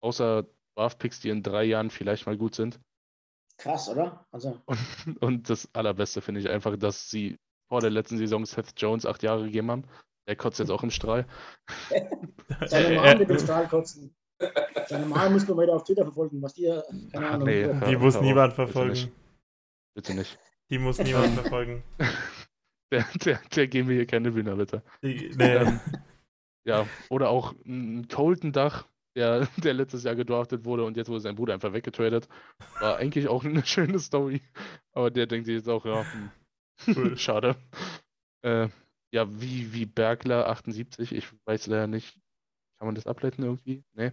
außer 0.02 0.46
Draftpicks, 0.76 1.20
die 1.20 1.28
in 1.28 1.42
drei 1.42 1.64
Jahren 1.64 1.90
vielleicht 1.90 2.26
mal 2.26 2.38
gut 2.38 2.54
sind. 2.54 2.80
Krass, 3.60 3.88
oder? 3.88 4.26
Also, 4.32 4.60
Und, 4.66 5.22
und 5.22 5.50
das 5.50 5.68
Allerbeste 5.74 6.20
finde 6.20 6.40
ich 6.40 6.48
einfach, 6.48 6.76
dass 6.76 7.10
sie 7.10 7.38
vor 7.68 7.80
der 7.80 7.90
letzten 7.90 8.18
Saison 8.18 8.44
Seth 8.46 8.72
Jones 8.76 9.06
acht 9.06 9.22
Jahre 9.22 9.44
gegeben 9.44 9.70
haben. 9.70 9.84
Der 10.26 10.36
kotzt 10.36 10.58
jetzt 10.58 10.70
auch 10.70 10.82
im 10.82 10.90
Strahl. 10.90 11.26
seine 12.66 12.88
Äh, 12.88 12.94
Mom 12.96 13.04
äh, 13.04 13.14
mit 13.18 13.28
dem 13.30 13.38
Strahl 13.38 13.68
kotzen. 13.68 14.14
Seine 14.88 15.06
Mom 15.06 15.32
muss 15.32 15.46
man 15.46 15.58
wieder 15.58 15.74
auf 15.74 15.84
Twitter 15.84 16.04
verfolgen, 16.04 16.40
was 16.42 16.54
die, 16.54 16.64
keine 17.12 17.26
Ach, 17.26 17.32
Ahnung. 17.34 17.48
nee, 17.48 17.64
hör- 17.64 17.80
Die 17.88 17.96
muss 17.96 18.14
hör 18.14 18.20
auf, 18.20 18.26
niemand 18.26 18.56
bitte 18.56 18.66
verfolgen. 18.66 18.90
nicht. 18.92 19.12
Bitte 19.94 20.14
nicht. 20.14 20.38
Die 20.70 20.78
muss 20.78 20.98
niemand 20.98 21.34
verfolgen. 21.34 21.82
Der, 22.92 23.04
der, 23.24 23.40
der 23.54 23.66
geben 23.68 23.88
wir 23.88 23.96
hier 23.96 24.06
keine 24.06 24.30
Bühne, 24.32 24.56
bitte. 24.56 24.82
Die, 25.02 25.30
nee. 25.36 25.54
Ähm, 25.56 25.80
Ja, 26.64 26.86
oder 27.08 27.30
auch 27.30 27.54
ein 27.66 28.06
Colton 28.08 28.52
Dach, 28.52 28.86
der, 29.14 29.46
der 29.64 29.74
letztes 29.74 30.04
Jahr 30.04 30.14
gedraftet 30.14 30.64
wurde 30.64 30.84
und 30.84 30.96
jetzt 30.96 31.08
wurde 31.08 31.20
sein 31.20 31.36
Bruder 31.36 31.54
einfach 31.54 31.72
weggetradet. 31.72 32.28
War 32.80 32.96
eigentlich 32.96 33.28
auch 33.28 33.44
eine 33.44 33.64
schöne 33.66 33.98
Story. 33.98 34.40
Aber 34.92 35.10
der 35.10 35.26
denkt 35.26 35.46
sich 35.46 35.56
jetzt 35.56 35.68
auch, 35.68 35.84
ja, 35.84 36.04
hm, 36.04 36.30
Cool. 36.96 37.16
schade. 37.18 37.56
Äh, 38.42 38.68
ja, 39.12 39.28
wie, 39.40 39.72
wie 39.72 39.86
Bergler 39.86 40.48
78, 40.48 41.12
ich 41.12 41.26
weiß 41.44 41.66
leider 41.66 41.86
nicht. 41.86 42.18
Kann 42.78 42.86
man 42.86 42.94
das 42.94 43.06
ableiten 43.06 43.42
irgendwie? 43.42 43.84
Nee. 43.92 44.12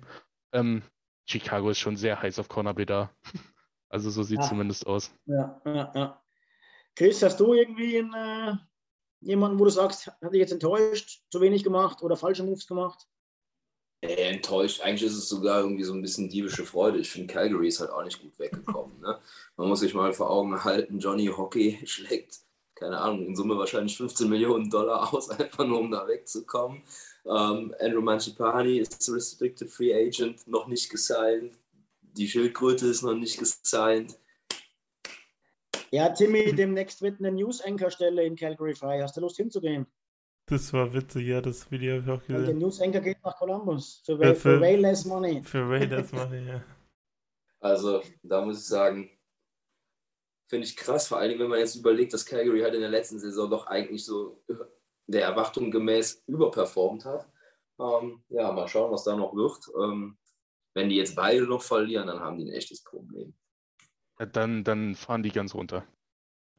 Ähm, 0.51 0.81
Chicago 1.29 1.69
ist 1.69 1.79
schon 1.79 1.95
sehr 1.97 2.21
heiß 2.21 2.39
auf 2.39 2.49
Corner 2.49 2.73
B 2.73 2.85
da. 2.85 3.11
Also 3.89 4.09
so 4.09 4.23
sieht 4.23 4.39
es 4.39 4.45
Ah. 4.47 4.49
zumindest 4.49 4.85
aus. 4.87 5.13
Ja, 5.25 5.61
ja, 5.65 5.91
ja. 5.95 6.23
Chris, 6.95 7.21
hast 7.23 7.39
du 7.39 7.53
irgendwie 7.53 7.99
einen, 7.99 8.13
äh, 8.13 8.55
jemanden, 9.21 9.59
wo 9.59 9.63
du 9.65 9.69
sagst, 9.69 10.07
hat 10.07 10.33
dich 10.33 10.39
jetzt 10.39 10.51
enttäuscht, 10.51 11.21
zu 11.29 11.39
wenig 11.39 11.63
gemacht 11.63 12.01
oder 12.01 12.17
falsche 12.17 12.43
Moves 12.43 12.67
gemacht? 12.67 13.07
Äh, 14.07 14.29
enttäuscht. 14.29 14.81
Eigentlich 14.81 15.03
ist 15.03 15.17
es 15.17 15.27
sogar 15.27 15.61
irgendwie 15.61 15.83
so 15.83 15.93
ein 15.93 16.01
bisschen 16.01 16.29
diebische 16.29 16.65
Freude. 16.65 16.99
Ich 16.99 17.09
finde, 17.09 17.33
Calgary 17.33 17.67
ist 17.67 17.81
halt 17.81 17.91
auch 17.91 18.03
nicht 18.03 18.21
gut 18.21 18.37
weggekommen. 18.39 18.99
Ne? 19.01 19.19
Man 19.57 19.67
muss 19.67 19.81
sich 19.81 19.93
mal 19.93 20.13
vor 20.13 20.29
Augen 20.29 20.63
halten, 20.63 20.99
Johnny 20.99 21.27
Hockey 21.27 21.79
schlägt, 21.85 22.39
keine 22.75 22.99
Ahnung, 22.99 23.25
in 23.25 23.35
Summe 23.35 23.57
wahrscheinlich 23.57 23.97
15 23.97 24.29
Millionen 24.29 24.69
Dollar 24.69 25.13
aus, 25.13 25.29
einfach 25.39 25.65
nur 25.65 25.79
um 25.79 25.91
da 25.91 26.07
wegzukommen. 26.07 26.83
Ähm, 27.25 27.75
Andrew 27.79 28.01
Manchipani 28.01 28.77
ist 28.77 29.11
Restricted 29.11 29.69
Free 29.69 29.93
Agent, 29.93 30.47
noch 30.47 30.67
nicht 30.67 30.89
gesigned. 30.89 31.57
Die 32.01 32.27
Schildkröte 32.27 32.87
ist 32.87 33.01
noch 33.01 33.13
nicht 33.13 33.37
gesigned. 33.37 34.17
Ja, 35.91 36.09
Timmy, 36.09 36.53
demnächst 36.53 37.01
wird 37.01 37.19
eine 37.19 37.31
News-Anchor-Stelle 37.31 38.23
in 38.23 38.35
Calgary 38.35 38.75
frei. 38.75 39.01
Hast 39.01 39.17
du 39.17 39.21
Lust 39.21 39.37
hinzugehen? 39.37 39.85
Das 40.49 40.71
war 40.71 40.93
witzig, 40.93 41.27
ja, 41.27 41.41
das 41.41 41.69
Video 41.69 41.95
habe 41.95 42.01
ich 42.03 42.09
auch 42.09 42.13
Und 42.21 42.27
der 42.29 42.39
gesehen. 42.39 42.57
News-Anchor 42.59 43.01
geht 43.01 43.21
nach 43.23 43.35
Columbus. 43.37 44.01
Für, 44.05 44.13
Ja, 44.13 44.19
way, 44.19 44.35
für- 44.35 44.39
für 44.55 44.61
way 44.61 44.75
less 44.77 45.05
money. 45.05 45.43
Für 45.43 45.87
das 45.87 46.11
mache 46.13 46.37
ich, 46.37 46.47
ja. 46.47 46.63
Also, 47.59 48.01
da 48.23 48.45
muss 48.45 48.59
ich 48.61 48.65
sagen, 48.67 49.09
finde 50.47 50.65
ich 50.65 50.77
krass, 50.77 51.07
vor 51.09 51.17
allem 51.17 51.37
wenn 51.39 51.49
man 51.49 51.59
jetzt 51.59 51.75
überlegt, 51.75 52.13
dass 52.13 52.25
Calgary 52.25 52.61
halt 52.61 52.75
in 52.75 52.79
der 52.81 52.89
letzten 52.89 53.19
Saison 53.19 53.49
doch 53.49 53.67
eigentlich 53.67 54.05
so 54.05 54.41
der 55.07 55.23
Erwartung 55.23 55.69
gemäß 55.69 56.23
überperformt 56.27 57.03
hat. 57.03 57.27
Ähm, 57.79 58.23
ja, 58.29 58.49
mal 58.53 58.67
schauen, 58.69 58.91
was 58.91 59.03
da 59.03 59.17
noch 59.17 59.35
wird. 59.35 59.67
Ähm, 59.77 60.17
wenn 60.75 60.87
die 60.89 60.95
jetzt 60.95 61.15
beide 61.15 61.45
noch 61.45 61.61
verlieren, 61.61 62.07
dann 62.07 62.19
haben 62.21 62.37
die 62.37 62.45
ein 62.45 62.53
echtes 62.53 62.83
Problem. 62.83 63.33
Ja, 64.19 64.25
dann, 64.27 64.63
dann 64.63 64.95
fahren 64.95 65.23
die 65.23 65.31
ganz 65.31 65.53
runter. 65.53 65.85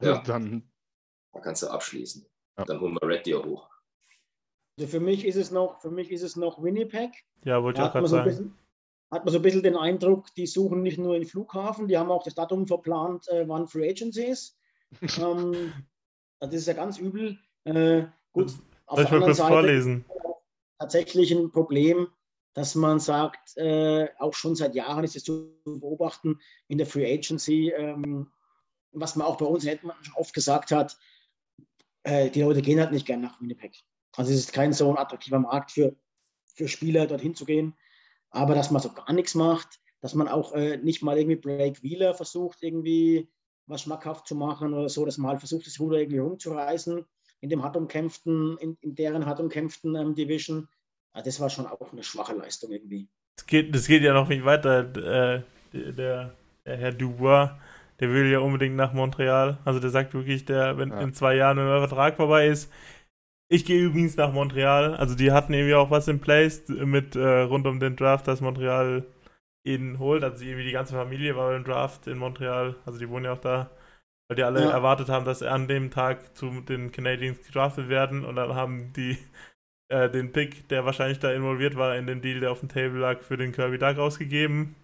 Ja. 0.01 0.19
Dann, 0.23 0.69
Da 1.33 1.39
kannst 1.41 1.63
du 1.63 1.67
abschließen. 1.67 2.25
Ja. 2.57 2.65
Dann 2.65 2.79
holen 2.79 2.93
wir 2.93 3.07
Red 3.07 3.25
Deer 3.25 3.43
hoch. 3.43 3.69
Also 4.79 4.91
für 4.91 5.01
mich 5.01 5.25
ist 5.25 5.35
es 5.35 5.51
noch, 5.51 5.81
für 5.81 5.91
mich 5.91 6.09
ist 6.09 6.21
es 6.21 6.37
noch 6.37 6.63
Winnipeg. 6.63 7.11
Ja, 7.43 7.61
wollte 7.61 7.81
ich 7.81 7.83
auch 7.85 7.93
hat 7.93 8.01
man, 8.01 8.03
gerade 8.03 8.07
so 8.07 8.15
sagen. 8.15 8.29
bisschen, 8.29 8.57
hat 9.11 9.25
man 9.25 9.31
so 9.33 9.39
ein 9.39 9.41
bisschen 9.41 9.61
den 9.61 9.75
Eindruck, 9.75 10.33
die 10.35 10.47
suchen 10.47 10.83
nicht 10.83 10.97
nur 10.97 11.15
den 11.15 11.25
Flughafen, 11.25 11.89
die 11.89 11.97
haben 11.97 12.09
auch 12.09 12.23
das 12.23 12.33
Datum 12.33 12.65
verplant, 12.65 13.27
äh, 13.27 13.45
wann 13.45 13.67
Free 13.67 13.89
Agency 13.89 14.23
ist. 14.23 14.57
ähm, 15.19 15.73
das 16.39 16.53
ist 16.53 16.67
ja 16.67 16.73
ganz 16.73 16.97
übel. 16.97 17.37
Äh, 17.65 18.03
gut, 18.31 18.51
Soll 18.87 19.03
ich 19.03 19.11
mal 19.11 19.19
kurz 19.19 19.37
Seite 19.37 19.51
vorlesen? 19.51 20.05
tatsächlich 20.79 21.33
ein 21.33 21.51
Problem, 21.51 22.07
dass 22.53 22.73
man 22.73 23.01
sagt, 23.01 23.57
äh, 23.57 24.07
auch 24.17 24.33
schon 24.33 24.55
seit 24.55 24.75
Jahren 24.75 25.03
ist 25.03 25.17
es 25.17 25.25
zu 25.25 25.59
beobachten 25.65 26.39
in 26.69 26.77
der 26.77 26.87
Free 26.87 27.13
Agency, 27.13 27.73
ähm, 27.75 28.31
was 28.93 29.17
man 29.17 29.27
auch 29.27 29.35
bei 29.35 29.45
uns 29.45 29.65
in 29.65 29.71
Edmonton 29.71 30.05
schon 30.05 30.15
oft 30.15 30.33
gesagt 30.33 30.71
hat, 30.71 30.97
äh, 32.03 32.29
die 32.29 32.43
Leute 32.43 32.61
gehen 32.61 32.79
halt 32.79 32.93
nicht 32.93 33.05
gern 33.05 33.19
nach 33.19 33.41
Winnipeg. 33.41 33.83
Also 34.15 34.31
es 34.31 34.39
ist 34.39 34.53
kein 34.53 34.73
so 34.73 34.89
ein 34.89 34.97
attraktiver 34.97 35.39
Markt 35.39 35.71
für, 35.71 35.95
für 36.55 36.67
Spieler, 36.67 37.07
dorthin 37.07 37.35
zu 37.35 37.45
gehen. 37.45 37.75
Aber 38.31 38.55
dass 38.55 38.71
man 38.71 38.81
so 38.81 38.91
gar 38.91 39.11
nichts 39.13 39.35
macht, 39.35 39.79
dass 40.01 40.13
man 40.15 40.27
auch 40.27 40.53
äh, 40.53 40.77
nicht 40.77 41.01
mal 41.01 41.17
irgendwie 41.17 41.35
Blake 41.35 41.81
Wheeler 41.81 42.13
versucht, 42.13 42.61
irgendwie 42.61 43.29
was 43.65 43.83
schmackhaft 43.83 44.27
zu 44.27 44.35
machen 44.35 44.73
oder 44.73 44.89
so, 44.89 45.05
dass 45.05 45.17
man 45.17 45.31
halt 45.31 45.39
versucht, 45.39 45.67
das 45.67 45.79
Ruder 45.79 45.99
irgendwie 45.99 46.19
rumzureißen 46.19 47.05
in 47.41 47.49
dem 47.49 47.63
hart 47.63 47.77
umkämpften, 47.77 48.57
in, 48.59 48.77
in 48.81 48.95
deren 48.95 49.25
hart 49.25 49.39
umkämpften 49.39 49.95
ähm, 49.95 50.15
Division. 50.15 50.67
Also 51.13 51.25
das 51.25 51.39
war 51.39 51.49
schon 51.49 51.67
auch 51.67 51.91
eine 51.91 52.03
schwache 52.03 52.33
Leistung 52.33 52.71
irgendwie. 52.71 53.07
Das 53.37 53.45
geht, 53.47 53.73
das 53.73 53.87
geht 53.87 54.03
ja 54.03 54.13
noch 54.13 54.27
nicht 54.27 54.43
weiter. 54.45 54.79
Äh, 54.79 55.43
der, 55.73 56.33
der 56.65 56.77
Herr 56.77 56.91
Dubois, 56.91 57.51
der 57.99 58.09
will 58.11 58.29
ja 58.31 58.39
unbedingt 58.39 58.75
nach 58.75 58.93
Montreal. 58.93 59.59
Also 59.65 59.79
der 59.79 59.89
sagt 59.89 60.13
wirklich, 60.13 60.45
der, 60.45 60.77
wenn 60.77 60.89
Ja. 60.89 61.01
in 61.01 61.13
zwei 61.13 61.35
Jahren 61.35 61.59
ein 61.59 61.65
neuer 61.65 61.87
Vertrag 61.87 62.15
vorbei 62.17 62.47
ist, 62.47 62.71
ich 63.49 63.65
gehe 63.65 63.81
übrigens 63.83 64.17
nach 64.17 64.33
Montreal. 64.33 64.95
Also 64.95 65.15
die 65.15 65.31
hatten 65.31 65.53
irgendwie 65.53 65.75
auch 65.75 65.91
was 65.91 66.07
in 66.07 66.21
place 66.21 66.67
mit 66.69 67.15
äh, 67.15 67.41
rund 67.41 67.67
um 67.67 67.79
den 67.79 67.95
Draft, 67.95 68.27
dass 68.27 68.41
Montreal 68.41 69.05
ihn 69.65 69.99
holt. 69.99 70.23
Also 70.23 70.45
irgendwie 70.45 70.65
die 70.65 70.73
ganze 70.73 70.95
Familie 70.95 71.35
war 71.37 71.51
beim 71.51 71.63
Draft 71.65 72.07
in 72.07 72.17
Montreal. 72.19 72.75
Also 72.85 72.99
die 72.99 73.09
wohnen 73.09 73.25
ja 73.25 73.33
auch 73.33 73.39
da. 73.39 73.71
weil 74.29 74.37
die 74.37 74.43
alle 74.43 74.65
Ja. 74.65 74.69
erwartet 74.69 75.09
haben, 75.09 75.25
dass 75.25 75.41
er 75.43 75.53
an 75.53 75.67
dem 75.69 75.91
Tag 75.91 76.35
zu 76.37 76.61
den 76.61 76.91
Canadiens 76.91 77.45
gedraftet 77.45 77.89
werden 77.89 78.25
und 78.25 78.35
dann 78.37 78.55
haben 78.55 78.93
die 78.93 79.17
äh, 79.89 80.09
den 80.09 80.31
Pick, 80.31 80.67
der 80.69 80.85
wahrscheinlich 80.85 81.19
da 81.19 81.31
involviert 81.33 81.75
war 81.75 81.95
in 81.97 82.07
dem 82.07 82.21
Deal, 82.21 82.39
der 82.39 82.51
auf 82.51 82.59
dem 82.61 82.69
Table 82.69 82.99
lag, 82.99 83.21
für 83.21 83.37
den 83.37 83.51
Kirby 83.51 83.77
Duck 83.79 83.97
ausgegeben. 83.97 84.75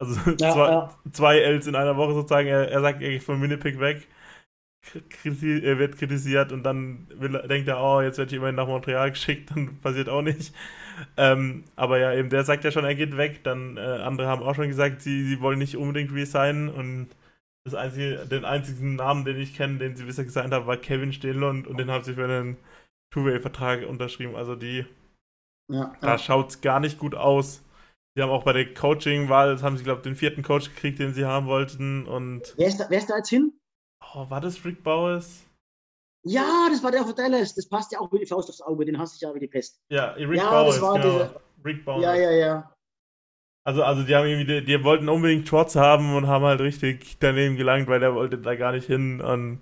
Also 0.00 0.16
Ja, 0.38 0.48
zwei, 0.48 0.70
ja. 0.70 1.00
zwei 1.12 1.38
Ls 1.40 1.66
in 1.66 1.76
einer 1.76 1.96
Woche 1.96 2.14
sozusagen. 2.14 2.48
Er, 2.48 2.70
er 2.70 2.80
sagt, 2.80 3.02
er 3.02 3.10
geht 3.10 3.22
von 3.22 3.40
Winnipeg 3.42 3.80
weg. 3.80 4.08
Kriti 4.82 5.60
er 5.62 5.78
wird 5.78 5.98
kritisiert 5.98 6.52
und 6.52 6.62
dann 6.62 7.06
will, 7.14 7.32
denkt 7.48 7.68
er, 7.68 7.80
oh, 7.82 8.00
jetzt 8.00 8.18
werde 8.18 8.30
ich 8.30 8.36
immerhin 8.36 8.56
nach 8.56 8.66
Montreal 8.66 9.10
geschickt, 9.12 9.50
dann 9.50 9.80
passiert 9.80 10.08
auch 10.08 10.22
nicht. 10.22 10.54
Ähm, 11.16 11.64
aber 11.76 11.98
ja, 11.98 12.12
eben, 12.14 12.30
der 12.30 12.44
sagt 12.44 12.64
ja 12.64 12.70
schon, 12.70 12.84
er 12.84 12.94
geht 12.94 13.16
weg. 13.16 13.44
Dann 13.44 13.76
äh, 13.76 13.80
andere 13.80 14.26
haben 14.26 14.42
auch 14.42 14.54
schon 14.54 14.68
gesagt, 14.68 15.02
sie, 15.02 15.24
sie 15.24 15.40
wollen 15.40 15.58
nicht 15.58 15.76
unbedingt 15.76 16.12
resignen 16.12 16.68
und 16.68 17.08
das 17.64 17.74
einzige, 17.74 18.26
den 18.26 18.44
einzigen 18.44 18.96
Namen, 18.96 19.24
den 19.24 19.36
ich 19.38 19.54
kenne, 19.54 19.78
den 19.78 19.96
sie 19.96 20.04
bisher 20.04 20.24
gesigned 20.24 20.52
haben, 20.52 20.66
war 20.66 20.78
Kevin 20.78 21.12
Stillund 21.12 21.66
und 21.66 21.78
den 21.78 21.90
haben 21.90 22.04
sie 22.04 22.14
für 22.14 22.24
einen 22.24 22.56
Two-Way-Vertrag 23.12 23.86
unterschrieben. 23.86 24.34
Also 24.34 24.56
die, 24.56 24.86
Ja, 25.68 25.94
da 26.00 26.12
ja. 26.12 26.18
schaut 26.18 26.50
es 26.50 26.60
gar 26.60 26.80
nicht 26.80 26.98
gut 26.98 27.14
aus. 27.14 27.62
Sie 28.16 28.22
haben 28.22 28.30
auch 28.30 28.44
bei 28.44 28.52
der 28.52 28.74
Coaching-Wahl, 28.74 29.62
haben 29.62 29.76
sie, 29.76 29.84
glaube 29.84 29.98
ich, 30.00 30.04
den 30.04 30.16
vierten 30.16 30.42
Coach 30.42 30.70
gekriegt, 30.74 30.98
den 30.98 31.14
sie 31.14 31.26
haben 31.26 31.46
wollten. 31.46 32.06
Und 32.06 32.54
Wer, 32.56 32.66
ist 32.66 32.78
da, 32.80 32.86
wer 32.88 32.98
ist 32.98 33.10
da 33.10 33.16
jetzt 33.18 33.28
hin? 33.28 33.52
Oh, 34.14 34.28
war 34.30 34.40
das 34.40 34.64
Rick 34.64 34.82
Bowers? 34.82 35.44
Ja, 36.22 36.68
das 36.70 36.82
war 36.82 36.90
der 36.90 37.04
von 37.04 37.14
Dallas. 37.14 37.54
Das 37.54 37.68
passt 37.68 37.92
ja 37.92 37.98
auch 38.00 38.12
wie 38.12 38.18
die 38.18 38.26
Faust 38.26 38.48
aufs 38.50 38.60
Auge. 38.60 38.84
Den 38.84 38.98
hasse 38.98 39.14
ich 39.16 39.22
ja 39.22 39.34
wie 39.34 39.40
die 39.40 39.48
Pest. 39.48 39.80
Ja, 39.90 40.10
Rick 40.12 40.36
Ja, 40.36 40.50
Bowers, 40.50 40.74
das 40.74 40.82
war 40.82 40.98
genau. 41.00 41.18
der- 41.18 41.40
Rick 41.64 41.84
Bowers. 41.84 42.02
Ja, 42.02 42.14
ja, 42.14 42.30
ja. 42.30 42.74
Also, 43.64 43.82
also 43.82 44.02
die 44.02 44.14
haben 44.14 44.26
irgendwie, 44.26 44.60
die, 44.60 44.64
die 44.64 44.84
wollten 44.84 45.08
unbedingt 45.08 45.46
Schwartz 45.48 45.76
haben 45.76 46.14
und 46.16 46.26
haben 46.26 46.44
halt 46.44 46.60
richtig 46.60 47.18
daneben 47.20 47.56
gelangt, 47.56 47.88
weil 47.88 48.00
der 48.00 48.14
wollte 48.14 48.38
da 48.38 48.54
gar 48.54 48.72
nicht 48.72 48.86
hin. 48.86 49.20
Und 49.20 49.60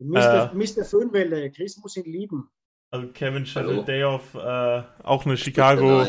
Mr. 0.00 0.52
Äh. 0.52 0.54
Mr. 0.56 0.84
Föhnwelle. 0.84 1.50
Chris 1.50 1.76
muss 1.78 1.96
ihn 1.96 2.04
lieben. 2.04 2.48
also 2.92 3.08
Kevin 3.08 3.44
Dayoff, 3.84 4.34
äh, 4.34 4.82
auch 5.04 5.24
eine 5.26 5.36
Chicago. 5.36 6.06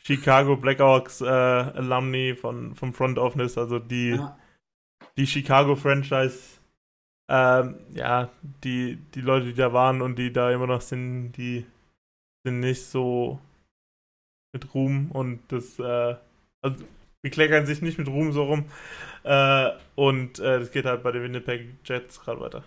Chicago 0.00 0.56
Blackhawks 0.56 1.20
äh, 1.20 1.24
Alumni 1.26 2.34
von, 2.36 2.74
vom 2.74 2.94
Front 2.94 3.18
Office, 3.18 3.58
also 3.58 3.78
die, 3.78 4.10
Ja. 4.10 4.38
die 5.16 5.26
Chicago 5.26 5.74
Franchise, 5.76 6.57
ähm, 7.28 7.76
ja, 7.94 8.30
die, 8.64 8.96
die 9.14 9.20
Leute, 9.20 9.46
die 9.46 9.54
da 9.54 9.72
waren 9.72 10.02
und 10.02 10.16
die 10.16 10.32
da 10.32 10.50
immer 10.50 10.66
noch 10.66 10.80
sind, 10.80 11.32
die 11.32 11.66
sind 12.44 12.60
nicht 12.60 12.84
so 12.86 13.40
mit 14.52 14.74
Ruhm 14.74 15.10
und 15.12 15.40
das, 15.48 15.78
äh, 15.78 16.16
also 16.62 16.84
die 17.24 17.30
kleckern 17.30 17.66
sich 17.66 17.82
nicht 17.82 17.98
mit 17.98 18.08
Ruhm 18.08 18.32
so 18.32 18.44
rum. 18.44 18.66
Äh, 19.24 19.72
und 19.96 20.38
äh, 20.38 20.60
das 20.60 20.70
geht 20.72 20.84
halt 20.86 21.02
bei 21.02 21.12
den 21.12 21.22
Winnipeg 21.22 21.76
Jets 21.84 22.20
gerade 22.20 22.40
weiter. 22.40 22.64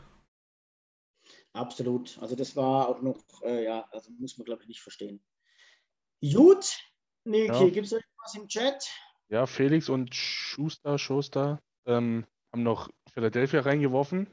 Absolut. 1.54 2.18
Also 2.22 2.36
das 2.36 2.56
war 2.56 2.88
auch 2.90 3.02
noch, 3.02 3.18
äh, 3.44 3.64
ja, 3.66 3.88
also 3.92 4.12
muss 4.20 4.38
man 4.38 4.46
glaube 4.46 4.62
ich 4.64 4.68
nicht 4.68 4.82
verstehen. 4.82 5.22
Gut, 6.22 6.78
Niki, 7.26 7.48
Ja. 7.48 7.70
gibt 7.72 7.88
es 7.88 7.92
irgendwas 7.94 8.36
im 8.36 8.48
Chat? 8.48 8.88
Ja, 9.30 9.46
Felix 9.46 9.90
und 9.90 10.14
Schuster, 10.14 10.98
Schuster 10.98 11.60
ähm, 11.86 12.26
haben 12.52 12.64
noch 12.64 12.90
Philadelphia 13.14 13.62
reingeworfen, 13.62 14.28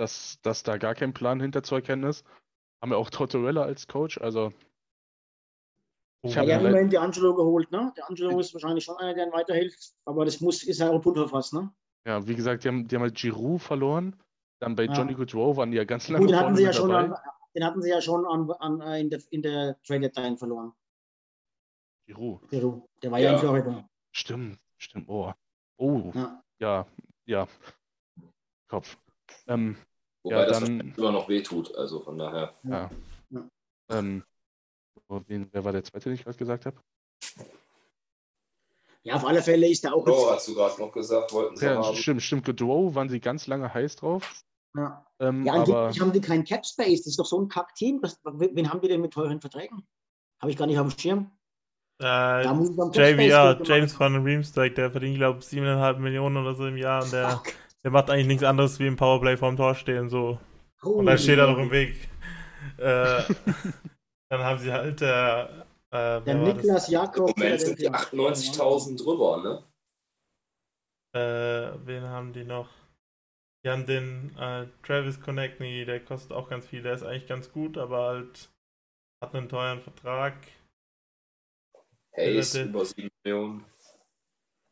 dass, 0.00 0.40
dass 0.42 0.62
da 0.62 0.78
gar 0.78 0.94
kein 0.94 1.12
Plan 1.12 1.40
hinter 1.40 1.62
zu 1.62 1.74
erkennen 1.74 2.04
ist. 2.04 2.24
Haben 2.80 2.90
wir 2.92 2.96
auch 2.98 3.10
Tortorella 3.10 3.62
als 3.62 3.86
Coach, 3.86 4.18
also 4.18 4.52
ich 6.22 6.34
Ja, 6.34 6.40
habe 6.40 6.50
ja, 6.50 6.58
immerhin 6.58 6.90
die 6.90 6.98
Angelo 6.98 7.34
geholt, 7.34 7.70
ne? 7.70 7.92
Der 7.96 8.08
Angelo 8.08 8.38
ist 8.40 8.52
wahrscheinlich 8.54 8.84
schon 8.84 8.96
einer, 8.96 9.14
der 9.14 9.24
ihnen 9.24 9.32
weiterhilft, 9.32 9.92
aber 10.06 10.24
das 10.24 10.40
muss, 10.40 10.62
ist 10.62 10.80
ja 10.80 10.90
auch 10.90 11.00
Pulverfass, 11.00 11.52
ne? 11.52 11.72
ja, 12.06 12.26
wie 12.26 12.34
gesagt, 12.34 12.64
die 12.64 12.68
haben, 12.68 12.88
die 12.88 12.96
haben 12.96 13.02
halt 13.02 13.14
Giroud 13.14 13.60
verloren. 13.60 14.16
Dann 14.58 14.74
bei 14.74 14.84
Ja. 14.84 14.92
Johnny 14.92 15.14
Gaudreau 15.14 15.56
waren 15.56 15.70
die 15.70 15.76
ja 15.76 15.84
ganz 15.84 16.08
lange 16.08 16.24
Gut, 16.24 16.30
den 16.30 16.38
hatten 16.40 16.56
sie 16.56 16.62
ja 16.64 16.72
schon, 16.72 16.90
an, 16.90 17.14
den 17.54 17.64
hatten 17.64 17.82
sie 17.82 17.90
ja 17.90 18.00
schon 18.00 18.26
an, 18.26 18.50
an, 18.50 18.80
äh, 18.80 19.00
in 19.00 19.10
der, 19.10 19.20
in 19.30 19.42
der 19.42 19.80
Trade 19.82 20.00
Deadline 20.00 20.36
verloren. 20.36 20.72
Giroud. 22.06 22.48
Peru. 22.48 22.86
Der 23.02 23.10
war 23.10 23.18
ja, 23.18 23.26
Ja. 23.26 23.32
in 23.34 23.38
Florida. 23.38 23.88
Stimmt, 24.12 24.58
stimmt. 24.78 25.08
Oh, 25.08 25.32
oh, 25.78 26.10
Ja. 26.14 26.42
ja, 26.58 26.86
ja. 27.26 27.48
Kopf. 28.68 28.98
Ähm, 29.46 29.76
Wobei 30.22 30.40
Ja, 30.40 30.46
das 30.46 30.60
dann- 30.60 30.94
immer 30.96 31.12
noch 31.12 31.28
wehtut, 31.28 31.74
also 31.76 32.00
von 32.00 32.18
daher. 32.18 32.54
ja. 32.64 32.90
Ja. 33.30 33.48
Ähm, 33.90 34.22
wen, 35.26 35.48
wer 35.52 35.64
war 35.64 35.72
der 35.72 35.82
zweite, 35.84 36.04
den 36.10 36.14
ich 36.14 36.24
gerade 36.24 36.36
gesagt 36.38 36.66
habe? 36.66 36.76
ja, 39.02 39.14
auf 39.14 39.24
alle 39.26 39.42
Fälle 39.42 39.68
ist 39.68 39.84
er 39.84 39.94
auch 39.94 40.06
jetzt. 40.06 40.30
hast 40.30 40.48
du 40.48 40.54
gerade 40.54 40.80
noch 40.80 40.92
gesagt, 40.92 41.32
wollten 41.32 41.56
sie 41.56 41.64
Ja, 41.66 41.82
haben. 41.82 41.96
stimmt, 41.96 42.22
stimmt. 42.22 42.44
Gaudreau 42.44 42.94
waren 42.94 43.08
sie 43.08 43.18
ganz 43.20 43.46
lange 43.46 43.72
heiß 43.72 43.96
drauf. 43.96 44.42
Ja, 44.76 45.04
Ähm, 45.18 45.44
ja 45.44 45.54
aber 45.54 45.90
haben 45.98 46.12
die 46.12 46.20
kein 46.20 46.44
Cap 46.44 46.64
Space. 46.66 46.98
Das 47.00 47.06
ist 47.08 47.18
doch 47.18 47.26
so 47.26 47.40
ein 47.40 47.48
Kack-Team. 47.48 48.02
Wen 48.24 48.70
haben 48.70 48.80
die 48.80 48.88
denn 48.88 49.00
mit 49.00 49.12
teuren 49.12 49.40
Verträgen? 49.40 49.84
Habe 50.40 50.50
ich 50.52 50.56
gar 50.56 50.66
nicht 50.66 50.78
auf 50.78 50.86
dem 50.94 50.98
Schirm. 50.98 51.30
Äh, 51.98 52.04
Da 52.04 52.52
JVR, 52.92 53.60
James 53.64 53.98
van 53.98 54.22
Riemsdyk, 54.22 54.74
der 54.74 54.90
verdient, 54.90 55.16
glaube 55.16 55.40
ich, 55.40 55.46
7,5 55.46 55.98
Millionen 55.98 56.36
oder 56.36 56.54
so 56.54 56.66
im 56.66 56.76
Jahr 56.76 57.02
und 57.02 57.12
der, 57.12 57.30
Fuck. 57.30 57.52
Der 57.84 57.90
macht 57.90 58.10
eigentlich 58.10 58.26
nichts 58.26 58.44
anderes 58.44 58.78
wie 58.78 58.86
im 58.86 58.96
Powerplay 58.96 59.36
vorm 59.36 59.56
Tor 59.56 59.74
stehen. 59.74 60.08
So. 60.08 60.30
Und 60.30 60.40
Holy 60.84 61.06
dann 61.06 61.18
steht 61.18 61.38
er 61.38 61.46
noch 61.50 61.58
im 61.58 61.70
Weg. 61.70 62.08
Äh, 62.78 63.22
dann 64.30 64.42
haben 64.42 64.58
sie 64.58 64.72
halt 64.72 65.00
der. 65.00 65.66
Äh, 65.90 66.20
Der 66.22 66.26
war 66.40 66.54
das? 66.54 66.56
Niklas 66.56 66.88
Jakob. 66.88 67.30
Im 67.36 67.42
Moment 67.42 67.60
sind 67.60 67.78
die 67.78 67.84
Philadelphia. 67.84 68.62
98.000 68.68 69.02
drüber, 69.04 69.36
ne? 69.42 69.64
Äh, 71.12 71.86
wen 71.86 72.04
haben 72.04 72.32
die 72.32 72.44
noch? 72.44 72.68
Die 73.64 73.68
haben 73.70 73.84
den 73.84 74.34
äh, 74.38 74.68
Travis 74.82 75.20
Connectney, 75.20 75.84
der 75.84 76.02
kostet 76.04 76.32
auch 76.32 76.48
ganz 76.48 76.66
viel. 76.66 76.82
Der 76.82 76.94
ist 76.94 77.02
eigentlich 77.02 77.26
ganz 77.26 77.50
gut, 77.52 77.76
aber 77.76 78.06
halt 78.08 78.50
hat 79.22 79.34
einen 79.34 79.48
teuren 79.48 79.80
Vertrag. 79.80 80.34
Hayes 82.16 82.54
Ja, 82.54 82.60
der- 82.60 82.68
über 82.70 82.84
7 82.84 83.10
Millionen. 83.24 83.66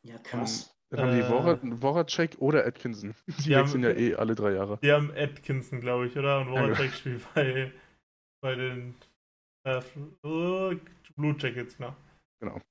Ja, 0.03 0.17
krass. 0.19 0.73
Dann 0.89 1.01
haben 1.01 1.11
die 1.15 1.21
Äh, 1.21 1.29
Wora- 1.29 1.75
Voracek 1.79 2.37
oder 2.39 2.65
Atkinson. 2.65 3.13
Die 3.27 3.43
die 3.43 3.55
haben- 3.55 3.65
wechseln 3.65 3.83
ja 3.83 3.91
eh 3.91 4.15
alle 4.15 4.35
drei 4.35 4.53
Jahre. 4.53 4.79
Die 4.81 4.91
haben 4.91 5.11
Atkinson, 5.15 5.81
glaube 5.81 6.07
ich, 6.07 6.17
oder? 6.17 6.41
Und 6.41 6.53
Ja, 6.53 6.61
Voracek 6.61 6.93
spielt 6.93 7.33
bei, 7.33 7.71
bei 8.41 8.55
den 8.55 8.95
äh, 9.65 9.81
Blue 10.21 11.35
Jackets, 11.37 11.75
genau. 11.77 12.61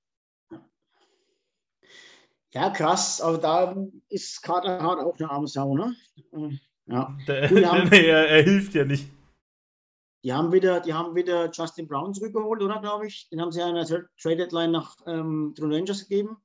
Ja, 2.54 2.70
krass. 2.70 3.20
Aber 3.20 3.38
da 3.38 3.76
ist 4.08 4.42
Carter 4.42 4.80
Hart 4.82 5.00
auch 5.00 5.18
eine 5.18 5.30
arme 5.30 5.46
Sau, 5.48 5.76
ne? 5.76 5.94
Äh, 6.32 6.58
Ja. 6.86 7.16
Der, 7.26 7.48
Gut, 7.48 7.58
die 7.58 7.66
haben- 7.66 7.88
er, 7.92 8.28
er 8.28 8.42
hilft 8.42 8.74
ja 8.74 8.84
nicht. 8.84 9.08
Die 10.24 10.32
haben 10.32 10.50
wieder, 10.52 10.80
die 10.80 10.92
haben 10.92 11.14
wieder 11.14 11.48
Justin 11.50 11.86
Brown 11.86 12.12
zurückgeholt, 12.12 12.60
oder 12.62 12.80
glaube 12.80 13.06
ich? 13.06 13.28
Den 13.28 13.40
haben 13.40 13.52
sie 13.52 13.60
ja 13.60 13.68
in 13.68 13.76
der 13.76 13.84
Trade 13.86 14.36
Deadline 14.36 14.72
nach 14.72 14.96
ähm, 15.06 15.54
den 15.56 15.72
Rangers 15.72 16.08
gegeben. 16.08 16.38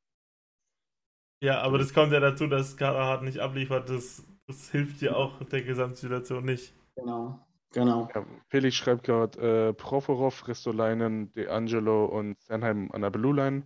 Ja, 1.44 1.60
aber 1.60 1.78
das 1.78 1.94
kommt 1.94 2.14
ja 2.14 2.22
dazu, 2.22 2.48
dass 2.48 2.78
Carter 2.78 3.04
Hart 3.06 3.24
nicht 3.24 3.40
abliefert. 3.40 3.90
Das, 3.90 4.24
das 4.48 4.72
hilft 4.72 5.02
ja 5.02 5.14
auch 5.14 5.44
der 5.44 5.62
Gesamtsituation 5.62 6.46
nicht. 6.46 6.74
Genau. 6.96 7.46
Genau. 7.74 8.10
Ja, 8.16 8.26
Felix 8.48 8.76
schreibt 8.78 9.04
gerade 9.04 9.70
äh, 9.70 9.74
Provorov, 9.74 10.48
Ristolainen, 10.48 11.34
DeAngelo 11.34 12.06
und 12.06 12.40
Sanheim 12.42 12.90
an 12.94 13.02
der 13.02 13.10
Blue 13.10 13.36
Line. 13.36 13.64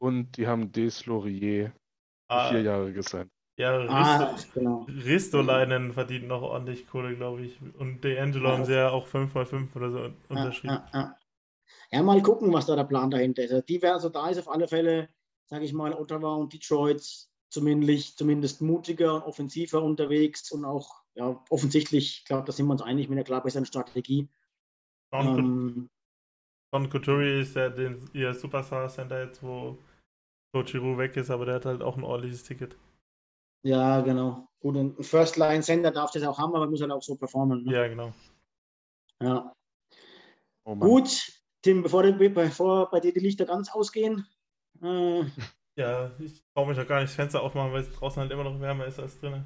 Und 0.00 0.36
die 0.36 0.46
haben 0.46 0.70
Des 0.70 1.06
Laurier 1.06 1.72
Ah, 2.28 2.50
vier 2.50 2.62
Jahre 2.62 2.92
gesigned. 2.92 3.32
ja, 3.58 3.72
Ah, 3.88 4.26
Risto, 4.26 4.60
genau. 4.60 4.86
Ristolainen 4.88 5.92
verdient 5.94 6.28
noch 6.28 6.42
ordentlich 6.42 6.86
Kohle, 6.86 7.16
glaube 7.16 7.40
ich. 7.40 7.58
Und 7.78 8.04
D'Angelo 8.04 8.44
Ja. 8.44 8.52
haben 8.52 8.64
sie 8.64 8.74
ja 8.74 8.90
auch 8.90 9.08
5x5 9.08 9.74
oder 9.74 9.90
so 9.90 9.98
Ja, 9.98 10.12
unterschrieben. 10.28 10.74
ja, 10.74 10.86
ja. 10.94 11.16
ja, 11.90 12.02
mal 12.04 12.22
gucken, 12.22 12.52
was 12.52 12.66
da 12.66 12.76
der 12.76 12.84
Plan 12.84 13.10
dahinter 13.10 13.42
ist. 13.42 13.50
Also, 13.50 13.64
die 13.66 13.82
wäre, 13.82 13.94
also 13.94 14.08
da 14.08 14.28
ist 14.28 14.38
auf 14.38 14.48
alle 14.48 14.68
Fälle, 14.68 15.08
sage 15.48 15.64
ich 15.64 15.72
mal, 15.72 15.94
Ottawa 15.94 16.34
und 16.36 16.52
Detroit 16.52 17.28
zumindest, 17.50 18.18
zumindest 18.18 18.60
mutiger 18.60 19.16
und 19.16 19.22
offensiver 19.22 19.82
unterwegs 19.82 20.50
und 20.52 20.64
auch 20.64 21.02
ja, 21.14 21.42
offensichtlich, 21.50 22.18
ich 22.18 22.24
glaube, 22.24 22.46
da 22.46 22.52
sind 22.52 22.66
wir 22.66 22.72
uns 22.72 22.82
einig 22.82 23.08
mit 23.08 23.16
einer 23.16 23.24
klar 23.24 23.42
besseren 23.42 23.66
Strategie. 23.66 24.28
John, 25.12 25.88
Ähm, 26.72 26.90
Couturier 26.90 27.40
ist 27.40 27.56
ja 27.56 27.70
den, 27.70 28.08
ihr 28.12 28.34
Superstar 28.34 28.88
Center 28.88 29.24
jetzt, 29.24 29.42
wo 29.42 29.78
Giroux 30.52 30.98
weg 30.98 31.16
ist, 31.16 31.30
aber 31.30 31.46
der 31.46 31.56
hat 31.56 31.66
halt 31.66 31.82
auch 31.82 31.96
ein 31.96 32.04
ordentliches 32.04 32.44
Ticket. 32.44 32.76
ja, 33.64 34.00
genau. 34.02 34.48
Gut, 34.60 34.76
ein 34.76 35.02
First 35.02 35.36
Line 35.36 35.62
Center 35.62 35.90
darf 35.90 36.10
das 36.10 36.24
auch 36.24 36.38
haben, 36.38 36.54
aber 36.54 36.68
muss 36.68 36.80
halt 36.80 36.90
auch 36.90 37.02
so 37.02 37.14
performen. 37.16 37.64
Ne? 37.64 37.72
Ja, 37.72 37.88
genau. 37.88 38.12
Ja. 39.22 39.52
Oh. 40.64 40.76
Gut, 40.76 41.32
Tim, 41.62 41.82
bevor, 41.82 42.02
bevor 42.02 42.90
bei 42.90 43.00
dir 43.00 43.12
die 43.12 43.20
Lichter 43.20 43.46
ganz 43.46 43.70
ausgehen, 43.70 44.26
Ja, 44.80 46.10
ich 46.18 46.42
traue 46.54 46.66
mich 46.68 46.76
noch 46.76 46.86
gar 46.88 47.00
nicht 47.00 47.08
das 47.10 47.16
Fenster 47.16 47.42
aufmachen, 47.42 47.72
weil 47.72 47.82
es 47.82 47.92
draußen 47.92 48.20
halt 48.20 48.32
immer 48.32 48.44
noch 48.44 48.60
wärmer 48.60 48.86
ist 48.86 48.98
als 48.98 49.18
drinnen. 49.20 49.44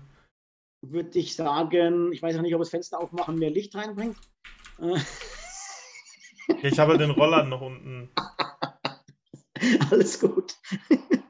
würde 0.80 1.18
ich 1.18 1.34
sagen, 1.36 2.10
ich 2.12 2.22
weiß 2.22 2.36
auch 2.36 2.42
nicht, 2.42 2.54
ob 2.54 2.60
das 2.60 2.70
Fenster 2.70 2.98
aufmachen 3.00 3.38
mehr 3.38 3.50
Licht 3.50 3.74
reinbringt. 3.74 4.16
Äh, 4.78 4.98
Ich 6.62 6.78
habe 6.78 6.96
den 6.98 7.10
Roller 7.10 7.44
noch 7.44 7.60
unten. 7.60 8.10
alles 9.90 10.18
gut. 10.20 10.54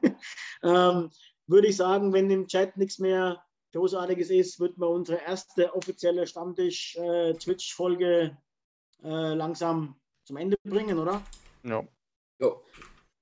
ähm, 0.63 1.09
würde 1.47 1.67
ich 1.67 1.75
sagen, 1.77 2.13
wenn 2.13 2.29
im 2.31 2.47
Chat 2.47 2.77
nichts 2.77 2.99
mehr 2.99 3.43
Großartiges 3.73 4.29
ist, 4.29 4.59
wird 4.59 4.77
man 4.77 4.89
unsere 4.89 5.19
erste 5.21 5.73
offizielle 5.75 6.27
Stammtisch-Twitch-Folge 6.27 8.37
äh, 9.03 9.07
äh, 9.07 9.33
langsam 9.33 9.99
zum 10.23 10.37
Ende 10.37 10.55
bringen, 10.63 10.97
oder? 10.99 11.21
Ja. 11.63 11.83
Ja. 12.39 12.51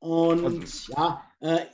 Und 0.02 0.46
Also- 0.46 0.94
ja, 0.94 1.22
äh, 1.40 1.66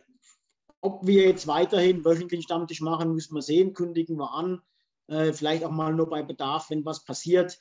ob 0.82 1.08
wir 1.08 1.26
jetzt 1.28 1.48
weiterhin 1.48 2.06
wöchentlich 2.06 2.44
Stammtisch 2.44 2.82
machen, 2.82 3.14
müssen 3.14 3.34
wir 3.34 3.42
sehen, 3.42 3.74
kündigen 3.74 4.18
wir 4.18 4.32
an. 4.34 4.62
Äh, 5.08 5.34
vielleicht 5.34 5.64
auch 5.64 5.72
mal 5.72 5.94
nur 5.94 6.10
bei 6.10 6.22
Bedarf, 6.22 6.70
wenn 6.70 6.86
was 6.86 7.04
passiert. 7.06 7.60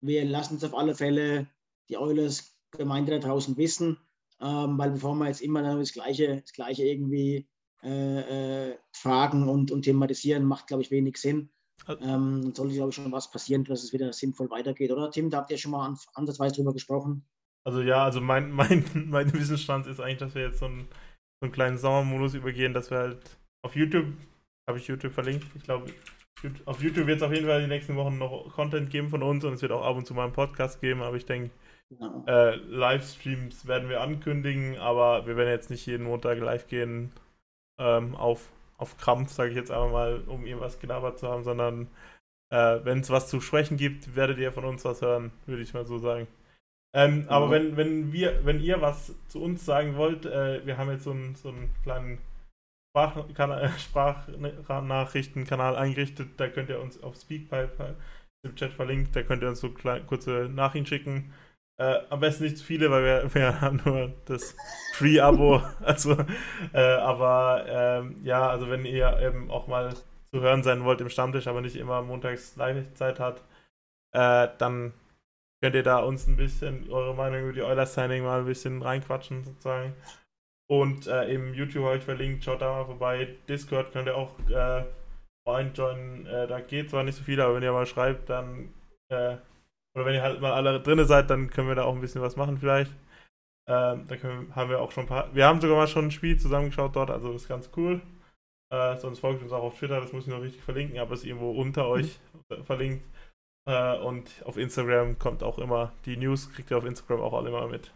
Wir 0.00 0.24
lassen 0.24 0.56
es 0.56 0.64
auf 0.64 0.74
alle 0.74 0.94
Fälle 0.94 1.48
die 1.88 1.98
Eulers 1.98 2.54
Gemeinde 2.70 3.12
da 3.18 3.28
draußen 3.28 3.56
wissen, 3.56 3.98
ähm, 4.40 4.78
weil 4.78 4.90
bevor 4.92 5.14
wir 5.14 5.26
jetzt 5.26 5.40
immer 5.42 5.62
das 5.62 5.92
Gleiche, 5.92 6.40
das 6.40 6.52
Gleiche 6.52 6.84
irgendwie 6.84 7.48
äh, 7.82 8.70
äh, 8.70 8.78
fragen 8.92 9.48
und, 9.48 9.70
und 9.70 9.82
thematisieren, 9.82 10.44
macht, 10.44 10.66
glaube 10.66 10.82
ich, 10.82 10.90
wenig 10.90 11.16
Sinn. 11.18 11.50
Also- 11.86 12.02
Ähm, 12.02 12.42
dann 12.42 12.54
sollte, 12.54 12.74
glaube 12.74 12.88
ich, 12.90 12.96
schon 12.96 13.12
was 13.12 13.30
passieren, 13.30 13.62
dass 13.64 13.84
es 13.84 13.92
wieder 13.92 14.12
sinnvoll 14.12 14.50
weitergeht, 14.50 14.90
oder 14.90 15.10
Tim? 15.12 15.30
Da 15.30 15.38
habt 15.38 15.50
ihr 15.52 15.58
schon 15.58 15.70
mal 15.70 15.86
an, 15.86 15.96
ansatzweise 16.14 16.56
drüber 16.56 16.72
gesprochen. 16.72 17.24
Also 17.68 17.82
ja, 17.82 18.02
also 18.02 18.22
mein, 18.22 18.50
mein, 18.60 18.82
mein 19.10 19.30
Wissensstand 19.34 19.86
ist 19.86 20.00
eigentlich, 20.00 20.18
dass 20.18 20.34
wir 20.34 20.42
jetzt 20.42 20.58
so 20.58 20.64
einen, 20.64 20.88
so 20.88 21.44
einen 21.44 21.52
kleinen 21.52 21.76
Sommermodus 21.76 22.32
übergehen, 22.32 22.72
dass 22.72 22.90
wir 22.90 22.98
halt 22.98 23.38
auf 23.62 23.76
YouTube, 23.76 24.06
habe 24.66 24.78
ich 24.78 24.88
YouTube 24.88 25.12
verlinkt, 25.12 25.46
ich 25.54 25.64
glaube, 25.64 25.92
auf 26.64 26.80
YouTube 26.82 27.06
wird 27.06 27.18
es 27.18 27.22
auf 27.22 27.32
jeden 27.32 27.46
Fall 27.46 27.60
die 27.60 27.68
nächsten 27.68 27.94
Wochen 27.96 28.16
noch 28.16 28.50
Content 28.54 28.88
geben 28.88 29.10
von 29.10 29.22
uns 29.22 29.44
und 29.44 29.52
es 29.52 29.60
wird 29.60 29.72
auch 29.72 29.84
ab 29.84 29.96
und 29.96 30.06
zu 30.06 30.14
mal 30.14 30.24
einen 30.24 30.32
Podcast 30.32 30.80
geben, 30.80 31.02
aber 31.02 31.16
ich 31.16 31.26
denke, 31.26 31.50
Genau. 31.90 32.24
äh, 32.26 32.56
Livestreams 32.56 33.66
werden 33.66 33.88
wir 33.90 34.00
ankündigen, 34.02 34.78
aber 34.78 35.26
wir 35.26 35.36
werden 35.36 35.50
jetzt 35.50 35.70
nicht 35.70 35.86
jeden 35.86 36.04
Montag 36.04 36.38
live 36.38 36.68
gehen 36.68 37.12
ähm, 37.78 38.14
auf, 38.14 38.48
auf 38.78 38.96
Krampf, 38.96 39.30
sage 39.32 39.50
ich 39.50 39.56
jetzt 39.56 39.70
einfach 39.70 39.90
mal, 39.92 40.22
um 40.26 40.46
irgendwas 40.46 40.78
gelabert 40.80 41.18
zu 41.18 41.28
haben, 41.28 41.44
sondern 41.44 41.88
äh, 42.50 42.80
wenn 42.84 43.00
es 43.00 43.10
was 43.10 43.28
zu 43.28 43.40
sprechen 43.40 43.76
gibt, 43.76 44.16
werdet 44.16 44.38
ihr 44.38 44.52
von 44.52 44.64
uns 44.64 44.84
was 44.84 45.02
hören, 45.02 45.32
würde 45.46 45.62
ich 45.62 45.74
mal 45.74 45.86
so 45.86 45.98
sagen. 45.98 46.26
Ähm, 46.94 47.26
Aber 47.28 47.46
Ja. 47.46 47.50
wenn, 47.52 47.76
wenn 47.76 48.12
wir, 48.12 48.44
wenn 48.44 48.60
ihr 48.60 48.80
was 48.80 49.14
zu 49.28 49.42
uns 49.42 49.64
sagen 49.64 49.96
wollt, 49.96 50.24
äh, 50.26 50.64
wir 50.66 50.78
haben 50.78 50.90
jetzt 50.90 51.04
so 51.04 51.10
einen, 51.10 51.34
so 51.34 51.50
einen 51.50 51.74
kleinen 51.82 52.18
Sprachkanal, 52.90 53.70
Sprachnachrichtenkanal 53.78 55.76
eingerichtet, 55.76 56.30
da 56.38 56.48
könnt 56.48 56.70
ihr 56.70 56.80
uns 56.80 57.02
auf 57.02 57.16
Speakpipe 57.16 57.96
im 58.44 58.56
Chat 58.56 58.72
verlinkt, 58.72 59.14
da 59.14 59.22
könnt 59.22 59.42
ihr 59.42 59.48
uns 59.48 59.60
so 59.60 59.70
klein, 59.70 60.06
kurze 60.06 60.48
Nachrichten 60.52 60.86
schicken. 60.86 61.32
Äh, 61.80 62.00
am 62.10 62.20
besten 62.20 62.44
nicht 62.44 62.56
zu 62.58 62.64
viele, 62.64 62.90
weil 62.90 63.04
wir, 63.04 63.34
wir 63.34 63.60
haben 63.60 63.80
nur 63.84 64.12
das 64.24 64.56
Free-Abo. 64.94 65.62
also, 65.84 66.16
äh, 66.72 66.80
aber 66.80 67.64
ähm, 67.68 68.16
ja, 68.24 68.48
also 68.48 68.68
wenn 68.70 68.84
ihr 68.84 69.18
eben 69.20 69.50
auch 69.50 69.68
mal 69.68 69.94
zu 69.94 70.40
hören 70.40 70.62
sein 70.62 70.84
wollt 70.84 71.00
im 71.00 71.08
Stammtisch, 71.10 71.46
aber 71.46 71.60
nicht 71.60 71.76
immer 71.76 72.02
montags 72.02 72.56
Live-Zeit 72.56 73.20
hat, 73.20 73.42
äh, 74.12 74.48
dann 74.58 74.92
könnt 75.62 75.74
ihr 75.74 75.82
da 75.82 75.98
uns 75.98 76.26
ein 76.26 76.36
bisschen 76.36 76.90
eure 76.90 77.14
Meinung 77.14 77.42
über 77.42 77.52
die 77.52 77.62
Oilers 77.62 77.94
Signing 77.94 78.24
mal 78.24 78.40
ein 78.40 78.46
bisschen 78.46 78.82
reinquatschen 78.82 79.44
sozusagen. 79.44 79.94
Und 80.70 81.06
äh, 81.06 81.32
im 81.32 81.54
YouTube 81.54 81.84
habe 81.84 81.96
ich 81.96 82.04
verlinkt, 82.04 82.44
schaut 82.44 82.60
da 82.60 82.70
mal 82.72 82.84
vorbei. 82.84 83.36
Discord 83.48 83.92
könnt 83.92 84.06
ihr 84.06 84.16
auch 84.16 84.38
äh, 84.50 84.84
reinjoinen. 85.46 86.26
Äh, 86.26 86.46
da 86.46 86.60
geht 86.60 86.90
zwar 86.90 87.04
nicht 87.04 87.16
so 87.16 87.24
viel, 87.24 87.40
aber 87.40 87.54
wenn 87.54 87.62
ihr 87.62 87.72
mal 87.72 87.86
schreibt, 87.86 88.28
dann 88.28 88.72
äh, 89.08 89.36
oder 89.98 90.06
wenn 90.06 90.14
ihr 90.14 90.22
halt 90.22 90.40
mal 90.40 90.52
alle 90.52 90.80
drinne 90.80 91.04
seid, 91.06 91.30
dann 91.30 91.50
können 91.50 91.68
wir 91.68 91.74
da 91.74 91.84
auch 91.84 91.94
ein 91.94 92.00
bisschen 92.00 92.22
was 92.22 92.36
machen 92.36 92.58
vielleicht. 92.58 92.92
Ähm, 93.68 94.06
da 94.06 94.16
können, 94.16 94.54
haben 94.54 94.70
wir 94.70 94.80
auch 94.80 94.92
schon 94.92 95.04
ein 95.04 95.08
paar. 95.08 95.34
Wir 95.34 95.46
haben 95.46 95.60
sogar 95.60 95.76
mal 95.76 95.88
schon 95.88 96.06
ein 96.06 96.10
Spiel 96.10 96.38
zusammengeschaut 96.38 96.94
dort, 96.94 97.10
also 97.10 97.32
das 97.32 97.42
ist 97.42 97.48
ganz 97.48 97.70
cool. 97.76 98.00
Äh, 98.70 98.96
sonst 98.96 99.18
folgt 99.18 99.42
uns 99.42 99.52
auch 99.52 99.62
auf 99.62 99.78
Twitter, 99.78 100.00
das 100.00 100.12
muss 100.12 100.26
ich 100.26 100.32
noch 100.32 100.42
richtig 100.42 100.62
verlinken, 100.62 100.98
aber 100.98 101.14
es 101.14 101.20
ist 101.20 101.26
irgendwo 101.26 101.50
unter 101.50 101.88
euch 101.88 102.20
verlinkt. 102.64 103.04
Äh, 103.68 103.98
und 103.98 104.30
auf 104.46 104.56
Instagram 104.56 105.18
kommt 105.18 105.42
auch 105.42 105.58
immer 105.58 105.92
die 106.06 106.16
News, 106.16 106.50
kriegt 106.50 106.70
ihr 106.70 106.78
auf 106.78 106.86
Instagram 106.86 107.20
auch 107.20 107.34
alle 107.34 107.50
immer 107.50 107.68
mit. 107.68 107.92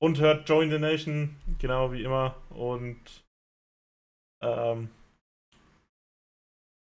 Und 0.00 0.18
hört 0.18 0.48
Join 0.48 0.70
the 0.70 0.78
Nation, 0.78 1.36
genau 1.58 1.92
wie 1.92 2.02
immer. 2.02 2.36
Und 2.48 3.22
ähm, 4.40 4.88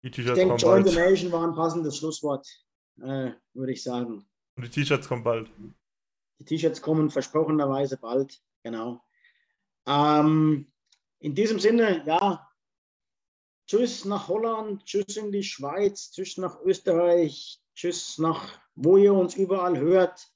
die 0.03 0.07
Ich 0.07 0.15
T-Shirts 0.15 0.39
denke, 0.39 0.55
kommen 0.55 0.83
Join 0.83 0.85
the 0.85 0.95
bald. 0.95 1.09
Nation 1.11 1.31
war 1.33 1.45
ein 1.45 1.53
passendes 1.53 1.97
Schlusswort, 1.97 2.47
äh, 3.01 3.33
würde 3.53 3.73
ich 3.73 3.83
sagen. 3.83 4.25
Und 4.55 4.63
die 4.63 4.69
T-Shirts 4.69 5.09
kommen 5.09 5.25
bald. 5.25 5.51
Die 6.39 6.45
T-Shirts 6.45 6.81
kommen 6.81 7.09
versprochenerweise 7.09 7.97
bald, 7.97 8.41
genau. 8.63 9.03
Ähm, 9.85 10.71
in 11.19 11.35
diesem 11.35 11.59
Sinne, 11.59 12.05
ja, 12.05 12.48
tschüss 13.69 14.05
nach 14.05 14.27
Holland, 14.27 14.83
tschüss 14.85 15.15
in 15.15 15.31
die 15.31 15.43
Schweiz, 15.43 16.11
tschüss 16.11 16.37
nach 16.37 16.59
Österreich, 16.61 17.59
tschüss 17.75 18.17
nach 18.17 18.59
wo 18.75 18.97
ihr 18.97 19.13
uns 19.13 19.35
überall 19.35 19.77
hört. 19.77 20.27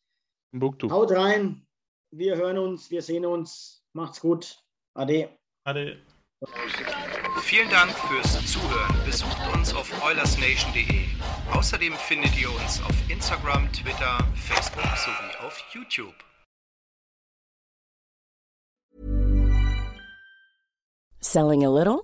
Timbuktu. 0.51 0.89
Haut 0.91 1.11
rein, 1.11 1.65
wir 2.11 2.35
hören 2.35 2.57
uns, 2.57 2.91
wir 2.91 3.01
sehen 3.01 3.25
uns. 3.25 3.83
Macht's 3.93 4.19
gut. 4.21 4.63
Ade. 4.95 5.29
Ade. 5.65 5.99
Vielen 7.41 7.69
Dank 7.69 7.91
fürs 7.91 8.51
Zuhören. 8.51 8.95
Besucht 9.05 9.37
uns 9.53 9.73
auf 9.73 9.89
oilersnation.de. 10.03 11.05
Außerdem 11.53 11.93
findet 11.93 12.39
ihr 12.39 12.49
uns 12.49 12.81
auf 12.81 13.09
Instagram, 13.09 13.71
Twitter, 13.71 14.17
Facebook 14.35 14.83
sowie 14.97 15.45
auf 15.45 15.57
YouTube. 15.73 16.13
Selling 21.21 21.63
a 21.63 21.69
little 21.69 22.03